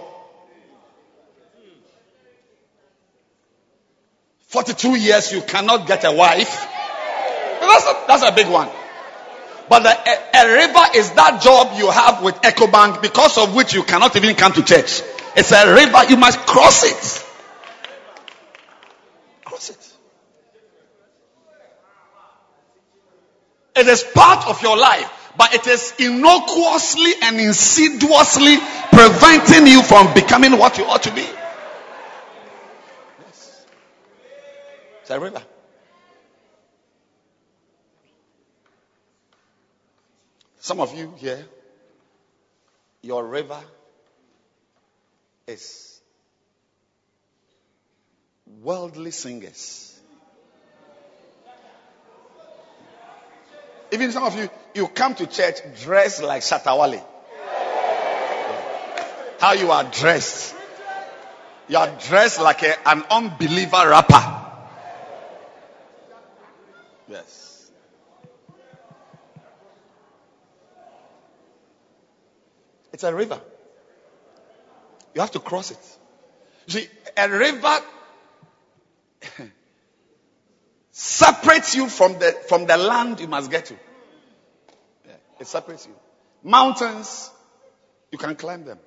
42 4.47 4.95
years 4.95 5.31
you 5.31 5.41
cannot 5.41 5.87
get 5.87 6.03
a 6.05 6.11
wife. 6.11 6.67
That's 7.59 7.85
a, 7.85 8.03
that's 8.07 8.23
a 8.23 8.31
big 8.31 8.47
one. 8.47 8.69
But 9.69 9.83
the, 9.83 9.89
a, 9.89 10.45
a 10.45 10.53
river 10.53 10.85
is 10.95 11.11
that 11.11 11.41
job 11.41 11.77
you 11.77 11.91
have 11.91 12.23
with 12.23 12.35
EcoBank 12.35 13.01
because 13.01 13.37
of 13.37 13.53
which 13.55 13.73
you 13.73 13.83
cannot 13.83 14.15
even 14.15 14.35
come 14.35 14.53
to 14.53 14.63
church. 14.63 15.01
It's 15.35 15.51
a 15.51 15.73
river. 15.73 16.05
You 16.09 16.17
must 16.17 16.39
cross 16.39 16.83
it. 16.83 17.25
Cross 19.43 19.69
it. 19.71 19.96
It 23.77 23.87
is 23.87 24.03
part 24.03 24.47
of 24.47 24.61
your 24.63 24.75
life, 24.75 25.33
but 25.37 25.53
it 25.53 25.67
is 25.67 25.93
innocuously 25.99 27.13
and 27.21 27.39
insidiously 27.39 28.57
preventing 28.91 29.67
you 29.67 29.83
from 29.83 30.13
becoming 30.15 30.57
what 30.57 30.79
you 30.79 30.85
ought 30.85 31.03
to 31.03 31.13
be. 31.13 31.21
Yes. 33.25 33.65
It's 35.01 35.11
a 35.11 35.19
river. 35.19 35.43
Some 40.59 40.79
of 40.79 40.97
you 40.97 41.13
here, 41.17 41.45
your 43.03 43.25
river 43.25 43.59
is 45.45 46.01
worldly 48.61 49.11
singers. 49.11 49.96
Even 53.91 54.11
some 54.11 54.23
of 54.23 54.35
you, 54.35 54.49
you 54.73 54.87
come 54.87 55.15
to 55.15 55.27
church 55.27 55.59
dressed 55.83 56.21
like 56.21 56.41
Shatta 56.41 56.77
Wale. 56.77 57.05
How 59.39 59.53
you 59.53 59.71
are 59.71 59.83
dressed. 59.85 60.55
You 61.69 61.77
are 61.77 61.89
dressed 62.07 62.41
like 62.41 62.63
a, 62.63 62.89
an 62.89 63.03
unbeliever 63.09 63.89
rapper. 63.89 64.45
Yes. 67.07 67.69
It's 72.91 73.03
a 73.03 73.13
river. 73.13 73.39
You 75.13 75.21
have 75.21 75.31
to 75.31 75.39
cross 75.39 75.71
it. 75.71 75.77
See, 76.67 76.87
a 77.15 77.29
river 77.29 77.79
separates 80.97 81.75
you 81.75 81.87
from 81.89 82.13
the 82.13 82.35
from 82.49 82.65
the 82.65 82.75
land 82.75 83.19
you 83.19 83.27
must 83.27 83.51
get 83.51 83.65
to. 83.65 83.75
Yeah, 85.05 85.13
it 85.39 85.45
separates 85.45 85.85
you. 85.85 85.93
Mountains, 86.43 87.29
you 88.11 88.17
can 88.17 88.35
climb 88.35 88.65
them. 88.65 88.79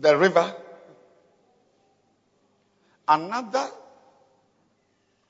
The 0.00 0.16
river. 0.16 0.52
Another 3.06 3.70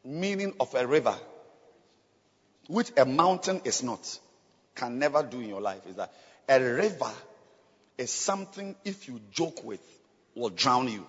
meaning 0.03 0.55
of 0.61 0.75
a 0.75 0.87
river, 0.87 1.15
which 2.69 2.91
a 2.97 3.05
mountain 3.05 3.61
is 3.67 3.83
not, 3.83 4.19
can 4.75 4.99
never 4.99 5.23
do 5.23 5.41
in 5.41 5.51
your 5.51 5.61
life, 5.61 5.87
is 5.87 5.97
that 5.97 6.11
a 6.49 6.59
river 6.59 7.13
is 7.99 8.11
something 8.11 8.75
if 8.83 9.09
you 9.09 9.21
joke 9.31 9.63
with 9.63 9.81
will 10.35 10.49
drown 10.49 10.89
you. 10.89 11.07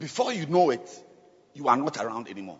Before 0.00 0.32
you 0.32 0.46
know 0.46 0.70
it, 0.70 0.90
you 1.52 1.68
are 1.68 1.76
not 1.76 1.98
around 1.98 2.28
anymore. 2.28 2.58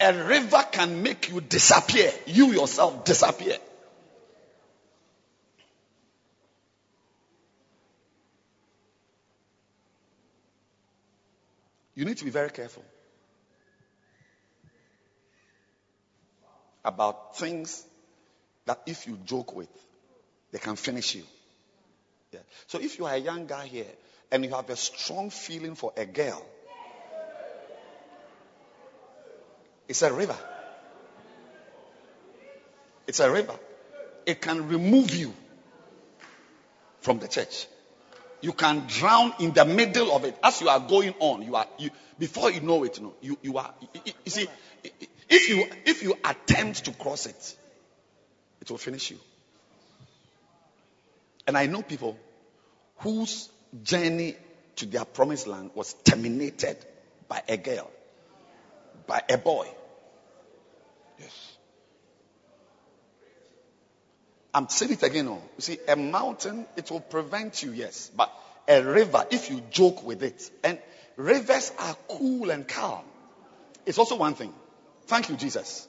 A 0.00 0.12
river 0.12 0.64
can 0.70 1.02
make 1.02 1.30
you 1.30 1.40
disappear. 1.40 2.12
You 2.26 2.46
yourself 2.52 3.04
disappear. 3.04 3.56
You 11.94 12.04
need 12.04 12.16
to 12.16 12.24
be 12.24 12.30
very 12.30 12.50
careful 12.50 12.84
about 16.84 17.36
things 17.36 17.84
that 18.66 18.82
if 18.86 19.06
you 19.06 19.18
joke 19.24 19.54
with, 19.54 19.68
they 20.52 20.58
can 20.58 20.76
finish 20.76 21.14
you. 21.14 21.24
Yeah. 22.32 22.40
So 22.66 22.78
if 22.78 22.98
you 22.98 23.06
are 23.06 23.14
a 23.14 23.18
young 23.18 23.46
guy 23.46 23.66
here 23.66 23.86
and 24.30 24.44
you 24.44 24.50
have 24.50 24.68
a 24.70 24.76
strong 24.76 25.30
feeling 25.30 25.74
for 25.74 25.92
a 25.96 26.04
girl, 26.04 26.44
it's 29.88 30.02
a 30.02 30.12
river. 30.12 30.36
It's 33.06 33.20
a 33.20 33.30
river. 33.30 33.54
It 34.26 34.42
can 34.42 34.68
remove 34.68 35.14
you 35.14 35.32
from 37.00 37.18
the 37.18 37.28
church. 37.28 37.66
You 38.40 38.52
can 38.52 38.84
drown 38.86 39.32
in 39.40 39.52
the 39.52 39.64
middle 39.64 40.14
of 40.14 40.24
it 40.24 40.36
as 40.42 40.60
you 40.60 40.68
are 40.68 40.78
going 40.78 41.14
on. 41.18 41.42
You 41.42 41.56
are 41.56 41.66
you 41.78 41.90
before 42.18 42.50
you 42.50 42.60
know 42.60 42.84
it. 42.84 42.98
You 42.98 43.04
know, 43.04 43.14
you, 43.20 43.38
you 43.42 43.58
are. 43.58 43.72
You, 43.80 44.12
you 44.24 44.30
see, 44.30 44.48
if 45.28 45.48
you 45.48 45.66
if 45.84 46.02
you 46.02 46.14
attempt 46.24 46.84
to 46.84 46.92
cross 46.92 47.26
it, 47.26 47.56
it 48.60 48.70
will 48.70 48.78
finish 48.78 49.10
you. 49.10 49.18
And 51.48 51.56
I 51.56 51.64
know 51.64 51.80
people 51.80 52.18
whose 52.98 53.48
journey 53.82 54.36
to 54.76 54.84
their 54.86 55.06
promised 55.06 55.46
land 55.46 55.70
was 55.74 55.94
terminated 56.04 56.76
by 57.26 57.42
a 57.48 57.56
girl, 57.56 57.90
by 59.06 59.22
a 59.30 59.38
boy. 59.38 59.66
Yes. 61.18 61.56
I'm 64.52 64.68
saying 64.68 64.92
it 64.92 65.02
again. 65.02 65.28
Oh. 65.28 65.42
You 65.56 65.62
see, 65.62 65.78
a 65.88 65.96
mountain, 65.96 66.66
it 66.76 66.90
will 66.90 67.00
prevent 67.00 67.62
you, 67.62 67.72
yes. 67.72 68.10
But 68.14 68.30
a 68.68 68.82
river, 68.82 69.24
if 69.30 69.50
you 69.50 69.62
joke 69.70 70.04
with 70.04 70.22
it, 70.22 70.50
and 70.62 70.78
rivers 71.16 71.72
are 71.78 71.96
cool 72.08 72.50
and 72.50 72.68
calm. 72.68 73.04
It's 73.86 73.96
also 73.96 74.16
one 74.16 74.34
thing. 74.34 74.52
Thank 75.06 75.30
you, 75.30 75.36
Jesus. 75.36 75.88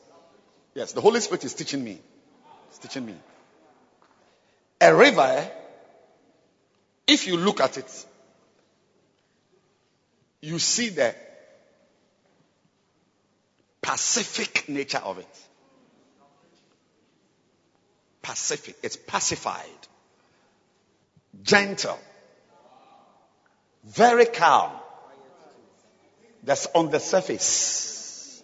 Yes, 0.73 0.94
the 0.94 1.02
Holy 1.02 1.19
Spirit 1.19 1.44
is 1.44 1.53
teaching 1.53 1.84
me. 1.84 1.99
It's 2.69 2.77
teaching 2.77 3.06
me. 3.06 3.15
A 4.81 4.95
river, 4.95 5.22
eh, 5.22 5.49
if 7.07 7.27
you 7.27 7.38
look 7.38 7.60
at 7.60 7.77
it, 7.77 8.06
you 10.41 10.57
see 10.60 10.89
the 10.89 11.14
pacific 13.81 14.69
nature 14.69 14.99
of 14.99 15.18
it. 15.18 15.39
Pacific. 18.22 18.76
It's 18.84 18.95
pacified. 18.95 19.65
Gentle. 21.43 21.99
Very 23.84 24.26
calm. 24.26 24.72
That's 26.43 26.68
on 26.73 26.89
the 26.89 26.99
surface. 26.99 28.41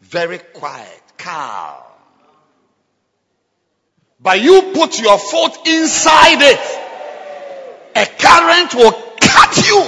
Very 0.00 0.38
quiet, 0.38 1.02
calm. 1.16 1.82
But 4.20 4.40
you 4.40 4.72
put 4.74 5.00
your 5.00 5.16
foot 5.18 5.66
inside 5.66 6.42
it, 6.42 6.60
a 7.94 8.06
current 8.18 8.74
will 8.74 8.92
cut 9.20 9.56
you. 9.68 9.84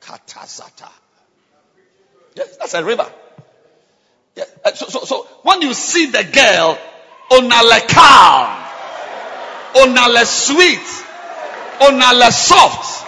Katazata. 0.00 0.90
Yes, 2.36 2.56
that's 2.56 2.74
a 2.74 2.84
river. 2.84 3.10
Yeah. 4.36 4.44
Uh, 4.64 4.72
so, 4.74 4.86
so, 4.86 5.04
so 5.04 5.22
when 5.42 5.62
you 5.62 5.74
see 5.74 6.06
the 6.06 6.24
girl, 6.24 6.78
onale 7.30 7.88
calm, 7.88 8.64
onale 9.74 10.24
sweet, 10.24 10.86
onale 11.80 12.30
soft, 12.30 13.06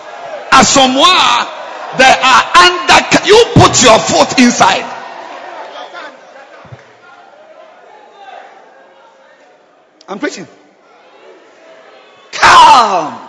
asomoa, 0.52 1.98
there 1.98 2.18
are 2.22 2.42
under, 2.56 3.26
you 3.26 3.44
put 3.54 3.82
your 3.82 3.98
foot 3.98 4.38
inside. 4.40 4.95
I'm 10.08 10.18
preaching. 10.18 10.46
Calm. 12.32 13.28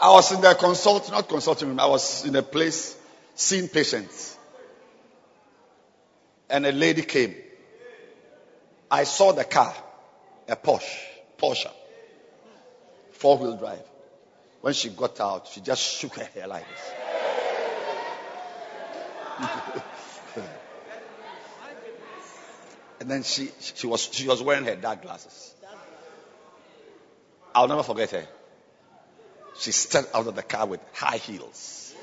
I 0.00 0.12
was 0.12 0.30
in 0.32 0.40
the 0.40 0.54
consult, 0.54 1.10
not 1.10 1.28
consulting 1.28 1.68
room. 1.68 1.80
I 1.80 1.86
was 1.86 2.24
in 2.24 2.36
a 2.36 2.42
place 2.42 2.96
seeing 3.34 3.68
patients. 3.68 4.36
And 6.48 6.64
a 6.64 6.72
lady 6.72 7.02
came. 7.02 7.34
I 8.90 9.04
saw 9.04 9.32
the 9.32 9.44
car, 9.44 9.74
a 10.48 10.56
Porsche, 10.56 10.98
Porsche, 11.36 11.70
four 13.12 13.36
wheel 13.36 13.56
drive. 13.56 13.82
When 14.60 14.72
she 14.72 14.88
got 14.88 15.20
out, 15.20 15.48
she 15.48 15.60
just 15.60 15.82
shook 15.82 16.14
her 16.14 16.24
hair 16.24 16.46
like 16.46 16.64
this. 16.68 16.92
and 23.00 23.10
then 23.10 23.22
she, 23.22 23.50
she 23.60 23.86
was 23.86 24.08
she 24.12 24.26
was 24.26 24.42
wearing 24.42 24.64
her 24.64 24.76
dark 24.76 25.02
glasses. 25.02 25.54
I'll 27.54 27.68
never 27.68 27.82
forget 27.82 28.10
her. 28.10 28.26
She 29.58 29.72
stepped 29.72 30.14
out 30.14 30.26
of 30.26 30.34
the 30.36 30.42
car 30.42 30.66
with 30.66 30.80
high 30.92 31.16
heels. 31.18 31.94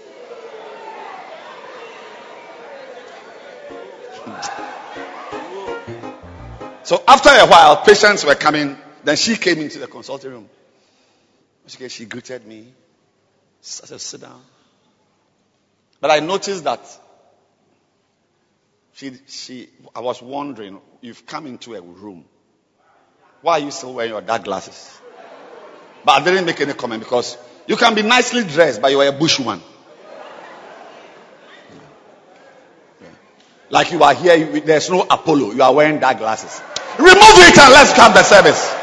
So 6.86 7.04
after 7.08 7.30
a 7.30 7.48
while, 7.48 7.78
patients 7.78 8.24
were 8.24 8.36
coming. 8.36 8.78
Then 9.04 9.16
she 9.16 9.38
came 9.38 9.58
into 9.60 9.80
the 9.80 9.88
consulting 9.88 10.30
room. 10.30 10.50
She, 11.66 11.90
she 11.90 12.06
greeted 12.06 12.46
me. 12.46 12.60
I 12.62 12.68
said, 13.62 14.00
sit 14.00 14.22
down. 14.22 14.40
But 16.00 16.12
I 16.12 16.20
noticed 16.20 16.64
that 16.66 16.82
she, 18.96 19.12
she, 19.28 19.70
I 19.94 20.00
was 20.00 20.22
wondering, 20.22 20.80
you've 21.02 21.26
come 21.26 21.48
into 21.48 21.76
a 21.76 21.82
room. 21.82 22.24
Why 23.42 23.54
are 23.54 23.60
you 23.60 23.72
still 23.72 23.94
wearing 23.94 24.12
your 24.12 24.22
dark 24.22 24.46
glasses? 24.46 25.00
But 26.06 26.22
I 26.22 26.24
didn't 26.24 26.46
make 26.46 26.62
any 26.62 26.74
comment 26.74 27.04
because 27.04 27.38
you 27.68 27.76
can 27.76 27.94
be 27.94 28.04
nicely 28.04 28.46
dressed, 28.46 28.82
but 28.82 28.92
you 28.92 29.02
are 29.02 29.08
a 29.08 29.12
bushman. 29.12 29.62
Like 33.70 33.92
you 33.92 34.02
are 34.02 34.14
here, 34.14 34.62
there's 34.62 34.90
no 34.90 35.02
Apollo. 35.02 35.52
You 35.52 35.64
are 35.64 35.74
wearing 35.74 36.00
dark 36.00 36.20
glasses. 36.20 36.62
Remove 36.98 37.16
it 37.18 37.58
and 37.58 37.74
let's 37.74 37.94
come 37.94 38.14
the 38.14 38.24
service. 38.24 38.74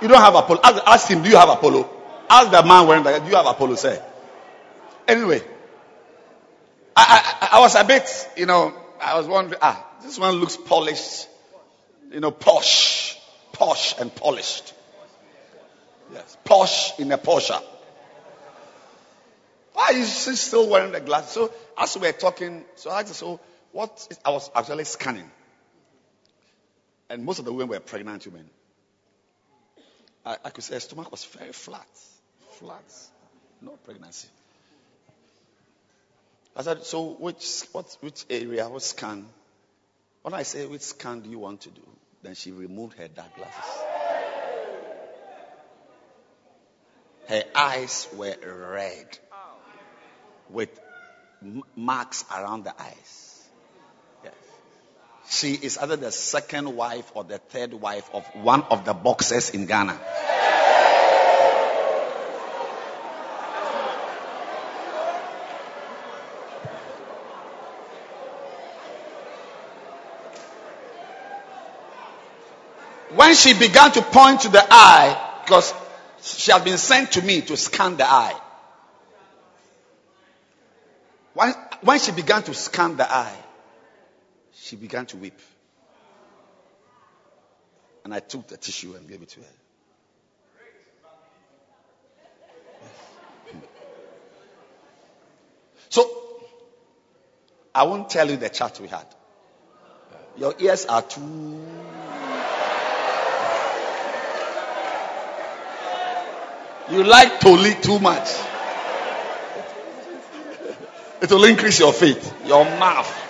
You 0.00 0.06
don't 0.06 0.20
have 0.20 0.34
Apollo. 0.36 0.60
Ask, 0.62 0.82
ask, 0.86 1.08
him, 1.08 1.22
do 1.24 1.30
you 1.30 1.36
have 1.36 1.48
Apollo? 1.48 1.90
Ask 2.30 2.52
the 2.52 2.62
man 2.62 2.86
wearing 2.86 3.02
that. 3.02 3.24
Do 3.24 3.30
you 3.30 3.36
have 3.36 3.46
Apollo? 3.46 3.74
Say. 3.76 4.00
Anyway, 5.08 5.42
I, 6.96 7.48
I, 7.52 7.56
I 7.58 7.60
was 7.60 7.74
a 7.74 7.84
bit, 7.84 8.28
you 8.36 8.46
know, 8.46 8.74
I 9.00 9.18
was 9.18 9.26
wondering, 9.26 9.58
ah, 9.62 9.84
this 10.02 10.18
one 10.18 10.34
looks 10.34 10.56
polished, 10.56 11.28
you 12.12 12.20
know, 12.20 12.30
posh, 12.30 13.18
posh 13.52 13.98
and 14.00 14.14
polished. 14.14 14.74
Yes, 16.12 16.36
posh 16.44 16.98
in 16.98 17.10
a 17.12 17.18
Porsche. 17.18 17.60
Why 19.72 19.90
is 19.94 20.24
she 20.24 20.36
still 20.36 20.68
wearing 20.70 20.92
the 20.92 21.00
glasses? 21.00 21.32
So 21.32 21.52
as 21.76 21.96
we 21.96 22.06
were 22.06 22.12
talking, 22.12 22.64
so 22.76 22.90
I 22.90 23.00
asked, 23.00 23.14
so 23.14 23.40
what? 23.72 24.06
Is, 24.10 24.20
I 24.24 24.30
was 24.30 24.50
actually 24.54 24.84
scanning, 24.84 25.28
and 27.10 27.24
most 27.24 27.40
of 27.40 27.44
the 27.44 27.52
women 27.52 27.68
were 27.68 27.80
pregnant 27.80 28.24
women. 28.26 28.48
I, 30.24 30.36
I 30.44 30.50
could 30.50 30.62
say 30.62 30.74
her 30.74 30.80
stomach 30.80 31.10
was 31.10 31.24
very 31.24 31.52
flat, 31.52 31.88
flat, 32.52 32.84
no 33.60 33.72
pregnancy. 33.84 34.28
I 36.56 36.62
said, 36.62 36.84
so 36.84 37.02
which 37.18 37.62
what 37.72 37.96
which 38.00 38.24
area, 38.30 38.68
what 38.68 38.82
scan? 38.82 39.26
When 40.22 40.34
I 40.34 40.44
say 40.44 40.66
which 40.66 40.82
scan 40.82 41.20
do 41.20 41.30
you 41.30 41.40
want 41.40 41.62
to 41.62 41.70
do, 41.70 41.82
then 42.22 42.34
she 42.34 42.52
removed 42.52 42.96
her 42.96 43.08
dark 43.08 43.34
glasses. 43.36 43.82
Her 47.26 47.42
eyes 47.54 48.08
were 48.14 48.36
red 48.72 49.18
with 50.50 50.68
marks 51.74 52.24
around 52.30 52.64
the 52.64 52.80
eyes. 52.80 53.48
Yes. 54.22 54.34
She 55.28 55.52
is 55.54 55.78
either 55.78 55.96
the 55.96 56.12
second 56.12 56.76
wife 56.76 57.10
or 57.14 57.24
the 57.24 57.38
third 57.38 57.74
wife 57.74 58.08
of 58.12 58.24
one 58.34 58.62
of 58.70 58.84
the 58.84 58.94
boxers 58.94 59.50
in 59.50 59.66
Ghana. 59.66 59.98
When 73.14 73.34
she 73.34 73.54
began 73.54 73.92
to 73.92 74.02
point 74.02 74.40
to 74.40 74.48
the 74.48 74.64
eye, 74.68 75.40
because 75.44 75.72
she 76.20 76.50
had 76.50 76.64
been 76.64 76.78
sent 76.78 77.12
to 77.12 77.22
me 77.22 77.42
to 77.42 77.56
scan 77.56 77.96
the 77.96 78.04
eye. 78.10 78.34
When, 81.34 81.52
when 81.82 81.98
she 81.98 82.12
began 82.12 82.42
to 82.44 82.54
scan 82.54 82.96
the 82.96 83.10
eye, 83.12 83.36
she 84.52 84.76
began 84.76 85.06
to 85.06 85.16
weep. 85.16 85.38
And 88.04 88.12
I 88.12 88.20
took 88.20 88.48
the 88.48 88.56
tissue 88.56 88.94
and 88.94 89.08
gave 89.08 89.22
it 89.22 89.28
to 89.30 89.40
her. 89.40 89.46
So, 95.88 96.10
I 97.74 97.84
won't 97.84 98.10
tell 98.10 98.28
you 98.28 98.36
the 98.36 98.48
chat 98.48 98.80
we 98.80 98.88
had. 98.88 99.06
Your 100.36 100.54
ears 100.58 100.86
are 100.86 101.02
too. 101.02 101.60
You 106.90 107.02
like 107.02 107.40
to 107.40 107.46
Toli 107.46 107.74
too 107.74 107.98
much. 107.98 108.28
It 111.22 111.30
will 111.30 111.44
increase 111.44 111.78
your 111.78 111.92
faith, 111.92 112.34
your 112.46 112.64
mouth. 112.64 113.22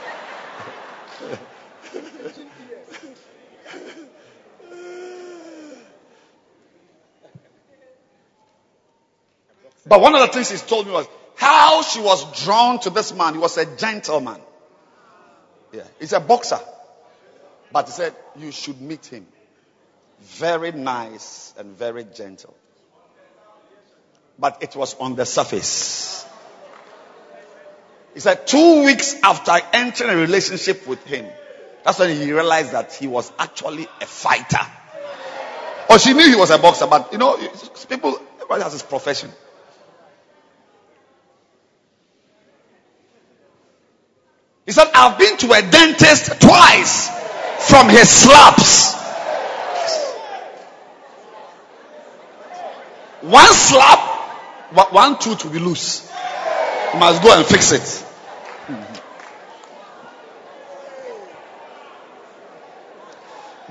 But 9.86 10.00
one 10.00 10.14
of 10.14 10.20
the 10.22 10.28
things 10.28 10.50
he 10.50 10.56
told 10.56 10.86
me 10.86 10.92
was 10.92 11.06
how 11.36 11.82
she 11.82 12.00
was 12.00 12.44
drawn 12.44 12.80
to 12.80 12.90
this 12.90 13.14
man. 13.14 13.34
He 13.34 13.38
was 13.38 13.56
a 13.58 13.76
gentleman. 13.76 14.40
Yeah, 15.72 15.82
he's 16.00 16.12
a 16.12 16.20
boxer. 16.20 16.58
But 17.70 17.86
he 17.86 17.92
said, 17.92 18.14
You 18.36 18.50
should 18.50 18.80
meet 18.80 19.06
him. 19.06 19.26
Very 20.20 20.72
nice 20.72 21.52
and 21.58 21.76
very 21.76 22.04
gentle. 22.04 22.56
But 24.38 24.62
it 24.62 24.74
was 24.74 24.94
on 24.94 25.14
the 25.14 25.26
surface. 25.26 26.26
He 28.14 28.20
said, 28.20 28.46
Two 28.46 28.84
weeks 28.84 29.16
after 29.22 29.52
entering 29.72 30.10
a 30.10 30.16
relationship 30.16 30.86
with 30.86 31.04
him, 31.04 31.26
that's 31.84 31.98
when 31.98 32.16
he 32.16 32.32
realized 32.32 32.72
that 32.72 32.92
he 32.94 33.06
was 33.06 33.30
actually 33.38 33.86
a 34.00 34.06
fighter. 34.06 34.66
Or 35.90 35.98
she 35.98 36.14
knew 36.14 36.28
he 36.28 36.36
was 36.36 36.50
a 36.50 36.58
boxer, 36.58 36.86
but 36.86 37.12
you 37.12 37.18
know, 37.18 37.36
people, 37.88 38.18
everybody 38.36 38.62
has 38.62 38.72
his 38.72 38.82
profession. 38.82 39.30
He 44.66 44.72
said, 44.72 44.88
I've 44.94 45.18
been 45.18 45.36
to 45.38 45.52
a 45.52 45.60
dentist 45.60 46.40
twice 46.40 47.10
from 47.68 47.88
his 47.90 48.08
slaps. 48.08 48.94
One 53.20 53.52
slap, 53.52 54.13
one 54.74 55.18
tooth 55.18 55.44
will 55.44 55.52
be 55.52 55.58
loose. 55.58 56.10
You 56.92 57.00
must 57.00 57.22
go 57.22 57.36
and 57.36 57.46
fix 57.46 57.72
it. 57.72 58.04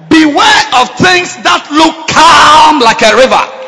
Beware 0.09 0.63
of 0.75 0.89
things 0.97 1.35
that 1.43 1.67
look 1.71 2.07
calm 2.07 2.79
like 2.79 3.01
a 3.01 3.15
river. 3.15 3.63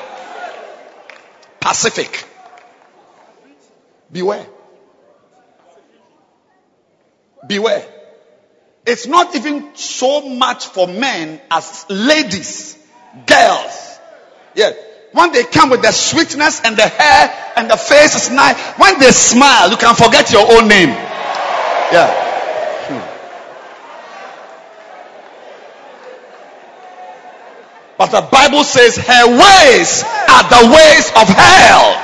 Pacific. 1.60 2.26
Beware. 4.12 4.45
Beware. 7.48 7.86
It's 8.86 9.07
not 9.07 9.36
even 9.36 9.76
so 9.76 10.30
much 10.30 10.68
for 10.68 10.88
men 10.88 11.41
as 11.49 11.86
ladies, 11.90 12.78
girls. 13.26 13.99
Yeah. 14.53 14.72
When 15.16 15.32
they 15.32 15.46
come 15.46 15.70
with 15.70 15.82
the 15.82 15.94
sweetness 15.94 16.60
and 16.66 16.76
the 16.76 16.90
hair 16.90 17.54
and 17.56 17.72
the 17.72 17.78
face 17.78 18.16
is 18.16 18.30
nice, 18.30 18.60
when 18.78 19.00
they 19.00 19.12
smile, 19.12 19.72
you 19.72 19.78
can 19.78 19.96
forget 19.96 20.30
your 20.30 20.42
own 20.42 20.68
name. 20.68 20.90
Yeah. 20.90 22.12
Hmm. 22.84 23.00
But 27.98 28.12
the 28.12 28.28
Bible 28.30 28.66
says 28.66 28.98
her 28.98 29.28
ways 29.28 30.04
are 30.04 30.44
the 30.52 30.68
ways 30.76 31.08
of 31.16 31.30
hell. 31.30 31.96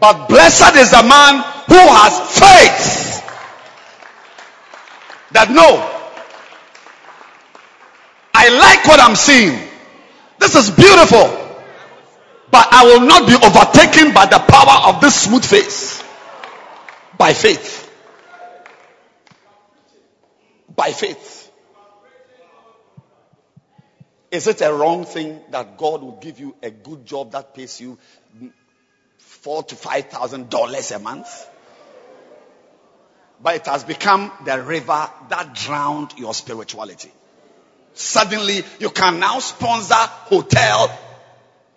But 0.00 0.26
blessed 0.26 0.74
is 0.76 0.90
the 0.90 1.02
man 1.02 1.44
who 1.68 1.74
has 1.76 2.18
faith 2.32 3.20
that 5.32 5.50
no, 5.50 5.86
I 8.32 8.48
like 8.48 8.86
what 8.86 9.00
I'm 9.00 9.14
seeing. 9.14 9.69
This 10.40 10.56
is 10.56 10.70
beautiful. 10.70 11.36
But 12.50 12.66
I 12.72 12.84
will 12.84 13.06
not 13.06 13.28
be 13.28 13.34
overtaken 13.34 14.12
by 14.12 14.26
the 14.26 14.38
power 14.38 14.92
of 14.92 15.00
this 15.00 15.14
smooth 15.22 15.44
face. 15.44 16.02
By 17.16 17.32
faith. 17.32 17.88
By 20.74 20.92
faith. 20.92 21.52
Is 24.30 24.46
it 24.46 24.60
a 24.62 24.72
wrong 24.72 25.04
thing 25.04 25.40
that 25.50 25.76
God 25.76 26.02
will 26.02 26.18
give 26.20 26.40
you 26.40 26.56
a 26.62 26.70
good 26.70 27.04
job 27.04 27.32
that 27.32 27.54
pays 27.54 27.80
you 27.80 27.98
four 29.18 29.62
to 29.62 29.74
five 29.74 30.06
thousand 30.08 30.50
dollars 30.50 30.90
a 30.90 30.98
month. 30.98 31.46
But 33.42 33.56
it 33.56 33.66
has 33.66 33.84
become 33.84 34.30
the 34.44 34.60
river 34.62 35.08
that 35.30 35.54
drowned 35.54 36.12
your 36.18 36.34
spirituality. 36.34 37.10
Suddenly, 38.00 38.62
you 38.78 38.88
can 38.88 39.20
now 39.20 39.40
sponsor 39.40 39.94
hotel 39.94 40.90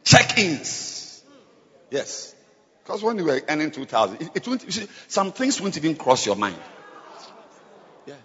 check-ins. 0.05 1.21
Yes, 1.91 2.33
because 2.81 3.03
when 3.03 3.17
you 3.17 3.25
were 3.25 3.41
earning 3.49 3.71
two 3.71 3.83
thousand, 3.83 4.21
it, 4.21 4.29
it 4.35 4.47
won't. 4.47 4.61
See, 4.71 4.87
some 5.09 5.33
things 5.33 5.59
won't 5.59 5.75
even 5.75 5.97
cross 5.97 6.25
your 6.25 6.37
mind. 6.37 6.55
Yeah, 8.07 8.15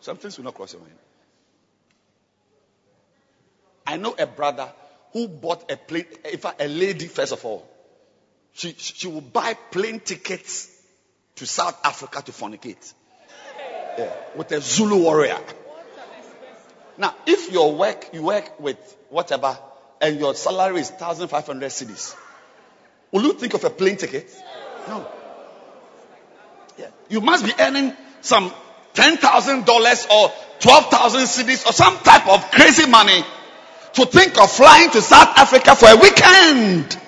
some 0.00 0.16
things 0.16 0.38
will 0.38 0.46
not 0.46 0.54
cross 0.54 0.72
your 0.72 0.80
mind. 0.80 0.94
I 3.86 3.98
know 3.98 4.14
a 4.18 4.26
brother 4.26 4.72
who 5.12 5.28
bought 5.28 5.70
a 5.70 5.76
plane. 5.76 6.06
if 6.24 6.44
a 6.44 6.68
lady 6.68 7.06
first 7.06 7.32
of 7.32 7.44
all 7.44 7.68
she, 8.54 8.72
she 8.72 9.08
will 9.08 9.20
buy 9.20 9.52
plane 9.70 10.00
tickets 10.00 10.70
to 11.36 11.46
South 11.46 11.78
Africa 11.84 12.22
to 12.22 12.32
fornicate. 12.32 12.94
Yeah, 13.98 14.10
with 14.36 14.50
a 14.52 14.60
Zulu 14.62 15.02
warrior. 15.02 15.38
Now, 17.00 17.14
if 17.26 17.50
your 17.50 17.74
work, 17.74 18.10
you 18.12 18.22
work 18.22 18.60
with 18.60 18.76
whatever, 19.08 19.58
and 20.02 20.20
your 20.20 20.34
salary 20.34 20.82
is 20.82 20.90
1,500 20.90 21.70
cedis, 21.70 22.14
will 23.10 23.22
you 23.22 23.32
think 23.32 23.54
of 23.54 23.64
a 23.64 23.70
plane 23.70 23.96
ticket? 23.96 24.30
No. 24.86 25.10
Yeah. 26.78 26.88
You 27.08 27.22
must 27.22 27.46
be 27.46 27.52
earning 27.58 27.96
some 28.20 28.52
$10,000 28.92 30.10
or 30.10 30.32
12,000 30.60 31.20
cedis 31.22 31.66
or 31.66 31.72
some 31.72 31.96
type 32.00 32.28
of 32.28 32.50
crazy 32.50 32.86
money 32.86 33.24
to 33.94 34.04
think 34.04 34.38
of 34.38 34.52
flying 34.52 34.90
to 34.90 35.00
South 35.00 35.38
Africa 35.38 35.74
for 35.74 35.88
a 35.88 35.96
weekend. 35.96 36.98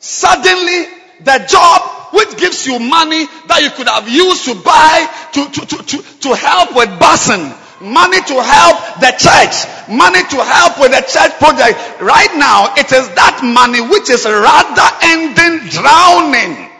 Suddenly, 0.00 0.86
the 1.20 1.46
job 1.48 1.93
which 2.14 2.38
gives 2.38 2.66
you 2.66 2.78
money 2.78 3.26
that 3.48 3.62
you 3.62 3.70
could 3.70 3.88
have 3.88 4.08
used 4.08 4.46
to 4.46 4.54
buy, 4.54 5.06
to, 5.34 5.50
to, 5.50 5.60
to, 5.66 5.76
to, 5.82 5.96
to 6.20 6.30
help 6.34 6.74
with 6.74 6.88
busing, 7.02 7.50
money 7.82 8.22
to 8.22 8.36
help 8.38 8.76
the 9.02 9.10
church, 9.18 9.66
money 9.90 10.22
to 10.22 10.38
help 10.38 10.78
with 10.78 10.94
the 10.94 11.02
church 11.02 11.34
project. 11.42 11.74
Right 12.00 12.32
now, 12.38 12.74
it 12.78 12.90
is 12.92 13.10
that 13.18 13.42
money 13.42 13.82
which 13.82 14.08
is 14.10 14.24
rather 14.24 14.88
ending 15.02 15.68
drowning. 15.68 16.70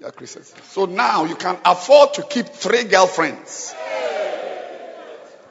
Yeah, 0.00 0.10
Christians. 0.10 0.54
So 0.70 0.86
now 0.86 1.24
you 1.24 1.36
can 1.36 1.58
afford 1.64 2.14
to 2.14 2.22
keep 2.22 2.46
three 2.46 2.84
girlfriends 2.84 3.74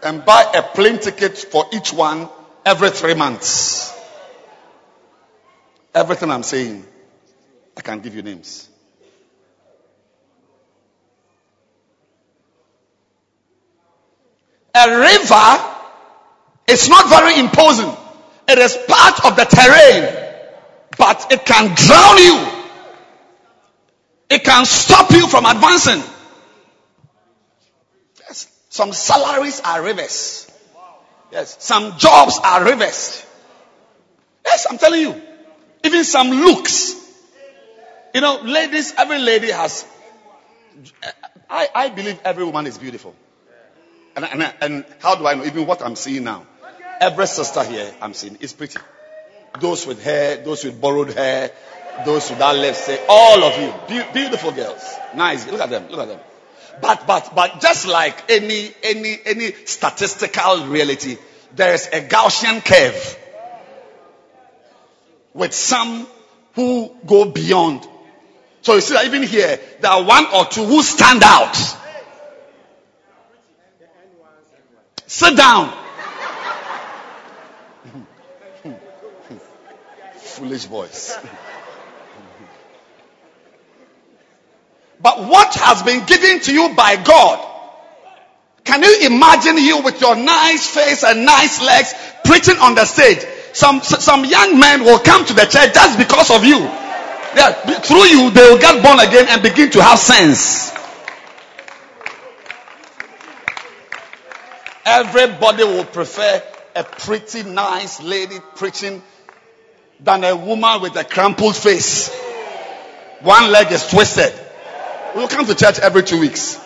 and 0.03 0.25
buy 0.25 0.51
a 0.53 0.61
plane 0.61 0.99
ticket 0.99 1.37
for 1.37 1.65
each 1.73 1.93
one 1.93 2.27
every 2.65 2.89
three 2.89 3.13
months. 3.13 3.97
Everything 5.93 6.31
I'm 6.31 6.43
saying, 6.43 6.85
I 7.77 7.81
can 7.81 8.01
give 8.01 8.15
you 8.15 8.21
names. 8.21 8.69
A 14.73 14.99
river 14.99 15.65
is 16.67 16.87
not 16.89 17.09
very 17.09 17.39
imposing. 17.39 17.91
It 18.47 18.57
is 18.57 18.77
part 18.87 19.25
of 19.25 19.35
the 19.35 19.45
terrain, 19.45 20.31
but 20.97 21.31
it 21.31 21.45
can 21.45 21.75
drown 21.75 22.17
you. 22.17 22.47
It 24.29 24.43
can 24.45 24.65
stop 24.65 25.11
you 25.11 25.27
from 25.27 25.45
advancing. 25.45 26.01
Yes. 28.21 28.47
Some 28.69 28.93
salaries 28.93 29.59
are 29.59 29.83
rivers. 29.83 30.49
Yes. 31.31 31.57
Some 31.59 31.97
jobs 31.97 32.39
are 32.41 32.63
rivers. 32.63 33.25
Yes, 34.45 34.67
I'm 34.69 34.77
telling 34.77 35.01
you. 35.01 35.21
Even 35.83 36.03
some 36.05 36.29
looks. 36.29 37.00
You 38.13 38.21
know, 38.21 38.41
ladies, 38.43 38.93
every 38.97 39.19
lady 39.19 39.51
has. 39.51 39.85
I, 41.49 41.69
I 41.73 41.89
believe 41.89 42.19
every 42.23 42.43
woman 42.43 42.67
is 42.67 42.77
beautiful. 42.77 43.15
And, 44.15 44.25
and, 44.25 44.53
and 44.61 44.85
how 44.99 45.15
do 45.15 45.25
I 45.27 45.35
know? 45.35 45.45
Even 45.45 45.65
what 45.65 45.81
I'm 45.81 45.95
seeing 45.95 46.23
now. 46.23 46.45
Every 46.99 47.27
sister 47.27 47.63
here 47.63 47.93
I'm 48.01 48.13
seeing 48.13 48.37
is 48.41 48.53
pretty. 48.53 48.79
Those 49.59 49.87
with 49.87 50.03
hair, 50.03 50.37
those 50.37 50.63
with 50.63 50.79
borrowed 50.79 51.13
hair, 51.13 51.51
those 52.05 52.29
without 52.29 52.75
say 52.75 53.03
all 53.07 53.43
of 53.43 53.59
you. 53.59 53.73
Be- 53.87 54.13
beautiful 54.13 54.51
girls. 54.51 54.83
Nice. 55.15 55.47
Look 55.49 55.61
at 55.61 55.69
them. 55.69 55.87
Look 55.89 55.99
at 55.99 56.07
them. 56.07 56.19
But, 56.81 57.05
but, 57.05 57.33
but 57.35 57.61
just 57.61 57.87
like 57.87 58.29
any, 58.29 58.71
any, 58.83 59.17
any 59.25 59.51
statistical 59.65 60.65
reality, 60.67 61.17
there 61.55 61.73
is 61.73 61.87
a 61.87 62.01
Gaussian 62.01 62.63
curve 62.63 63.17
with 65.33 65.53
some 65.53 66.07
who 66.53 66.95
go 67.05 67.25
beyond. 67.25 67.87
So 68.61 68.75
you 68.75 68.81
see 68.81 68.93
that 68.93 69.05
even 69.05 69.23
here, 69.23 69.59
there 69.79 69.91
are 69.91 70.03
one 70.03 70.27
or 70.33 70.45
two 70.45 70.65
who 70.65 70.83
stand 70.83 71.23
out. 71.23 71.55
Sit 75.07 75.35
down. 75.35 75.73
Foolish 80.15 80.65
voice. 80.65 81.17
but 85.01 85.27
what 85.27 85.53
has 85.55 85.81
been 85.83 86.05
given 86.05 86.39
to 86.41 86.53
you 86.53 86.73
by 86.75 86.97
God? 87.03 87.47
Can 88.63 88.83
you 88.83 89.07
imagine 89.07 89.57
you 89.57 89.81
with 89.81 89.99
your 90.01 90.15
nice 90.15 90.67
face 90.67 91.03
and 91.03 91.25
nice 91.25 91.59
legs 91.61 91.95
preaching 92.23 92.57
on 92.57 92.75
the 92.75 92.85
stage. 92.85 93.25
Some 93.53 93.81
some 93.81 94.23
young 94.23 94.59
men 94.59 94.83
will 94.83 94.99
come 94.99 95.25
to 95.25 95.33
the 95.33 95.45
church 95.45 95.73
just 95.73 95.97
because 95.97 96.29
of 96.31 96.45
you. 96.45 96.80
Yeah, 97.35 97.51
through 97.79 98.05
you 98.05 98.29
they 98.31 98.41
will 98.41 98.59
get 98.59 98.83
born 98.83 98.99
again 98.99 99.27
and 99.29 99.41
begin 99.41 99.71
to 99.71 99.81
have 99.81 99.97
sense. 99.97 100.71
Everybody 104.85 105.63
will 105.63 105.85
prefer 105.85 106.41
a 106.75 106.83
pretty 106.83 107.43
nice 107.43 108.01
lady 108.01 108.37
preaching 108.55 109.01
than 109.99 110.23
a 110.23 110.35
woman 110.35 110.81
with 110.81 110.95
a 110.95 111.03
crumpled 111.03 111.55
face. 111.55 112.13
One 113.21 113.51
leg 113.51 113.71
is 113.71 113.87
twisted. 113.87 114.33
We'll 115.15 115.27
come 115.27 115.45
to 115.45 115.55
church 115.55 115.79
every 115.79 116.03
two 116.03 116.19
weeks. 116.19 116.59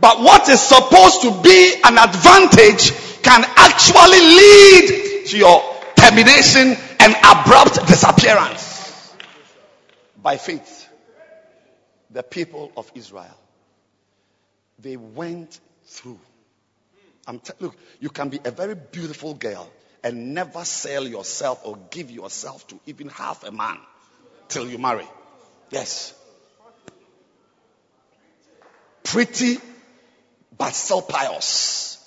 But 0.00 0.20
what 0.20 0.48
is 0.48 0.60
supposed 0.60 1.22
to 1.22 1.42
be 1.42 1.74
an 1.84 1.98
advantage 1.98 2.92
can 3.22 3.44
actually 3.56 4.20
lead 4.20 5.26
to 5.26 5.36
your 5.36 5.62
termination 5.96 6.76
and 7.00 7.14
abrupt 7.22 7.86
disappearance. 7.86 8.69
By 10.22 10.36
faith, 10.36 10.88
the 12.10 12.22
people 12.22 12.72
of 12.76 12.90
Israel, 12.94 13.36
they 14.78 14.96
went 14.96 15.60
through. 15.84 16.18
T- 17.26 17.52
look, 17.60 17.76
you 18.00 18.08
can 18.08 18.28
be 18.28 18.40
a 18.44 18.50
very 18.50 18.74
beautiful 18.74 19.34
girl 19.34 19.70
and 20.02 20.34
never 20.34 20.64
sell 20.64 21.06
yourself 21.06 21.60
or 21.64 21.78
give 21.90 22.10
yourself 22.10 22.66
to 22.68 22.80
even 22.86 23.08
half 23.08 23.44
a 23.44 23.52
man 23.52 23.78
till 24.48 24.68
you 24.68 24.78
marry. 24.78 25.06
Yes. 25.70 26.14
Pretty, 29.04 29.58
but 30.56 30.72
still 30.74 31.02
pious. 31.02 31.98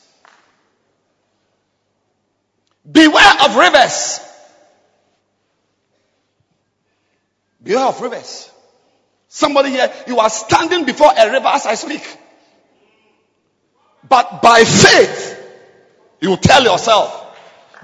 Beware 2.89 3.33
of 3.45 3.55
rivers. 3.55 4.19
Beware 7.63 7.85
of 7.85 8.01
rivers. 8.01 8.51
Somebody 9.29 9.71
here, 9.71 9.91
you 10.07 10.19
are 10.19 10.29
standing 10.29 10.85
before 10.85 11.11
a 11.17 11.31
river 11.31 11.47
as 11.47 11.65
I 11.65 11.75
speak. 11.75 12.05
But 14.07 14.41
by 14.41 14.63
faith, 14.63 15.39
you 16.19 16.37
tell 16.37 16.63
yourself, 16.63 17.21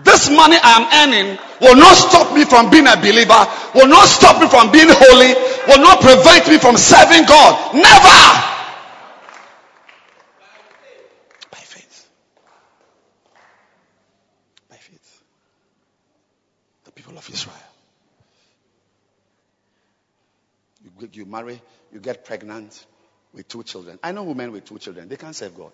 this 0.03 0.30
money 0.30 0.57
I 0.61 0.80
am 0.80 1.10
earning 1.10 1.39
will 1.61 1.76
not 1.76 1.95
stop 1.95 2.34
me 2.34 2.45
from 2.45 2.69
being 2.69 2.88
a 2.88 2.95
believer, 2.95 3.47
will 3.73 3.88
not 3.88 4.07
stop 4.07 4.41
me 4.41 4.47
from 4.47 4.72
being 4.72 4.88
holy, 4.89 5.34
will 5.68 5.81
not 5.81 6.01
prevent 6.01 6.47
me 6.47 6.57
from 6.57 6.77
serving 6.77 7.26
God. 7.26 7.73
Never! 7.73 8.19
By 11.51 11.57
faith. 11.57 12.07
By 14.69 14.76
faith. 14.77 15.23
The 16.85 16.91
people 16.91 17.18
of 17.18 17.30
Israel. 17.30 17.59
You, 21.12 21.26
marry, 21.26 21.62
you 21.92 22.00
get 22.00 22.26
pregnant 22.26 22.86
with 23.34 23.48
two 23.48 23.64
children. 23.64 24.00
I 24.04 24.12
know 24.12 24.24
women 24.24 24.52
with 24.52 24.66
two 24.66 24.80
children, 24.80 25.08
they 25.08 25.18
can't 25.18 25.36
serve 25.36 25.56
God. 25.56 25.72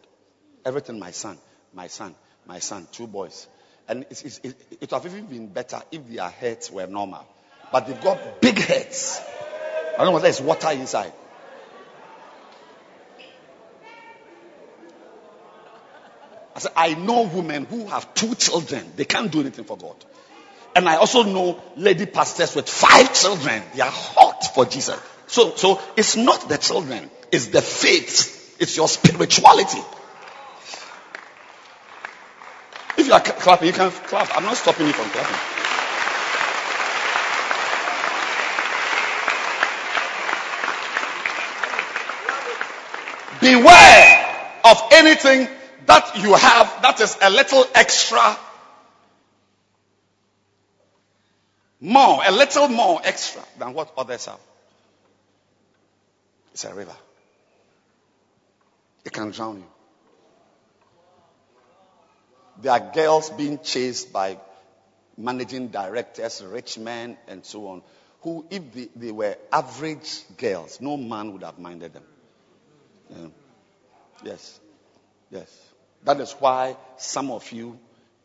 Everything, 0.66 1.00
my 1.00 1.12
son, 1.12 1.38
my 1.74 1.88
son, 1.88 2.16
my 2.46 2.60
son, 2.60 2.88
two 2.92 3.08
boys. 3.08 3.48
And 3.88 4.06
it's, 4.10 4.24
it's, 4.24 4.40
it, 4.44 4.56
it 4.72 4.92
would 4.92 4.92
have 4.92 5.06
even 5.06 5.26
been 5.26 5.48
better 5.48 5.82
if 5.92 6.08
their 6.10 6.30
heads 6.30 6.72
were 6.72 6.88
normal. 6.88 7.26
But 7.72 7.88
they've 7.88 8.02
got 8.02 8.42
big 8.42 8.58
heads. 8.58 9.22
I 9.94 9.98
don't 9.98 10.08
know 10.08 10.12
whether 10.14 10.24
there's 10.24 10.42
water 10.42 10.72
inside. 10.72 11.14
I 16.56 16.60
said, 16.60 16.72
I 16.76 16.94
know 16.94 17.24
women 17.24 17.66
who 17.66 17.86
have 17.88 18.14
two 18.14 18.34
children. 18.36 18.94
They 18.96 19.06
can't 19.06 19.32
do 19.32 19.42
anything 19.42 19.66
for 19.66 19.78
God. 19.78 19.96
And 20.76 20.88
I 20.90 20.96
also 20.98 21.24
know 21.24 21.62
lady 21.78 22.06
pastors 22.06 22.56
with 22.56 22.70
five 22.70 23.14
children. 23.14 23.62
They 23.74 23.82
are 23.82 23.92
hot 23.92 24.54
for 24.54 24.66
Jesus. 24.66 25.00
So, 25.28 25.56
so 25.56 25.82
it's 25.98 26.16
not 26.16 26.50
the 26.50 26.58
children. 26.58 27.10
It's 27.32 27.48
the 27.48 27.62
faith. 27.62 28.58
It's 28.60 28.78
your 28.78 28.88
spirituality. 28.88 29.82
If 32.98 33.08
you 33.08 33.14
are 33.14 33.20
clapping, 33.22 33.68
you 33.68 33.74
can 33.74 33.92
clap. 33.92 34.36
I'm 34.36 34.44
not 34.44 34.56
stopping 34.56 34.88
you 34.88 34.94
from 34.94 35.10
clapping. 35.10 35.36
Beware 43.42 44.26
of 44.64 44.82
anything 44.94 45.48
that 45.86 46.18
you 46.18 46.34
have 46.34 46.82
that 46.82 47.00
is 47.02 47.18
a 47.22 47.30
little 47.30 47.66
extra. 47.76 48.38
More, 51.82 52.22
a 52.26 52.32
little 52.32 52.70
more 52.70 53.02
extra 53.04 53.44
than 53.60 53.74
what 53.74 53.92
others 53.98 54.26
have. 54.26 54.40
It's 56.56 56.64
a 56.64 56.74
river. 56.74 56.96
It 59.04 59.12
can 59.12 59.32
drown 59.32 59.58
you. 59.58 59.66
There 62.62 62.72
are 62.72 62.94
girls 62.94 63.30
being 63.30 63.60
chased 63.60 64.14
by 64.14 64.38
managing 65.18 65.68
directors, 65.68 66.42
rich 66.42 66.78
men, 66.78 67.18
and 67.28 67.46
so 67.46 67.68
on, 67.68 67.82
who, 68.22 68.46
if 68.50 68.74
they, 68.74 68.88
they 68.96 69.12
were 69.12 69.36
average 69.52 70.22
girls, 70.38 70.80
no 70.80 70.96
man 70.96 71.34
would 71.34 71.44
have 71.44 71.60
minded 71.60 71.92
them. 71.92 72.04
Yeah. 73.10 73.28
Yes. 74.24 74.58
Yes. 75.32 75.72
That 76.06 76.22
is 76.22 76.32
why 76.40 76.78
some 76.96 77.32
of 77.32 77.52
you 77.52 77.78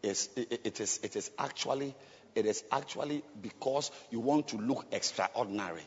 is 0.05 0.29
it, 0.37 0.61
it 0.67 0.81
is 0.81 1.01
it 1.03 1.17
is 1.17 1.33
actually 1.37 1.97
it 2.37 2.47
is 2.47 2.63
actually 2.71 3.25
because 3.43 3.91
you 4.13 4.21
want 4.21 4.47
to 4.49 4.57
look 4.57 4.87
extraordinary 4.93 5.83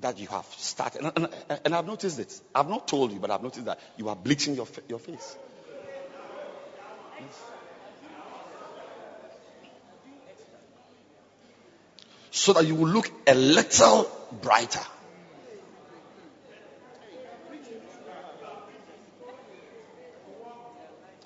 that 0.00 0.18
you 0.18 0.26
have 0.28 0.46
started. 0.56 1.02
And, 1.04 1.28
and, 1.48 1.60
and 1.64 1.74
I've 1.74 1.86
noticed 1.86 2.18
it. 2.18 2.40
I've 2.54 2.68
not 2.68 2.88
told 2.88 3.12
you, 3.12 3.20
but 3.20 3.30
I've 3.30 3.42
noticed 3.42 3.66
that 3.66 3.80
you 3.96 4.08
are 4.08 4.16
bleaching 4.16 4.54
your 4.54 4.66
your 4.88 4.98
face. 4.98 5.36
Yes. 7.20 7.50
so 12.30 12.52
that 12.54 12.66
you 12.66 12.74
will 12.74 12.88
look 12.88 13.10
a 13.26 13.34
little 13.34 14.10
brighter. 14.40 14.80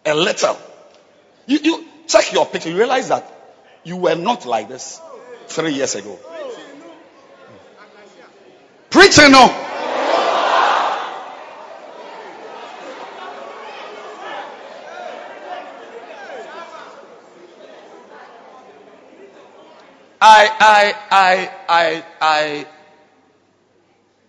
A 0.06 0.14
little. 0.14 0.58
You, 1.46 1.58
you 1.62 1.84
check 2.06 2.32
your 2.32 2.46
picture, 2.46 2.68
you 2.68 2.76
realize 2.76 3.08
that 3.08 3.30
you 3.84 3.96
were 3.96 4.16
not 4.16 4.44
like 4.44 4.68
this 4.68 5.00
three 5.46 5.72
years 5.72 5.94
ago. 5.94 6.18
No. 9.16 9.64
I, 20.20 20.48
I, 20.60 20.94
I, 21.10 21.50
I, 21.68 22.04
I 22.20 22.66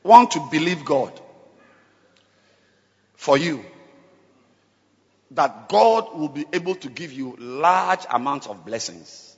want 0.04 0.32
to 0.32 0.48
believe 0.52 0.86
God 0.86 1.20
for 3.16 3.38
you 3.38 3.66
that 5.32 5.68
God 5.68 6.16
will 6.18 6.30
be 6.30 6.46
able 6.54 6.76
to 6.76 6.90
give 6.90 7.12
you 7.12 7.36
large 7.40 8.06
amounts 8.12 8.46
of 8.48 8.66
blessings 8.66 9.36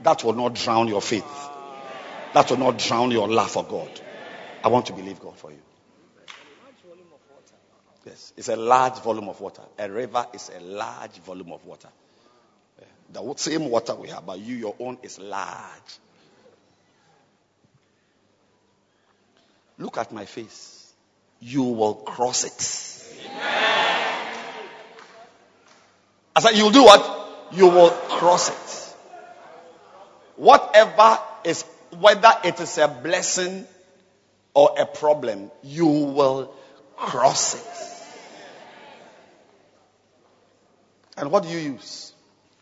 that 0.00 0.22
will 0.22 0.34
not 0.34 0.54
drown 0.54 0.88
your 0.88 1.02
faith, 1.02 1.26
that 2.32 2.48
will 2.50 2.58
not 2.58 2.78
drown 2.78 3.10
your 3.10 3.28
love 3.28 3.50
for 3.50 3.64
God. 3.64 3.90
I 4.64 4.68
want 4.68 4.86
to 4.86 4.92
believe 4.92 5.20
God 5.20 5.36
for 5.36 5.50
you. 5.50 5.58
Yes, 8.06 8.32
it's 8.36 8.48
a 8.48 8.56
large 8.56 8.98
volume 9.00 9.28
of 9.28 9.40
water. 9.40 9.62
A 9.78 9.90
river 9.90 10.26
is 10.32 10.50
a 10.56 10.60
large 10.60 11.18
volume 11.18 11.52
of 11.52 11.64
water. 11.64 11.88
The 13.12 13.34
same 13.36 13.68
water 13.68 13.94
we 13.94 14.08
have, 14.08 14.24
but 14.24 14.38
you, 14.38 14.56
your 14.56 14.74
own 14.80 14.98
is 15.02 15.18
large. 15.18 15.98
Look 19.78 19.98
at 19.98 20.12
my 20.12 20.24
face. 20.24 20.92
You 21.40 21.64
will 21.64 21.94
cross 21.94 22.44
it. 22.44 23.26
Amen. 23.26 23.42
I 26.34 26.40
said, 26.40 26.56
you'll 26.56 26.70
do 26.70 26.84
what? 26.84 27.48
You 27.52 27.66
will 27.66 27.90
cross 27.90 28.48
it. 28.48 28.96
Whatever 30.36 31.18
is, 31.44 31.64
whether 31.98 32.32
it 32.44 32.58
is 32.60 32.78
a 32.78 32.88
blessing 32.88 33.66
or 34.54 34.74
a 34.78 34.86
problem, 34.86 35.50
you 35.62 35.86
will 35.86 36.54
cross 36.96 37.54
it. 37.54 37.66
And 41.16 41.30
what 41.30 41.42
do 41.42 41.48
you 41.50 41.58
use? 41.58 42.12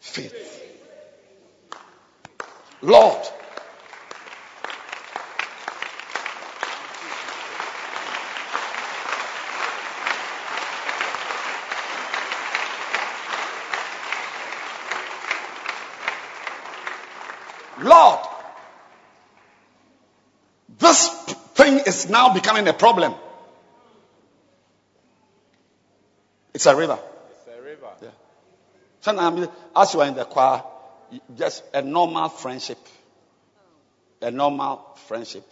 faith. 0.00 0.56
Lord, 2.82 3.26
God, 17.82 18.26
this 20.78 21.08
thing 21.54 21.79
is 21.90 22.08
now 22.08 22.32
becoming 22.32 22.66
a 22.68 22.72
problem. 22.72 23.14
It's 26.54 26.66
a 26.66 26.76
river. 26.76 26.98
It's 27.30 27.48
a 27.48 27.62
river. 27.62 27.88
Yeah. 28.02 28.08
Sometimes, 29.00 29.48
as 29.74 29.94
you 29.94 30.00
are 30.00 30.08
in 30.08 30.14
the 30.14 30.24
choir, 30.24 30.62
just 31.36 31.64
a 31.72 31.82
normal 31.82 32.28
friendship, 32.28 32.78
a 34.20 34.30
normal 34.30 34.96
friendship 35.06 35.44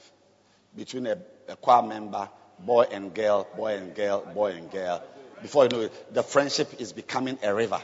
between 0.76 1.06
a, 1.06 1.18
a 1.48 1.56
choir 1.56 1.82
member, 1.82 2.28
boy 2.58 2.86
and 2.92 3.14
girl, 3.14 3.46
boy 3.56 3.76
and 3.76 3.94
girl, 3.94 4.20
boy 4.34 4.52
and 4.52 4.70
girl. 4.70 5.02
Before 5.40 5.64
you 5.64 5.70
know 5.70 5.80
it, 5.82 6.14
the 6.14 6.22
friendship 6.22 6.80
is 6.80 6.92
becoming 6.92 7.38
a 7.42 7.54
river. 7.54 7.80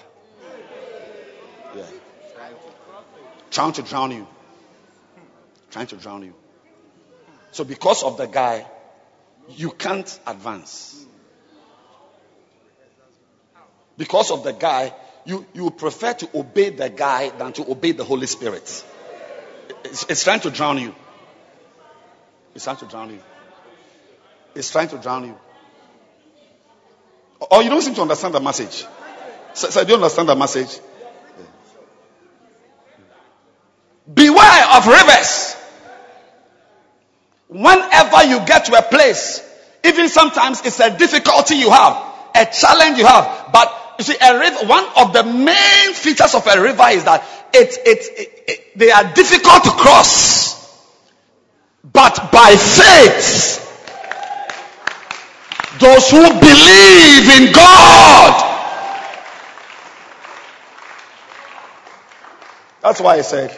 Yeah. 1.76 1.86
Trying 3.50 3.72
to 3.72 3.82
drown 3.82 4.10
you. 4.10 4.26
Trying 5.70 5.86
to 5.88 5.96
drown 5.96 6.22
you. 6.22 6.34
So 7.54 7.62
because 7.62 8.02
of 8.02 8.16
the 8.16 8.26
guy, 8.26 8.66
you 9.50 9.70
can't 9.70 10.18
advance. 10.26 11.06
Because 13.96 14.32
of 14.32 14.42
the 14.42 14.50
guy, 14.50 14.92
you, 15.24 15.46
you 15.54 15.70
prefer 15.70 16.14
to 16.14 16.28
obey 16.36 16.70
the 16.70 16.90
guy 16.90 17.30
than 17.30 17.52
to 17.52 17.70
obey 17.70 17.92
the 17.92 18.02
Holy 18.02 18.26
Spirit. 18.26 18.84
It's, 19.84 20.04
it's 20.08 20.24
trying 20.24 20.40
to 20.40 20.50
drown 20.50 20.78
you. 20.78 20.96
It's 22.56 22.64
trying 22.64 22.78
to 22.78 22.86
drown 22.86 23.10
you. 23.10 23.20
It's 24.56 24.72
trying 24.72 24.88
to 24.88 24.98
drown 24.98 25.26
you. 25.26 25.38
Or 27.38 27.62
you 27.62 27.70
don't 27.70 27.82
seem 27.82 27.94
to 27.94 28.02
understand 28.02 28.34
the 28.34 28.40
message. 28.40 28.84
So, 29.52 29.70
so 29.70 29.84
do 29.84 29.90
you 29.90 29.94
understand 29.94 30.28
the 30.28 30.34
message? 30.34 30.80
Beware 34.12 34.64
of 34.72 34.88
rivers. 34.88 35.53
Whenever 37.54 38.24
you 38.24 38.44
get 38.44 38.64
to 38.64 38.76
a 38.76 38.82
place, 38.82 39.40
even 39.84 40.08
sometimes 40.08 40.60
it's 40.66 40.80
a 40.80 40.98
difficulty 40.98 41.54
you 41.54 41.70
have, 41.70 41.96
a 42.34 42.46
challenge 42.46 42.98
you 42.98 43.06
have, 43.06 43.50
but 43.52 43.94
you 43.96 44.02
see, 44.02 44.16
a 44.20 44.36
river, 44.36 44.66
one 44.66 44.84
of 44.96 45.12
the 45.12 45.22
main 45.22 45.94
features 45.94 46.34
of 46.34 46.44
a 46.48 46.60
river 46.60 46.88
is 46.90 47.04
that 47.04 47.24
it, 47.52 47.78
it, 47.86 47.98
it, 48.18 48.44
it 48.48 48.78
they 48.78 48.90
are 48.90 49.04
difficult 49.14 49.62
to 49.62 49.70
cross. 49.70 50.64
But 51.92 52.32
by 52.32 52.56
faith, 52.56 53.60
those 55.78 56.10
who 56.10 56.22
believe 56.22 57.40
in 57.40 57.52
God, 57.52 58.50
that's 62.82 63.00
why 63.00 63.18
I 63.18 63.20
said, 63.20 63.56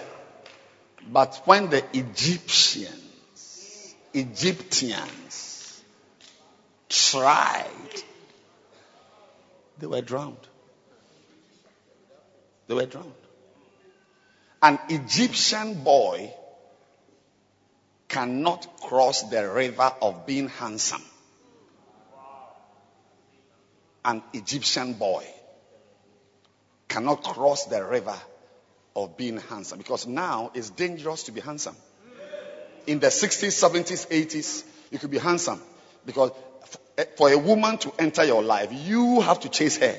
but 1.11 1.41
when 1.47 1.71
the 1.71 1.83
Egyptians, 1.95 3.06
Egyptians 4.17 5.83
tried 6.89 7.67
they 9.79 9.87
were 9.87 10.01
drowned. 10.01 10.39
They 12.67 12.75
were 12.75 12.87
drowned. 12.87 13.13
An 14.63 14.79
Egyptian 14.89 15.83
boy 15.85 16.33
cannot 18.09 18.81
cross 18.81 19.23
the 19.25 19.49
river 19.49 19.93
of 20.01 20.27
being 20.27 20.49
handsome. 20.49 21.03
An 24.05 24.23
Egyptian 24.33 24.95
boy 24.95 25.27
cannot 26.89 27.23
cross 27.23 27.67
the 27.67 27.85
river 27.85 28.17
of 28.95 29.17
being 29.17 29.37
handsome 29.37 29.79
because 29.79 30.07
now 30.07 30.51
it's 30.55 30.71
dangerous 30.71 31.25
to 31.25 31.33
be 31.33 31.41
handsome. 31.41 31.77
In 32.87 33.01
the 33.01 33.09
60s, 33.09 33.49
70s, 33.49 34.09
80s, 34.09 34.65
you 34.91 34.99
could 34.99 35.11
be 35.11 35.19
handsome 35.19 35.61
because 36.05 36.31
for 37.17 37.31
a 37.31 37.37
woman 37.37 37.79
to 37.79 37.93
enter 37.99 38.25
your 38.25 38.43
life, 38.43 38.71
you 38.73 39.21
have 39.21 39.41
to 39.41 39.49
chase 39.49 39.79
her. 39.79 39.97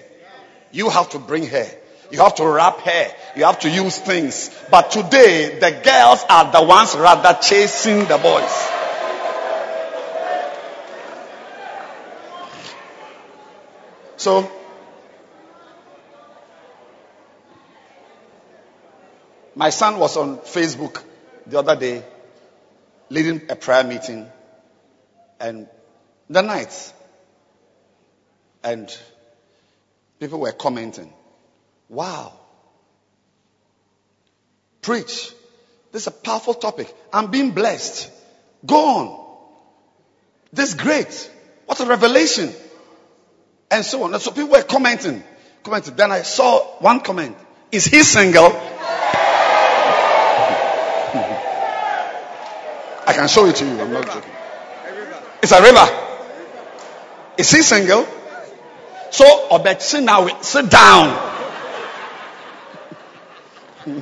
You 0.72 0.90
have 0.90 1.10
to 1.10 1.20
bring 1.20 1.46
her. 1.48 1.68
You 2.12 2.20
have 2.20 2.36
to 2.36 2.48
wrap 2.48 2.80
her. 2.80 3.08
You 3.36 3.44
have 3.44 3.60
to 3.60 3.70
use 3.70 3.98
things. 3.98 4.50
But 4.72 4.92
today, 4.92 5.60
the 5.60 5.72
girls 5.84 6.24
are 6.30 6.52
the 6.52 6.64
ones 6.64 6.96
rather 6.96 7.38
chasing 7.42 8.06
the 8.06 8.18
boys. 8.18 8.74
So, 14.16 14.50
my 19.56 19.70
son 19.70 20.00
was 20.00 20.18
on 20.18 20.38
Facebook 20.40 21.04
the 21.46 21.60
other 21.60 21.76
day 21.76 22.04
leading 23.10 23.50
a 23.50 23.56
prayer 23.56 23.84
meeting 23.84 24.30
and 25.40 25.68
the 26.30 26.42
night. 26.42 26.94
And 28.64 28.96
people 30.20 30.40
were 30.40 30.52
commenting, 30.52 31.14
wow. 31.90 32.34
Preach. 34.82 35.34
This 35.92 36.04
is 36.04 36.08
a 36.08 36.12
powerful 36.12 36.54
topic. 36.54 36.94
I'm 37.14 37.32
being 37.32 37.52
blessed. 37.52 38.12
Go 38.66 38.76
on. 38.76 39.26
This 40.52 40.70
is 40.70 40.76
great. 40.76 41.32
What 41.66 41.80
a 41.80 41.86
revelation. 41.86 42.54
And 43.70 43.86
so 43.86 44.04
on. 44.04 44.14
And 44.14 44.22
so 44.22 44.32
people 44.32 44.50
were 44.50 44.64
commenting. 44.64 45.24
Commenting. 45.64 45.96
Then 45.96 46.12
I 46.12 46.22
saw 46.22 46.60
one 46.80 47.02
comment. 47.02 47.38
Is 47.72 47.86
he 47.86 48.02
single? 48.04 48.50
Can 53.18 53.28
show 53.28 53.48
it 53.48 53.56
to 53.56 53.66
you. 53.66 53.82
I'm 53.82 53.92
not 53.92 54.06
joking. 54.06 54.32
It's 55.42 55.52
a 55.52 55.62
river. 55.62 55.88
Is 57.38 57.50
he 57.50 57.64
single? 57.64 58.08
So, 59.10 59.48
Obed, 59.50 59.82
sit 59.82 60.04
now, 60.04 60.28
sit 60.42 60.70
down. 60.70 61.08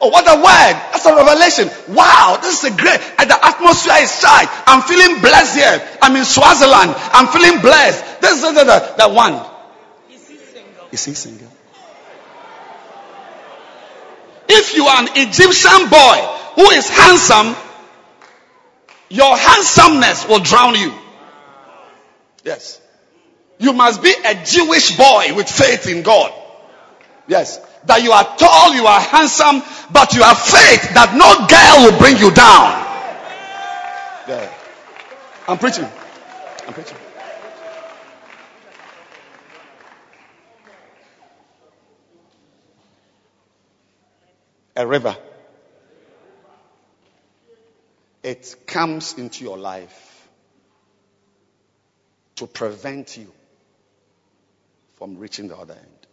oh, 0.00 0.08
what 0.08 0.24
a 0.26 0.36
word! 0.36 0.76
That's 0.92 1.04
a 1.04 1.14
revelation. 1.14 1.68
Wow, 1.94 2.38
this 2.40 2.64
is 2.64 2.72
a 2.72 2.76
great. 2.76 3.00
And 3.18 3.28
the 3.28 3.44
atmosphere 3.44 4.00
is 4.00 4.20
charged. 4.20 4.48
I'm 4.66 4.82
feeling 4.82 5.20
blessed 5.20 5.56
here. 5.56 5.98
I'm 6.00 6.16
in 6.16 6.24
Swaziland. 6.24 6.94
I'm 7.12 7.26
feeling 7.28 7.60
blessed. 7.60 8.20
This 8.22 8.36
is 8.36 8.54
the, 8.54 8.64
the, 8.64 8.94
the 8.96 9.08
one. 9.12 9.34
Is 10.10 10.28
he 10.28 10.36
single? 10.36 10.88
Is 10.92 11.04
he 11.04 11.14
single? 11.14 11.48
If 14.58 14.74
you 14.74 14.86
are 14.86 15.02
an 15.02 15.08
Egyptian 15.14 15.88
boy 15.88 16.16
who 16.56 16.70
is 16.70 16.88
handsome, 16.88 17.54
your 19.08 19.36
handsomeness 19.36 20.26
will 20.28 20.40
drown 20.40 20.74
you. 20.74 20.92
Yes. 22.44 22.80
You 23.58 23.72
must 23.72 24.02
be 24.02 24.12
a 24.24 24.34
Jewish 24.44 24.96
boy 24.96 25.34
with 25.36 25.48
faith 25.48 25.86
in 25.86 26.02
God. 26.02 26.32
Yes. 27.28 27.60
That 27.86 28.02
you 28.02 28.10
are 28.10 28.24
tall, 28.36 28.74
you 28.74 28.86
are 28.86 29.00
handsome, 29.00 29.62
but 29.92 30.14
you 30.14 30.22
have 30.22 30.38
faith 30.38 30.94
that 30.94 31.14
no 31.14 31.46
girl 31.46 31.90
will 31.90 31.98
bring 31.98 32.18
you 32.18 32.34
down. 32.34 32.74
Yeah. 34.28 34.52
I'm 35.46 35.58
preaching. 35.58 35.88
I'm 36.66 36.74
preaching. 36.74 36.96
A 44.78 44.86
river 44.86 45.16
it 48.22 48.54
comes 48.66 49.14
into 49.14 49.44
your 49.44 49.58
life 49.58 50.28
to 52.36 52.46
prevent 52.46 53.16
you 53.16 53.32
from 54.96 55.18
reaching 55.18 55.48
the 55.48 55.56
other 55.56 55.74
end. 55.74 56.06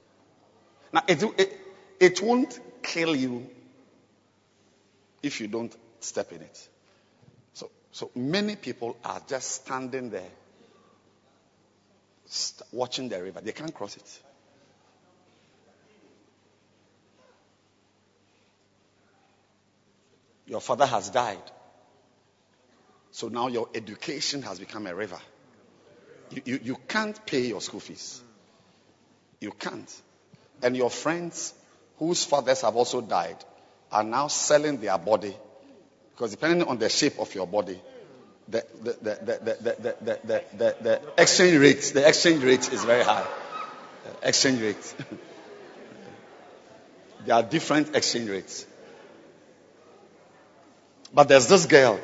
Now, 0.94 1.04
it, 1.08 1.22
it, 1.38 1.60
it 2.00 2.22
won't 2.22 2.60
kill 2.82 3.16
you 3.16 3.50
if 5.22 5.42
you 5.42 5.48
don't 5.48 5.76
step 6.00 6.32
in 6.32 6.42
it. 6.42 6.70
So, 7.54 7.70
so 7.92 8.12
many 8.16 8.56
people 8.56 8.98
are 9.04 9.22
just 9.28 9.52
standing 9.52 10.10
there 10.10 10.32
st- 12.26 12.68
watching 12.72 13.10
the 13.10 13.22
river. 13.22 13.42
They 13.42 13.52
can't 13.52 13.74
cross 13.74 13.98
it. 13.98 14.20
Your 20.48 20.62
father 20.62 20.86
has 20.86 21.10
died. 21.10 21.42
So 23.12 23.30
now 23.30 23.48
your 23.48 23.70
education 23.74 24.42
has 24.44 24.60
become 24.60 24.88
a 24.88 24.94
river. 24.96 25.20
You, 26.32 26.42
you, 26.46 26.60
you 26.64 26.78
can't 26.88 27.26
pay 27.26 27.48
your 27.48 27.62
school 27.62 27.80
fees. 27.80 28.22
You 29.40 29.52
can't. 29.52 30.02
And 30.62 30.76
your 30.76 30.90
friends 30.90 31.54
whose 31.98 32.24
fathers 32.24 32.62
have 32.62 32.76
also 32.76 33.02
died 33.02 33.38
are 33.92 34.04
now 34.04 34.28
selling 34.28 34.82
their 34.82 34.98
body. 34.98 35.36
Because 36.14 36.32
depending 36.32 36.68
on 36.68 36.78
the 36.78 36.90
shape 36.90 37.20
of 37.20 37.34
your 37.34 37.48
body, 37.48 37.80
the, 38.48 38.64
the, 38.84 38.92
the, 39.02 40.76
the 40.82 41.02
exchange 41.18 41.58
rate 41.58 41.92
the 41.96 42.08
exchange 42.08 42.44
rate 42.44 42.72
is 42.72 42.84
very 42.84 43.04
high. 43.04 43.26
exchange 44.22 44.62
rate. 44.62 44.96
there 47.26 47.36
are 47.36 47.44
different 47.44 47.96
exchange 47.96 48.30
rates. 48.30 48.68
But 51.14 51.28
there's 51.28 51.48
this 51.48 51.66
girl 51.66 52.00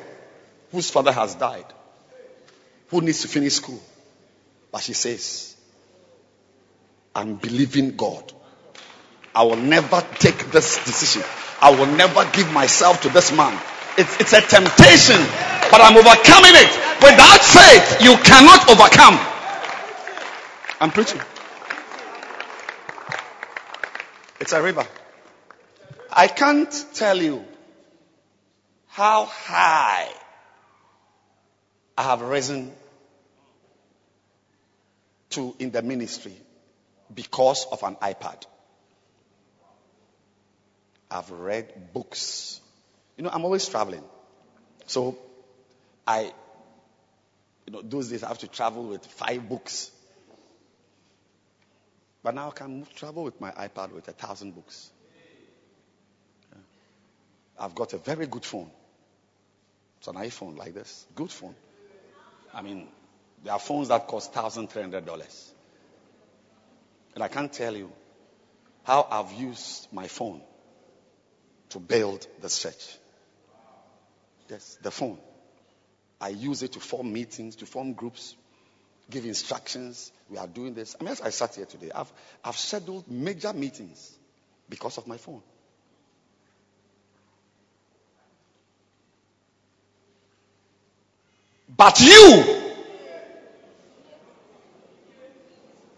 whose 0.70 0.90
father 0.90 1.12
has 1.12 1.34
died, 1.34 1.66
who 2.88 3.00
needs 3.00 3.22
to 3.22 3.28
finish 3.28 3.54
school. 3.54 3.80
But 4.70 4.82
she 4.82 4.94
says, 4.94 5.54
I'm 7.14 7.36
believing 7.36 7.96
God. 7.96 8.32
I 9.34 9.44
will 9.44 9.56
never 9.56 10.02
take 10.14 10.50
this 10.50 10.84
decision. 10.84 11.22
I 11.60 11.70
will 11.70 11.86
never 11.86 12.24
give 12.32 12.50
myself 12.52 13.02
to 13.02 13.08
this 13.10 13.32
man. 13.32 13.58
It's, 13.98 14.20
it's 14.20 14.32
a 14.32 14.40
temptation, 14.40 15.20
but 15.70 15.80
I'm 15.80 15.96
overcoming 15.96 16.52
it. 16.54 16.72
Without 17.02 17.40
faith, 17.40 18.02
you 18.02 18.16
cannot 18.16 18.68
overcome. 18.70 19.18
I'm 20.80 20.90
preaching. 20.90 21.20
It's 24.40 24.52
a 24.52 24.62
river. 24.62 24.86
I 26.10 26.26
can't 26.28 26.72
tell 26.94 27.16
you 27.16 27.44
how 28.92 29.24
high 29.24 30.06
I 31.96 32.02
have 32.02 32.20
risen 32.20 32.72
to 35.30 35.56
in 35.58 35.70
the 35.70 35.80
ministry 35.80 36.36
because 37.14 37.66
of 37.72 37.82
an 37.84 37.96
iPad. 37.96 38.44
I've 41.10 41.30
read 41.30 41.94
books. 41.94 42.60
You 43.16 43.24
know, 43.24 43.30
I'm 43.32 43.44
always 43.46 43.66
traveling. 43.66 44.04
So 44.86 45.16
I, 46.06 46.30
you 47.66 47.72
know, 47.72 47.80
those 47.80 48.10
days 48.10 48.22
I 48.22 48.28
have 48.28 48.38
to 48.38 48.48
travel 48.48 48.84
with 48.84 49.06
five 49.06 49.48
books. 49.48 49.90
But 52.22 52.34
now 52.34 52.48
I 52.48 52.50
can 52.50 52.86
travel 52.94 53.24
with 53.24 53.40
my 53.40 53.52
iPad 53.52 53.92
with 53.92 54.06
a 54.08 54.12
thousand 54.12 54.54
books. 54.54 54.90
I've 57.58 57.74
got 57.74 57.94
a 57.94 57.98
very 57.98 58.26
good 58.26 58.44
phone. 58.44 58.70
It's 60.02 60.08
an 60.08 60.16
iPhone 60.16 60.58
like 60.58 60.74
this. 60.74 61.06
Good 61.14 61.30
phone. 61.30 61.54
I 62.52 62.60
mean, 62.60 62.88
there 63.44 63.52
are 63.52 63.60
phones 63.60 63.86
that 63.86 64.08
cost 64.08 64.34
$1,300. 64.34 65.50
And 67.14 67.22
I 67.22 67.28
can't 67.28 67.52
tell 67.52 67.76
you 67.76 67.92
how 68.82 69.06
I've 69.08 69.30
used 69.30 69.86
my 69.92 70.08
phone 70.08 70.42
to 71.68 71.78
build 71.78 72.26
this 72.40 72.60
church. 72.60 72.96
Yes, 74.50 74.76
the 74.82 74.90
phone. 74.90 75.18
I 76.20 76.30
use 76.30 76.64
it 76.64 76.72
to 76.72 76.80
form 76.80 77.12
meetings, 77.12 77.54
to 77.56 77.66
form 77.66 77.92
groups, 77.92 78.34
give 79.08 79.24
instructions. 79.24 80.10
We 80.28 80.36
are 80.36 80.48
doing 80.48 80.74
this. 80.74 80.96
I 81.00 81.04
mean, 81.04 81.12
as 81.12 81.20
I 81.20 81.30
sat 81.30 81.54
here 81.54 81.66
today, 81.66 81.92
I've, 81.94 82.12
I've 82.42 82.56
scheduled 82.56 83.08
major 83.08 83.52
meetings 83.52 84.18
because 84.68 84.98
of 84.98 85.06
my 85.06 85.18
phone. 85.18 85.42
But 91.76 92.00
you, 92.00 92.62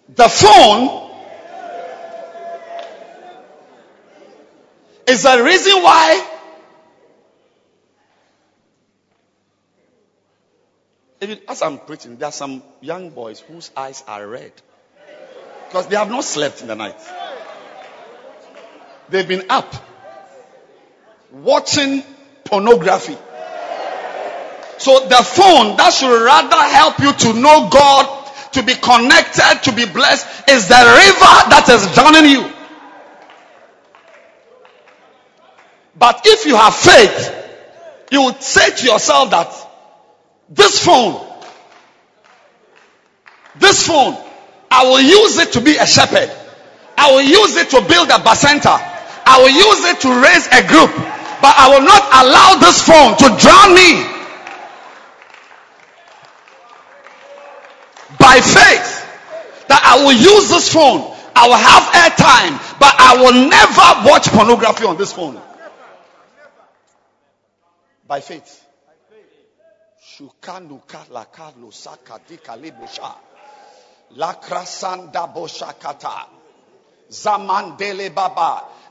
the 0.09 0.29
phone 0.29 1.11
is 5.07 5.23
the 5.23 5.43
reason 5.43 5.83
why 5.83 6.31
even 11.25 11.41
as 11.49 11.63
I'm 11.63 11.79
preaching, 11.79 12.17
there 12.17 12.29
are 12.29 12.33
some 12.33 12.63
young 12.81 13.11
boys 13.11 13.41
whose 13.41 13.71
eyes 13.77 14.05
are 14.07 14.27
red 14.27 14.53
because 15.69 15.87
they 15.89 15.97
have 15.97 16.11
not 16.11 16.23
slept 16.23 16.61
in 16.61 16.69
the 16.69 16.77
night. 16.77 17.01
They've 19.09 19.27
been 19.27 19.47
up 19.51 19.75
watching 21.33 22.03
pornography. 22.45 23.17
So 24.85 25.01
the 25.09 25.25
phone 25.25 25.79
that 25.79 25.95
should 25.95 26.13
rather 26.13 26.61
help 26.61 26.99
you 27.01 27.15
to 27.15 27.41
know 27.41 27.71
God, 27.73 28.05
to 28.53 28.63
be 28.63 28.75
connected, 28.75 29.65
to 29.65 29.73
be 29.73 29.87
blessed, 29.87 30.51
is 30.51 30.69
the 30.69 30.77
river 30.77 31.35
that 31.49 31.65
is 31.73 31.89
drowning 31.97 32.29
you. 32.29 32.45
But 35.97 36.21
if 36.27 36.45
you 36.45 36.55
have 36.57 36.75
faith, 36.77 37.33
you 38.13 38.25
would 38.25 38.43
say 38.43 38.77
to 38.77 38.85
yourself 38.85 39.31
that 39.31 39.49
this 40.51 40.85
phone, 40.85 41.17
this 43.57 43.87
phone, 43.87 44.19
I 44.71 44.85
will 44.85 45.01
use 45.01 45.39
it 45.39 45.55
to 45.55 45.63
be 45.63 45.77
a 45.77 45.87
shepherd. 45.87 46.29
I 46.99 47.11
will 47.11 47.25
use 47.25 47.57
it 47.57 47.71
to 47.71 47.81
build 47.89 48.11
a 48.11 48.21
bacenta. 48.21 48.77
I 49.25 49.41
will 49.41 49.49
use 49.49 49.81
it 49.89 50.01
to 50.05 50.13
raise 50.13 50.45
a 50.53 50.61
group. 50.69 50.93
But 51.41 51.57
I 51.57 51.73
will 51.73 51.87
not 51.89 52.05
allow 52.21 52.61
this 52.61 52.85
phone 52.85 53.17
to 53.17 53.41
drown 53.41 53.75
me. 53.75 54.14
By 58.25 58.41
faith, 58.41 59.69
that 59.69 59.83
I 59.85 60.03
will 60.03 60.17
use 60.17 60.49
this 60.49 60.73
phone. 60.73 61.13
I 61.37 61.47
will 61.47 61.61
have 61.61 61.83
airtime, 61.93 62.79
but 62.81 62.95
I 62.97 63.21
will 63.21 63.37
never 63.51 64.09
watch 64.09 64.29
pornography 64.29 64.87
on 64.87 64.97
this 64.97 65.13
phone. 65.13 65.39
By 68.07 68.21
faith. 68.21 68.65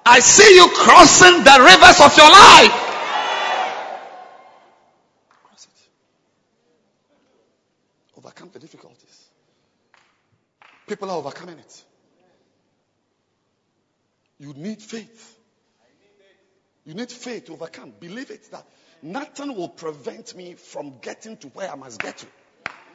I 0.06 0.20
see 0.20 0.56
you 0.56 0.68
crossing 0.68 1.44
the 1.44 1.58
rivers 1.60 2.02
of 2.02 2.16
your 2.18 2.30
life. 2.30 2.72
Cross 5.44 5.66
it. 5.66 5.90
Overcome 8.18 8.50
the 8.54 8.60
difficulties. 8.60 9.23
People 10.88 11.12
are 11.12 11.18
overcoming 11.18 11.60
it. 11.60 11.84
You 14.40 14.54
need 14.54 14.82
faith. 14.82 15.38
You 16.86 16.94
need 16.94 17.12
faith 17.12 17.46
to 17.46 17.54
overcome. 17.54 17.94
Believe 18.00 18.30
it 18.30 18.52
that 18.52 18.66
nothing 19.02 19.56
will 19.56 19.70
prevent 19.70 20.36
me 20.36 20.56
from 20.56 20.96
getting 21.02 21.38
to 21.38 21.48
where 21.50 21.72
I 21.72 21.76
must 21.76 22.02
get 22.02 22.18
to. 22.18 22.26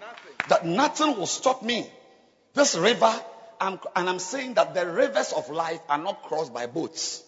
Nothing. 0.01 0.32
That 0.48 0.66
nothing 0.66 1.16
will 1.16 1.27
stop 1.27 1.62
me. 1.62 1.90
This 2.52 2.77
river, 2.77 3.12
I'm, 3.60 3.78
and 3.97 4.09
I'm 4.09 4.19
saying 4.19 4.55
that 4.55 4.74
the 4.74 4.86
rivers 4.86 5.32
of 5.32 5.48
life 5.48 5.81
are 5.89 5.98
not 5.98 6.23
crossed 6.24 6.52
by 6.52 6.66
boats. 6.66 7.24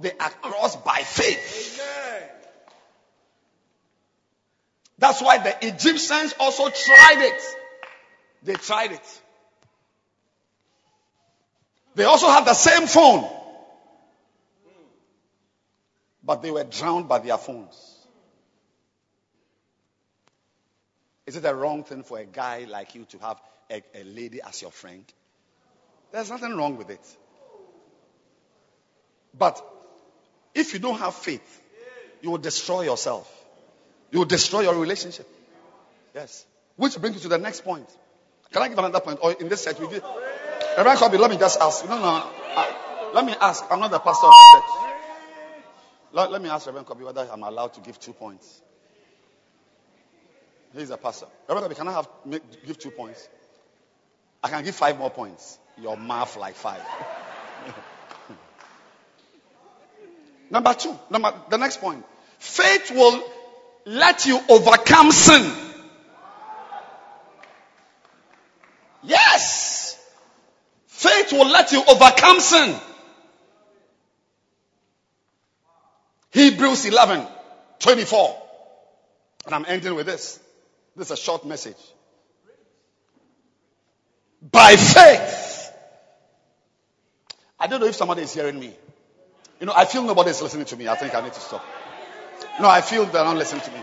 They 0.00 0.12
are 0.18 0.30
crossed 0.30 0.84
by 0.84 1.02
faith. 1.02 1.80
Amen. 1.80 2.28
That's 4.98 5.22
why 5.22 5.38
the 5.38 5.66
Egyptians 5.66 6.34
also 6.38 6.68
tried 6.68 7.18
it. 7.18 7.42
They 8.42 8.54
tried 8.54 8.92
it. 8.92 9.20
They 11.94 12.04
also 12.04 12.28
had 12.28 12.44
the 12.44 12.54
same 12.54 12.86
phone. 12.86 13.28
But 16.24 16.42
they 16.42 16.50
were 16.50 16.64
drowned 16.64 17.08
by 17.08 17.18
their 17.18 17.36
phones. 17.36 17.92
Is 21.26 21.36
it 21.36 21.44
a 21.44 21.54
wrong 21.54 21.84
thing 21.84 22.02
for 22.02 22.18
a 22.18 22.24
guy 22.24 22.66
like 22.68 22.94
you 22.94 23.04
to 23.06 23.18
have 23.18 23.40
a, 23.70 23.82
a 23.94 24.04
lady 24.04 24.40
as 24.42 24.62
your 24.62 24.70
friend? 24.70 25.04
There's 26.12 26.30
nothing 26.30 26.56
wrong 26.56 26.76
with 26.76 26.90
it. 26.90 27.06
But 29.36 29.62
if 30.54 30.74
you 30.74 30.78
don't 30.78 30.98
have 30.98 31.14
faith, 31.14 31.62
you 32.20 32.30
will 32.30 32.38
destroy 32.38 32.82
yourself. 32.82 33.30
You 34.10 34.20
will 34.20 34.26
destroy 34.26 34.60
your 34.60 34.74
relationship. 34.74 35.28
Yes. 36.14 36.44
Which 36.76 37.00
brings 37.00 37.16
you 37.16 37.22
to 37.22 37.28
the 37.28 37.38
next 37.38 37.64
point. 37.64 37.88
Can 38.52 38.62
I 38.62 38.68
give 38.68 38.78
another 38.78 39.00
point? 39.00 39.18
Or 39.22 39.32
in 39.32 39.48
this 39.48 39.62
set, 39.62 39.80
we 39.80 39.88
did. 39.88 40.02
Reverend 40.76 40.98
Kobe, 40.98 41.18
let 41.18 41.30
me 41.30 41.36
just 41.36 41.60
ask. 41.60 41.88
No, 41.88 41.98
no. 41.98 42.30
Uh, 42.56 42.72
let 43.14 43.24
me 43.26 43.34
ask. 43.40 43.64
I'm 43.70 43.80
not 43.80 43.90
the 43.90 43.98
pastor 43.98 44.26
of 44.26 44.32
the 44.32 44.60
church. 44.60 44.70
Let, 46.12 46.32
let 46.32 46.42
me 46.42 46.48
ask 46.48 46.66
Reverend 46.66 46.86
Kobe 46.86 47.04
whether 47.04 47.28
I'm 47.30 47.42
allowed 47.42 47.74
to 47.74 47.80
give 47.80 47.98
two 48.00 48.12
points. 48.12 48.60
He's 50.74 50.90
a 50.90 50.96
pastor. 50.96 51.26
Reverend, 51.48 51.76
can 51.76 51.88
I 51.88 51.92
have 51.92 52.08
make, 52.24 52.66
give 52.66 52.78
two 52.78 52.90
points? 52.90 53.28
I 54.42 54.48
can 54.48 54.64
give 54.64 54.74
five 54.74 54.98
more 54.98 55.10
points. 55.10 55.58
Your 55.80 55.96
mouth 55.96 56.36
like 56.36 56.54
five. 56.54 56.80
number 60.50 60.74
two. 60.74 60.98
Number 61.10 61.34
the 61.50 61.58
next 61.58 61.80
point. 61.80 62.04
Faith 62.38 62.90
will 62.90 63.22
let 63.84 64.26
you 64.26 64.40
overcome 64.48 65.12
sin. 65.12 65.50
Yes. 69.02 69.98
Faith 70.86 71.31
will 71.42 71.52
let 71.52 71.72
you 71.72 71.82
overcome 71.86 72.40
sin. 72.40 72.74
Hebrews 76.30 76.86
11, 76.86 77.26
24. 77.80 78.42
And 79.46 79.54
I'm 79.54 79.64
ending 79.66 79.94
with 79.94 80.06
this. 80.06 80.38
This 80.96 81.08
is 81.08 81.12
a 81.12 81.16
short 81.16 81.44
message. 81.44 81.76
By 84.50 84.76
faith. 84.76 85.72
I 87.58 87.66
don't 87.66 87.80
know 87.80 87.86
if 87.86 87.94
somebody 87.94 88.22
is 88.22 88.34
hearing 88.34 88.58
me. 88.58 88.74
You 89.60 89.66
know, 89.66 89.72
I 89.74 89.84
feel 89.84 90.02
nobody 90.02 90.30
is 90.30 90.42
listening 90.42 90.64
to 90.66 90.76
me. 90.76 90.88
I 90.88 90.96
think 90.96 91.14
I 91.14 91.20
need 91.20 91.32
to 91.32 91.40
stop. 91.40 91.64
No, 92.60 92.68
I 92.68 92.80
feel 92.80 93.04
they're 93.06 93.24
not 93.24 93.36
listening 93.36 93.62
to 93.62 93.70
me. 93.70 93.80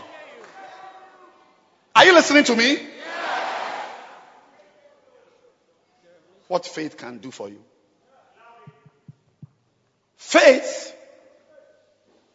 Are 1.95 2.05
you 2.05 2.13
listening 2.13 2.43
to 2.45 2.55
me? 2.55 2.77
What 6.49 6.65
faith 6.65 6.97
can 6.97 7.19
do 7.19 7.29
for 7.29 7.47
you. 7.47 7.63
Faith 10.17 10.95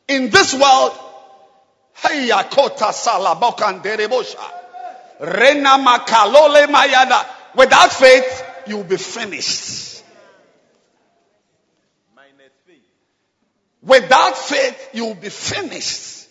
in 0.07 0.31
this 0.31 0.55
world. 0.55 0.93
Without 7.57 7.93
faith, 7.93 8.45
you 8.69 8.77
will 8.77 8.85
be 8.85 8.97
finished. 8.97 10.05
Without 13.83 14.39
faith, 14.39 14.91
you 14.93 15.07
will 15.07 15.17
be 15.17 15.29
finished. 15.29 16.29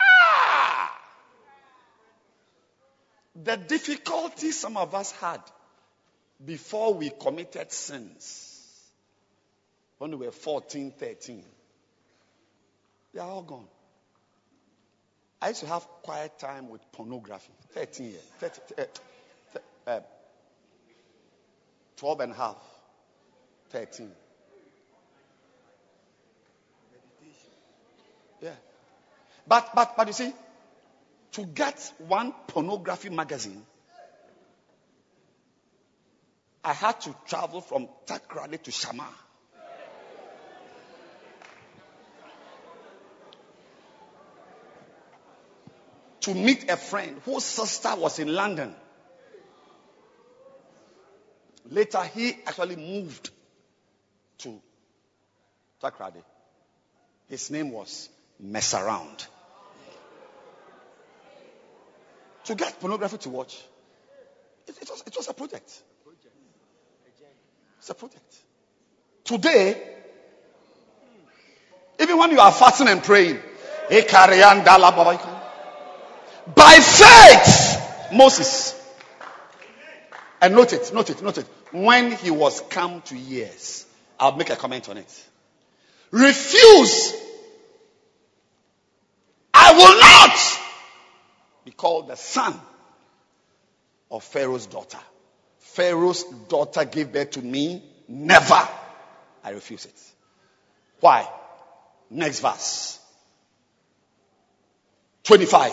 Ah! 0.00 0.98
The 3.36 3.56
difficulty 3.56 4.50
some 4.50 4.76
of 4.76 4.96
us 4.96 5.12
had 5.12 5.40
before 6.44 6.94
we 6.94 7.10
committed 7.10 7.72
sins 7.72 8.48
when 9.98 10.18
we 10.18 10.26
were 10.26 10.32
14, 10.32 10.92
13, 10.92 11.44
they 13.14 13.20
are 13.20 13.28
all 13.28 13.42
gone. 13.42 13.66
I 15.40 15.48
used 15.48 15.60
to 15.60 15.66
have 15.66 15.86
quiet 16.02 16.38
time 16.38 16.68
with 16.68 16.80
pornography. 16.92 17.52
13 17.72 18.06
years. 18.06 18.22
30, 18.38 18.60
uh, 18.78 19.90
uh, 19.90 20.00
12 21.96 22.20
and 22.20 22.32
a 22.32 22.34
half. 22.36 22.56
13. 23.70 24.10
Yeah. 28.40 28.50
But, 29.46 29.70
but, 29.74 29.96
but 29.96 30.06
you 30.06 30.12
see, 30.12 30.32
to 31.32 31.44
get 31.44 31.92
one 31.98 32.32
pornography 32.48 33.08
magazine, 33.08 33.64
I 36.64 36.72
had 36.72 37.00
to 37.02 37.14
travel 37.26 37.60
from 37.60 37.88
Takoradi 38.06 38.62
to 38.62 38.70
Shama. 38.70 39.08
To 46.20 46.34
meet 46.34 46.70
a 46.70 46.76
friend 46.76 47.20
whose 47.24 47.44
sister 47.44 47.96
was 47.96 48.20
in 48.20 48.32
London. 48.32 48.72
Later, 51.68 52.04
he 52.04 52.36
actually 52.46 52.76
moved 52.76 53.30
to 54.38 54.60
Takoradi. 55.82 56.22
His 57.28 57.50
name 57.50 57.72
was 57.72 58.08
Mess 58.38 58.74
Around. 58.74 59.26
To 62.44 62.54
get 62.54 62.78
pornography 62.78 63.18
to 63.18 63.30
watch, 63.30 63.60
it, 64.68 64.76
it, 64.80 64.88
was, 64.88 65.02
it 65.06 65.16
was 65.16 65.28
a 65.28 65.32
project. 65.32 65.82
It's 67.82 67.90
a 67.90 67.94
project. 67.94 68.36
Today, 69.24 69.76
even 71.98 72.16
when 72.16 72.30
you 72.30 72.38
are 72.38 72.52
fasting 72.52 72.86
and 72.86 73.02
praying, 73.02 73.40
by 76.54 76.78
faith, 76.78 78.12
Moses, 78.12 78.80
and 80.40 80.54
note 80.54 80.72
it, 80.72 80.92
note 80.94 81.10
it, 81.10 81.22
note 81.22 81.38
it. 81.38 81.46
When 81.72 82.12
he 82.12 82.30
was 82.30 82.60
come 82.60 83.02
to 83.02 83.18
years, 83.18 83.84
I'll 84.20 84.36
make 84.36 84.50
a 84.50 84.56
comment 84.56 84.88
on 84.88 84.98
it. 84.98 85.24
Refuse. 86.12 87.14
I 89.52 89.72
will 89.72 90.00
not 90.00 90.38
be 91.64 91.72
called 91.72 92.06
the 92.06 92.16
son 92.16 92.54
of 94.08 94.22
Pharaoh's 94.22 94.66
daughter. 94.66 95.00
Pharaoh's 95.72 96.24
daughter 96.48 96.84
gave 96.84 97.12
birth 97.12 97.30
to 97.32 97.42
me. 97.42 97.82
Never. 98.06 98.68
I 99.42 99.50
refuse 99.50 99.86
it. 99.86 99.98
Why? 101.00 101.28
Next 102.10 102.40
verse. 102.40 102.98
25. 105.24 105.72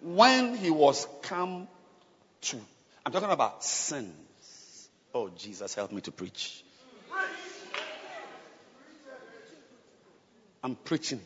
When 0.00 0.56
he 0.56 0.70
was 0.70 1.06
come 1.22 1.68
to, 2.42 2.56
I'm 3.04 3.12
talking 3.12 3.30
about 3.30 3.62
sins. 3.62 4.88
Oh, 5.14 5.28
Jesus, 5.28 5.74
help 5.74 5.92
me 5.92 6.00
to 6.00 6.10
preach. 6.10 6.64
I'm 10.64 10.74
preaching. 10.76 11.20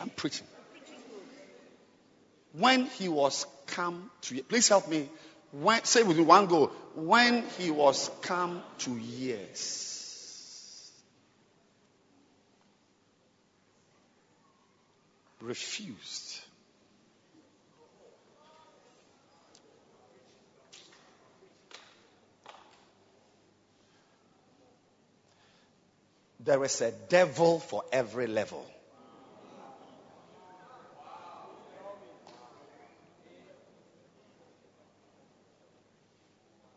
I'm 0.00 0.08
preaching 0.10 0.46
when 2.54 2.86
he 2.86 3.08
was 3.08 3.46
come 3.66 4.10
to 4.22 4.42
please 4.44 4.68
help 4.68 4.88
me. 4.88 5.08
When, 5.52 5.84
say 5.84 6.02
with 6.02 6.16
me 6.16 6.24
one 6.24 6.46
go. 6.46 6.66
When 6.94 7.44
he 7.58 7.70
was 7.70 8.10
come 8.22 8.62
to 8.80 8.96
years. 8.96 10.90
Refused. 15.40 16.40
There 26.40 26.62
is 26.64 26.80
a 26.80 26.92
devil 27.08 27.58
for 27.58 27.84
every 27.92 28.26
level 28.26 28.66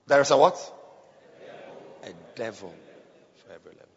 There 0.07 0.21
is 0.21 0.31
a 0.31 0.37
what? 0.37 0.73
A 2.03 2.09
devil 2.35 2.73
for 3.35 3.53
every 3.53 3.71
level. 3.71 3.87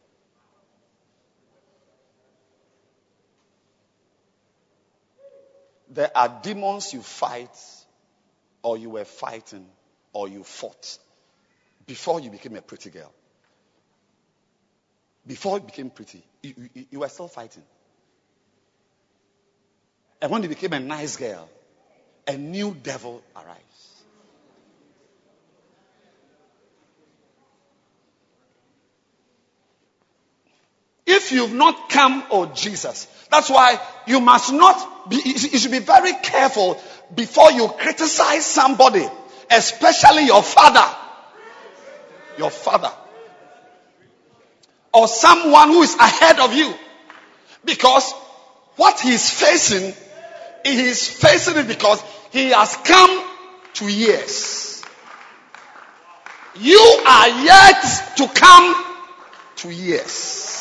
There 5.92 6.10
are 6.16 6.40
demons 6.42 6.92
you 6.92 7.02
fight, 7.02 7.56
or 8.62 8.76
you 8.76 8.90
were 8.90 9.04
fighting, 9.04 9.66
or 10.12 10.28
you 10.28 10.44
fought 10.44 10.98
before 11.86 12.20
you 12.20 12.30
became 12.30 12.56
a 12.56 12.62
pretty 12.62 12.90
girl. 12.90 13.12
Before 15.26 15.58
you 15.58 15.64
became 15.64 15.90
pretty, 15.90 16.22
you, 16.42 16.54
you, 16.74 16.86
you 16.90 16.98
were 17.00 17.08
still 17.08 17.28
fighting. 17.28 17.62
And 20.22 20.30
when 20.30 20.42
you 20.42 20.48
became 20.48 20.72
a 20.72 20.80
nice 20.80 21.16
girl, 21.16 21.48
a 22.26 22.36
new 22.36 22.76
devil 22.80 23.22
arrives. 23.34 23.89
If 31.12 31.32
you've 31.32 31.52
not 31.52 31.90
come, 31.90 32.22
oh 32.30 32.46
Jesus. 32.54 33.08
That's 33.30 33.50
why 33.50 33.80
you 34.06 34.20
must 34.20 34.52
not 34.52 35.10
be, 35.10 35.20
you 35.24 35.58
should 35.58 35.72
be 35.72 35.80
very 35.80 36.12
careful 36.12 36.80
before 37.14 37.50
you 37.50 37.68
criticize 37.68 38.46
somebody, 38.46 39.06
especially 39.50 40.26
your 40.26 40.42
father. 40.42 40.86
Your 42.38 42.50
father. 42.50 42.92
Or 44.92 45.08
someone 45.08 45.68
who 45.68 45.82
is 45.82 45.94
ahead 45.96 46.38
of 46.40 46.54
you. 46.54 46.72
Because 47.64 48.12
what 48.76 49.00
he's 49.00 49.30
facing, 49.30 49.94
he 50.64 50.80
is 50.80 51.08
facing 51.08 51.56
it 51.56 51.68
because 51.68 52.02
he 52.32 52.50
has 52.50 52.76
come 52.76 53.24
to 53.74 53.88
years. 53.88 54.84
You 56.56 56.80
are 57.06 57.28
yet 57.28 58.16
to 58.16 58.28
come 58.28 58.84
to 59.56 59.70
years. 59.70 60.59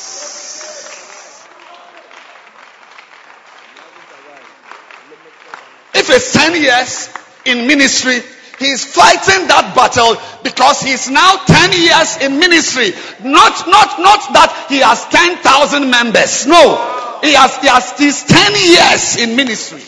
If 6.10 6.16
it's 6.16 6.34
10 6.34 6.56
years 6.56 7.10
in 7.46 7.68
ministry, 7.68 8.18
he's 8.58 8.84
fighting 8.84 9.46
that 9.46 9.78
battle 9.78 10.18
because 10.42 10.82
he's 10.82 11.08
now 11.08 11.38
10 11.46 11.70
years 11.78 12.18
in 12.26 12.40
ministry. 12.40 12.98
Not, 13.22 13.70
not, 13.70 14.02
not 14.02 14.34
that 14.34 14.66
he 14.70 14.80
has 14.82 15.06
10,000 15.06 15.86
members. 15.86 16.48
No. 16.48 17.22
He 17.22 17.34
has, 17.38 17.54
he 17.62 17.68
has, 17.68 17.94
he's 17.94 18.24
10 18.26 18.58
years 18.58 19.22
in 19.22 19.36
ministry. 19.36 19.86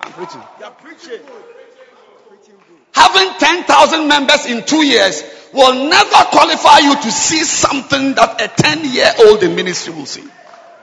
I'm 0.00 0.12
preaching. 0.72 1.20
Having 2.92 3.28
10,000 3.38 4.08
members 4.08 4.46
in 4.46 4.64
two 4.64 4.86
years 4.86 5.22
will 5.52 5.84
never 5.84 6.20
qualify 6.32 6.78
you 6.78 6.94
to 6.96 7.10
see 7.12 7.44
something 7.44 8.14
that 8.14 8.40
a 8.40 8.48
10 8.48 8.88
year 8.88 9.12
old 9.26 9.42
in 9.42 9.54
ministry 9.54 9.92
will 9.92 10.06
see 10.06 10.24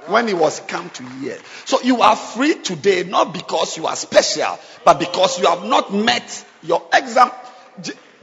when 0.10 0.28
he 0.28 0.34
was 0.34 0.60
come 0.62 0.90
to 0.92 1.04
year. 1.20 1.38
So 1.66 1.82
you 1.82 2.02
are 2.02 2.16
free 2.16 2.56
today, 2.56 3.04
not 3.04 3.34
because 3.34 3.78
you 3.78 3.88
are 3.88 3.96
special, 3.96 4.60
but 4.84 5.00
because 5.00 5.40
you 5.40 5.48
have 5.48 5.64
not 5.64 5.94
met 5.94 6.46
your 6.64 6.84
exam. 6.94 7.32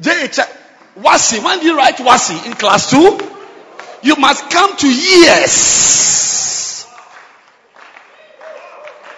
JHS, 0.01 0.49
WASSCE. 0.97 1.45
When 1.45 1.63
you 1.63 1.77
write 1.77 1.97
WASSCE? 1.97 2.47
In 2.47 2.53
class 2.55 2.91
two? 2.91 3.19
You 4.03 4.17
must 4.17 4.51
come 4.51 4.77
to 4.77 4.89
years 4.89 6.87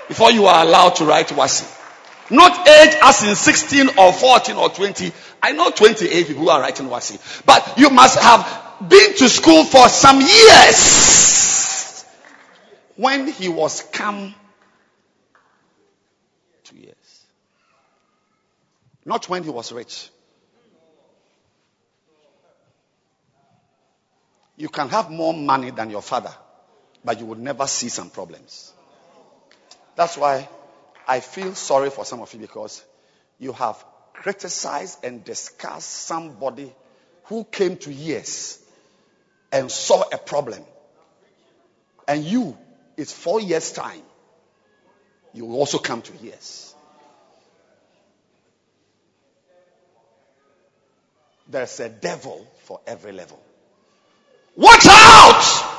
before 0.08 0.30
you 0.30 0.46
are 0.46 0.64
allowed 0.64 0.96
to 0.96 1.04
write 1.04 1.28
WASSCE. 1.28 1.70
Not 2.30 2.66
age 2.66 2.94
as 3.02 3.22
in 3.22 3.34
16 3.34 3.98
or 3.98 4.12
14 4.12 4.56
or 4.56 4.70
20. 4.70 5.12
I 5.42 5.52
know 5.52 5.70
28 5.70 6.26
people 6.26 6.42
who 6.44 6.48
are 6.48 6.60
writing 6.60 6.86
WASSCE. 6.86 7.44
But 7.44 7.78
you 7.78 7.90
must 7.90 8.18
have 8.18 8.88
been 8.88 9.14
to 9.16 9.28
school 9.28 9.64
for 9.64 9.88
some 9.88 10.20
years. 10.20 11.43
When 12.96 13.26
he 13.28 13.48
was 13.48 13.82
come 13.82 14.34
two 16.64 16.76
years. 16.76 17.26
Not 19.04 19.28
when 19.28 19.42
he 19.42 19.50
was 19.50 19.72
rich. 19.72 20.10
You 24.56 24.68
can 24.68 24.88
have 24.88 25.10
more 25.10 25.34
money 25.34 25.70
than 25.70 25.90
your 25.90 26.02
father, 26.02 26.32
but 27.04 27.18
you 27.18 27.26
will 27.26 27.36
never 27.36 27.66
see 27.66 27.88
some 27.88 28.10
problems. 28.10 28.72
That's 29.96 30.16
why 30.16 30.48
I 31.06 31.20
feel 31.20 31.54
sorry 31.54 31.90
for 31.90 32.04
some 32.04 32.20
of 32.20 32.32
you 32.32 32.40
because 32.40 32.84
you 33.38 33.52
have 33.52 33.84
criticized 34.12 35.04
and 35.04 35.24
discussed 35.24 35.90
somebody 35.90 36.72
who 37.24 37.44
came 37.44 37.76
to 37.78 37.92
years 37.92 38.58
and 39.52 39.70
saw 39.70 40.02
a 40.12 40.18
problem. 40.18 40.62
And 42.06 42.24
you, 42.24 42.56
it's 42.96 43.12
four 43.12 43.40
years' 43.40 43.72
time, 43.72 44.02
you 45.32 45.46
will 45.46 45.56
also 45.56 45.78
come 45.78 46.02
to 46.02 46.12
years. 46.18 46.74
There's 51.48 51.78
a 51.80 51.88
devil 51.88 52.46
for 52.64 52.80
every 52.86 53.12
level. 53.12 53.40
Watch 54.56 54.86
out! 54.88 55.70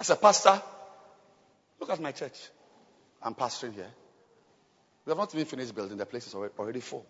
As 0.00 0.10
a 0.10 0.16
pastor, 0.16 0.60
look 1.80 1.90
at 1.90 2.00
my 2.00 2.12
church. 2.12 2.38
I'm 3.22 3.34
pastoring 3.34 3.74
here. 3.74 3.90
We 5.04 5.10
have 5.10 5.18
not 5.18 5.34
even 5.34 5.46
finished 5.46 5.74
building. 5.74 5.96
The 5.96 6.06
place 6.06 6.26
is 6.26 6.34
already 6.34 6.80
full. 6.80 7.04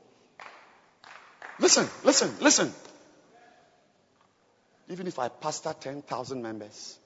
Listen, 1.59 1.89
listen, 2.05 2.33
listen. 2.41 2.73
Even 4.91 5.07
if 5.07 5.19
I 5.19 5.29
pastor 5.29 5.75
10,000 5.79 6.41
members, 6.43 6.99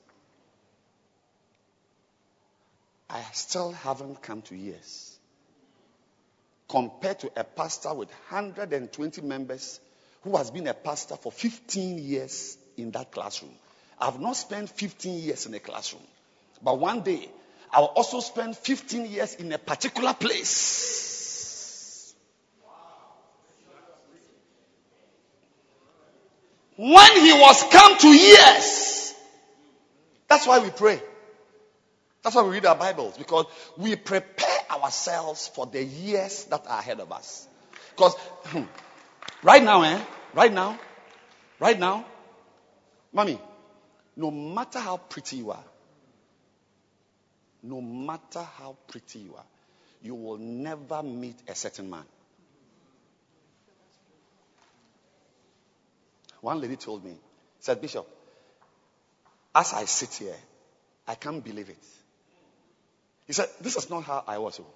I 3.11 3.21
still 3.33 3.73
haven't 3.73 4.23
come 4.23 4.43
to 4.43 4.57
years. 4.57 5.19
Compared 6.69 7.19
to 7.21 7.31
a 7.37 7.45
pastor 7.45 7.93
with 7.93 8.09
120 8.31 9.21
members 9.23 9.81
who 10.23 10.37
has 10.37 10.51
been 10.51 10.67
a 10.69 10.75
pastor 10.75 11.17
for 11.17 11.31
15 11.33 11.99
years 11.99 12.57
in 12.77 12.91
that 12.93 13.11
classroom. 13.11 13.53
I've 13.99 14.21
not 14.21 14.37
spent 14.37 14.71
15 14.71 15.19
years 15.21 15.47
in 15.47 15.55
a 15.55 15.59
classroom. 15.59 16.03
But 16.63 16.79
one 16.79 17.03
day, 17.03 17.29
I'll 17.73 17.85
also 17.87 18.21
spend 18.21 18.57
15 18.57 19.07
years 19.07 19.35
in 19.35 19.53
a 19.53 19.59
particular 19.59 20.15
place. 20.15 21.12
When 26.77 27.21
he 27.21 27.33
was 27.33 27.65
come 27.71 27.99
to 27.99 28.09
years, 28.09 29.15
that's 30.29 30.47
why 30.47 30.59
we 30.61 30.71
pray. 30.71 31.01
That's 32.23 32.37
why 32.37 32.43
we 32.43 32.51
read 32.51 32.67
our 32.67 32.77
Bibles 32.77 33.19
because 33.19 33.47
we 33.77 33.97
prepare 33.97 34.61
ourselves 34.71 35.49
for 35.49 35.67
the 35.67 35.83
years 35.83 36.45
that 36.45 36.67
are 36.67 36.79
ahead 36.79 37.01
of 37.01 37.13
us. 37.13 37.47
Because 37.91 38.15
hmm, 38.47 38.63
right 39.43 39.63
now, 39.63 39.83
eh? 39.83 40.01
Right 40.35 40.53
now, 40.53 40.79
right 41.61 41.79
now, 41.79 42.07
mommy, 43.13 43.39
no 44.17 44.31
matter 44.31 44.79
how 44.79 44.97
pretty 44.97 45.37
you 45.37 45.51
are, 45.51 45.65
no 47.63 47.81
matter 47.81 48.43
how 48.59 48.77
pretty 48.89 49.19
you 49.19 49.35
are, 49.35 49.45
you 50.03 50.15
will 50.15 50.39
never 50.39 51.03
meet 51.03 51.37
a 51.49 51.55
certain 51.55 51.91
man. 51.91 52.05
One 56.43 56.61
lady 56.61 56.77
told 56.77 57.05
me, 57.05 57.15
said, 57.61 57.81
Bishop, 57.81 58.07
as 59.55 59.73
I 59.73 59.85
sit 59.85 60.13
here, 60.15 60.37
I 61.07 61.15
can't 61.15 61.43
believe 61.43 61.71
it. 61.71 61.85
He 63.27 63.33
said, 63.33 63.49
This 63.61 63.77
is 63.77 63.89
not 63.89 64.03
how 64.03 64.25
I 64.27 64.39
was. 64.39 64.61
Oh. 64.61 64.67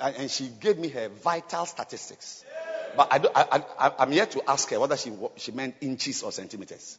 And 0.00 0.28
she 0.30 0.48
gave 0.48 0.78
me 0.78 0.88
her 0.88 1.08
vital 1.08 1.64
statistics. 1.64 2.44
But 2.96 3.08
I, 3.10 3.62
I, 3.78 4.02
am 4.02 4.12
yet 4.12 4.32
to 4.32 4.50
ask 4.50 4.68
her 4.70 4.80
whether 4.80 4.96
she, 4.96 5.12
she 5.36 5.52
meant 5.52 5.76
inches 5.80 6.24
or 6.24 6.32
centimeters. 6.32 6.98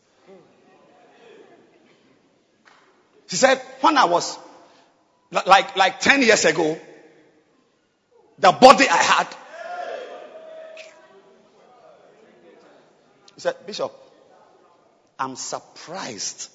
She 3.28 3.36
said, 3.36 3.58
when 3.82 3.98
I 3.98 4.06
was 4.06 4.40
like, 5.32 5.76
like 5.76 6.00
10 6.00 6.22
years 6.22 6.46
ago, 6.46 6.80
the 8.40 8.52
body 8.54 8.88
I 8.88 8.96
had. 8.98 9.28
Said, 13.44 13.68
Bishop, 13.68 13.92
I'm 15.20 15.36
surprised 15.36 16.50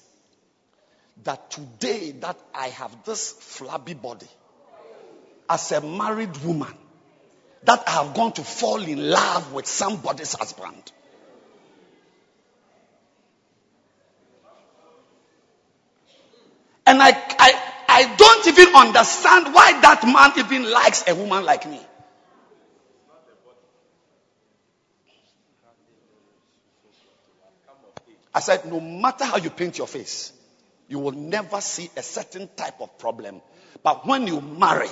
that 1.23 1.51
today 1.51 2.11
that 2.21 2.37
I 2.53 2.69
have 2.69 3.03
this 3.05 3.31
flabby 3.31 3.93
body 3.93 4.25
as 5.47 5.71
a 5.71 5.81
married 5.81 6.35
woman 6.37 6.73
that 7.63 7.83
I 7.87 7.91
have 7.91 8.15
gone 8.15 8.33
to 8.33 8.43
fall 8.43 8.81
in 8.81 9.07
love 9.07 9.53
with 9.53 9.67
somebody's 9.67 10.33
husband. 10.33 10.91
And 16.87 17.03
I, 17.03 17.11
I, 17.11 17.73
I 17.87 18.15
don't 18.15 18.47
even 18.47 18.73
understand 18.75 19.53
why 19.53 19.79
that 19.81 20.03
man 20.05 20.43
even 20.43 20.71
likes 20.71 21.07
a 21.07 21.13
woman 21.13 21.45
like 21.45 21.69
me. 21.69 21.79
I 28.33 28.39
said, 28.41 28.65
no 28.65 28.79
matter 28.79 29.25
how 29.25 29.37
you 29.37 29.49
paint 29.49 29.77
your 29.77 29.87
face, 29.87 30.33
you 30.87 30.99
will 30.99 31.11
never 31.11 31.61
see 31.61 31.89
a 31.95 32.03
certain 32.03 32.49
type 32.55 32.81
of 32.81 32.97
problem. 32.97 33.41
But 33.83 34.05
when 34.05 34.27
you 34.27 34.41
marry, 34.41 34.89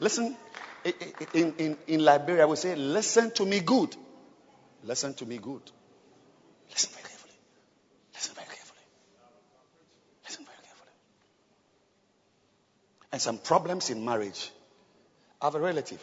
listen, 0.00 0.36
in, 1.34 1.54
in, 1.58 1.76
in 1.86 2.04
Liberia, 2.04 2.46
we 2.46 2.56
say, 2.56 2.74
listen 2.74 3.30
to 3.32 3.44
me 3.44 3.60
good. 3.60 3.94
Listen 4.82 5.14
to 5.14 5.26
me 5.26 5.38
good. 5.38 5.62
Listen 6.70 6.90
very 6.92 7.02
carefully. 7.08 7.34
Listen 8.14 8.34
very 8.34 8.46
carefully. 8.46 8.80
Listen 10.24 10.44
very 10.46 10.56
carefully. 10.56 10.92
And 13.12 13.20
some 13.20 13.38
problems 13.38 13.90
in 13.90 14.04
marriage. 14.04 14.50
I 15.40 15.46
have 15.46 15.54
a 15.54 15.60
relative. 15.60 16.02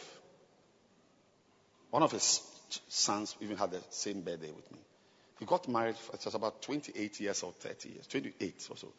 One 1.90 2.02
of 2.02 2.12
his 2.12 2.42
sons 2.88 3.34
even 3.40 3.56
had 3.56 3.70
the 3.70 3.80
same 3.90 4.20
birthday 4.20 4.50
with 4.50 4.70
me. 4.70 4.78
He 5.38 5.46
got 5.46 5.68
married, 5.68 5.94
it 6.12 6.24
was 6.24 6.34
about 6.34 6.62
28 6.62 7.20
years 7.20 7.42
or 7.42 7.52
30 7.52 7.88
years, 7.90 8.06
28 8.08 8.66
or 8.70 8.76
so. 8.76 8.92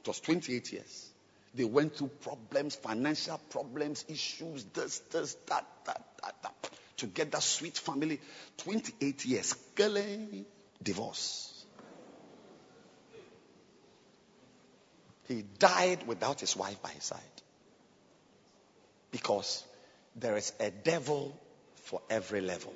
It 0.00 0.08
was 0.08 0.20
28 0.20 0.72
years. 0.72 1.10
They 1.54 1.64
went 1.64 1.96
through 1.96 2.10
problems, 2.20 2.74
financial 2.74 3.40
problems, 3.48 4.04
issues, 4.08 4.64
this, 4.74 4.98
this, 5.10 5.34
that, 5.46 5.64
that, 5.86 6.02
that, 6.22 6.34
that. 6.42 6.70
To 6.98 7.06
get 7.06 7.30
that 7.32 7.42
sweet 7.42 7.78
family, 7.78 8.20
28 8.58 9.24
years, 9.24 9.54
eh? 9.78 10.16
divorce. 10.82 11.64
He 15.28 15.44
died 15.58 16.06
without 16.06 16.40
his 16.40 16.56
wife 16.56 16.82
by 16.82 16.90
his 16.90 17.04
side. 17.04 17.20
Because 19.14 19.62
there 20.16 20.36
is 20.36 20.52
a 20.58 20.72
devil 20.72 21.40
for 21.84 22.02
every 22.10 22.40
level. 22.40 22.72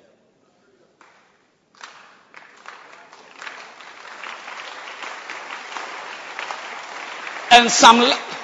And 7.51 7.69
some 7.69 7.99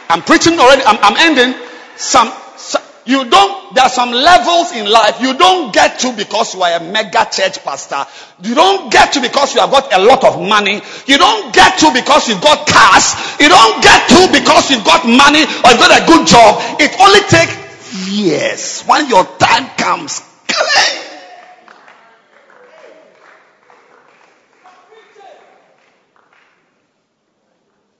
I'm 0.09 0.21
preaching 0.23 0.59
already. 0.59 0.83
I'm, 0.83 0.97
I'm 0.99 1.15
ending. 1.17 1.55
Some, 1.95 2.31
some, 2.57 2.81
you 3.05 3.29
don't, 3.29 3.73
there 3.75 3.85
are 3.85 3.89
some 3.89 4.11
levels 4.11 4.73
in 4.73 4.91
life 4.91 5.21
you 5.21 5.37
don't 5.37 5.73
get 5.73 5.99
to 5.99 6.11
because 6.17 6.53
you 6.53 6.63
are 6.63 6.77
a 6.77 6.83
mega 6.83 7.25
church 7.31 7.63
pastor. 7.63 8.03
You 8.43 8.55
don't 8.55 8.91
get 8.91 9.13
to 9.13 9.21
because 9.21 9.55
you 9.55 9.61
have 9.61 9.71
got 9.71 9.93
a 9.93 10.03
lot 10.03 10.23
of 10.25 10.41
money. 10.41 10.81
You 11.05 11.17
don't 11.17 11.53
get 11.53 11.79
to 11.79 11.93
because 11.93 12.27
you've 12.27 12.41
got 12.41 12.67
cars. 12.67 13.39
You 13.39 13.47
don't 13.47 13.81
get 13.81 14.09
to 14.09 14.27
because 14.33 14.69
you've 14.69 14.83
got 14.83 15.05
money 15.05 15.47
or 15.47 15.67
you've 15.71 15.79
got 15.79 15.95
a 15.95 16.05
good 16.05 16.27
job. 16.27 16.59
It 16.81 16.91
only 16.99 17.21
takes 17.29 17.64
years 18.07 18.83
when 18.83 19.07
your 19.09 19.25
time 19.39 19.67
comes. 19.77 20.21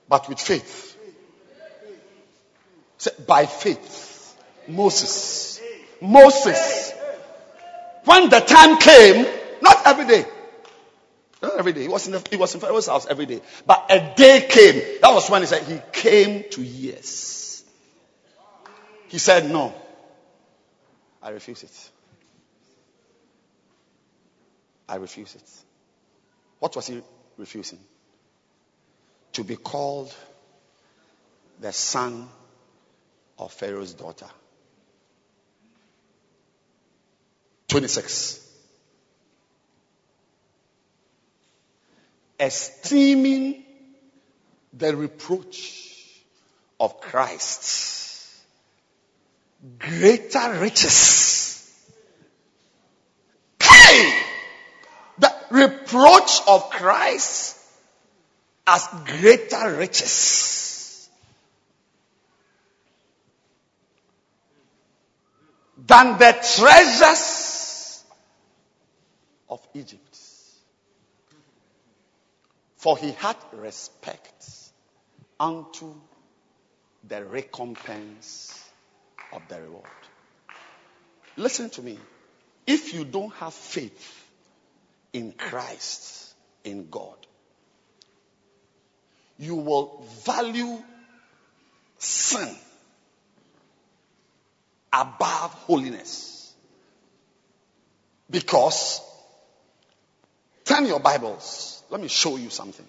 but 0.08 0.28
with 0.28 0.40
faith. 0.40 0.96
By 3.26 3.46
faith, 3.46 4.36
Moses, 4.66 5.60
Moses, 6.00 6.92
when 8.04 8.28
the 8.30 8.40
time 8.40 8.78
came, 8.78 9.26
not 9.62 9.86
every 9.86 10.06
day, 10.06 10.24
not 11.40 11.58
every 11.58 11.72
day. 11.72 11.82
He 11.82 11.88
was 11.88 12.06
in 12.06 12.12
the, 12.14 12.26
he 12.30 12.36
was 12.36 12.54
in 12.54 12.60
Pharaoh's 12.60 12.86
house 12.86 13.06
every 13.06 13.26
day, 13.26 13.42
but 13.64 13.86
a 13.90 14.12
day 14.16 14.46
came. 14.48 14.82
That 15.02 15.12
was 15.12 15.30
when 15.30 15.42
he 15.42 15.46
said 15.46 15.62
he 15.64 15.80
came 15.92 16.44
to 16.50 16.62
years. 16.62 17.62
He 19.08 19.18
said, 19.18 19.48
"No, 19.48 19.72
I 21.26 21.30
refuse 21.30 21.64
it. 21.64 21.90
I 24.88 24.94
refuse 24.94 25.34
it." 25.34 25.50
What 26.60 26.76
was 26.76 26.86
he 26.86 27.02
refusing? 27.36 27.80
To 29.32 29.42
be 29.42 29.56
called 29.56 30.14
the 31.60 31.72
son 31.72 32.28
of 33.40 33.52
Pharaoh's 33.52 33.92
daughter. 33.92 34.28
26. 37.66 38.48
Esteeming 42.38 43.64
the 44.72 44.94
reproach 44.94 46.22
of 46.78 47.00
Christ 47.00 48.05
greater 49.78 50.60
riches. 50.60 51.86
Hey! 53.60 54.22
The 55.18 55.32
reproach 55.50 56.40
of 56.46 56.70
Christ 56.70 57.58
as 58.66 58.86
greater 59.04 59.76
riches 59.76 61.08
than 65.86 66.18
the 66.18 66.32
treasures 66.56 68.04
of 69.48 69.66
Egypt. 69.74 70.18
For 72.76 72.98
he 72.98 73.12
had 73.12 73.36
respect 73.52 74.48
unto 75.38 75.94
the 77.08 77.24
recompense 77.24 78.65
of 79.36 79.42
the 79.48 79.60
reward. 79.60 79.84
Listen 81.36 81.70
to 81.70 81.82
me. 81.82 81.98
If 82.66 82.94
you 82.94 83.04
don't 83.04 83.32
have 83.34 83.54
faith 83.54 84.28
in 85.12 85.32
Christ, 85.32 86.34
in 86.64 86.88
God, 86.90 87.14
you 89.38 89.54
will 89.54 90.04
value 90.24 90.82
sin 91.98 92.56
above 94.92 95.52
holiness. 95.52 96.54
Because, 98.28 99.00
turn 100.64 100.86
your 100.86 100.98
Bibles. 100.98 101.84
Let 101.90 102.00
me 102.00 102.08
show 102.08 102.36
you 102.36 102.50
something 102.50 102.86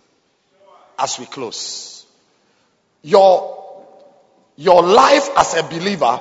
as 0.98 1.20
we 1.20 1.26
close. 1.26 2.06
Your, 3.04 3.86
your 4.56 4.82
life 4.82 5.30
as 5.38 5.56
a 5.56 5.64
believer 5.64 6.20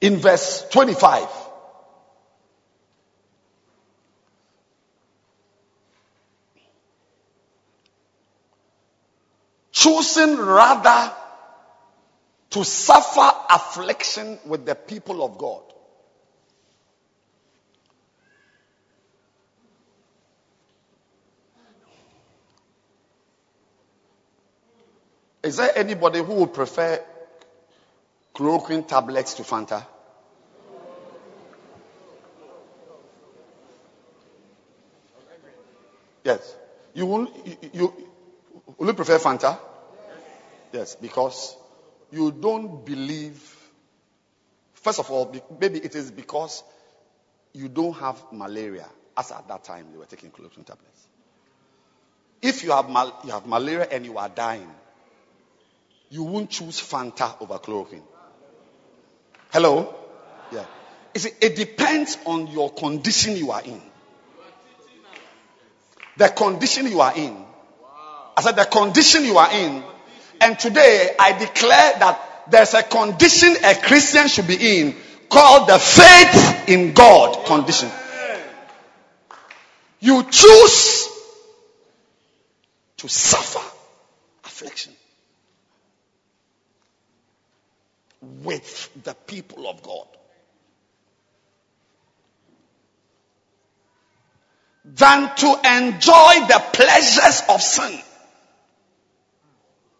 in 0.00 0.16
verse 0.16 0.66
25. 0.70 1.26
Choosing 9.72 10.36
rather 10.36 11.12
to 12.50 12.64
suffer 12.64 13.30
affliction 13.50 14.38
with 14.46 14.66
the 14.66 14.74
people 14.74 15.24
of 15.24 15.38
God. 15.38 15.62
Is 25.42 25.56
there 25.56 25.70
anybody 25.76 26.18
who 26.18 26.34
would 26.34 26.52
prefer 26.52 27.02
chloroquine 28.38 28.86
tablets 28.86 29.34
to 29.34 29.42
Fanta? 29.42 29.84
Yes. 36.24 36.54
You 36.94 37.06
will 37.06 37.32
you, 37.44 37.56
you 37.72 38.06
will 38.76 38.86
you 38.86 38.94
prefer 38.94 39.18
Fanta? 39.18 39.58
Yes, 40.72 40.94
because 40.94 41.56
you 42.12 42.30
don't 42.30 42.84
believe. 42.84 43.56
First 44.74 45.00
of 45.00 45.10
all, 45.10 45.34
maybe 45.60 45.78
it 45.80 45.96
is 45.96 46.10
because 46.12 46.62
you 47.52 47.68
don't 47.68 47.94
have 47.94 48.22
malaria, 48.30 48.86
as 49.16 49.32
at 49.32 49.48
that 49.48 49.64
time 49.64 49.86
they 49.90 49.98
were 49.98 50.06
taking 50.06 50.30
chloroquine 50.30 50.64
tablets. 50.64 51.08
If 52.40 52.62
you 52.62 52.70
have 52.70 52.88
mal- 52.88 53.18
you 53.24 53.32
have 53.32 53.46
malaria 53.46 53.88
and 53.90 54.04
you 54.04 54.16
are 54.16 54.28
dying, 54.28 54.70
you 56.10 56.22
won't 56.22 56.50
choose 56.50 56.80
Fanta 56.80 57.34
over 57.40 57.58
chloroquine. 57.58 58.02
Hello? 59.52 59.94
Yeah. 60.52 60.64
You 61.14 61.20
see, 61.20 61.30
it 61.40 61.56
depends 61.56 62.18
on 62.26 62.48
your 62.48 62.70
condition 62.72 63.36
you 63.36 63.50
are 63.50 63.62
in. 63.62 63.80
The 66.16 66.28
condition 66.28 66.86
you 66.86 67.00
are 67.00 67.16
in. 67.16 67.36
I 68.36 68.42
said 68.42 68.56
the 68.56 68.64
condition 68.64 69.24
you 69.24 69.38
are 69.38 69.52
in. 69.52 69.82
And 70.40 70.58
today 70.58 71.14
I 71.18 71.32
declare 71.38 71.98
that 71.98 72.44
there's 72.50 72.74
a 72.74 72.82
condition 72.82 73.56
a 73.64 73.74
Christian 73.74 74.28
should 74.28 74.46
be 74.46 74.80
in 74.80 74.94
called 75.28 75.68
the 75.68 75.78
faith 75.78 76.68
in 76.68 76.92
God 76.94 77.46
condition. 77.46 77.90
You 80.00 80.22
choose 80.24 81.08
to 82.98 83.08
suffer 83.08 83.60
affliction. 84.44 84.92
With 88.20 88.90
the 89.04 89.14
people 89.14 89.68
of 89.68 89.82
God. 89.82 90.06
Than 94.84 95.34
to 95.36 95.46
enjoy 95.46 96.46
the 96.48 96.62
pleasures 96.72 97.42
of 97.48 97.60
sin 97.60 98.00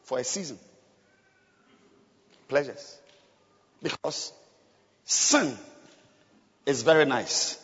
for 0.05 0.19
a 0.19 0.25
season. 0.25 0.59
Pleasures. 2.49 2.97
Because 3.83 4.33
sin 5.05 5.57
is 6.65 6.83
very 6.83 7.05
nice. 7.05 7.59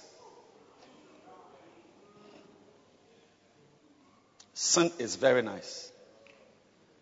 Sin 4.52 4.92
is 4.98 5.16
very 5.16 5.42
nice. 5.42 5.90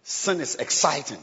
Sin 0.04 0.40
is 0.40 0.56
exciting. 0.56 1.22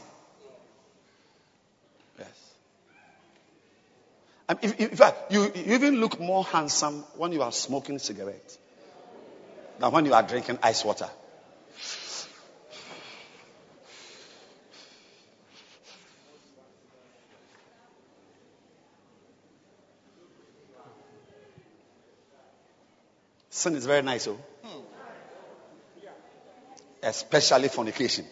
In 4.62 4.96
fact, 4.96 5.30
uh, 5.30 5.34
you, 5.34 5.42
you 5.54 5.74
even 5.74 6.00
look 6.00 6.18
more 6.18 6.44
handsome 6.44 7.04
when 7.16 7.30
you 7.32 7.42
are 7.42 7.52
smoking 7.52 7.98
cigarette 7.98 8.56
than 9.78 9.92
when 9.92 10.04
you 10.06 10.12
are 10.14 10.22
drinking 10.22 10.58
ice 10.62 10.84
water. 10.84 11.08
Sin 23.50 23.74
is 23.74 23.84
very 23.86 24.02
nice, 24.02 24.26
oh. 24.26 24.38
Hmm. 24.64 24.80
Especially 27.02 27.68
fornication. 27.68 28.24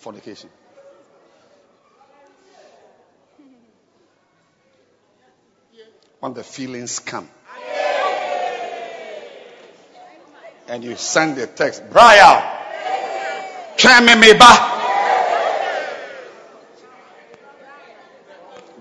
Fornication. 0.00 0.48
When 6.20 6.34
the 6.34 6.42
feelings 6.42 6.98
come. 6.98 7.28
And 10.68 10.84
you 10.84 10.96
send 10.96 11.36
the 11.36 11.46
text, 11.46 11.82
Brian, 11.90 12.42
me 14.20 14.32
back. 14.34 14.70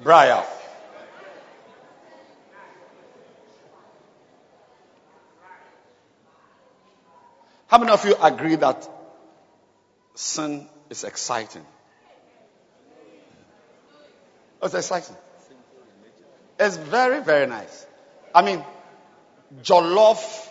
Brian. 0.03 0.43
How 7.67 7.77
many 7.77 7.91
of 7.91 8.05
you 8.05 8.15
agree 8.21 8.55
that 8.55 8.87
sin 10.15 10.67
is 10.89 11.03
exciting? 11.03 11.65
It's 14.61 14.73
exciting. 14.73 15.15
It's 16.59 16.75
very, 16.75 17.21
very 17.23 17.47
nice. 17.47 17.85
I 18.35 18.41
mean, 18.41 18.63
jollof 19.63 20.47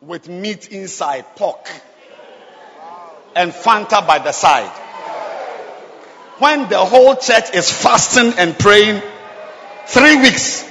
with 0.00 0.28
meat 0.28 0.68
inside, 0.68 1.24
pork, 1.36 1.66
and 3.34 3.52
Fanta 3.52 4.06
by 4.06 4.18
the 4.18 4.32
side. 4.32 4.70
When 6.38 6.68
the 6.68 6.78
whole 6.78 7.16
church 7.16 7.52
is 7.54 7.70
fasting 7.70 8.34
and 8.38 8.56
praying, 8.58 9.02
three 9.86 10.16
weeks, 10.20 10.64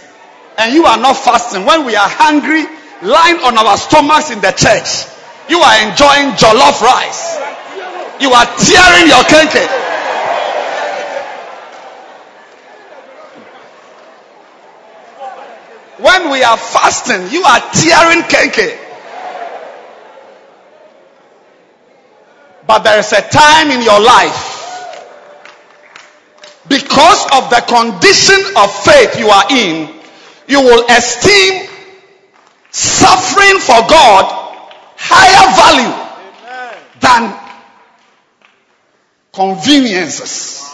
and 0.57 0.73
you 0.73 0.85
are 0.85 0.97
not 0.97 1.17
fasting, 1.17 1.65
when 1.65 1.85
we 1.85 1.95
are 1.95 2.07
hungry, 2.07 2.63
lying 3.01 3.37
on 3.43 3.57
our 3.57 3.77
stomachs 3.77 4.31
in 4.31 4.39
the 4.39 4.51
church, 4.51 5.05
you 5.49 5.59
are 5.59 5.89
enjoying 5.89 6.35
jollof 6.37 6.81
rice. 6.81 7.56
You 8.19 8.31
are 8.33 8.45
tearing 8.45 9.07
your 9.07 9.23
kenkey. 9.23 9.67
When 15.99 16.31
we 16.31 16.43
are 16.43 16.57
fasting, 16.57 17.31
you 17.31 17.43
are 17.43 17.59
tearing 17.73 18.21
kenkey. 18.23 18.77
But 22.67 22.79
there 22.79 22.99
is 22.99 23.11
a 23.13 23.21
time 23.21 23.71
in 23.71 23.81
your 23.81 23.99
life 23.99 24.57
because 26.67 27.23
of 27.31 27.49
the 27.49 27.63
condition 27.67 28.39
of 28.57 28.71
faith 28.83 29.17
you 29.17 29.29
are 29.29 29.45
in, 29.49 29.89
you 30.47 30.61
will 30.61 30.85
esteem 30.89 31.67
suffering 32.71 33.59
for 33.59 33.79
God 33.87 34.25
higher 34.97 35.47
value 35.55 35.95
than 36.99 37.46
conveniences. 39.37 40.67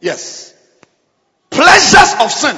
Yes. 0.00 0.54
Pleasures 1.50 2.14
of 2.20 2.30
sin. 2.30 2.54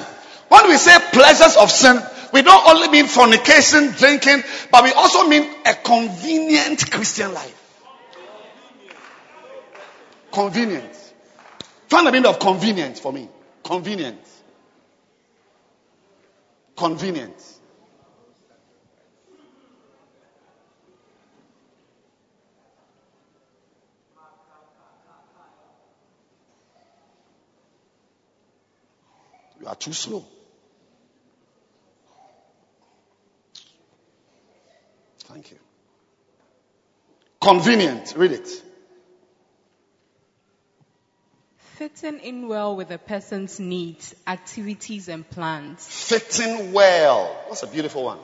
When 0.49 0.69
we 0.69 0.77
say 0.77 0.99
pleasures 1.13 1.57
of 1.57 1.71
sin, 1.71 1.99
we 2.33 2.43
don't 2.43 2.69
only 2.69 2.89
mean 2.89 3.07
fornication, 3.07 3.93
drinking, 3.93 4.43
but 4.71 4.85
we 4.85 4.93
also 4.93 5.27
mean 5.29 5.51
a 5.65 5.75
convenient 5.75 6.91
Christian 6.91 7.33
life. 7.33 7.63
Convenience. 10.31 11.15
Find 11.89 12.07
the 12.07 12.13
meaning 12.13 12.29
of 12.29 12.39
convenience 12.39 13.01
for 13.01 13.15
me. 13.15 13.31
Convenience. 13.65 14.43
Convenience. 16.77 17.46
You 29.67 29.73
are 29.73 29.75
too 29.75 29.93
slow. 29.93 30.25
Thank 35.25 35.51
you. 35.51 35.59
Convenient. 37.41 38.15
Read 38.17 38.31
it. 38.31 38.49
Fitting 41.57 42.21
in 42.21 42.47
well 42.47 42.77
with 42.77 42.93
a 42.93 42.99
person's 42.99 43.59
needs, 43.59 44.15
activities, 44.25 45.09
and 45.09 45.29
plans. 45.29 45.85
Fitting 45.85 46.73
well. 46.73 47.37
That's 47.49 47.65
a 47.65 47.67
beautiful 47.67 48.05
one. 48.05 48.19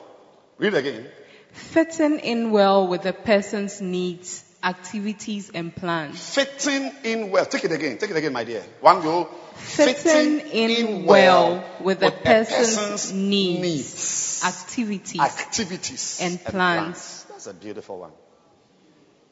Read 0.57 0.75
again. 0.75 1.09
Fitting 1.51 2.19
in 2.19 2.51
well 2.51 2.87
with 2.87 3.05
a 3.05 3.11
person's 3.11 3.81
needs, 3.81 4.45
activities, 4.63 5.51
and 5.53 5.75
plans. 5.75 6.33
Fitting 6.33 6.91
in 7.03 7.29
well. 7.31 7.45
Take 7.45 7.65
it 7.65 7.71
again. 7.71 7.97
Take 7.97 8.11
it 8.11 8.17
again, 8.17 8.33
my 8.33 8.43
dear. 8.43 8.63
One 8.81 9.01
go. 9.01 9.25
Fitting 9.55 10.39
in 10.51 11.05
well 11.05 11.63
with 11.81 12.01
a 12.01 12.11
person's 12.11 13.13
needs, 13.13 14.41
activities, 14.43 15.21
activities, 15.21 16.19
and 16.21 16.43
plans. 16.43 17.25
That's 17.29 17.47
a 17.47 17.53
beautiful 17.53 17.99
one. 17.99 18.11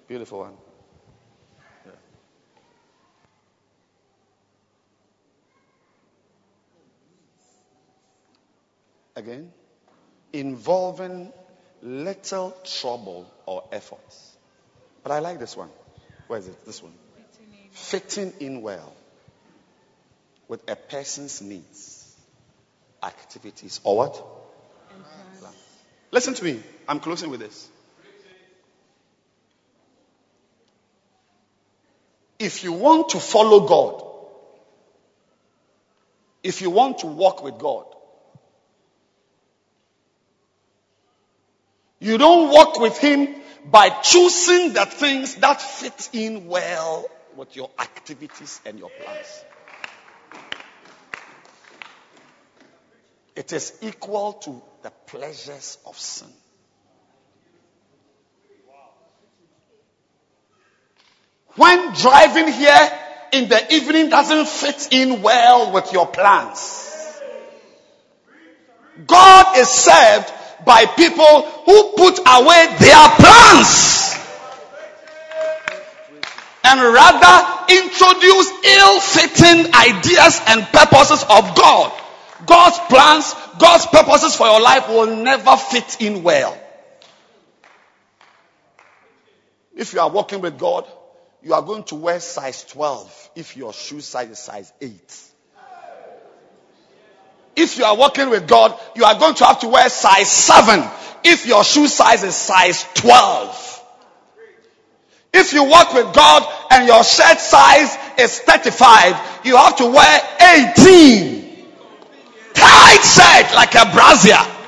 Beautiful 0.07 0.39
one. 0.39 0.53
Again, 9.15 9.51
involving 10.31 11.33
little 11.81 12.55
trouble 12.63 13.29
or 13.45 13.63
effort. 13.71 13.99
But 15.03 15.11
I 15.11 15.19
like 15.19 15.39
this 15.39 15.57
one. 15.57 15.69
Where 16.27 16.39
is 16.39 16.47
it? 16.47 16.65
This 16.65 16.81
one. 16.81 16.93
Fitting 17.71 18.33
in 18.39 18.61
well 18.61 18.93
with 20.47 20.69
a 20.69 20.75
person's 20.75 21.41
needs, 21.41 22.15
activities, 23.01 23.79
or 23.83 23.97
what? 23.97 24.23
Listen 26.11 26.33
to 26.33 26.43
me. 26.43 26.61
I'm 26.87 26.99
closing 26.99 27.29
with 27.29 27.39
this. 27.39 27.69
If 32.37 32.63
you 32.63 32.73
want 32.73 33.09
to 33.09 33.19
follow 33.19 33.67
God, 33.67 34.03
if 36.43 36.61
you 36.61 36.69
want 36.69 36.99
to 36.99 37.07
walk 37.07 37.43
with 37.43 37.59
God, 37.59 37.85
You 42.01 42.17
don't 42.17 42.49
walk 42.51 42.79
with 42.79 42.97
Him 42.97 43.35
by 43.63 43.89
choosing 43.89 44.73
the 44.73 44.87
things 44.87 45.35
that 45.35 45.61
fit 45.61 46.09
in 46.13 46.47
well 46.47 47.07
with 47.37 47.55
your 47.55 47.69
activities 47.77 48.59
and 48.65 48.79
your 48.79 48.89
plans. 48.89 49.45
It 53.35 53.53
is 53.53 53.77
equal 53.81 54.33
to 54.33 54.61
the 54.81 54.89
pleasures 55.05 55.77
of 55.85 55.97
sin. 55.97 56.27
When 61.55 61.93
driving 61.93 62.51
here 62.51 62.99
in 63.31 63.47
the 63.47 63.73
evening 63.75 64.09
doesn't 64.09 64.47
fit 64.47 64.87
in 64.91 65.21
well 65.21 65.71
with 65.71 65.93
your 65.93 66.07
plans, 66.07 67.21
God 69.05 69.57
is 69.57 69.67
served 69.67 70.33
by 70.65 70.85
people 70.85 71.41
who 71.65 71.93
put 71.95 72.19
away 72.19 72.75
their 72.79 73.09
plans 73.17 74.17
and 76.63 76.81
rather 76.93 77.73
introduce 77.73 78.51
ill-fitting 78.63 79.73
ideas 79.73 80.41
and 80.47 80.63
purposes 80.67 81.23
of 81.23 81.55
God. 81.55 81.91
God's 82.45 82.79
plans, 82.89 83.35
God's 83.59 83.85
purposes 83.87 84.35
for 84.35 84.47
your 84.47 84.61
life 84.61 84.87
will 84.89 85.15
never 85.23 85.57
fit 85.57 86.01
in 86.01 86.23
well. 86.23 86.57
If 89.75 89.93
you 89.93 89.99
are 89.99 90.09
walking 90.09 90.41
with 90.41 90.57
God, 90.57 90.87
you 91.41 91.53
are 91.53 91.61
going 91.61 91.83
to 91.85 91.95
wear 91.95 92.19
size 92.19 92.63
12 92.65 93.31
if 93.35 93.57
your 93.57 93.73
shoe 93.73 94.01
size 94.01 94.29
is 94.29 94.39
size 94.39 94.71
8. 94.79 95.30
If 97.55 97.77
you 97.77 97.83
are 97.83 97.97
working 97.97 98.29
with 98.29 98.47
God, 98.47 98.77
you 98.95 99.03
are 99.03 99.17
going 99.17 99.35
to 99.35 99.45
have 99.45 99.59
to 99.59 99.67
wear 99.67 99.89
size 99.89 100.31
7 100.31 100.83
if 101.23 101.45
your 101.45 101.63
shoe 101.63 101.87
size 101.87 102.23
is 102.23 102.35
size 102.35 102.85
12. 102.95 103.71
If 105.33 105.53
you 105.53 105.63
work 105.63 105.93
with 105.93 106.13
God 106.13 106.43
and 106.71 106.87
your 106.87 107.03
shirt 107.03 107.39
size 107.39 107.97
is 108.17 108.39
35, 108.39 109.45
you 109.45 109.55
have 109.55 109.77
to 109.77 109.85
wear 109.85 110.21
18. 110.75 111.65
Tight 112.53 113.01
shirt 113.01 113.55
like 113.55 113.75
a 113.75 113.91
brazier. 113.93 114.61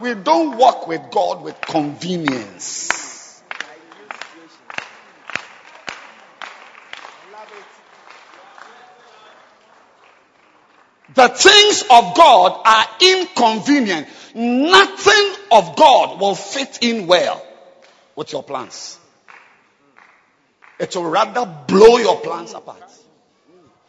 We 0.00 0.14
don't 0.14 0.58
work 0.58 0.86
with 0.86 1.00
God 1.10 1.42
with 1.42 1.58
convenience. 1.62 3.03
The 11.14 11.28
things 11.28 11.82
of 11.82 12.14
God 12.16 12.60
are 12.64 12.86
inconvenient. 13.00 14.08
Nothing 14.34 15.34
of 15.52 15.76
God 15.76 16.20
will 16.20 16.34
fit 16.34 16.78
in 16.82 17.06
well 17.06 17.44
with 18.16 18.32
your 18.32 18.42
plans. 18.42 18.98
It 20.80 20.94
will 20.96 21.04
rather 21.04 21.46
blow 21.68 21.98
your 21.98 22.20
plans 22.20 22.52
apart. 22.52 22.82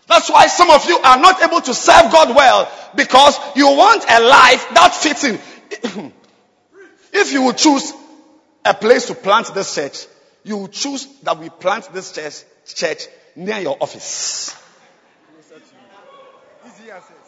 That's 0.07 0.29
why 0.29 0.45
some 0.47 0.69
of 0.69 0.87
you 0.87 0.99
are 0.99 1.19
not 1.19 1.41
able 1.41 1.61
to 1.61 1.73
serve 1.73 2.11
God 2.11 2.35
well 2.35 2.71
because 2.95 3.39
you 3.55 3.67
want 3.67 4.05
a 4.07 4.19
life 4.21 4.67
that 4.75 4.93
fits 4.93 5.23
in. 5.23 5.39
if 7.11 7.33
you 7.33 7.41
would 7.43 7.57
choose 7.57 7.91
a 8.63 8.75
place 8.75 9.07
to 9.07 9.15
plant 9.15 9.51
this 9.55 9.73
church, 9.73 10.05
you 10.43 10.57
would 10.57 10.71
choose 10.71 11.07
that 11.23 11.39
we 11.39 11.49
plant 11.49 11.91
this 11.91 12.11
church, 12.11 12.43
church 12.67 13.07
near 13.35 13.59
your 13.59 13.77
office. 13.81 14.55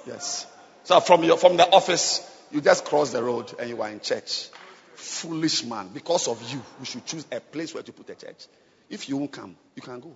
Yes. 0.08 0.48
So 0.84 1.00
from 1.02 1.24
your 1.26 1.38
from 1.38 1.58
the 1.58 1.70
office, 1.70 2.22
you 2.50 2.62
just 2.62 2.86
cross 2.86 3.12
the 3.12 3.22
road 3.22 3.54
and 3.60 3.70
you 3.70 3.82
are 3.82 3.90
in 3.90 4.00
church. 4.00 4.48
Foolish 4.96 5.64
man, 5.66 5.90
because 5.94 6.28
of 6.28 6.42
you, 6.52 6.62
we 6.80 6.86
should 6.86 7.06
choose 7.06 7.26
a 7.32 7.40
place 7.40 7.74
where 7.74 7.84
to 7.84 7.92
put 7.92 8.10
a 8.10 8.16
church. 8.16 8.48
If 8.90 9.10
you 9.10 9.18
won't 9.18 9.32
come, 9.32 9.56
you 9.76 9.82
can 9.82 10.00
go. 10.00 10.16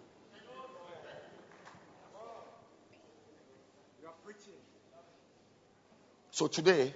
So 6.31 6.47
today, 6.47 6.93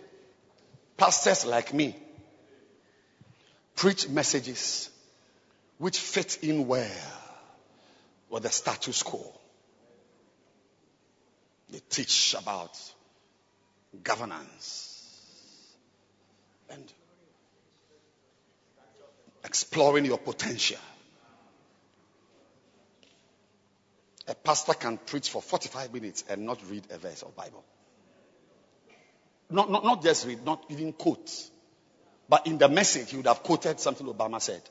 pastors 0.98 1.46
like 1.46 1.74
me 1.74 1.96
preach 3.76 4.08
messages 4.08 4.90
which 5.78 6.00
fit 6.00 6.40
in 6.42 6.66
well 6.66 6.90
with 8.30 8.44
the 8.44 8.50
status 8.50 9.04
quo. 9.04 9.32
They 11.70 11.80
teach 11.90 12.36
about 12.38 12.78
governance 14.04 14.96
and 16.70 16.92
exploring 19.44 20.06
your 20.06 20.18
potential. 20.18 20.78
A 24.28 24.34
pastor 24.34 24.74
can 24.74 24.98
preach 24.98 25.30
for 25.30 25.42
45 25.42 25.94
minutes 25.94 26.24
and 26.30 26.46
not 26.46 26.60
read 26.70 26.84
a 26.90 26.98
verse 26.98 27.22
of 27.22 27.36
Bible. 27.36 27.64
Not, 29.50 29.70
not, 29.70 29.84
not 29.84 30.04
just 30.04 30.26
read, 30.26 30.44
not 30.44 30.66
even 30.70 30.94
quote. 30.94 31.32
But 32.28 32.48
in 32.48 32.58
the 32.58 32.68
message, 32.68 33.12
he 33.12 33.18
would 33.18 33.28
have 33.28 33.44
quoted 33.44 33.80
something 33.80 34.08
Obama 34.08 34.42
said. 34.42 34.62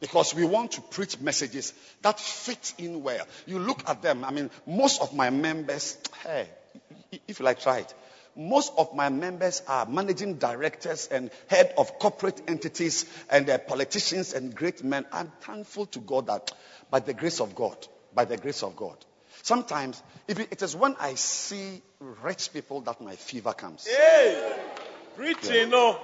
Because 0.00 0.34
we 0.34 0.44
want 0.44 0.72
to 0.72 0.80
preach 0.80 1.20
messages 1.20 1.72
that 2.02 2.20
fit 2.20 2.74
in 2.78 3.02
well. 3.02 3.26
You 3.46 3.58
look 3.58 3.88
at 3.88 4.02
them, 4.02 4.24
I 4.24 4.30
mean, 4.30 4.50
most 4.66 5.02
of 5.02 5.14
my 5.14 5.30
members, 5.30 5.98
hey, 6.24 6.48
if 7.26 7.40
you 7.40 7.44
like, 7.44 7.60
try 7.60 7.78
it. 7.78 7.94
Most 8.36 8.72
of 8.78 8.94
my 8.94 9.08
members 9.08 9.62
are 9.66 9.84
managing 9.86 10.34
directors 10.34 11.08
and 11.08 11.30
head 11.48 11.74
of 11.76 11.98
corporate 11.98 12.40
entities 12.46 13.04
and 13.28 13.50
uh, 13.50 13.58
politicians 13.58 14.32
and 14.32 14.54
great 14.54 14.84
men. 14.84 15.06
I'm 15.10 15.32
thankful 15.40 15.86
to 15.86 15.98
God 15.98 16.28
that 16.28 16.52
by 16.88 17.00
the 17.00 17.14
grace 17.14 17.40
of 17.40 17.56
God, 17.56 17.76
by 18.14 18.24
the 18.24 18.36
grace 18.36 18.62
of 18.62 18.76
God. 18.76 18.96
Sometimes 19.42 20.00
it 20.28 20.62
is 20.62 20.76
when 20.76 20.94
I 21.00 21.14
see 21.14 21.82
rich 22.00 22.52
people 22.52 22.80
that 22.82 23.00
my 23.00 23.16
fever 23.16 23.52
comes. 23.52 23.86
Hey, 23.86 24.56
preaching, 25.16 25.52
yeah. 25.52 25.64
no. 25.66 26.00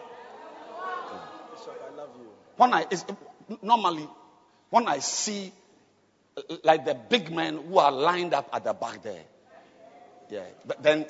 Bishop, 1.52 1.80
I 1.86 1.96
love 1.96 2.10
you. 2.18 2.26
When 2.56 2.72
I 2.72 2.86
normally 3.62 4.08
when 4.70 4.86
I 4.88 4.98
see 4.98 5.52
uh, 6.36 6.56
like 6.64 6.84
the 6.84 6.94
big 6.94 7.30
men 7.30 7.58
who 7.68 7.78
are 7.78 7.92
lined 7.92 8.34
up 8.34 8.48
at 8.52 8.64
the 8.64 8.72
back 8.72 9.02
there, 9.02 9.22
yeah, 10.30 10.44
but 10.66 10.82
then 10.82 11.06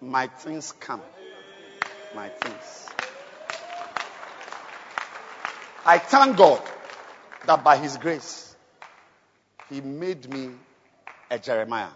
my 0.00 0.26
things 0.26 0.72
come. 0.72 1.02
My 2.14 2.28
things. 2.28 2.88
I 5.84 5.98
thank 5.98 6.36
God 6.36 6.62
that 7.46 7.62
by 7.62 7.76
His 7.76 7.96
grace, 7.96 8.54
He 9.70 9.80
made 9.80 10.32
me 10.32 10.50
a 11.30 11.38
Jeremiah. 11.38 11.88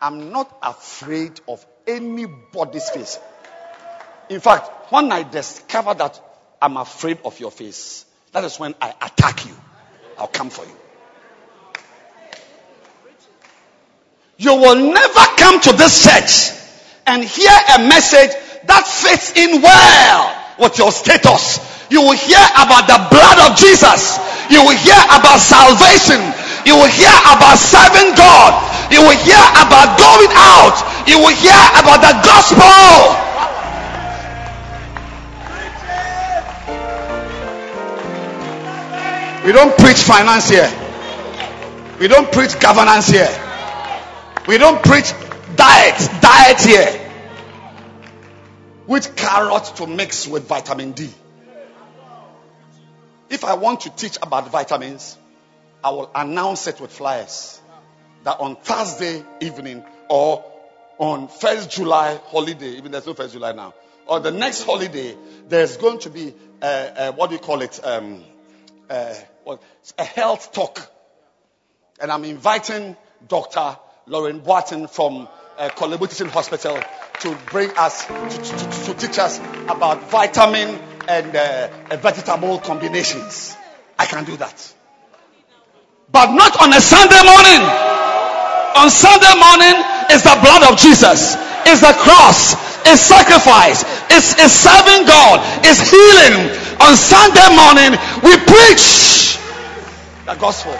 I'm 0.00 0.30
not 0.30 0.56
afraid 0.62 1.40
of 1.48 1.64
anybody's 1.86 2.88
face. 2.90 3.18
In 4.28 4.40
fact, 4.40 4.92
when 4.92 5.10
I 5.10 5.22
discover 5.22 5.94
that 5.94 6.20
I'm 6.60 6.76
afraid 6.76 7.18
of 7.24 7.38
your 7.40 7.50
face, 7.50 8.04
that 8.32 8.44
is 8.44 8.58
when 8.58 8.74
I 8.80 8.94
attack 9.02 9.46
you. 9.46 9.54
I'll 10.18 10.26
come 10.26 10.50
for 10.50 10.64
you. 10.64 10.76
You 14.38 14.54
will 14.54 14.92
never 14.92 15.24
come 15.36 15.60
to 15.60 15.72
this 15.72 16.04
church 16.04 16.54
and 17.06 17.24
hear 17.24 17.50
a 17.74 17.78
message 17.88 18.30
that 18.66 18.86
fits 18.86 19.34
in 19.34 19.62
well 19.62 20.22
with 20.60 20.78
your 20.78 20.92
status. 20.92 21.58
You 21.90 22.02
will 22.02 22.16
hear 22.16 22.44
about 22.54 22.86
the 22.86 23.00
blood 23.10 23.50
of 23.50 23.58
Jesus. 23.58 24.20
You 24.52 24.62
will 24.62 24.76
hear 24.76 25.00
about 25.10 25.40
salvation. 25.40 26.22
You 26.68 26.76
will 26.76 26.92
hear 26.92 27.10
about 27.32 27.58
serving 27.58 28.14
God. 28.14 28.52
You 28.92 29.02
will 29.02 29.18
hear 29.18 29.40
about 29.58 29.98
going 29.98 30.32
out. 30.36 30.76
You 31.08 31.18
will 31.18 31.34
hear 31.34 31.58
about 31.80 31.98
the 32.04 32.14
gospel. 32.22 33.27
We 39.48 39.54
don't 39.54 39.78
preach 39.78 39.96
finance 39.96 40.50
here. 40.50 40.70
We 41.98 42.06
don't 42.06 42.30
preach 42.30 42.60
governance 42.60 43.08
here. 43.08 43.30
We 44.46 44.58
don't 44.58 44.84
preach 44.84 45.10
diet, 45.56 46.10
diet 46.20 46.60
here. 46.60 47.10
Which 48.84 49.16
carrot 49.16 49.64
to 49.76 49.86
mix 49.86 50.28
with 50.28 50.46
vitamin 50.46 50.92
D? 50.92 51.08
If 53.30 53.42
I 53.42 53.54
want 53.54 53.80
to 53.80 53.90
teach 53.96 54.18
about 54.20 54.52
vitamins, 54.52 55.16
I 55.82 55.92
will 55.92 56.10
announce 56.14 56.66
it 56.66 56.78
with 56.78 56.92
flyers 56.92 57.58
that 58.24 58.40
on 58.40 58.56
Thursday 58.56 59.24
evening 59.40 59.82
or 60.10 60.44
on 60.98 61.28
first 61.28 61.70
July 61.70 62.20
holiday, 62.26 62.72
even 62.72 62.92
there's 62.92 63.06
no 63.06 63.14
first 63.14 63.32
July 63.32 63.52
now, 63.52 63.72
or 64.06 64.20
the 64.20 64.30
next 64.30 64.64
holiday, 64.64 65.16
there's 65.48 65.78
going 65.78 66.00
to 66.00 66.10
be 66.10 66.34
a, 66.60 66.92
a, 66.98 67.12
what 67.12 67.30
do 67.30 67.36
you 67.36 67.40
call 67.40 67.62
it? 67.62 67.80
Um, 67.82 68.22
a, 69.50 69.58
a 69.98 70.04
health 70.04 70.52
talk, 70.52 70.80
and 72.00 72.10
I'm 72.12 72.24
inviting 72.24 72.96
Dr. 73.26 73.76
Lauren 74.06 74.40
Boateng 74.40 74.88
from 74.90 75.28
uh, 75.58 75.68
Teaching 75.70 76.28
Hospital 76.28 76.78
to 77.20 77.38
bring 77.50 77.70
us, 77.76 78.06
to, 78.06 78.12
to, 78.14 78.94
to 78.94 79.06
teach 79.06 79.18
us 79.18 79.38
about 79.68 80.10
vitamin 80.10 80.80
and 81.08 81.34
uh, 81.34 81.96
vegetable 81.96 82.58
combinations. 82.58 83.56
I 83.98 84.06
can 84.06 84.24
do 84.24 84.36
that. 84.36 84.74
But 86.12 86.32
not 86.32 86.62
on 86.62 86.72
a 86.72 86.80
Sunday 86.80 87.22
morning. 87.24 87.62
On 88.76 88.88
Sunday 88.90 89.34
morning 89.34 89.76
is 90.12 90.22
the 90.22 90.38
blood 90.40 90.70
of 90.70 90.78
Jesus, 90.78 91.34
is 91.66 91.80
the 91.80 91.94
cross, 91.98 92.54
is 92.86 93.00
sacrifice, 93.00 93.82
is 94.12 94.52
serving 94.52 95.06
God, 95.06 95.66
is 95.66 95.80
healing. 95.90 96.48
On 96.80 96.94
Sunday 96.94 97.48
morning, 97.56 97.98
we 98.22 98.36
preach 98.46 99.37
the 100.28 100.34
gospel. 100.34 100.76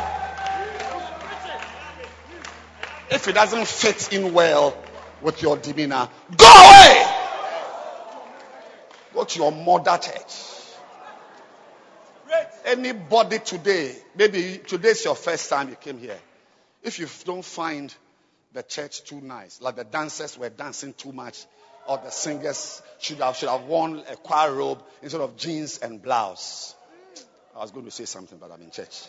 If 3.10 3.26
it 3.28 3.32
doesn't 3.32 3.66
fit 3.66 4.12
in 4.12 4.34
well 4.34 4.76
with 5.22 5.40
your 5.40 5.56
demeanor, 5.56 6.10
go 6.36 6.46
away. 6.46 7.06
Go 9.14 9.24
to 9.24 9.38
your 9.38 9.50
mother 9.50 9.96
church. 9.96 10.44
Anybody 12.66 13.38
today, 13.38 13.96
maybe 14.14 14.60
today's 14.66 15.02
your 15.02 15.14
first 15.14 15.48
time 15.48 15.70
you 15.70 15.76
came 15.76 15.96
here. 15.96 16.18
If 16.82 16.98
you 16.98 17.08
don't 17.24 17.44
find 17.44 17.94
the 18.52 18.62
church 18.62 19.04
too 19.04 19.22
nice, 19.22 19.62
like 19.62 19.76
the 19.76 19.84
dancers 19.84 20.36
were 20.36 20.50
dancing 20.50 20.92
too 20.92 21.12
much, 21.12 21.46
or 21.88 21.96
the 21.96 22.10
singers 22.10 22.82
should 22.98 23.20
have 23.20 23.36
should 23.36 23.48
have 23.48 23.62
worn 23.62 24.02
a 24.10 24.16
choir 24.16 24.52
robe 24.52 24.82
instead 25.00 25.22
of 25.22 25.38
jeans 25.38 25.78
and 25.78 26.02
blouse. 26.02 26.74
I 27.56 27.60
was 27.60 27.70
going 27.70 27.86
to 27.86 27.90
say 27.90 28.04
something, 28.04 28.36
but 28.36 28.52
I'm 28.52 28.60
in 28.60 28.70
church. 28.70 29.08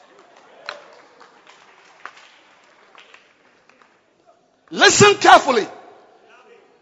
Listen 4.72 5.16
carefully. 5.16 5.68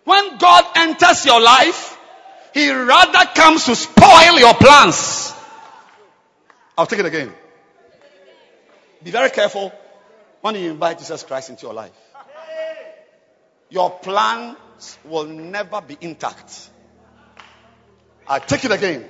When 0.04 0.38
God 0.38 0.66
enters 0.76 1.26
your 1.26 1.42
life, 1.42 1.98
He 2.54 2.72
rather 2.72 3.26
comes 3.34 3.66
to 3.66 3.76
spoil 3.76 4.40
your 4.40 4.54
plans. 4.54 5.34
I'll 6.78 6.86
take 6.86 7.00
it 7.00 7.06
again. 7.06 7.34
Be 9.04 9.12
very 9.12 9.30
careful 9.30 9.72
when 10.42 10.56
you 10.56 10.72
invite 10.72 11.00
Jesus 11.00 11.24
Christ 11.24 11.50
into 11.50 11.66
your 11.66 11.74
life. 11.74 11.92
Your 13.70 13.90
plans 13.90 14.58
will 15.04 15.26
never 15.26 15.82
be 15.82 15.98
intact. 16.00 16.70
I'll 18.28 18.40
take 18.40 18.66
it 18.66 18.72
again. 18.72 19.06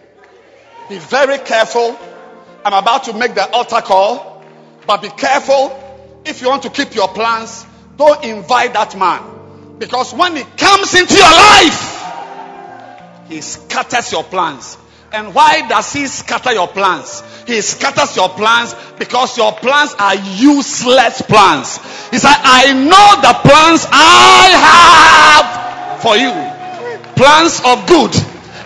Be 0.89 0.97
very 0.99 1.37
careful. 1.39 1.97
I'm 2.63 2.73
about 2.73 3.05
to 3.05 3.13
make 3.13 3.35
the 3.35 3.49
altar 3.51 3.81
call, 3.81 4.43
but 4.85 5.01
be 5.01 5.09
careful 5.09 5.83
if 6.25 6.41
you 6.41 6.49
want 6.49 6.63
to 6.63 6.69
keep 6.69 6.95
your 6.95 7.07
plans 7.07 7.65
don't 7.97 8.23
invite 8.23 8.73
that 8.73 8.97
man. 8.97 9.77
Because 9.79 10.13
when 10.13 10.35
he 10.35 10.43
comes 10.43 10.93
into 10.93 11.13
your 11.13 11.23
life, 11.23 11.97
he 13.29 13.41
scatters 13.41 14.11
your 14.11 14.23
plans. 14.23 14.77
And 15.11 15.33
why 15.33 15.67
does 15.67 15.93
he 15.93 16.07
scatter 16.07 16.53
your 16.53 16.67
plans? 16.67 17.23
He 17.47 17.61
scatters 17.61 18.15
your 18.15 18.29
plans 18.29 18.75
because 18.99 19.37
your 19.37 19.53
plans 19.53 19.95
are 19.97 20.15
useless 20.15 21.21
plans. 21.21 21.77
He 22.11 22.17
said, 22.17 22.35
I 22.35 22.73
know 22.73 23.07
the 23.23 23.33
plans 23.47 23.87
I 23.89 24.51
have 24.67 26.01
for 26.01 26.17
you. 26.17 26.31
Plans 27.15 27.61
of 27.65 27.87
good 27.87 28.13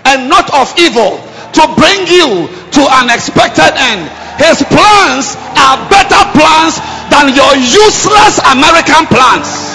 and 0.06 0.30
not 0.30 0.50
of 0.53 0.74
evil 0.80 1.22
to 1.53 1.64
bring 1.77 2.08
you 2.08 2.48
to 2.48 2.82
an 2.82 3.10
expected 3.10 3.72
end. 3.76 4.20
His 4.38 4.64
plans 4.64 5.35
are 5.58 5.90
better 5.90 6.32
plans 6.38 6.80
than 7.10 7.34
your 7.35 7.56
useless 7.56 8.40
American 8.40 9.08
plans. 9.08 9.72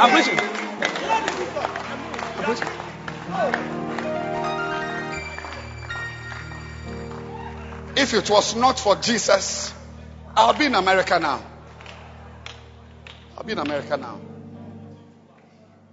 I'm. 0.00 0.14
I'm. 0.14 0.38
If 7.96 8.14
it 8.14 8.30
was 8.30 8.54
not 8.54 8.78
for 8.78 8.94
Jesus, 8.94 9.74
I'll 10.36 10.56
be 10.56 10.66
in 10.66 10.76
America 10.76 11.18
now. 11.18 11.42
I'll 13.36 13.42
be 13.42 13.50
in 13.52 13.58
America 13.58 13.96
now. 13.96 14.20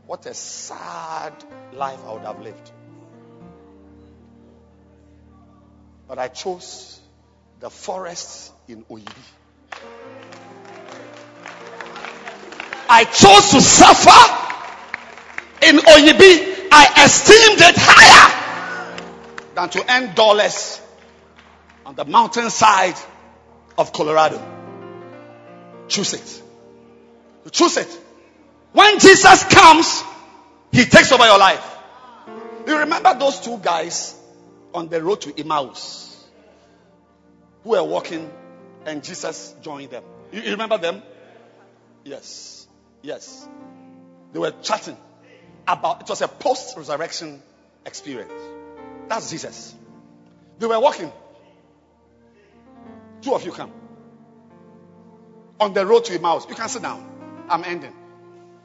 What 0.05 0.27
a 0.27 0.35
sad 0.35 1.33
life 1.73 1.99
I 2.05 2.14
would 2.14 2.22
have 2.22 2.39
lived. 2.41 2.72
But 6.08 6.19
I 6.19 6.27
chose 6.27 7.00
the 7.59 7.69
forests 7.69 8.51
in 8.67 8.84
Oyibi. 8.85 9.24
I 12.88 13.03
chose 13.06 13.51
to 13.51 13.61
suffer 13.61 14.35
in 15.66 15.77
Oyibi. 15.77 16.67
I 16.72 17.06
esteemed 17.06 17.61
it 17.61 17.75
higher 17.77 18.32
than 19.56 19.69
to 19.69 19.92
earn 19.92 20.14
dollars 20.14 20.82
on 21.85 21.95
the 21.95 22.06
mountainside 22.06 22.95
of 23.77 23.92
Colorado. 23.93 24.42
Choose 25.88 26.14
it. 26.14 26.42
choose 27.51 27.77
it. 27.77 28.00
When 28.74 29.00
Jesus 29.00 29.43
comes, 29.45 30.03
he 30.72 30.85
takes 30.85 31.11
over 31.11 31.25
your 31.25 31.38
life. 31.40 31.66
You 32.67 32.80
remember 32.80 33.17
those 33.17 33.40
two 33.40 33.58
guys 33.59 34.16
on 34.75 34.89
the 34.89 35.01
road 35.01 35.21
to 35.21 35.39
Emmaus 35.39 36.23
who 37.63 37.71
were 37.71 37.83
walking 37.83 38.29
and 38.85 39.03
Jesus 39.03 39.55
joined 39.61 39.89
them. 39.89 40.03
You, 40.31 40.41
you 40.41 40.51
remember 40.51 40.77
them? 40.77 41.01
Yes. 42.03 42.67
Yes. 43.01 43.47
They 44.33 44.39
were 44.39 44.53
chatting 44.61 44.97
about 45.67 46.01
it 46.01 46.09
was 46.09 46.21
a 46.21 46.27
post 46.27 46.77
resurrection 46.77 47.41
experience. 47.85 48.31
That's 49.07 49.31
Jesus. 49.31 49.73
They 50.59 50.67
were 50.67 50.79
walking. 50.79 51.11
Two 53.21 53.33
of 53.33 53.45
you 53.45 53.51
come. 53.51 53.71
On 55.59 55.73
the 55.73 55.85
road 55.85 56.05
to 56.05 56.13
Emmaus. 56.13 56.45
You 56.49 56.55
can 56.55 56.69
sit 56.69 56.81
down. 56.81 57.45
I'm 57.49 57.63
ending. 57.63 57.93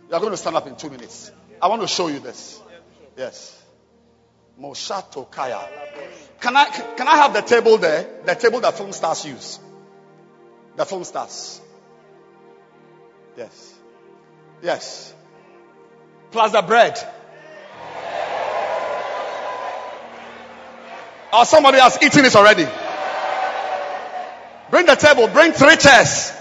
You 0.09 0.15
are 0.15 0.21
going 0.21 0.33
to 0.33 0.37
stand 0.37 0.57
up 0.57 0.67
in 0.67 0.77
two 0.77 0.91
minutes. 0.91 1.31
I 1.63 1.69
want 1.69 1.83
to 1.83 1.89
show 1.89 2.09
you 2.09 2.19
this. 2.19 2.61
Yes. 3.17 3.63
Moshato 4.61 5.31
Kaya. 5.31 5.69
Can 6.41 6.57
I 6.57 6.65
can 6.97 7.07
I 7.07 7.17
have 7.17 7.35
the 7.35 7.43
table 7.43 7.77
there? 7.77 8.09
The 8.25 8.35
table 8.35 8.61
that 8.61 8.77
film 8.77 8.93
stars 8.93 9.25
use. 9.27 9.59
The 10.77 10.87
film 10.87 11.05
stars. 11.05 11.61
Yes. 13.37 13.75
Yes. 14.63 15.15
Plus 16.31 16.53
the 16.53 16.63
bread. 16.63 16.99
Or 21.33 21.45
somebody 21.45 21.79
has 21.79 21.99
eaten 22.03 22.25
it 22.25 22.35
already. 22.35 22.67
Bring 24.71 24.87
the 24.87 24.95
table. 24.95 25.29
Bring 25.29 25.53
three 25.53 25.77
chairs. 25.77 26.33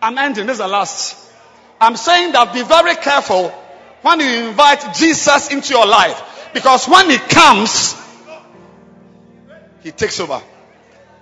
I'm 0.00 0.16
ending. 0.16 0.46
This 0.46 0.54
is 0.54 0.58
the 0.58 0.68
last. 0.68 1.16
I'm 1.80 1.96
saying 1.96 2.32
that 2.32 2.54
be 2.54 2.62
very 2.62 2.94
careful 2.96 3.50
when 4.02 4.20
you 4.20 4.48
invite 4.48 4.94
Jesus 4.94 5.50
into 5.52 5.74
your 5.74 5.86
life. 5.86 6.37
Because 6.52 6.86
when 6.86 7.10
he 7.10 7.18
comes, 7.18 7.94
he 9.82 9.90
takes 9.92 10.18
over. 10.20 10.40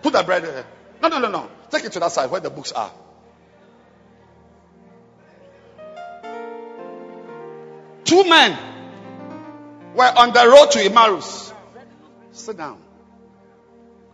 Put 0.03 0.13
that 0.13 0.27
bread 0.27 0.45
there. 0.45 0.67
No, 1.03 1.09
no, 1.09 1.19
no, 1.19 1.31
no. 1.31 1.51
Take 1.71 1.85
it 1.85 1.93
to 1.93 2.01
that 2.01 2.13
side 2.13 2.31
where 2.31 2.41
the 2.41 2.51
books 2.51 2.73
are. 2.73 2.91
Two 8.05 8.25
men 8.29 8.57
were 9.97 10.13
on 10.17 10.33
the 10.33 10.47
road 10.49 10.71
to 10.71 10.81
Emmaus. 10.81 11.53
Sit 12.31 12.57
down. 12.57 12.79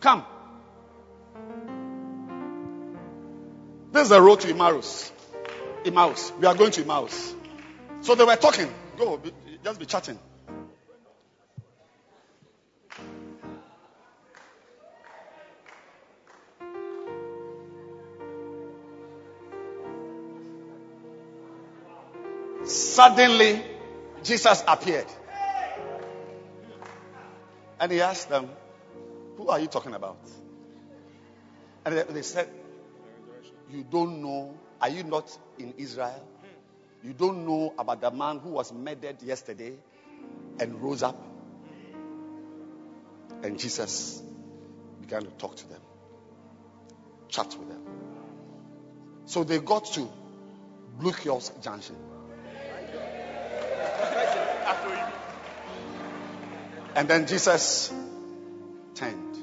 Come. 0.00 0.24
This 3.92 4.04
is 4.04 4.08
the 4.08 4.22
road 4.22 4.40
to 4.40 4.48
Emmaus. 4.48 5.12
Emmaus. 5.84 6.32
We 6.40 6.46
are 6.46 6.54
going 6.54 6.70
to 6.72 6.82
Emmaus. 6.82 7.34
So 8.00 8.14
they 8.14 8.24
were 8.24 8.36
talking. 8.36 8.72
Go, 8.96 9.20
just 9.62 9.78
be 9.78 9.86
chatting. 9.86 10.18
Suddenly, 22.72 23.62
Jesus 24.24 24.64
appeared. 24.66 25.06
And 27.78 27.92
he 27.92 28.00
asked 28.00 28.30
them, 28.30 28.48
Who 29.36 29.48
are 29.48 29.60
you 29.60 29.66
talking 29.66 29.92
about? 29.92 30.16
And 31.84 31.98
they 31.98 32.22
said, 32.22 32.48
You 33.70 33.84
don't 33.84 34.22
know. 34.22 34.54
Are 34.80 34.88
you 34.88 35.04
not 35.04 35.36
in 35.58 35.74
Israel? 35.76 36.26
You 37.04 37.12
don't 37.12 37.46
know 37.46 37.74
about 37.78 38.00
the 38.00 38.10
man 38.10 38.38
who 38.38 38.50
was 38.50 38.72
murdered 38.72 39.22
yesterday 39.22 39.74
and 40.58 40.80
rose 40.80 41.02
up? 41.02 41.20
And 43.42 43.58
Jesus 43.58 44.22
began 45.02 45.22
to 45.22 45.30
talk 45.30 45.56
to 45.56 45.68
them, 45.68 45.80
chat 47.28 47.54
with 47.58 47.68
them. 47.68 47.82
So 49.26 49.44
they 49.44 49.58
got 49.58 49.84
to 49.92 50.08
Blue 50.98 51.12
Kiosk 51.12 51.60
Junction. 51.60 51.96
And 56.94 57.08
then 57.08 57.26
Jesus 57.26 57.92
turned. 58.94 59.36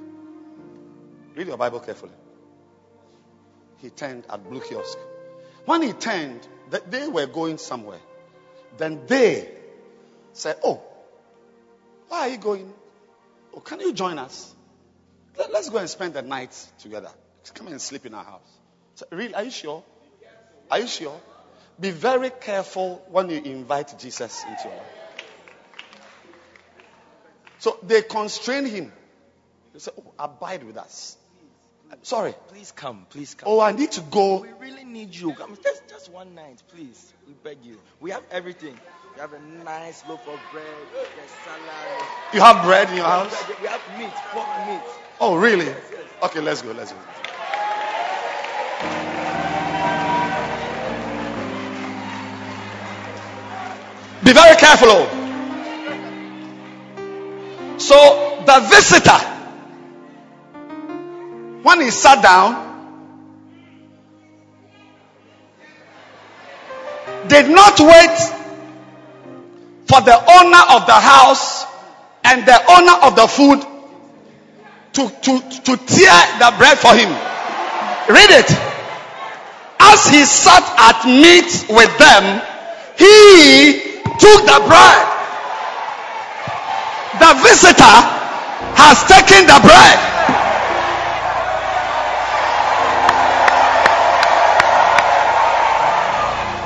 Read 1.36 1.48
your 1.48 1.58
Bible 1.58 1.80
carefully. 1.80 2.14
He 3.78 3.90
turned 3.90 4.26
at 4.30 4.48
Blue 4.48 4.62
Kiosk. 4.62 4.98
When 5.66 5.82
he 5.82 5.94
turned, 5.94 6.48
they 6.90 7.08
were 7.08 7.26
going 7.26 7.58
somewhere. 7.58 8.00
Then 8.78 9.06
they 9.08 9.50
said, 10.34 10.58
Oh, 10.64 10.82
why 12.08 12.22
are 12.22 12.30
you 12.30 12.38
going? 12.38 12.74
Oh, 13.54 13.60
can 13.60 13.80
you 13.80 13.94
join 13.94 14.20
us? 14.20 14.54
Let, 15.38 15.52
us 15.52 15.70
go 15.70 15.78
and 15.78 15.90
spend 15.90 16.14
the 16.14 16.22
night 16.22 16.52
together. 16.80 17.10
Come 17.54 17.68
and 17.68 17.82
sleep 17.82 18.06
in 18.06 18.14
our 18.14 18.24
house. 18.24 18.50
So, 18.96 19.06
really, 19.12 19.34
are 19.34 19.44
you 19.44 19.52
sure? 19.52 19.84
Are 20.70 20.80
you 20.80 20.88
sure? 20.88 21.20
Be 21.80 21.92
very 21.92 22.30
careful 22.30 23.04
when 23.10 23.30
you 23.30 23.42
invite 23.42 23.98
Jesus 23.98 24.44
into 24.44 24.68
your 24.68 24.78
life. 24.78 25.09
So 27.60 27.78
they 27.84 28.02
constrained 28.02 28.68
him. 28.68 28.92
They 29.74 29.80
said, 29.80 29.94
oh, 30.00 30.12
abide 30.18 30.64
with 30.64 30.78
us. 30.78 31.18
Sorry. 32.04 32.34
Please 32.50 32.72
come. 32.72 33.06
Please 33.10 33.34
come. 33.34 33.50
Oh, 33.50 33.60
I 33.60 33.72
need 33.72 33.92
to 33.94 34.02
go. 34.02 34.42
We 34.42 34.50
really 34.60 34.84
need 34.84 35.14
you. 35.14 35.34
Come, 35.34 35.58
just, 35.62 35.88
just 35.90 36.12
one 36.12 36.36
night, 36.36 36.62
please. 36.74 37.14
We 37.28 37.34
beg 37.44 37.58
you. 37.64 37.78
We 38.00 38.12
have 38.12 38.24
everything. 38.32 38.80
We 39.16 39.22
have 39.22 39.34
a 39.34 39.40
nice 39.40 40.04
loaf 40.08 40.26
of 40.28 40.40
bread, 40.52 40.64
there's 40.94 41.32
salad. 41.44 42.08
You 42.34 42.42
have 42.42 42.64
bread 42.64 42.90
in 42.90 42.98
your 42.98 43.06
house? 43.06 43.36
We 43.60 43.68
have 43.68 43.82
meat, 43.98 44.14
pork 44.32 44.48
meat. 44.68 44.82
Oh, 45.20 45.36
really? 45.36 45.66
Yes, 45.66 45.78
yes. 45.92 46.02
Okay, 46.24 46.40
let's 46.40 46.62
go. 46.62 46.72
Let's 46.72 46.94
go. 46.94 47.00
Be 54.24 54.32
very 54.32 54.56
careful. 54.56 54.90
Oh. 54.92 55.19
So 57.90 58.44
the 58.46 58.60
visitor, 58.70 59.18
when 61.64 61.82
he 61.82 61.90
sat 61.90 62.22
down, 62.22 62.54
did 67.28 67.50
not 67.50 67.80
wait 67.80 68.16
for 69.88 70.02
the 70.02 70.14
owner 70.14 70.64
of 70.70 70.86
the 70.86 71.00
house 71.02 71.66
and 72.26 72.46
the 72.46 72.62
owner 72.70 73.08
of 73.08 73.16
the 73.16 73.26
food 73.26 73.60
to, 74.94 75.10
to, 75.10 75.40
to 75.50 75.78
tear 75.88 76.20
the 76.38 76.54
bread 76.60 76.78
for 76.78 76.94
him. 76.94 77.10
Read 78.08 78.30
it. 78.38 78.52
As 79.80 80.06
he 80.12 80.26
sat 80.26 80.62
at 80.78 81.06
meat 81.08 81.66
with 81.68 81.98
them, 81.98 82.40
he 83.00 83.82
took 84.20 84.46
the 84.46 84.64
bread 84.68 85.09
the 87.18 87.34
visitor 87.42 87.98
has 88.78 89.02
taken 89.10 89.50
the 89.50 89.58
bread. 89.66 89.98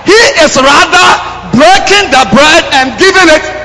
He 0.04 0.20
is 0.44 0.58
rather 0.60 1.08
breaking 1.56 2.12
the 2.12 2.28
bread 2.36 2.64
and 2.76 3.00
giving 3.00 3.30
it. 3.32 3.63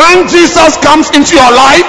When 0.00 0.24
Jesus 0.32 0.80
comes 0.80 1.12
into 1.12 1.36
your 1.36 1.52
life, 1.52 1.84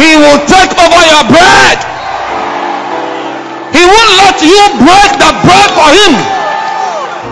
He 0.00 0.16
will 0.16 0.40
take 0.48 0.72
over 0.80 1.02
your 1.12 1.24
bread. 1.28 1.76
He 3.76 3.84
won't 3.84 4.12
let 4.16 4.40
you 4.40 4.62
break 4.80 5.10
the 5.20 5.30
bread 5.44 5.68
for 5.76 5.88
Him. 5.92 6.12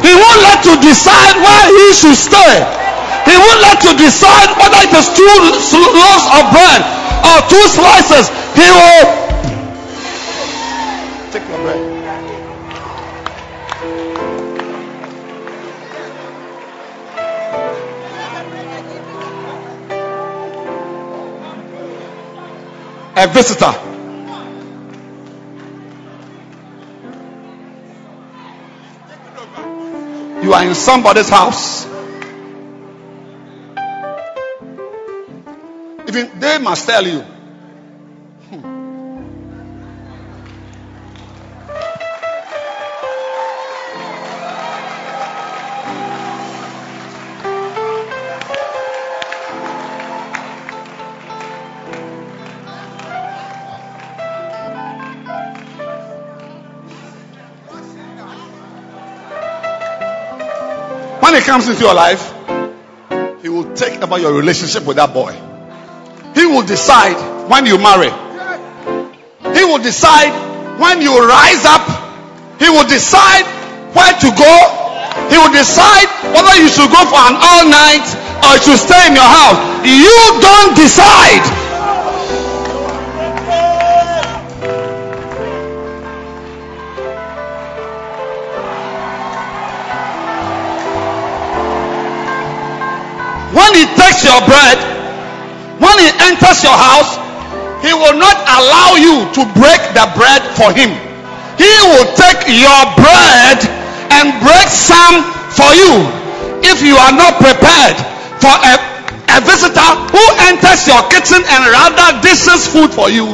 He 0.05 0.13
won't 0.13 0.41
let 0.45 0.61
you 0.69 0.77
decide 0.85 1.41
where 1.41 1.65
He 1.73 1.87
should 1.97 2.21
stay. 2.21 2.61
He 3.25 3.41
won't 3.41 3.61
let 3.65 3.81
you 3.89 3.97
decide 3.97 4.53
whether 4.61 4.85
it 4.85 4.93
is 4.93 5.09
two 5.17 5.25
loaves 5.25 6.27
of 6.29 6.45
bread 6.53 6.85
or 7.25 7.37
two 7.49 7.65
slices. 7.73 8.29
He 8.53 8.69
will 8.69 9.28
A 23.21 23.27
visitor. 23.27 23.73
You 30.41 30.53
are 30.53 30.65
in 30.65 30.75
somebody's 30.77 31.29
house. 31.29 31.85
Even 36.07 36.39
they 36.39 36.59
must 36.59 36.87
tell 36.87 37.05
you. 37.05 37.38
He 61.39 61.45
comes 61.45 61.69
into 61.69 61.83
your 61.83 61.95
life, 61.95 62.35
he 63.43 63.49
will 63.49 63.73
take 63.75 64.01
about 64.03 64.21
your 64.21 64.35
relationship 64.35 64.85
with 64.85 64.97
that 64.97 65.15
boy. 65.15 65.31
He 66.35 66.47
will 66.47 66.67
decide 66.67 67.15
when 67.47 67.63
you 67.65 67.79
marry. 67.79 68.11
He 69.55 69.63
will 69.63 69.79
decide 69.79 70.35
when 70.83 71.01
you 71.01 71.15
rise 71.15 71.63
up. 71.63 71.87
He 72.59 72.67
will 72.67 72.87
decide 72.91 73.47
where 73.95 74.15
to 74.19 74.29
go. 74.35 74.55
He 75.31 75.39
will 75.39 75.55
decide 75.55 76.11
whether 76.35 76.55
you 76.59 76.67
should 76.67 76.91
go 76.91 77.07
for 77.07 77.23
an 77.23 77.39
all 77.39 77.65
night 77.71 78.07
or 78.43 78.59
you 78.59 78.63
should 78.75 78.83
stay 78.83 79.07
in 79.07 79.15
your 79.15 79.31
house. 79.31 79.59
You 79.87 80.19
don't 80.43 80.75
decide. 80.75 81.58
Takes 94.19 94.27
your 94.27 94.43
bread, 94.47 94.79
when 95.79 95.95
he 95.99 96.11
enters 96.27 96.63
your 96.67 96.75
house, 96.75 97.15
he 97.87 97.95
will 97.95 98.19
not 98.19 98.35
allow 98.51 98.99
you 98.99 99.31
to 99.31 99.43
break 99.55 99.79
the 99.95 100.07
bread 100.19 100.43
for 100.59 100.75
him. 100.75 100.91
He 101.55 101.71
will 101.87 102.09
take 102.19 102.43
your 102.51 102.83
bread 102.99 103.59
and 104.11 104.35
break 104.43 104.67
some 104.67 105.23
for 105.55 105.71
you 105.75 106.03
if 106.67 106.83
you 106.83 106.97
are 106.97 107.13
not 107.13 107.39
prepared 107.39 107.97
for 108.43 108.51
a, 108.51 108.75
a 109.31 109.41
visitor 109.41 109.91
who 110.11 110.25
enters 110.51 110.87
your 110.87 111.03
kitchen 111.11 111.43
and 111.47 111.61
rather 111.71 112.21
dishes 112.23 112.67
food 112.67 112.91
for 112.91 113.11
you, 113.11 113.27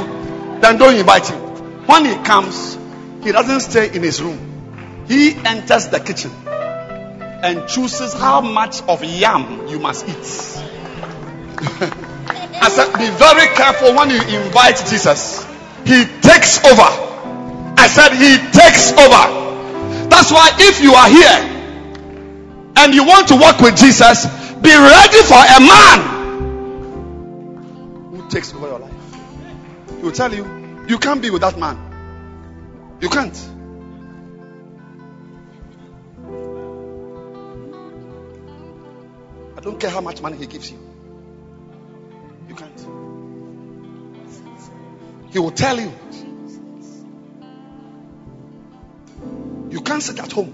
then 0.60 0.76
don't 0.76 0.96
invite 0.96 1.28
him. 1.28 1.40
When 1.86 2.04
he 2.04 2.14
comes, 2.24 2.76
he 3.22 3.32
doesn't 3.32 3.60
stay 3.60 3.94
in 3.94 4.02
his 4.02 4.22
room. 4.22 5.04
He 5.08 5.34
enters 5.34 5.88
the 5.88 6.00
kitchen 6.00 6.30
and 6.46 7.68
chooses 7.68 8.12
how 8.14 8.40
much 8.40 8.82
of 8.82 9.02
yam 9.04 9.68
you 9.68 9.78
must 9.78 10.08
eat. 10.08 10.73
I 11.66 12.68
said, 12.70 12.92
be 12.98 13.08
very 13.18 13.54
careful 13.54 13.94
when 13.94 14.10
you 14.10 14.20
invite 14.40 14.76
Jesus. 14.88 15.44
He 15.84 16.04
takes 16.20 16.64
over. 16.64 16.88
I 17.76 17.88
said, 17.88 18.12
He 18.12 18.38
takes 18.52 18.92
over. 18.92 20.08
That's 20.08 20.32
why 20.32 20.50
if 20.58 20.80
you 20.80 20.94
are 20.94 21.08
here 21.08 21.50
and 22.76 22.94
you 22.94 23.04
want 23.04 23.28
to 23.28 23.36
work 23.36 23.60
with 23.60 23.76
Jesus, 23.76 24.26
be 24.62 24.70
ready 24.74 25.22
for 25.22 25.34
a 25.34 25.60
man 25.60 26.00
who 28.10 28.28
takes 28.30 28.54
over 28.54 28.68
your 28.68 28.78
life. 28.78 28.92
He 29.98 30.02
will 30.02 30.12
tell 30.12 30.32
you, 30.32 30.86
you 30.88 30.98
can't 30.98 31.20
be 31.20 31.28
with 31.30 31.42
that 31.42 31.58
man. 31.58 31.76
You 33.00 33.10
can't. 33.10 33.36
I 39.56 39.60
don't 39.60 39.78
care 39.78 39.90
how 39.90 40.00
much 40.00 40.22
money 40.22 40.38
he 40.38 40.46
gives 40.46 40.70
you. 40.70 40.78
He 45.30 45.38
will 45.38 45.50
tell 45.50 45.78
you. 45.80 45.92
You 49.70 49.80
can't 49.80 50.02
sit 50.02 50.20
at 50.20 50.30
home 50.30 50.52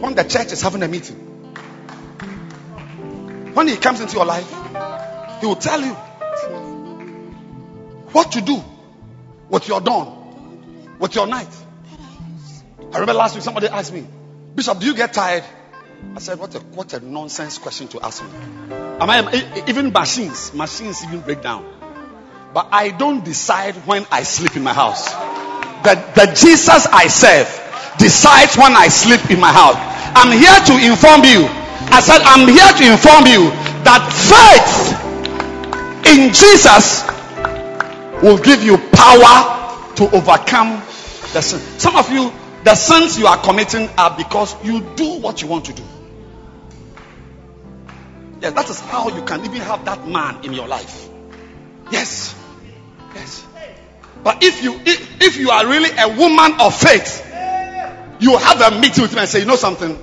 when 0.00 0.14
the 0.14 0.22
church 0.22 0.52
is 0.52 0.62
having 0.62 0.82
a 0.82 0.88
meeting. 0.88 1.16
When 3.54 3.68
he 3.68 3.76
comes 3.76 4.00
into 4.00 4.14
your 4.16 4.24
life, 4.24 4.48
he 5.40 5.46
will 5.46 5.56
tell 5.56 5.80
you 5.80 5.94
what 8.12 8.32
to 8.32 8.40
do 8.40 8.62
with 9.48 9.68
your 9.68 9.80
dawn, 9.80 10.96
with 10.98 11.14
your 11.14 11.26
night. 11.26 11.48
I 12.80 12.98
remember 12.98 13.14
last 13.14 13.34
week 13.34 13.44
somebody 13.44 13.68
asked 13.68 13.92
me, 13.92 14.06
Bishop, 14.54 14.78
do 14.78 14.86
you 14.86 14.94
get 14.94 15.12
tired? 15.12 15.44
I 16.14 16.18
said, 16.18 16.38
what 16.38 16.54
a 16.54 16.58
what 16.58 16.92
a 16.92 17.00
nonsense 17.00 17.58
question 17.58 17.88
to 17.88 18.00
ask 18.00 18.22
me. 18.22 18.30
Am 19.00 19.08
I 19.08 19.64
even 19.66 19.92
machines? 19.92 20.52
Machines 20.52 21.02
even 21.04 21.20
break 21.20 21.42
down. 21.42 21.64
But 22.52 22.68
I 22.70 22.90
don't 22.90 23.24
decide 23.24 23.74
when 23.86 24.06
I 24.10 24.22
sleep 24.24 24.56
in 24.56 24.62
my 24.62 24.74
house. 24.74 25.10
The, 25.82 25.94
the 26.14 26.26
Jesus 26.34 26.86
I 26.86 27.08
serve 27.08 27.48
decides 27.98 28.56
when 28.56 28.76
I 28.76 28.88
sleep 28.88 29.30
in 29.30 29.40
my 29.40 29.50
house. 29.52 29.76
I'm 30.14 30.30
here 30.30 30.60
to 30.68 30.74
inform 30.84 31.24
you. 31.24 31.48
I 31.90 32.00
said, 32.00 32.20
I'm 32.22 32.46
here 32.46 32.72
to 32.76 32.92
inform 32.92 33.26
you 33.26 33.50
that 33.84 34.04
faith 34.12 34.92
in 36.06 36.32
Jesus 36.32 37.02
will 38.22 38.38
give 38.38 38.62
you 38.62 38.76
power 38.92 39.96
to 39.96 40.04
overcome 40.14 40.82
the 41.32 41.40
sin. 41.40 41.60
Some 41.78 41.96
of 41.96 42.10
you, 42.12 42.30
the 42.64 42.74
sins 42.74 43.18
you 43.18 43.26
are 43.26 43.38
committing 43.38 43.88
are 43.98 44.16
because 44.16 44.54
you 44.64 44.80
do 44.94 45.18
what 45.18 45.42
you 45.42 45.48
want 45.48 45.64
to 45.66 45.72
do. 45.72 45.82
Yes, 48.40 48.52
that 48.54 48.70
is 48.70 48.80
how 48.80 49.08
you 49.08 49.22
can 49.22 49.44
even 49.44 49.60
have 49.62 49.84
that 49.84 50.06
man 50.08 50.44
in 50.44 50.52
your 50.52 50.68
life. 50.68 51.08
Yes. 51.90 52.34
Yes. 53.14 53.44
But 54.24 54.42
if 54.42 54.62
you 54.62 54.74
if, 54.84 55.22
if 55.22 55.36
you 55.38 55.50
are 55.50 55.66
really 55.66 55.90
a 55.98 56.08
woman 56.08 56.60
of 56.60 56.74
faith, 56.74 57.26
you 58.20 58.36
have 58.36 58.60
a 58.60 58.80
meeting 58.80 59.02
with 59.02 59.12
me 59.14 59.20
and 59.20 59.28
say, 59.28 59.40
you 59.40 59.46
know 59.46 59.56
something? 59.56 59.98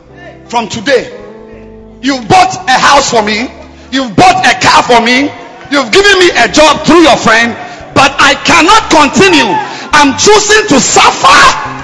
From 0.48 0.68
today, 0.68 1.08
you've 2.02 2.28
bought 2.28 2.56
a 2.68 2.78
house 2.80 3.12
for 3.12 3.24
me, 3.24 3.48
you've 3.92 4.16
bought 4.16 4.44
a 4.44 4.56
car 4.60 4.84
for 4.84 5.00
me, 5.00 5.32
you've 5.72 5.92
given 5.92 6.20
me 6.20 6.30
a 6.36 6.48
job 6.52 6.86
through 6.86 7.04
your 7.04 7.16
friend, 7.16 7.56
but 7.96 8.12
I 8.20 8.36
cannot 8.44 8.92
continue. 8.92 9.48
I'm 9.92 10.18
choosing 10.18 10.68
to 10.68 10.80
suffer 10.80 11.79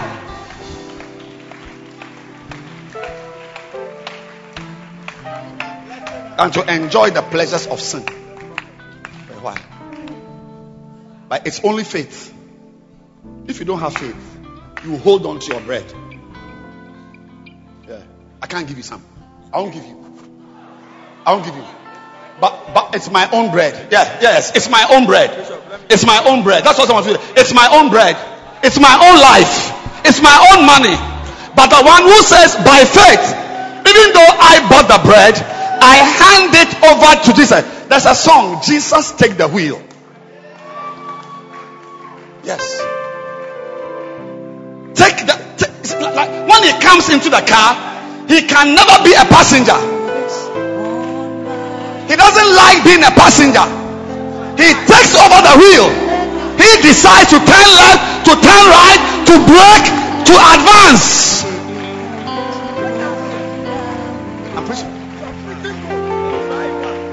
and 6.38 6.54
to 6.54 6.74
enjoy 6.74 7.10
the 7.12 7.22
pleasures 7.22 7.68
of 7.68 7.80
sin. 7.80 8.04
Why? 9.42 9.58
But 11.30 11.48
it's 11.48 11.64
only 11.64 11.84
faith. 11.84 12.34
If 13.48 13.60
you 13.60 13.66
don't 13.66 13.80
have 13.80 13.96
faith, 13.96 14.40
you 14.84 14.98
hold 14.98 15.26
on 15.26 15.40
to 15.40 15.52
your 15.54 15.62
bread. 15.62 15.86
Yeah. 17.88 18.02
I 18.42 18.48
can't 18.48 18.68
give 18.68 18.78
you 18.78 18.84
some. 18.84 19.04
I 19.54 19.60
won't 19.60 19.74
give 19.74 19.86
you. 19.86 19.96
I 21.26 21.34
won't 21.34 21.46
give 21.46 21.56
you. 21.56 21.64
But 22.42 22.74
but 22.74 22.96
it's 22.96 23.10
my 23.10 23.30
own 23.32 23.52
bread. 23.52 23.92
Yeah, 23.92 24.20
yes, 24.22 24.56
it's 24.56 24.70
my 24.70 24.86
own 24.92 25.06
bread. 25.06 25.32
It's 25.90 26.06
my 26.06 26.22
own 26.26 26.44
bread. 26.44 26.64
That's 26.64 26.78
what 26.78 26.90
want 26.92 27.06
to. 27.06 27.20
It's 27.40 27.54
my 27.54 27.68
own 27.72 27.90
bread. 27.90 28.18
It's 28.64 28.80
my 28.80 28.92
own 28.92 29.18
life. 29.22 29.72
It's 30.04 30.22
my 30.22 30.36
own 30.52 30.66
money. 30.66 30.98
But 31.56 31.72
the 31.72 31.82
one 31.86 32.04
who 32.04 32.18
says 32.22 32.56
by 32.66 32.84
faith, 32.84 33.26
even 33.88 34.08
though 34.12 34.32
I 34.36 34.60
bought 34.68 34.92
the 34.92 35.00
bread, 35.08 35.55
I 35.82 35.96
hand 35.98 36.54
it 36.54 36.72
over 36.84 37.24
to 37.24 37.34
Jesus. 37.34 37.64
There's 37.88 38.06
a 38.06 38.16
song, 38.16 38.62
Jesus 38.64 39.12
take 39.14 39.38
the 39.38 39.48
wheel. 39.48 39.82
Yes. 42.44 42.62
Take 44.94 45.26
the 45.26 45.36
take, 45.58 46.16
like, 46.16 46.30
when 46.48 46.64
he 46.64 46.72
comes 46.82 47.10
into 47.10 47.30
the 47.30 47.42
car, 47.42 47.76
he 48.28 48.42
can 48.48 48.76
never 48.76 49.04
be 49.04 49.14
a 49.14 49.26
passenger. 49.26 49.78
He 52.08 52.16
doesn't 52.16 52.52
like 52.56 52.84
being 52.84 53.04
a 53.04 53.12
passenger. 53.12 53.66
He 54.62 54.72
takes 54.88 55.14
over 55.18 55.42
the 55.42 55.56
wheel. 55.58 55.90
He 56.58 56.82
decides 56.82 57.30
to 57.32 57.38
turn 57.38 57.70
left, 57.76 58.26
to 58.26 58.34
turn 58.40 58.64
right, 58.72 59.02
to 59.28 59.34
brake, 59.46 59.88
to 60.26 60.34
advance. 60.54 61.44
I'm 64.56 64.66
preaching. 64.66 64.95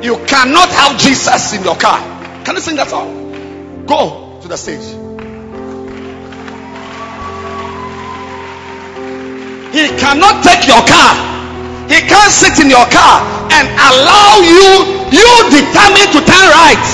You 0.02 0.16
cannot 0.26 0.68
have 0.68 0.98
Jesus 0.98 1.52
in 1.54 1.62
your 1.62 1.76
car. 1.76 2.00
Can 2.44 2.56
you 2.56 2.60
sing 2.60 2.74
that 2.76 2.88
song? 2.88 3.86
Go 3.86 4.38
to 4.42 4.48
the 4.48 4.56
stage. 4.56 4.82
He 9.72 9.88
cannot 9.96 10.42
take 10.42 10.66
your 10.66 10.82
car. 10.82 11.14
He 11.86 12.02
can't 12.02 12.32
sit 12.32 12.58
in 12.58 12.68
your 12.68 12.84
car 12.90 13.22
and 13.54 13.68
allow 13.78 14.42
you, 14.42 15.06
you 15.14 15.28
determine 15.54 16.08
to 16.12 16.20
turn 16.26 16.48
right. 16.50 16.86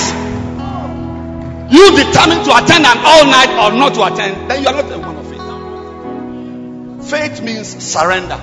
You 1.71 1.89
determine 1.97 2.43
to 2.45 2.55
attend 2.57 2.85
an 2.85 2.97
all 3.03 3.25
night 3.25 3.49
or 3.57 3.71
not 3.77 3.93
to 3.95 4.03
attend. 4.05 4.49
Then 4.49 4.61
you 4.61 4.69
are 4.69 4.73
not 4.73 4.91
a 4.91 4.97
one 4.97 5.17
of 5.17 5.27
faith. 5.27 7.09
Faith 7.09 7.41
means 7.43 7.67
surrender. 7.83 8.37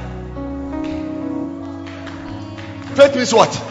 Faith 2.94 3.14
means 3.14 3.32
what? 3.32 3.65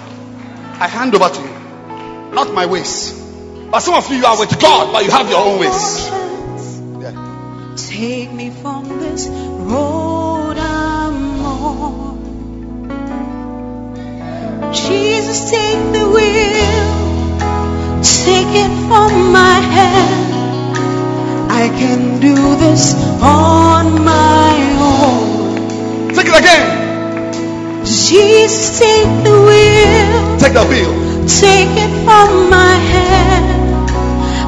I 0.78 0.88
hand 0.88 1.16
over 1.16 1.30
to 1.30 1.42
you. 1.42 2.34
Not 2.34 2.54
my 2.54 2.66
ways. 2.66 3.14
But 3.72 3.80
some 3.80 3.96
of 3.96 4.10
you, 4.12 4.18
you 4.18 4.26
are 4.26 4.38
with 4.38 4.60
God, 4.60 4.92
but 4.92 5.06
you 5.06 5.12
have 5.12 5.30
your 5.30 5.40
own 5.40 5.60
ways. 5.60 6.10
Yeah. 7.02 7.76
Take 7.78 8.32
me 8.32 8.50
from 8.50 9.00
this 9.00 9.28
road 9.28 10.58
I'm 10.58 11.40
on. 11.46 12.16
Jesus, 14.74 15.50
take 15.50 15.94
the 15.94 16.10
wheel. 16.10 17.06
Take 18.04 18.54
it 18.64 18.74
from 18.88 19.32
my 19.32 19.60
hand. 19.78 20.36
I 21.52 21.70
can 21.70 22.20
do 22.20 22.36
this 22.36 22.94
on 23.22 24.04
my 24.04 24.56
own. 24.80 26.14
Take 26.14 26.28
it 26.28 26.38
again. 26.38 27.84
Jesus, 27.86 28.80
take 28.80 29.24
the 29.24 29.32
wheel. 29.32 29.85
Take 30.40 30.54
the 30.54 30.66
wheel. 30.66 30.92
Take 31.28 31.74
it 31.78 31.94
from 32.06 32.50
my 32.50 32.76
hand. 32.76 33.90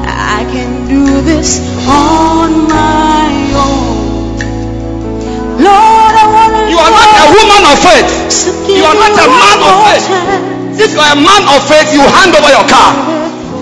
I 0.06 0.44
can 0.52 0.88
do 0.88 1.22
this 1.22 1.58
on 1.88 2.68
my 2.68 3.30
own. 3.56 4.38
Lord, 5.58 6.14
I 6.14 6.26
want 6.30 6.52
to 6.54 6.70
You 6.70 6.78
are 6.78 6.92
not 6.94 7.10
a 7.18 7.26
woman 7.34 7.62
of 7.72 7.78
faith. 7.82 8.10
You 8.68 8.84
are 8.84 8.94
not 8.94 9.12
a 9.16 9.26
man 9.26 9.58
of 9.66 9.74
faith. 9.88 10.06
If 10.80 10.92
you 10.94 11.00
are 11.00 11.12
a 11.12 11.16
man 11.16 11.42
of 11.50 11.60
faith, 11.66 11.92
you 11.92 12.00
hand 12.00 12.34
over 12.36 12.50
your 12.50 12.68
car. 12.68 12.92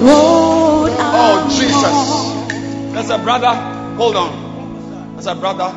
Oh, 0.09 1.49
Jesus. 1.49 2.93
There's 2.93 3.11
a 3.11 3.19
brother. 3.19 3.55
Hold 3.97 4.17
on. 4.17 5.15
There's 5.15 5.27
a 5.27 5.35
brother. 5.35 5.75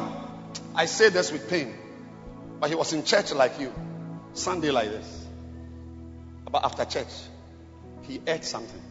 I 0.75 0.85
say 0.85 1.09
this 1.09 1.31
with 1.31 1.49
pain. 1.49 1.73
But 2.59 2.69
he 2.69 2.75
was 2.75 2.91
in 2.91 3.05
church 3.05 3.31
like 3.33 3.59
you. 3.59 3.73
Sunday 4.33 4.71
like 4.71 4.89
this. 4.89 5.18
But 6.51 6.65
after 6.65 6.85
church, 6.85 7.13
he 8.03 8.19
ate 8.25 8.43
something. 8.43 8.81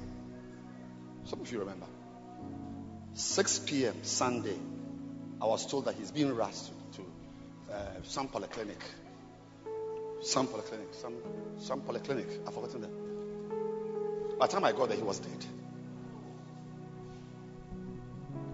Some 1.25 1.41
of 1.41 1.51
you 1.51 1.59
remember. 1.61 1.87
6 3.15 3.59
p.m. 3.61 3.97
Sunday, 4.03 4.57
I 5.43 5.47
was 5.47 5.67
told 5.67 5.87
that 5.87 5.97
he's 5.97 6.12
being 6.12 6.35
rushed 6.35 6.67
to, 6.67 6.99
to 6.99 7.75
uh, 7.75 7.81
some 8.05 8.28
polyclinic. 8.28 8.81
Some 10.23 10.47
polyclinic. 10.47 10.95
Some, 10.95 11.15
some 11.59 11.81
polyclinic. 11.81 12.47
I've 12.47 12.55
forgotten 12.55 12.83
that. 12.83 14.39
By 14.39 14.47
the 14.47 14.53
time 14.53 14.65
I 14.65 14.73
got 14.73 14.89
there, 14.89 14.97
he 14.97 15.03
was 15.03 15.19
dead. 15.19 15.45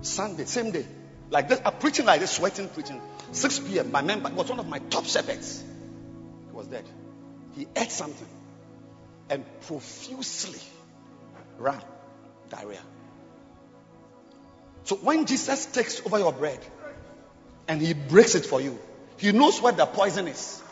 Sunday, 0.00 0.44
same 0.46 0.70
day. 0.70 0.86
Like 1.30 1.48
this, 1.48 1.60
I'm 1.64 1.74
preaching 1.74 2.06
like 2.06 2.20
this, 2.20 2.30
sweating, 2.30 2.68
preaching. 2.68 3.00
6 3.32 3.58
p.m. 3.60 3.92
My 3.92 4.02
member 4.02 4.30
was 4.30 4.48
one 4.48 4.60
of 4.60 4.68
my 4.68 4.78
top 4.78 5.04
shepherds. 5.04 5.62
He 6.46 6.56
was 6.56 6.66
dead. 6.68 6.84
He 7.54 7.66
ate 7.76 7.90
something 7.90 8.28
and 9.30 9.44
profusely 9.62 10.60
ran 11.58 11.80
diarrhea. 12.50 12.80
So 14.84 14.96
when 14.96 15.24
Jesus 15.26 15.66
takes 15.66 16.04
over 16.04 16.18
your 16.18 16.32
bread 16.32 16.58
and 17.68 17.80
he 17.80 17.94
breaks 17.94 18.34
it 18.34 18.44
for 18.44 18.60
you, 18.60 18.78
he 19.16 19.32
knows 19.32 19.60
where 19.62 19.72
the 19.72 19.86
poison 19.86 20.28
is. 20.28 20.62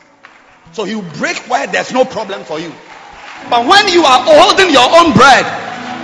So 0.73 0.85
he'll 0.85 1.03
break 1.03 1.37
where 1.49 1.67
there's 1.67 1.93
no 1.93 2.05
problem 2.05 2.45
for 2.45 2.59
you. 2.59 2.73
But 3.49 3.67
when 3.67 3.89
you 3.89 4.05
are 4.05 4.23
holding 4.23 4.71
your 4.71 4.89
own 5.01 5.13
bread, 5.13 5.45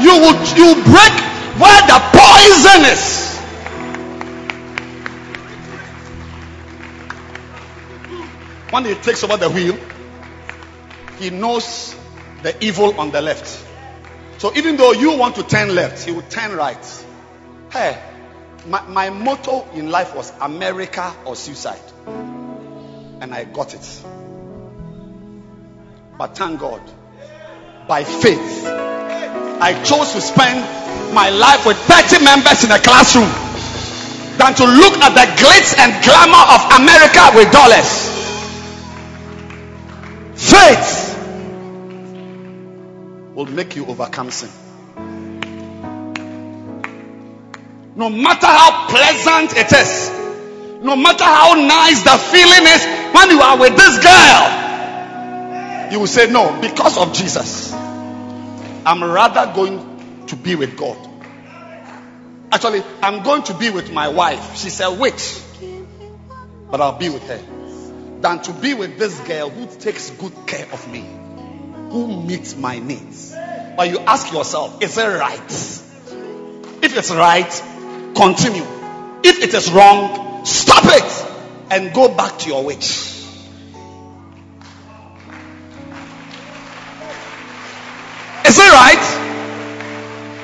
you 0.01 0.11
will 0.11 0.39
you 0.57 0.75
break 0.85 1.13
where 1.61 1.83
the 1.87 1.99
poison 2.13 2.85
is. 2.93 3.29
When 8.71 8.85
he 8.85 8.95
takes 8.95 9.25
over 9.25 9.37
the 9.37 9.49
wheel, 9.49 9.79
he 11.19 11.31
knows 11.31 11.95
the 12.43 12.65
evil 12.65 12.99
on 13.01 13.11
the 13.11 13.21
left. 13.21 13.65
So 14.39 14.55
even 14.55 14.77
though 14.77 14.93
you 14.93 15.19
want 15.19 15.37
to 15.37 15.43
turn 15.43 15.75
left, 15.75 16.05
he 16.05 16.13
will 16.13 16.23
turn 16.23 16.57
right. 16.57 17.05
Hey, 17.73 18.01
my, 18.67 18.83
my 18.83 19.11
motto 19.11 19.69
in 19.75 19.91
life 19.91 20.15
was 20.15 20.33
America 20.41 21.13
or 21.25 21.35
suicide. 21.35 21.81
And 22.07 23.35
I 23.35 23.45
got 23.45 23.75
it. 23.75 24.03
But 26.17 26.37
thank 26.37 26.61
God, 26.61 26.81
by 27.89 28.05
faith, 28.05 28.65
I 28.67 29.83
chose 29.83 30.13
to 30.13 30.21
spend 30.21 31.15
my 31.15 31.31
life 31.31 31.67
with 31.67 31.77
30 31.77 32.25
members 32.25 32.63
in 32.65 32.71
a 32.71 32.79
classroom 32.79 33.31
than 34.39 34.55
to 34.55 34.65
look 34.65 34.95
at 35.03 35.15
the 35.15 35.27
glitz 35.43 35.77
and 35.79 35.91
glamour 36.05 36.45
of 36.55 36.63
America 36.79 37.33
with 37.35 37.51
dollars. 37.51 38.07
Faith 40.37 41.08
will 43.39 43.47
make 43.47 43.77
you 43.77 43.87
overcome 43.87 44.33
sin. 44.33 44.51
No 47.95 48.11
matter 48.11 48.47
how 48.49 48.89
pleasant 48.89 49.57
it 49.57 49.71
is, 49.71 50.11
no 50.83 50.97
matter 50.97 51.23
how 51.23 51.55
nice 51.55 52.03
the 52.03 52.19
feeling 52.19 52.67
is 52.67 52.85
when 53.15 53.31
you 53.31 53.41
are 53.41 53.57
with 53.57 53.77
this 53.77 54.03
girl, 54.03 55.93
you 55.93 56.01
will 56.01 56.09
say, 56.09 56.29
No, 56.29 56.59
because 56.61 56.99
of 56.99 57.13
Jesus, 57.13 57.73
I'm 57.73 59.05
rather 59.05 59.53
going 59.55 60.27
to 60.27 60.35
be 60.35 60.57
with 60.57 60.77
God. 60.77 60.99
Actually, 62.51 62.83
I'm 63.03 63.23
going 63.23 63.45
to 63.45 63.55
be 63.55 63.71
with 63.71 63.93
my 63.93 64.09
wife. 64.09 64.57
She's 64.57 64.81
a 64.81 64.93
witch, 64.93 65.39
but 66.73 66.81
I'll 66.81 66.99
be 66.99 67.09
with 67.09 67.23
her 67.29 67.41
than 68.21 68.43
to 68.43 68.53
be 68.53 68.75
with 68.75 68.99
this 68.99 69.17
girl 69.21 69.49
who 69.49 69.67
takes 69.79 70.11
good 70.11 70.33
care 70.49 70.67
of 70.73 70.91
me, 70.91 71.05
who 71.91 72.23
meets 72.23 72.57
my 72.57 72.79
needs. 72.79 73.35
But 73.77 73.91
you 73.91 73.99
ask 74.01 74.33
yourself, 74.33 74.83
is 74.83 74.99
it 74.99 75.03
right? 75.03 75.51
If 76.83 76.97
it's 76.97 77.11
right, 77.11 77.51
continue. 78.15 78.65
If 79.23 79.43
it 79.43 79.55
is 79.55 79.71
wrong, 79.71 80.45
stop 80.45 80.85
it 80.87 81.27
and 81.71 81.93
go 81.93 82.15
back 82.15 82.39
to 82.39 82.49
your 82.49 82.65
witch. 82.65 83.15
Is 88.47 88.59
it 88.59 88.73
right? 88.73 89.05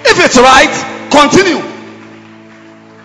If 0.06 0.24
it's 0.24 0.39
right, 0.39 1.08
continue. 1.10 1.58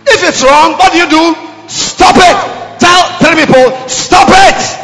If 0.07 0.23
it's 0.27 0.43
wrong, 0.43 0.73
what 0.73 0.91
do 0.91 0.97
you 0.97 1.09
do? 1.09 1.35
Stop 1.69 2.15
it. 2.17 2.79
Tell 2.79 3.19
tell 3.19 3.35
people, 3.35 3.87
stop 3.87 4.27
it. 4.29 4.78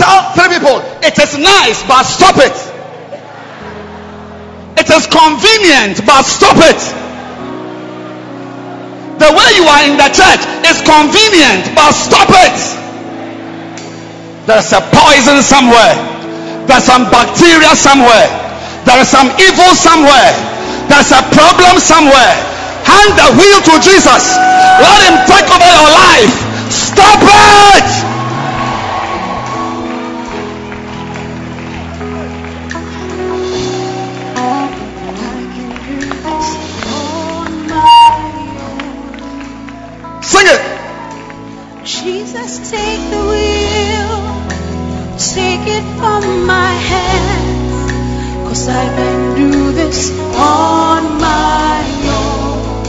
Tell 0.00 0.32
three 0.32 0.48
people, 0.56 0.80
it 1.04 1.12
is 1.20 1.36
nice, 1.36 1.84
but 1.84 2.08
stop 2.08 2.40
it. 2.40 2.56
It 4.80 4.88
is 4.88 5.04
convenient, 5.04 6.00
but 6.08 6.24
stop 6.24 6.56
it. 6.56 6.80
The 9.20 9.28
way 9.28 9.48
you 9.60 9.68
are 9.68 9.84
in 9.84 10.00
the 10.00 10.08
church 10.08 10.40
is 10.64 10.80
convenient, 10.80 11.76
but 11.76 11.92
stop 11.92 12.32
it. 12.32 12.56
There's 14.48 14.72
a 14.72 14.80
poison 14.88 15.44
somewhere. 15.44 15.92
There's 16.64 16.88
some 16.88 17.04
bacteria 17.12 17.76
somewhere. 17.76 18.24
There 18.88 18.96
is 19.04 19.08
some 19.12 19.28
evil 19.36 19.76
somewhere. 19.76 20.32
There's 20.88 21.12
a 21.12 21.20
problem 21.28 21.76
somewhere. 21.76 22.34
Hand 22.88 23.12
the 23.20 23.28
wheel 23.36 23.60
to 23.68 23.74
Jesus. 23.84 24.32
Let 24.80 24.98
him 25.12 25.16
take 25.28 25.44
over 25.44 25.68
your 25.68 25.92
life. 25.92 26.32
Stop 26.72 27.20
it. 27.76 28.09
Jesus, 41.84 42.70
take 42.70 43.02
the 43.10 43.22
wheel, 43.30 44.12
take 45.18 45.66
it 45.66 45.84
from 45.98 46.46
my 46.46 46.72
hands, 46.72 47.92
cause 48.46 48.68
I 48.68 48.84
can 48.96 49.34
do 49.36 49.72
this 49.72 50.10
on 50.36 51.18
my 51.20 51.82
own. 52.06 52.84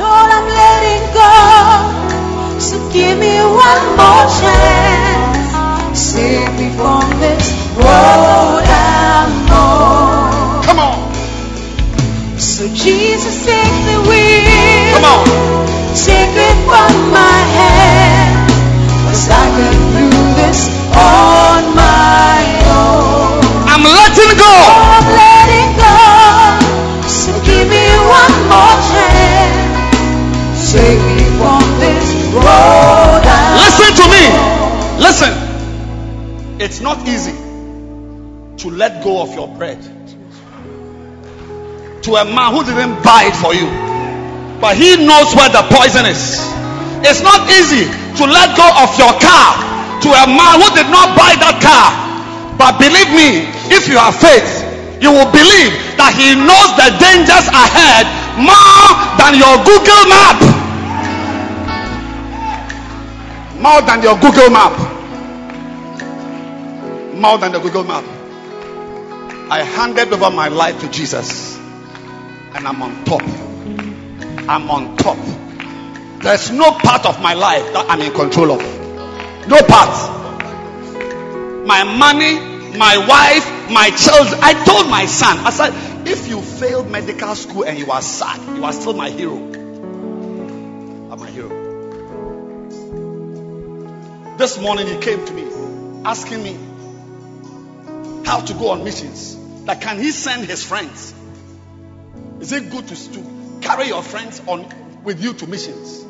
Lord, 0.00 0.30
I'm 0.36 0.48
letting 0.60 1.04
go, 1.14 2.58
so 2.58 2.76
give 2.92 3.18
me 3.18 3.38
one 3.40 3.84
more 3.96 4.26
chance, 4.40 5.98
save 5.98 6.52
me 6.58 6.68
from 6.76 7.08
this 7.20 7.46
road 7.76 8.64
I'm 8.66 9.32
on. 9.50 10.62
Come 10.64 10.78
on. 10.78 10.98
So 12.38 12.68
Jesus, 12.74 13.46
Listen. 35.08 35.32
It's 36.60 36.80
not 36.84 37.08
easy 37.08 37.32
to 37.32 38.66
let 38.68 39.02
go 39.02 39.22
of 39.22 39.32
your 39.32 39.48
bread 39.56 39.80
to 42.02 42.10
a 42.12 42.24
man 42.28 42.52
who 42.52 42.60
didn't 42.60 43.00
buy 43.00 43.30
it 43.30 43.36
for 43.40 43.56
you, 43.56 43.64
but 44.60 44.76
he 44.76 45.00
knows 45.00 45.32
where 45.32 45.48
the 45.48 45.64
poison 45.70 46.04
is. 46.04 46.36
It's 47.06 47.24
not 47.24 47.48
easy 47.48 47.88
to 48.20 48.24
let 48.28 48.52
go 48.52 48.68
of 48.84 48.90
your 49.00 49.16
car 49.16 49.56
to 50.04 50.08
a 50.12 50.26
man 50.28 50.60
who 50.60 50.68
did 50.76 50.90
not 50.92 51.16
buy 51.16 51.40
that 51.40 51.56
car. 51.62 51.88
But 52.60 52.76
believe 52.76 53.08
me, 53.16 53.48
if 53.72 53.88
you 53.88 53.96
have 53.96 54.12
faith, 54.12 54.60
you 55.00 55.08
will 55.08 55.30
believe 55.32 55.72
that 55.96 56.12
he 56.12 56.36
knows 56.36 56.76
the 56.76 56.90
dangers 57.00 57.48
ahead 57.48 58.04
more 58.36 58.92
than 59.16 59.40
your 59.40 59.56
Google 59.64 60.04
map. 60.10 60.36
More 63.56 63.80
than 63.88 64.02
your 64.02 64.20
Google 64.20 64.50
map. 64.50 64.97
More 67.18 67.36
than 67.38 67.52
the 67.52 67.58
Google 67.58 67.84
map. 67.84 68.04
I 69.50 69.62
handed 69.62 70.12
over 70.12 70.30
my 70.30 70.48
life 70.48 70.80
to 70.80 70.88
Jesus 70.88 71.58
and 71.58 72.66
I'm 72.66 72.80
on 72.80 73.04
top. 73.04 73.22
I'm 74.48 74.70
on 74.70 74.96
top. 74.96 75.18
There's 76.22 76.50
no 76.50 76.70
part 76.72 77.06
of 77.06 77.20
my 77.20 77.34
life 77.34 77.72
that 77.72 77.86
I'm 77.88 78.00
in 78.00 78.12
control 78.12 78.52
of. 78.52 78.60
No 79.48 79.60
part. 79.62 80.16
My 81.66 81.82
money, 81.84 82.38
my 82.76 82.98
wife, 83.06 83.70
my 83.70 83.90
children. 83.90 84.38
I 84.42 84.52
told 84.64 84.88
my 84.88 85.06
son, 85.06 85.38
I 85.38 85.50
said, 85.50 85.72
if 86.06 86.28
you 86.28 86.40
failed 86.40 86.90
medical 86.90 87.34
school 87.34 87.64
and 87.64 87.78
you 87.78 87.90
are 87.90 88.02
sad, 88.02 88.56
you 88.56 88.64
are 88.64 88.72
still 88.72 88.94
my 88.94 89.10
hero. 89.10 89.36
I'm 89.36 91.18
my 91.18 91.30
hero. 91.30 91.48
This 94.36 94.58
morning 94.60 94.86
he 94.86 94.98
came 94.98 95.24
to 95.24 95.32
me 95.32 95.48
asking 96.04 96.42
me 96.42 96.67
how 98.28 98.40
to 98.40 98.52
go 98.52 98.68
on 98.68 98.84
missions. 98.84 99.34
Like, 99.64 99.80
can 99.80 99.98
he 99.98 100.10
send 100.10 100.44
his 100.44 100.62
friends? 100.62 101.14
Is 102.40 102.52
it 102.52 102.70
good 102.70 102.86
to, 102.86 103.12
to 103.12 103.24
carry 103.62 103.86
your 103.86 104.02
friends 104.02 104.42
on 104.46 104.66
with 105.02 105.22
you 105.22 105.32
to 105.32 105.46
missions? 105.46 106.04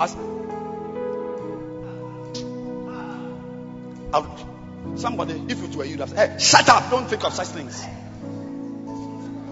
As, 0.00 0.16
I've- 4.14 4.44
somebody, 4.96 5.44
if 5.48 5.62
it 5.62 5.76
were 5.76 5.84
you, 5.84 5.98
said, 5.98 6.30
hey, 6.30 6.38
shut 6.38 6.66
up, 6.70 6.88
don't 6.90 7.06
think 7.06 7.22
of 7.22 7.34
such 7.34 7.48
things. 7.48 7.84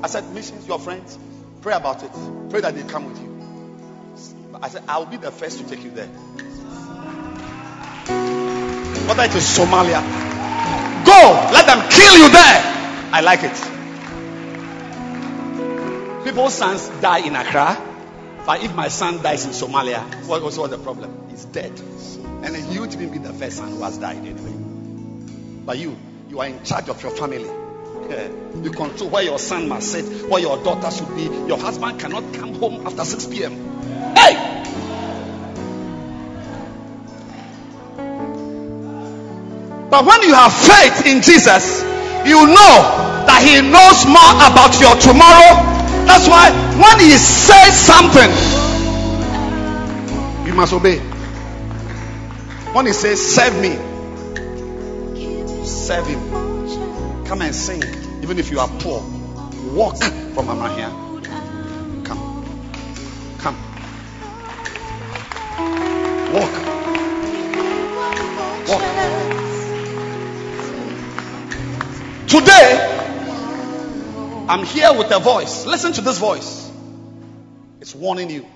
I 0.03 0.07
said, 0.07 0.25
missions, 0.33 0.67
your 0.67 0.79
friends, 0.79 1.19
pray 1.61 1.75
about 1.75 2.03
it. 2.03 2.13
Pray 2.49 2.63
that 2.63 2.75
they 2.75 2.83
come 2.85 3.05
with 3.05 3.21
you. 3.21 4.59
I 4.63 4.71
said, 4.71 4.85
I'll 4.89 5.05
be 5.05 5.19
the 5.19 5.31
first 5.31 5.59
to 5.59 5.69
take 5.69 5.85
you 5.85 5.91
there. 5.91 6.09
Whether 9.07 9.25
it 9.25 9.35
is 9.35 9.45
Somalia, 9.45 10.20
go, 11.11 11.51
let 11.53 11.67
them 11.67 11.81
kill 11.91 12.17
you 12.17 12.29
there. 12.31 12.59
I 13.13 13.21
like 13.21 13.43
it. 13.43 13.57
People's 16.25 16.55
sons 16.55 16.89
die 17.01 17.27
in 17.27 17.35
Accra. 17.35 17.87
But 18.47 18.63
if 18.63 18.75
my 18.75 18.89
son 18.89 19.23
dies 19.23 19.45
in 19.45 19.53
Somalia, 19.53 20.03
what 20.27 20.43
was 20.43 20.57
the 20.57 20.79
problem? 20.79 21.29
He's 21.31 21.45
dead. 21.45 21.73
And 22.43 22.55
then 22.55 22.73
you 22.73 22.87
didn't 22.87 23.11
be 23.11 23.19
the 23.19 23.33
first 23.33 23.59
son 23.59 23.71
who 23.71 23.83
has 23.83 23.99
died 23.99 24.17
anyway. 24.17 24.55
But 25.67 25.79
you, 25.79 25.97
you 26.29 26.41
are 26.41 26.47
in 26.47 26.65
charge 26.65 26.89
of 26.89 27.03
your 27.03 27.13
family. 27.13 27.51
You 28.61 28.73
control 28.73 29.09
where 29.11 29.23
your 29.23 29.39
son 29.39 29.69
must 29.69 29.93
sit, 29.93 30.29
where 30.29 30.41
your 30.41 30.63
daughter 30.65 30.91
should 30.91 31.15
be. 31.15 31.23
Your 31.23 31.59
husband 31.59 32.01
cannot 32.01 32.35
come 32.35 32.55
home 32.55 32.85
after 32.85 33.05
6 33.05 33.27
p.m. 33.27 33.70
But 39.91 40.07
when 40.07 40.23
you 40.23 40.35
have 40.35 40.53
faith 40.55 41.05
in 41.07 41.21
Jesus, 41.21 41.83
you 42.25 42.47
know 42.47 42.75
that 43.27 43.43
He 43.43 43.59
knows 43.61 44.07
more 44.07 44.33
about 44.47 44.79
your 44.79 44.95
tomorrow. 44.95 45.59
That's 46.07 46.29
why 46.29 46.51
when 46.79 47.01
He 47.01 47.11
says 47.19 47.75
something, 47.75 48.31
you 50.47 50.55
must 50.55 50.73
obey. 50.73 50.99
When 52.73 52.87
He 52.87 52.93
says, 52.93 53.21
Serve 53.21 53.61
me, 53.61 53.75
serve 55.67 56.07
Him. 56.07 57.25
Come 57.25 57.43
and 57.43 57.55
sing, 57.55 57.83
even 58.23 58.39
if 58.39 58.51
you 58.53 58.61
are 58.61 58.69
poor. 58.81 59.03
Walk 59.75 59.97
from 59.99 60.47
Amrahia. 60.47 61.10
Today, 72.31 72.87
I'm 74.49 74.65
here 74.65 74.97
with 74.97 75.11
a 75.11 75.19
voice. 75.19 75.67
Listen 75.67 75.93
to 75.95 76.01
this 76.01 76.19
voice. 76.19 76.71
It's 77.81 77.93
warning 77.93 78.31
you. 78.31 78.47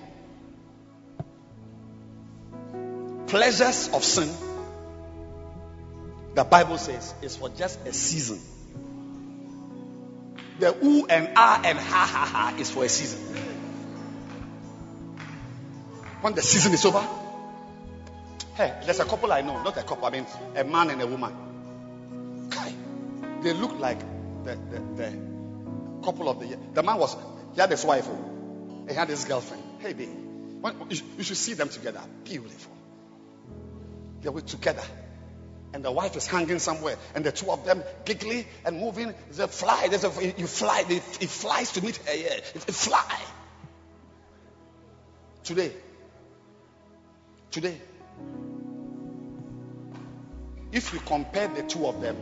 Pleasures 3.27 3.89
of 3.91 4.01
sin, 4.01 4.29
the 6.35 6.45
Bible 6.45 6.77
says, 6.77 7.13
is 7.21 7.35
for 7.35 7.49
just 7.49 7.85
a 7.85 7.91
season. 7.91 8.39
The 10.59 10.73
ooh 10.81 11.05
and 11.07 11.33
ah 11.35 11.61
and 11.65 11.77
ha 11.77 12.09
ha 12.09 12.25
ha 12.25 12.55
is 12.57 12.71
for 12.71 12.85
a 12.85 12.87
season. 12.87 13.19
When 16.21 16.33
the 16.33 16.41
season 16.41 16.71
is 16.71 16.85
over, 16.85 17.05
hey, 18.53 18.73
there's 18.85 19.01
a 19.01 19.05
couple 19.05 19.33
I 19.33 19.41
know, 19.41 19.61
not 19.61 19.75
a 19.75 19.83
couple, 19.83 20.05
I 20.05 20.11
mean 20.11 20.25
a 20.55 20.63
man 20.63 20.91
and 20.91 21.01
a 21.01 21.07
woman. 21.07 21.44
They 23.45 23.53
look 23.53 23.77
like 23.79 23.99
the, 24.43 24.55
the, 24.55 24.79
the 24.95 25.11
couple 26.03 26.29
of 26.29 26.39
the 26.39 26.47
year. 26.47 26.57
The 26.73 26.81
man 26.81 26.97
was, 26.97 27.15
he 27.53 27.61
had 27.61 27.69
his 27.69 27.85
wife, 27.85 28.07
oh. 28.09 28.85
he 28.89 28.95
had 28.95 29.07
his 29.07 29.23
girlfriend. 29.25 29.61
Hey, 29.77 29.93
babe, 29.93 30.09
when, 30.61 30.89
you, 30.89 31.23
should, 31.23 31.37
see 31.37 31.53
them 31.53 31.69
together. 31.69 32.01
Beautiful. 32.23 32.71
They 34.23 34.29
were 34.29 34.41
together. 34.41 34.81
And 35.75 35.85
the 35.85 35.91
wife 35.91 36.15
is 36.15 36.25
hanging 36.25 36.57
somewhere, 36.57 36.97
and 37.13 37.23
the 37.23 37.31
two 37.31 37.51
of 37.51 37.63
them 37.65 37.83
giggly 38.03 38.47
and 38.65 38.79
moving. 38.79 39.13
A 39.37 39.47
fly. 39.47 39.89
There's 39.89 40.05
a 40.05 40.33
you 40.39 40.47
fly. 40.47 40.83
It, 40.89 41.03
flies 41.29 41.71
to 41.73 41.83
meet 41.83 41.97
her. 41.97 42.41
Fly. 42.71 43.21
Today, 45.43 45.71
today, 47.51 47.79
if 50.71 50.91
you 50.93 50.99
compare 51.01 51.47
the 51.49 51.61
two 51.61 51.85
of 51.85 52.01
them, 52.01 52.17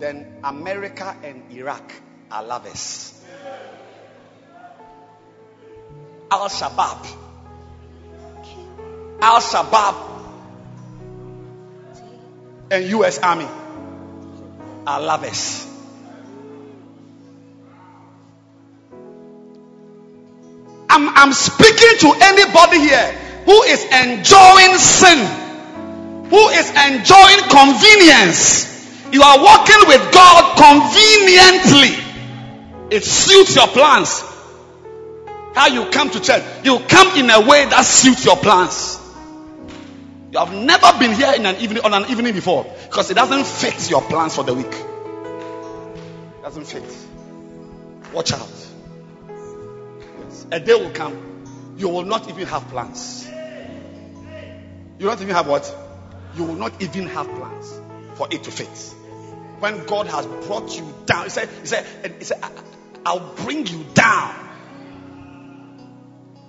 then 0.00 0.40
America 0.42 1.14
and 1.22 1.52
Iraq 1.52 1.92
are 2.30 2.42
lovers. 2.42 3.22
Al 6.30 6.48
Shabaab, 6.48 7.06
Al 9.20 9.40
Shabaab, 9.40 9.94
and 12.70 12.84
U.S. 12.90 13.18
Army 13.18 13.48
are 14.86 15.00
lovers. 15.00 15.66
I'm, 20.88 21.08
I'm 21.10 21.32
speaking 21.32 21.98
to 22.00 22.14
anybody 22.22 22.80
here 22.80 23.12
who 23.44 23.62
is 23.64 23.84
enjoying 23.84 24.78
sin, 24.78 25.18
who 26.30 26.48
is 26.48 26.70
enjoying 26.70 27.40
convenience. 27.50 28.70
You 29.12 29.22
are 29.22 29.42
walking 29.42 29.88
with 29.88 30.12
God 30.12 30.56
conveniently. 30.56 31.96
It 32.90 33.04
suits 33.04 33.56
your 33.56 33.68
plans. 33.68 34.22
How 35.54 35.66
you 35.66 35.90
come 35.90 36.10
to 36.10 36.20
church, 36.20 36.42
you 36.64 36.78
come 36.88 37.18
in 37.18 37.28
a 37.28 37.40
way 37.40 37.64
that 37.64 37.84
suits 37.84 38.24
your 38.24 38.36
plans. 38.36 38.98
You 40.32 40.38
have 40.38 40.52
never 40.52 40.96
been 40.98 41.12
here 41.12 41.32
in 41.34 41.44
an 41.44 41.56
evening 41.56 41.82
on 41.84 41.92
an 41.92 42.08
evening 42.08 42.32
before 42.34 42.64
because 42.88 43.10
it 43.10 43.14
doesn't 43.14 43.44
fit 43.46 43.90
your 43.90 44.02
plans 44.02 44.36
for 44.36 44.44
the 44.44 44.54
week. 44.54 44.72
It 44.72 46.42
doesn't 46.42 46.66
fit. 46.66 46.84
Watch 48.12 48.32
out. 48.32 48.48
A 50.52 50.60
day 50.60 50.74
will 50.74 50.90
come, 50.90 51.74
you 51.76 51.88
will 51.88 52.04
not 52.04 52.28
even 52.28 52.46
have 52.46 52.68
plans. 52.68 53.28
You 54.98 55.06
don't 55.06 55.20
even 55.20 55.34
have 55.34 55.48
what? 55.48 55.74
You 56.36 56.44
will 56.44 56.54
not 56.54 56.80
even 56.80 57.06
have 57.08 57.26
plans 57.26 57.80
for 58.14 58.28
it 58.30 58.44
to 58.44 58.50
fit. 58.50 58.94
When 59.60 59.84
God 59.84 60.06
has 60.06 60.26
brought 60.46 60.76
you 60.76 60.92
down, 61.06 61.24
He 61.24 61.30
said, 61.30 61.48
He 61.60 61.66
said, 61.66 61.86
he 62.18 62.24
said 62.24 62.42
I'll 63.04 63.34
bring 63.36 63.66
you 63.66 63.84
down. 63.94 64.48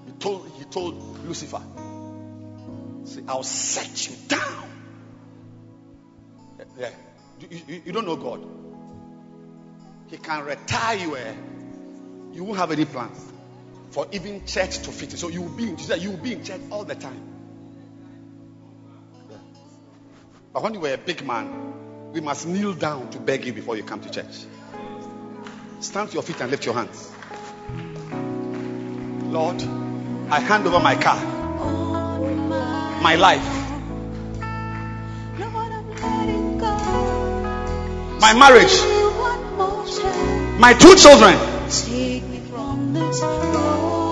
He 0.06 0.12
told, 0.14 0.50
he 0.58 0.64
told 0.66 1.26
Lucifer, 1.26 1.62
See, 3.06 3.24
I'll 3.28 3.44
set 3.44 4.10
you 4.10 4.16
down. 4.28 4.70
Yeah. 6.78 6.90
You, 7.40 7.60
you, 7.68 7.82
you 7.86 7.92
don't 7.92 8.06
know 8.06 8.16
God. 8.16 8.48
He 10.10 10.18
can 10.18 10.46
retire 10.46 10.98
you. 10.98 11.16
Eh? 11.16 11.34
You 12.34 12.44
won't 12.44 12.58
have 12.60 12.72
any 12.72 12.86
plans 12.86 13.32
for 13.92 14.08
even 14.12 14.46
church 14.46 14.80
to 14.80 14.92
fit. 14.92 15.12
So 15.12 15.28
you 15.28 15.42
will 15.42 15.50
be 15.50 15.70
in 15.70 15.78
you 16.00 16.12
will 16.12 16.18
be 16.18 16.34
in 16.34 16.44
church 16.44 16.62
all 16.70 16.84
the 16.84 16.96
time. 16.96 17.22
But 20.54 20.64
when 20.64 20.74
you 20.74 20.80
were 20.82 20.94
a 20.94 20.98
big 20.98 21.26
man, 21.26 21.74
we 22.12 22.20
must 22.20 22.46
kneel 22.46 22.74
down 22.74 23.10
to 23.12 23.20
beg 23.20 23.46
you 23.46 23.54
before 23.54 23.78
you 23.78 23.84
come 23.84 24.02
to 24.02 24.10
church. 24.10 24.46
Stand 25.80 26.10
to 26.10 26.14
your 26.16 26.24
feet 26.24 26.42
and 26.42 26.52
lift 26.52 26.66
your 26.66 26.76
hands. 26.76 27.12
Lord, 29.32 29.62
I 30.30 30.40
hand 30.40 30.68
over 30.68 30.80
my 30.80 30.96
car, 30.96 31.18
my 33.02 33.16
life, 33.16 33.46
my 38.20 38.34
marriage, 38.34 38.76
my 40.60 40.74
two 40.74 40.96
children, 40.96 41.36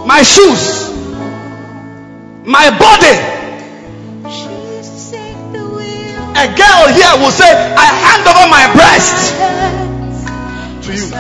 my 0.08 0.24
shoes, 0.24 0.90
my 2.46 2.70
body. 2.80 3.39
A 6.40 6.48
girl 6.56 6.88
here 6.96 7.14
will 7.20 7.32
say, 7.32 7.52
I 7.52 7.88
hand 8.00 8.24
over 8.24 8.48
my 8.48 8.64
breast 8.72 9.36
to 10.86 10.92
you. 10.96 11.12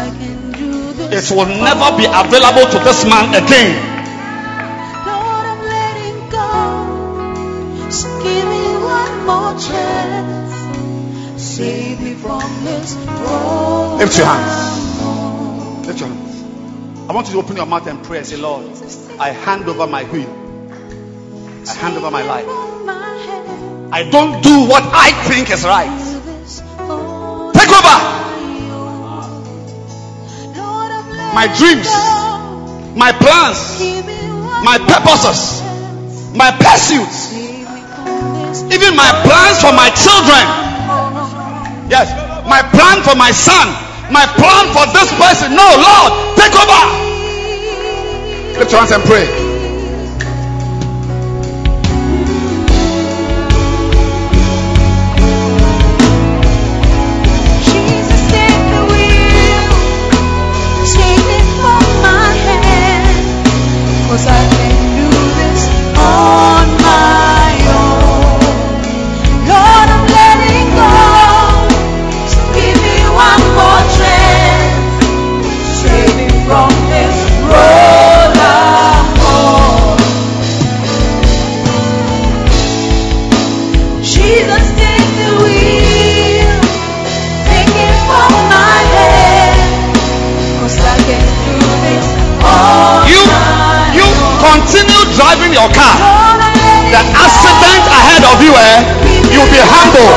It 1.11 1.30
will 1.31 1.45
never 1.59 1.98
be 1.98 2.06
available 2.07 2.72
to 2.72 2.80
this 2.85 3.03
man 3.03 3.35
again. 3.35 3.98
Give 8.23 8.45
me 8.48 8.64
one 8.77 9.25
more 9.25 9.59
chance. 9.59 10.53
Save 11.41 11.99
me 11.99 12.14
from 12.14 12.64
this 12.64 12.93
road. 12.93 13.98
Lift 13.99 14.17
your 14.17 14.25
hands. 14.25 15.88
Lift 15.88 15.99
your 15.99 16.07
hands. 16.07 17.09
I 17.09 17.14
want 17.14 17.27
you 17.27 17.33
to 17.33 17.39
open 17.39 17.57
your 17.57 17.65
mouth 17.65 17.88
and 17.88 18.01
pray 18.03 18.19
and 18.19 18.27
say, 18.27 18.38
Lord, 18.38 18.65
I 19.19 19.31
hand 19.31 19.67
over 19.67 19.85
my 19.85 20.03
will. 20.03 20.30
I 21.67 21.73
hand 21.73 21.98
over 21.98 22.09
my 22.09 22.23
life. 22.23 22.58
I 23.91 24.03
don't 24.03 24.43
do 24.43 24.69
what 24.69 24.83
I 24.85 25.11
think 25.25 25.49
is 25.49 25.65
right. 25.65 25.89
Take 27.53 27.71
over 27.73 27.97
my 31.33 31.47
dreams, 31.57 31.89
my 32.95 33.11
plans, 33.11 33.81
my 34.63 34.77
purposes, 34.77 35.61
my 36.35 36.51
pursuits, 36.51 37.33
even 37.33 38.95
my 38.95 39.09
plans 39.25 39.57
for 39.61 39.73
my 39.73 39.89
children. 39.97 40.45
Yes, 41.89 42.13
my 42.45 42.61
plan 42.61 43.01
for 43.01 43.15
my 43.15 43.31
son, 43.31 43.67
my 44.13 44.25
plan 44.37 44.69
for 44.69 44.85
this 44.93 45.09
person. 45.17 45.55
No, 45.55 45.65
Lord, 45.65 46.37
take 46.37 46.53
over. 46.53 46.81
Lift 48.59 48.71
your 48.71 48.81
hands 48.81 48.91
and 48.91 49.03
pray. 49.03 49.48
Your 95.59 95.69
car. 95.75 95.95
The 96.88 97.03
accident 97.03 97.83
ahead 97.91 98.23
of 98.23 98.39
you, 98.39 98.55
eh? 98.55 98.79
You'll 99.27 99.51
be 99.51 99.59
humble. 99.59 100.07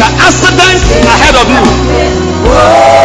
The 0.00 0.08
accident 0.24 0.80
ahead 1.04 1.36
of 1.36 1.46
you. 1.52 2.97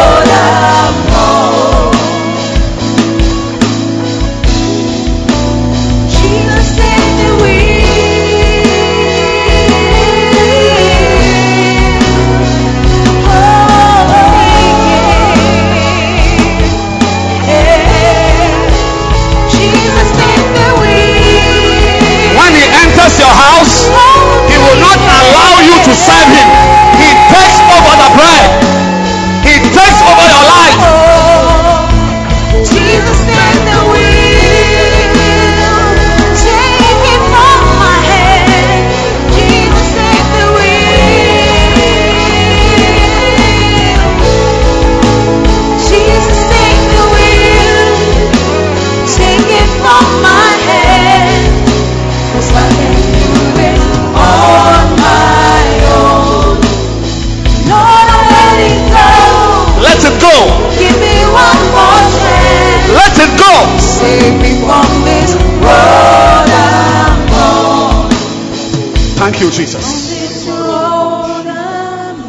Thank 69.34 69.46
you, 69.46 69.50
Jesus. 69.50 69.82
This 70.10 70.46
road 70.46 71.46
I'm 71.48 72.22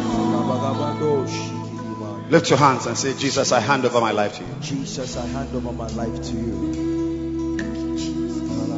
Lift 2.32 2.50
your 2.50 2.58
hands 2.58 2.86
and 2.86 2.98
say, 2.98 3.16
Jesus, 3.16 3.52
I 3.52 3.60
hand 3.60 3.84
over 3.84 4.00
my 4.00 4.10
life 4.10 4.38
to 4.38 4.42
you. 4.42 4.54
Jesus, 4.60 5.16
I 5.16 5.24
hand 5.26 5.54
over 5.54 5.70
my 5.70 5.86
life 5.86 6.20
to 6.20 6.32
you. 6.32 7.62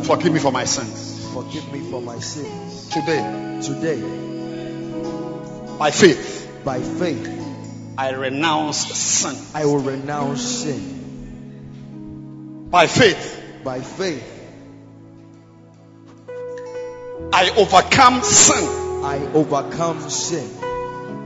Forgive 0.04 0.34
me 0.34 0.40
for 0.40 0.52
my 0.52 0.64
sins. 0.64 1.26
Forgive 1.32 1.72
me 1.72 1.80
for 1.90 2.02
my 2.02 2.18
sins. 2.18 2.90
Today, 2.90 3.62
Today, 3.62 4.02
by 5.78 5.90
faith, 5.90 6.60
by 6.66 6.82
faith, 6.82 7.26
I 7.96 8.10
renounce 8.10 8.94
sin. 8.94 9.38
I 9.54 9.64
will 9.64 9.78
renounce 9.78 10.42
sin. 10.42 10.96
By 12.70 12.88
faith, 12.88 13.42
By 13.64 13.80
faith, 13.80 14.37
I 17.38 17.50
overcome 17.50 18.20
sin. 18.24 18.64
I 19.04 19.30
overcome 19.32 20.10
sin. 20.10 20.50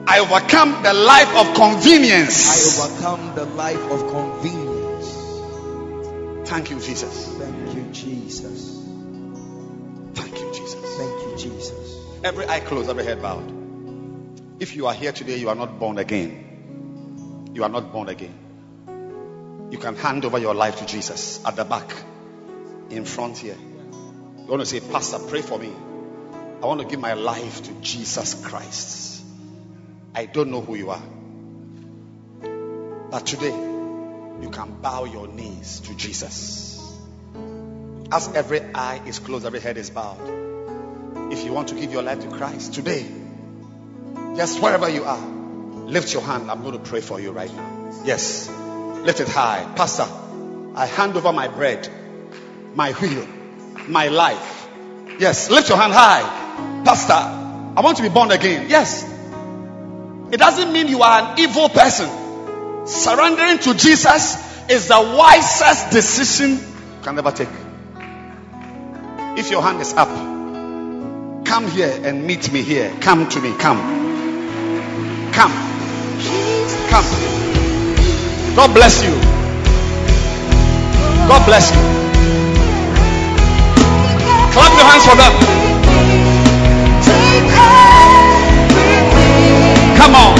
I 0.07 0.19
overcome 0.19 0.83
the 0.83 0.93
life 0.93 1.35
of 1.35 1.55
convenience. 1.55 2.37
I 2.53 2.85
overcome 2.85 3.35
the 3.35 3.47
life 3.47 3.81
of 3.91 4.11
convenience. 4.11 5.09
Thank 6.51 6.69
you, 6.69 6.81
Jesus. 6.81 7.29
Thank 7.39 7.75
you, 7.75 7.85
Jesus. 7.95 8.85
Thank 10.13 10.39
you, 10.39 10.53
Jesus. 10.53 10.99
Thank 10.99 11.23
you, 11.23 11.35
Jesus. 11.39 11.97
Every 12.23 12.47
eye 12.47 12.61
closed, 12.61 12.91
every 12.91 13.05
head 13.05 13.23
bowed. 13.23 13.51
If 14.61 14.77
you 14.77 14.89
are 14.89 14.95
here 14.95 15.13
today, 15.13 15.39
you 15.39 15.49
are 15.49 15.55
not 15.55 15.79
born 15.79 15.97
again. 15.97 17.49
You 17.55 17.63
are 17.63 17.71
not 17.71 17.91
born 17.91 18.11
again. 18.11 18.35
You 19.71 19.79
can 19.79 19.97
hand 19.97 20.27
over 20.27 20.39
your 20.39 20.55
life 20.55 20.77
to 20.77 20.85
Jesus 20.85 21.43
at 21.47 21.57
the 21.57 21.65
back, 21.65 21.91
in 22.91 23.07
front 23.07 23.39
here. 23.39 23.57
You 23.57 24.47
want 24.47 24.61
to 24.61 24.67
say, 24.67 24.81
Pastor, 24.81 25.19
pray 25.19 25.41
for 25.41 25.59
me. 25.59 25.73
I 26.63 26.67
want 26.67 26.81
to 26.81 26.87
give 26.87 27.01
my 27.01 27.15
life 27.15 27.65
to 27.65 27.73
Jesus 27.81 28.35
Christ. 28.35 29.25
I 30.15 30.27
don't 30.27 30.51
know 30.51 30.61
who 30.61 30.77
you 30.77 30.91
are. 30.91 31.03
But 33.11 33.27
today, 33.27 33.55
you 34.41 34.49
can 34.51 34.81
bow 34.81 35.05
your 35.05 35.27
knees 35.27 35.81
to 35.81 35.97
Jesus. 35.97 36.81
As 38.13 38.29
every 38.35 38.61
eye 38.61 39.01
is 39.07 39.19
closed, 39.19 39.45
every 39.45 39.59
head 39.59 39.77
is 39.77 39.91
bowed. 39.91 40.21
If 41.33 41.45
you 41.45 41.53
want 41.53 41.69
to 41.69 41.75
give 41.75 41.91
your 41.93 42.03
life 42.03 42.21
to 42.21 42.29
Christ 42.29 42.75
today, 42.75 43.07
just 44.37 44.63
wherever 44.63 44.89
you 44.89 45.03
are, 45.05 45.27
lift 45.87 46.13
your 46.13 46.23
hand. 46.23 46.49
I'm 46.49 46.63
going 46.63 46.75
to 46.75 46.91
pray 46.91 47.01
for 47.01 47.21
you 47.21 47.33
right 47.33 47.53
now. 47.53 48.03
Yes, 48.05 48.49
lift 48.49 49.21
it 49.21 49.29
high. 49.29 49.65
Pastor, 49.75 50.07
I 50.77 50.87
hand 50.87 51.17
over 51.17 51.33
my 51.33 51.49
bread, 51.49 51.89
my 52.75 52.93
wheel, 52.93 53.27
my 53.89 54.09
life. 54.09 54.69
Yes, 55.19 55.51
lift 55.51 55.69
your 55.69 55.79
hand 55.79 55.93
high. 55.93 56.42
Pastor, 56.85 57.13
I 57.13 57.81
want 57.81 57.97
to 57.99 58.03
be 58.03 58.09
born 58.09 58.31
again. 58.31 58.69
Yes. 58.69 59.05
It 60.33 60.39
doesn't 60.39 60.73
mean 60.73 60.89
you 60.89 61.03
are 61.03 61.21
an 61.21 61.39
evil 61.39 61.69
person. 61.69 62.09
Surrendering 62.87 63.59
to 63.59 63.75
Jesus 63.75 64.37
is 64.69 64.89
the 64.89 65.01
wisest 65.01 65.91
decision 65.91 66.51
you 66.53 67.03
can 67.03 67.19
ever 67.19 67.31
take. 67.31 67.49
If 69.39 69.51
your 69.51 69.63
hand 69.63 69.81
is 69.81 69.93
up, 69.95 70.09
come 71.47 71.69
here 71.69 72.01
and 72.05 72.27
meet 72.27 72.53
me 72.53 72.63
here. 72.63 72.93
Come 73.01 73.29
to 73.29 73.41
me. 73.41 73.57
Come. 73.59 73.79
Come. 75.33 75.53
Come. 76.91 77.05
God 78.57 78.75
bless 78.75 79.03
you. 79.05 79.15
God 81.29 81.47
bless 81.47 81.71
you. 81.71 81.81
Clap 84.53 84.73
your 84.77 84.87
hands 84.87 85.07
for 85.07 85.17
them. 85.17 85.82
Come 89.97 90.15
on. 90.17 90.35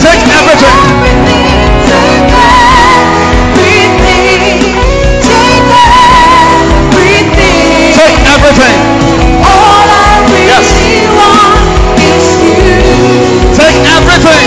Take 0.00 0.24
everything. 0.38 0.76
Take 7.94 8.18
everything. 8.34 8.76
Yes. 10.46 10.66
Take 13.56 13.76
everything. 13.94 14.16
Everything. 14.16 14.45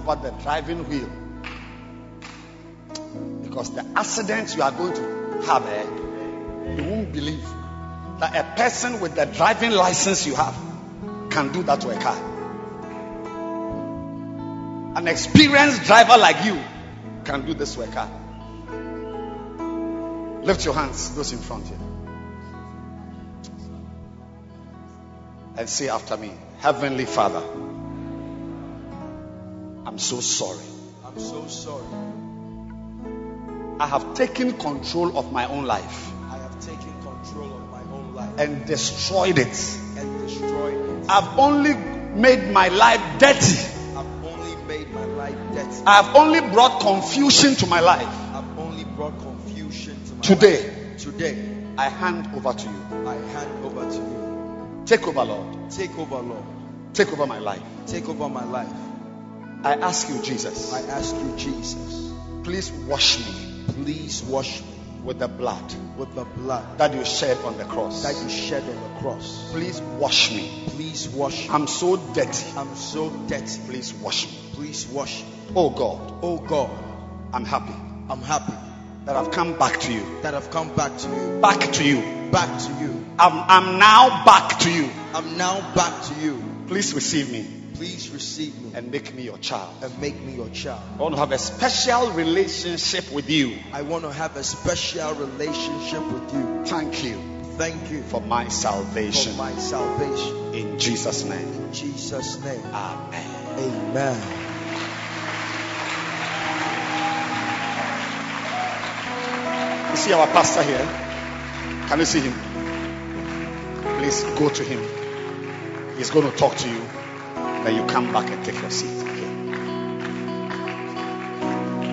Over 0.00 0.20
the 0.22 0.30
driving 0.42 0.88
wheel. 0.88 1.08
Because 3.42 3.74
the 3.74 3.84
accident 3.96 4.54
you 4.56 4.62
are 4.62 4.72
going 4.72 4.94
to 4.94 5.42
have, 5.46 5.66
eh, 5.66 6.76
you 6.76 6.84
won't 6.84 7.12
believe 7.12 7.44
that 8.18 8.36
a 8.36 8.56
person 8.56 9.00
with 9.00 9.14
the 9.14 9.26
driving 9.26 9.72
license 9.72 10.26
you 10.26 10.34
have 10.34 10.54
can 11.30 11.52
do 11.52 11.62
that 11.64 11.80
to 11.80 11.90
a 11.90 12.00
car. 12.00 12.16
An 14.96 15.08
experienced 15.08 15.84
driver 15.84 16.18
like 16.18 16.44
you 16.44 16.60
can 17.24 17.46
do 17.46 17.54
this 17.54 17.74
to 17.74 17.82
a 17.82 17.86
car. 17.86 18.10
Lift 20.42 20.64
your 20.64 20.74
hands, 20.74 21.14
those 21.14 21.32
in 21.32 21.38
front 21.38 21.66
here. 21.66 21.78
And 25.56 25.68
say 25.68 25.88
after 25.88 26.16
me, 26.16 26.32
Heavenly 26.60 27.04
Father, 27.04 27.42
I'm 29.90 29.98
so 29.98 30.20
sorry. 30.20 30.64
I'm 31.04 31.18
so 31.18 31.48
sorry. 31.48 31.84
I 33.80 33.86
have 33.88 34.14
taken 34.14 34.56
control 34.56 35.18
of 35.18 35.32
my 35.32 35.46
own 35.46 35.64
life 35.64 36.12
I 36.30 36.36
have 36.36 36.60
taken 36.60 36.92
control 37.02 37.52
of 37.52 37.70
my 37.72 37.82
own 37.92 38.14
life 38.14 38.38
and 38.38 38.64
destroyed 38.66 39.40
it. 39.40 39.48
and 39.98 40.20
destroyed 40.28 40.74
it. 40.74 41.10
I've 41.10 41.36
only 41.36 41.74
made 41.74 42.52
my 42.52 42.68
life 42.68 43.00
dirty. 43.18 43.58
I've 43.96 44.24
only 44.24 44.54
made 44.66 44.92
my 44.92 45.04
life 45.06 45.34
dirty. 45.54 45.82
I've 45.84 46.14
only 46.14 46.40
brought 46.40 46.80
confusion 46.80 47.56
to 47.56 47.66
my 47.66 47.80
life. 47.80 48.06
I've 48.32 48.58
only 48.60 48.84
brought 48.84 49.18
confusion 49.18 49.96
to 50.04 50.10
my 50.12 50.18
life. 50.18 50.22
Today, 50.28 50.62
life. 50.62 51.02
Today, 51.02 51.56
I 51.76 51.88
hand 51.88 52.28
over 52.36 52.52
to 52.52 52.68
you. 52.68 53.08
I 53.08 53.14
hand 53.16 53.64
over 53.64 53.90
to 53.90 53.96
you. 53.96 54.82
Take 54.86 55.08
over, 55.08 55.24
Lord. 55.24 55.68
Take 55.72 55.98
over, 55.98 56.20
Lord. 56.20 56.44
Take 56.94 57.12
over 57.12 57.26
my 57.26 57.40
life. 57.40 57.62
Take 57.88 58.08
over 58.08 58.28
my 58.28 58.44
life. 58.44 58.70
I 59.64 59.74
ask 59.74 60.08
you, 60.08 60.20
Jesus, 60.22 60.72
I 60.72 60.80
ask 60.82 61.14
you, 61.14 61.36
Jesus, 61.36 62.12
please 62.44 62.70
wash 62.70 63.18
me 63.18 63.50
please 63.84 64.22
wash 64.24 64.60
me 64.60 64.66
with 65.04 65.18
the 65.18 65.28
blood 65.28 65.74
with 65.96 66.14
the 66.14 66.24
blood 66.24 66.78
that 66.78 66.92
you 66.92 67.04
shed 67.04 67.36
on 67.38 67.56
the 67.56 67.64
cross. 67.64 68.02
that 68.02 68.14
you 68.22 68.28
shed 68.28 68.62
on 68.62 68.68
the 68.94 69.00
cross. 69.00 69.50
Please 69.52 69.80
wash 69.80 70.30
me. 70.32 70.64
Please 70.68 71.08
wash 71.08 71.48
me. 71.48 71.54
I'm 71.54 71.66
so 71.66 71.96
dirty. 71.96 72.46
I'm 72.56 72.74
so 72.76 73.08
dirty. 73.26 73.60
Please 73.66 73.94
wash 73.94 74.26
me. 74.26 74.38
Please 74.52 74.86
wash 74.86 75.22
me. 75.22 75.28
Oh 75.56 75.70
God, 75.70 76.18
Oh 76.22 76.38
God, 76.38 76.70
I'm 77.32 77.44
happy 77.46 77.74
I'm 78.10 78.20
happy 78.20 78.52
that 79.06 79.16
I've 79.16 79.30
come 79.30 79.58
back 79.58 79.80
to 79.80 79.92
you. 79.92 80.04
that 80.22 80.34
I've 80.34 80.50
come 80.50 80.74
back 80.76 80.96
to 80.98 81.08
you. 81.08 81.40
Back 81.40 81.72
to 81.72 81.84
you. 81.84 82.30
Back 82.30 82.60
to 82.60 82.72
you. 82.84 83.04
I'm, 83.18 83.32
I'm 83.48 83.78
now 83.78 84.24
back 84.24 84.58
to 84.60 84.70
you. 84.70 84.90
I'm 85.14 85.36
now 85.38 85.60
back 85.74 86.04
to 86.04 86.14
you. 86.20 86.42
Please 86.68 86.92
receive 86.94 87.32
me 87.32 87.59
Please 87.80 88.10
receive 88.10 88.54
me 88.62 88.72
and 88.74 88.92
make 88.92 89.14
me 89.14 89.22
your 89.22 89.38
child. 89.38 89.74
and 89.82 89.98
make 90.00 90.20
me 90.20 90.34
your 90.34 90.50
child. 90.50 90.82
I 90.98 91.02
want 91.02 91.14
to 91.14 91.20
have 91.20 91.32
a 91.32 91.38
special 91.38 92.10
relationship 92.12 93.10
with 93.10 93.30
you. 93.30 93.56
I 93.72 93.82
want 93.82 94.04
to 94.04 94.12
have 94.12 94.36
a 94.36 94.44
special 94.44 95.14
relationship 95.14 96.02
with 96.12 96.34
you. 96.34 96.64
Thank 96.66 97.02
you 97.04 97.40
Thank 97.60 97.90
you 97.90 98.02
for 98.04 98.22
my 98.22 98.48
salvation. 98.48 99.32
for 99.32 99.38
my 99.38 99.52
salvation. 99.56 100.54
In 100.54 100.78
Jesus' 100.78 101.24
name. 101.24 101.46
In 101.46 101.72
Jesus' 101.74 102.42
name. 102.42 102.64
Amen. 102.64 103.58
Amen. 103.58 104.16
You 109.90 109.96
see 109.96 110.12
our 110.14 110.26
pastor 110.28 110.62
here? 110.62 110.88
Can 111.88 111.98
you 111.98 112.06
see 112.06 112.20
him? 112.20 112.34
Please 113.98 114.24
go 114.38 114.48
to 114.48 114.64
him. 114.64 114.82
He's 115.98 116.08
going 116.10 116.30
to 116.30 116.36
talk 116.38 116.56
to 116.56 116.68
you. 116.70 116.80
Then 117.64 117.74
you 117.76 117.84
come 117.86 118.12
back 118.12 118.30
and 118.30 118.44
take 118.44 118.60
your 118.60 118.70
seat. 118.70 119.02
Okay. 119.02 119.28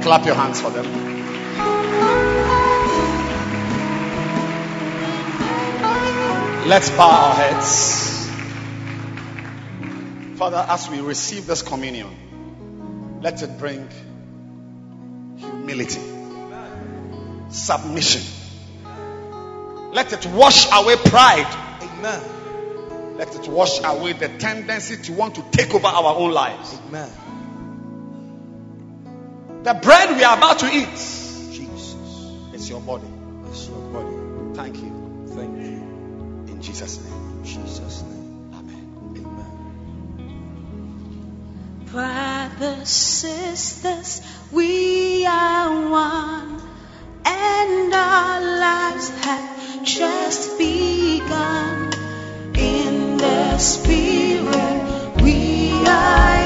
Clap 0.02 0.26
your 0.26 0.36
hands 0.36 0.62
for 0.62 0.70
them. 0.70 0.86
Let's 6.68 6.90
bow 6.92 7.10
our 7.10 7.34
heads. 7.34 8.30
Father, 10.38 10.66
as 10.70 10.90
we 10.90 11.00
receive 11.00 11.48
this 11.48 11.62
communion, 11.62 13.20
let 13.22 13.42
it 13.42 13.58
bring 13.58 13.88
humility, 15.38 16.02
submission. 17.50 18.22
Let 19.94 20.14
it 20.14 20.26
wash 20.28 20.68
away 20.72 20.96
pride. 20.98 21.48
Amen. 21.82 22.37
Let 23.18 23.36
it 23.36 23.48
wash 23.48 23.84
away 23.84 24.14
the 24.14 24.30
tendency 24.30 24.98
to 24.98 25.14
want 25.14 25.36
to 25.36 25.42
take 25.52 25.74
over 25.74 25.88
our 25.88 26.16
own 26.16 26.32
lives. 26.32 26.78
Amen. 26.88 27.10
The 29.64 29.74
bread 29.74 30.16
we 30.16 30.24
are 30.24 30.38
about 30.38 30.60
to 30.60 30.68
eat 30.68 30.88
Jesus. 31.52 31.96
it's 32.54 32.70
your 32.70 32.80
body. 32.80 33.08
It's 33.50 33.68
your 33.68 33.80
body. 33.92 34.16
Thank 34.56 34.78
you. 34.78 35.26
Thank 35.30 35.58
you. 35.58 35.82
In 36.54 36.62
Jesus' 36.62 37.00
name. 37.04 37.44
Jesus' 37.44 38.04
name. 38.04 38.52
Amen. 38.54 38.86
Amen. 39.18 39.52
Brothers, 41.92 42.90
sisters, 42.90 44.22
we 44.52 45.26
are 45.26 45.90
one, 45.90 46.62
and 47.26 47.94
our 47.94 48.42
lives 48.60 49.10
have 49.26 49.84
just 49.84 50.58
begun. 50.60 51.87
Spirit, 53.60 55.22
we 55.24 55.72
are 55.88 56.37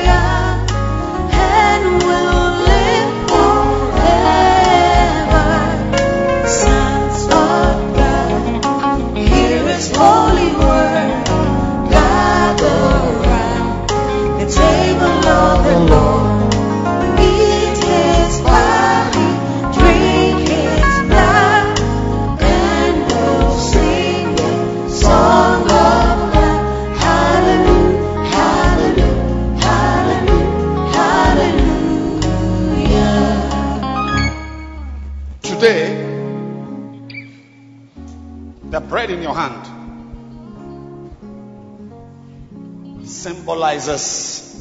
symbolizes 43.42 44.54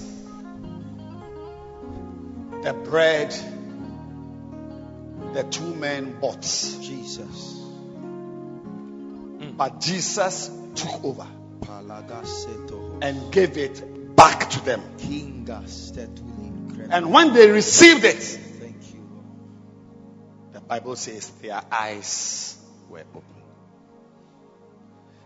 the 2.62 2.72
bread 2.72 3.30
the 5.34 5.42
two 5.50 5.74
men 5.74 6.18
bought. 6.18 6.40
Jesus. 6.40 7.58
Hmm. 9.38 9.50
But 9.56 9.80
Jesus 9.82 10.50
took 10.74 11.04
over 11.04 11.26
and 13.02 13.32
gave 13.32 13.58
it 13.58 14.16
back 14.16 14.48
to 14.50 14.64
them. 14.64 14.82
Kinga 14.96 15.64
stetulin 15.64 16.72
krem. 16.72 16.88
And 16.90 17.12
when 17.12 17.34
they 17.34 17.50
received 17.50 18.04
it, 18.04 18.22
Thank 18.22 18.94
you, 18.94 19.06
the 20.54 20.60
Bible 20.60 20.96
says 20.96 21.28
their 21.42 21.60
eyes 21.70 22.56
were 22.88 23.04
open. 23.14 23.42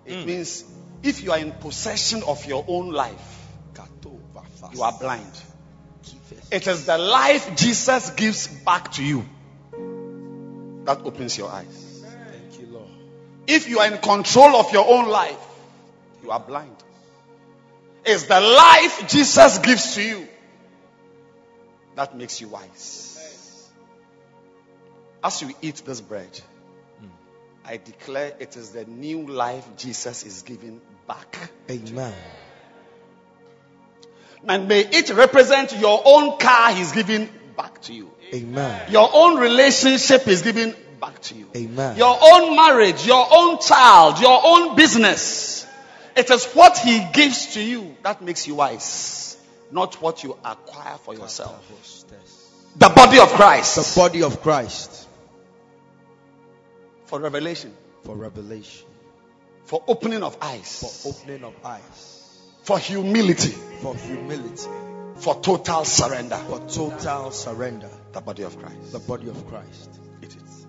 It 0.06 0.20
hmm. 0.20 0.26
means 0.26 0.64
if 1.04 1.22
you 1.22 1.30
are 1.30 1.38
in 1.38 1.52
possession 1.52 2.24
of 2.24 2.44
your 2.46 2.64
own 2.66 2.90
life. 2.90 3.33
You 4.72 4.82
are 4.82 4.92
blind. 4.92 5.42
It 6.50 6.66
is 6.66 6.86
the 6.86 6.98
life 6.98 7.56
Jesus 7.56 8.10
gives 8.10 8.46
back 8.46 8.92
to 8.92 9.04
you 9.04 9.24
that 10.84 11.00
opens 11.04 11.36
your 11.38 11.50
eyes. 11.50 12.04
Thank 12.30 12.60
you, 12.60 12.66
Lord. 12.72 12.88
If 13.46 13.68
you 13.68 13.78
are 13.78 13.86
in 13.86 13.98
control 13.98 14.56
of 14.56 14.72
your 14.72 14.86
own 14.86 15.08
life, 15.08 15.38
you 16.22 16.30
are 16.30 16.40
blind. 16.40 16.76
It's 18.04 18.24
the 18.24 18.40
life 18.40 19.08
Jesus 19.08 19.58
gives 19.58 19.94
to 19.94 20.02
you 20.02 20.28
that 21.96 22.16
makes 22.16 22.40
you 22.40 22.48
wise. 22.48 23.70
As 25.22 25.40
you 25.40 25.54
eat 25.62 25.82
this 25.86 26.02
bread, 26.02 26.38
hmm. 27.00 27.06
I 27.64 27.78
declare 27.78 28.34
it 28.38 28.56
is 28.56 28.70
the 28.70 28.84
new 28.84 29.26
life 29.26 29.66
Jesus 29.78 30.24
is 30.26 30.42
giving 30.42 30.82
back. 31.06 31.50
Amen. 31.70 32.14
And 34.48 34.68
may 34.68 34.80
it 34.80 35.10
represent 35.10 35.78
your 35.78 36.02
own 36.04 36.38
car 36.38 36.72
he's 36.72 36.92
giving 36.92 37.28
back 37.56 37.80
to 37.82 37.94
you. 37.94 38.10
Amen. 38.34 38.90
Your 38.90 39.08
own 39.12 39.38
relationship 39.38 40.26
is 40.28 40.42
giving 40.42 40.74
back 41.00 41.20
to 41.22 41.34
you. 41.34 41.48
Amen. 41.56 41.96
Your 41.96 42.18
own 42.20 42.56
marriage, 42.56 43.06
your 43.06 43.26
own 43.30 43.60
child, 43.60 44.20
your 44.20 44.40
own 44.44 44.76
business. 44.76 45.66
It 46.16 46.30
is 46.30 46.46
what 46.52 46.78
he 46.78 47.06
gives 47.12 47.54
to 47.54 47.62
you 47.62 47.96
that 48.02 48.22
makes 48.22 48.46
you 48.46 48.56
wise, 48.56 49.36
not 49.70 50.00
what 50.00 50.22
you 50.22 50.36
acquire 50.44 50.96
for 50.98 51.14
yourself. 51.14 51.60
The 52.76 52.88
body 52.88 53.18
of 53.18 53.28
Christ. 53.30 53.76
The 53.76 54.00
body 54.00 54.22
of 54.22 54.40
Christ 54.42 55.04
For 57.06 57.20
revelation, 57.20 57.72
for 58.02 58.16
revelation, 58.16 58.86
for 59.66 59.82
opening 59.86 60.22
of 60.22 60.36
eyes, 60.40 60.80
for 60.80 61.10
opening 61.10 61.44
of 61.44 61.54
eyes, 61.64 62.13
for 62.64 62.78
humility, 62.78 63.50
for 63.82 63.94
humility, 63.94 64.70
for 65.16 65.38
total 65.40 65.84
surrender. 65.84 66.36
for 66.36 66.60
total 66.60 67.30
surrender. 67.30 67.90
The 68.12 68.22
body 68.22 68.42
of 68.42 68.58
Christ. 68.58 68.92
The 68.92 68.98
body 69.00 69.28
of 69.28 69.46
Christ. 69.46 70.00
It 70.22 70.34
is. 70.34 70.66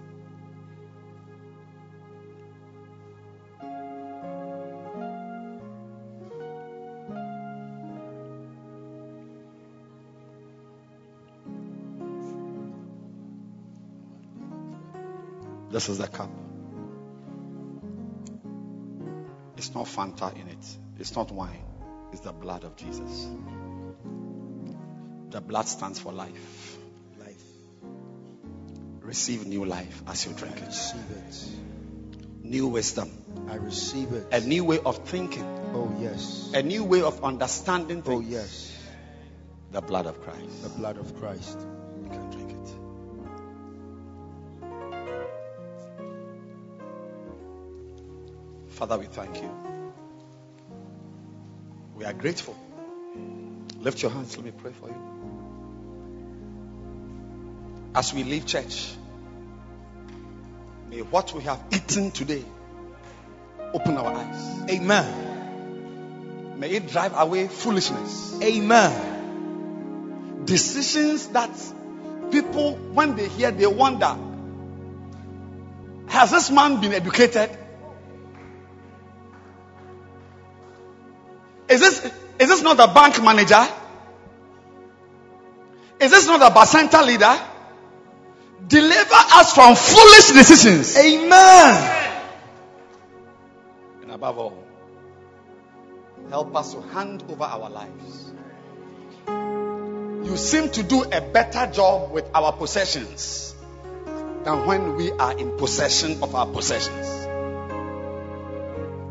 This 15.71 15.89
is 15.89 15.97
the 15.97 16.07
cup. 16.07 16.29
It's 19.55 19.73
not 19.73 19.85
Fanta 19.85 20.35
in 20.35 20.49
it. 20.49 20.77
It's 20.99 21.15
not 21.15 21.31
wine. 21.31 21.63
It's 22.11 22.21
the 22.21 22.31
blood 22.33 22.63
of 22.63 22.75
Jesus. 22.75 23.27
The 25.29 25.41
blood 25.41 25.67
stands 25.67 25.99
for 25.99 26.11
life. 26.13 26.77
Life. 27.19 27.43
Receive 29.01 29.45
new 29.45 29.65
life 29.65 30.01
as 30.07 30.25
you 30.25 30.33
drink 30.33 30.57
it. 30.57 30.67
Receive 30.67 31.01
it. 31.11 31.47
New 32.43 32.67
wisdom. 32.67 33.11
I 33.49 33.55
receive 33.55 34.11
it. 34.13 34.27
A 34.31 34.39
new 34.39 34.63
way 34.63 34.79
of 34.79 35.07
thinking. 35.07 35.43
oh 35.73 35.95
yes. 35.99 36.51
A 36.53 36.61
new 36.61 36.83
way 36.83 37.01
of 37.01 37.23
understanding 37.23 38.03
Oh 38.05 38.19
yes. 38.19 38.71
The 39.71 39.81
blood 39.81 40.05
of 40.05 40.21
Christ. 40.21 40.63
The 40.63 40.69
blood 40.69 40.97
of 40.97 41.19
Christ. 41.19 41.59
You 42.03 42.09
can 42.09 42.29
drink 42.29 42.51
it. 42.51 42.69
Father, 48.69 48.97
we 48.97 49.05
thank 49.05 49.41
you. 49.41 49.49
We 51.95 52.05
are 52.05 52.13
grateful. 52.13 52.55
Lift 53.79 54.01
your 54.01 54.11
hands. 54.11 54.35
Let 54.37 54.45
me 54.45 54.51
pray 54.51 54.71
for 54.71 54.89
you. 54.89 54.95
As 57.95 58.13
we 58.13 58.23
leave 58.23 58.45
church, 58.45 58.91
may 60.89 61.01
what 61.01 61.33
we 61.33 61.43
have 61.43 61.61
eaten 61.71 62.11
today 62.11 62.43
open 63.73 63.97
our 63.97 64.13
eyes. 64.13 64.69
Amen. 64.69 66.59
May 66.59 66.71
it 66.71 66.89
drive 66.89 67.13
away 67.15 67.47
foolishness. 67.47 68.37
Amen. 68.41 70.43
Decisions 70.45 71.27
that 71.27 71.51
people, 72.31 72.75
when 72.93 73.15
they 73.15 73.27
hear, 73.29 73.51
they 73.51 73.67
wonder 73.67 74.17
Has 76.07 76.31
this 76.31 76.49
man 76.49 76.81
been 76.81 76.93
educated? 76.93 77.49
Is 81.69 81.79
this, 81.79 82.05
is 82.39 82.49
this 82.49 82.61
not 82.61 82.79
a 82.79 82.93
bank 82.93 83.21
manager? 83.23 83.65
Is 85.99 86.11
this 86.11 86.27
not 86.27 86.41
a 86.41 86.53
Bacenta 86.53 87.05
leader? 87.05 87.39
Deliver 88.67 89.13
us 89.13 89.53
from 89.53 89.75
foolish 89.75 90.31
decisions. 90.31 90.97
Amen. 90.97 92.21
And 94.01 94.11
above 94.11 94.37
all, 94.37 94.63
help 96.29 96.55
us 96.55 96.73
to 96.73 96.81
hand 96.81 97.23
over 97.29 97.43
our 97.43 97.69
lives. 97.69 98.33
You 99.27 100.37
seem 100.37 100.69
to 100.71 100.83
do 100.83 101.03
a 101.03 101.21
better 101.21 101.71
job 101.71 102.11
with 102.11 102.29
our 102.33 102.51
possessions 102.51 103.55
than 104.43 104.65
when 104.65 104.95
we 104.95 105.11
are 105.11 105.37
in 105.37 105.57
possession 105.57 106.21
of 106.23 106.35
our 106.35 106.47
possessions. 106.47 107.27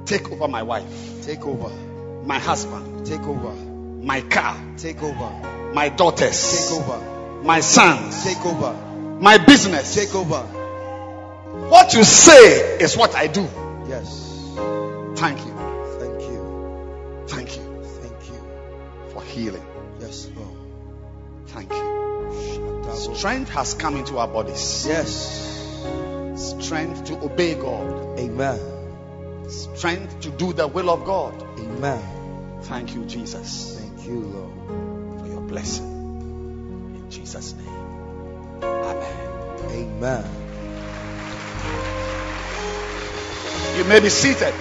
Take 0.09 0.31
over 0.31 0.49
my 0.49 0.63
wife, 0.63 1.25
Take 1.25 1.47
over. 1.47 1.94
My 2.25 2.39
husband, 2.39 3.07
Take 3.07 3.23
over. 3.23 3.53
my 4.05 4.21
car, 4.23 4.57
Take 4.77 5.03
over. 5.03 5.73
my 5.75 5.89
daughters, 5.89 6.69
Take 6.71 6.81
over. 6.81 7.43
my 7.43 7.61
sons, 7.61 8.25
Take 8.25 8.45
over. 8.45 8.73
my 9.21 9.39
business. 9.39 9.95
Take 9.95 10.15
over. 10.15 10.41
What 11.69 11.95
you 11.95 12.03
say 12.05 12.79
is 12.79 12.97
what 12.97 13.15
I 13.15 13.27
do. 13.29 13.43
Yes. 13.89 14.31
Thank 15.17 15.39
you. 15.47 15.55
Thank 16.01 16.21
you. 16.23 17.25
Thank 17.29 17.57
you. 17.57 17.85
Thank 17.85 18.29
you. 18.29 19.11
For 19.11 19.23
healing. 19.23 19.65
Yes, 20.01 20.29
Lord. 20.37 20.59
Thank 21.49 21.71
you. 21.73 23.15
Strength 23.17 23.51
has 23.51 23.75
come 23.75 23.97
into 23.97 24.19
our 24.19 24.29
bodies. 24.29 24.87
Yes. 24.89 25.41
Strength 26.37 27.05
to 27.05 27.25
obey 27.25 27.55
God. 27.55 28.19
Amen. 28.19 28.74
Strength 29.49 30.21
to 30.21 30.31
do 30.31 30.53
the 30.53 30.67
will 30.67 30.91
of 30.91 31.05
God. 31.05 31.35
Amen. 31.59 32.61
Thank 32.63 32.95
you, 32.95 33.05
Jesus, 33.05 33.79
Thank 33.79 34.07
you, 34.09 34.21
Lord. 34.21 35.21
for 35.21 35.27
your 35.29 35.41
blessing. 35.43 35.85
In 36.97 37.11
Jesus' 37.11 37.55
name. 37.55 38.63
Amen. 38.63 39.65
Amen. 39.71 40.25
You 43.77 43.85
may 43.85 44.01
be 44.01 44.09
seated. 44.09 44.55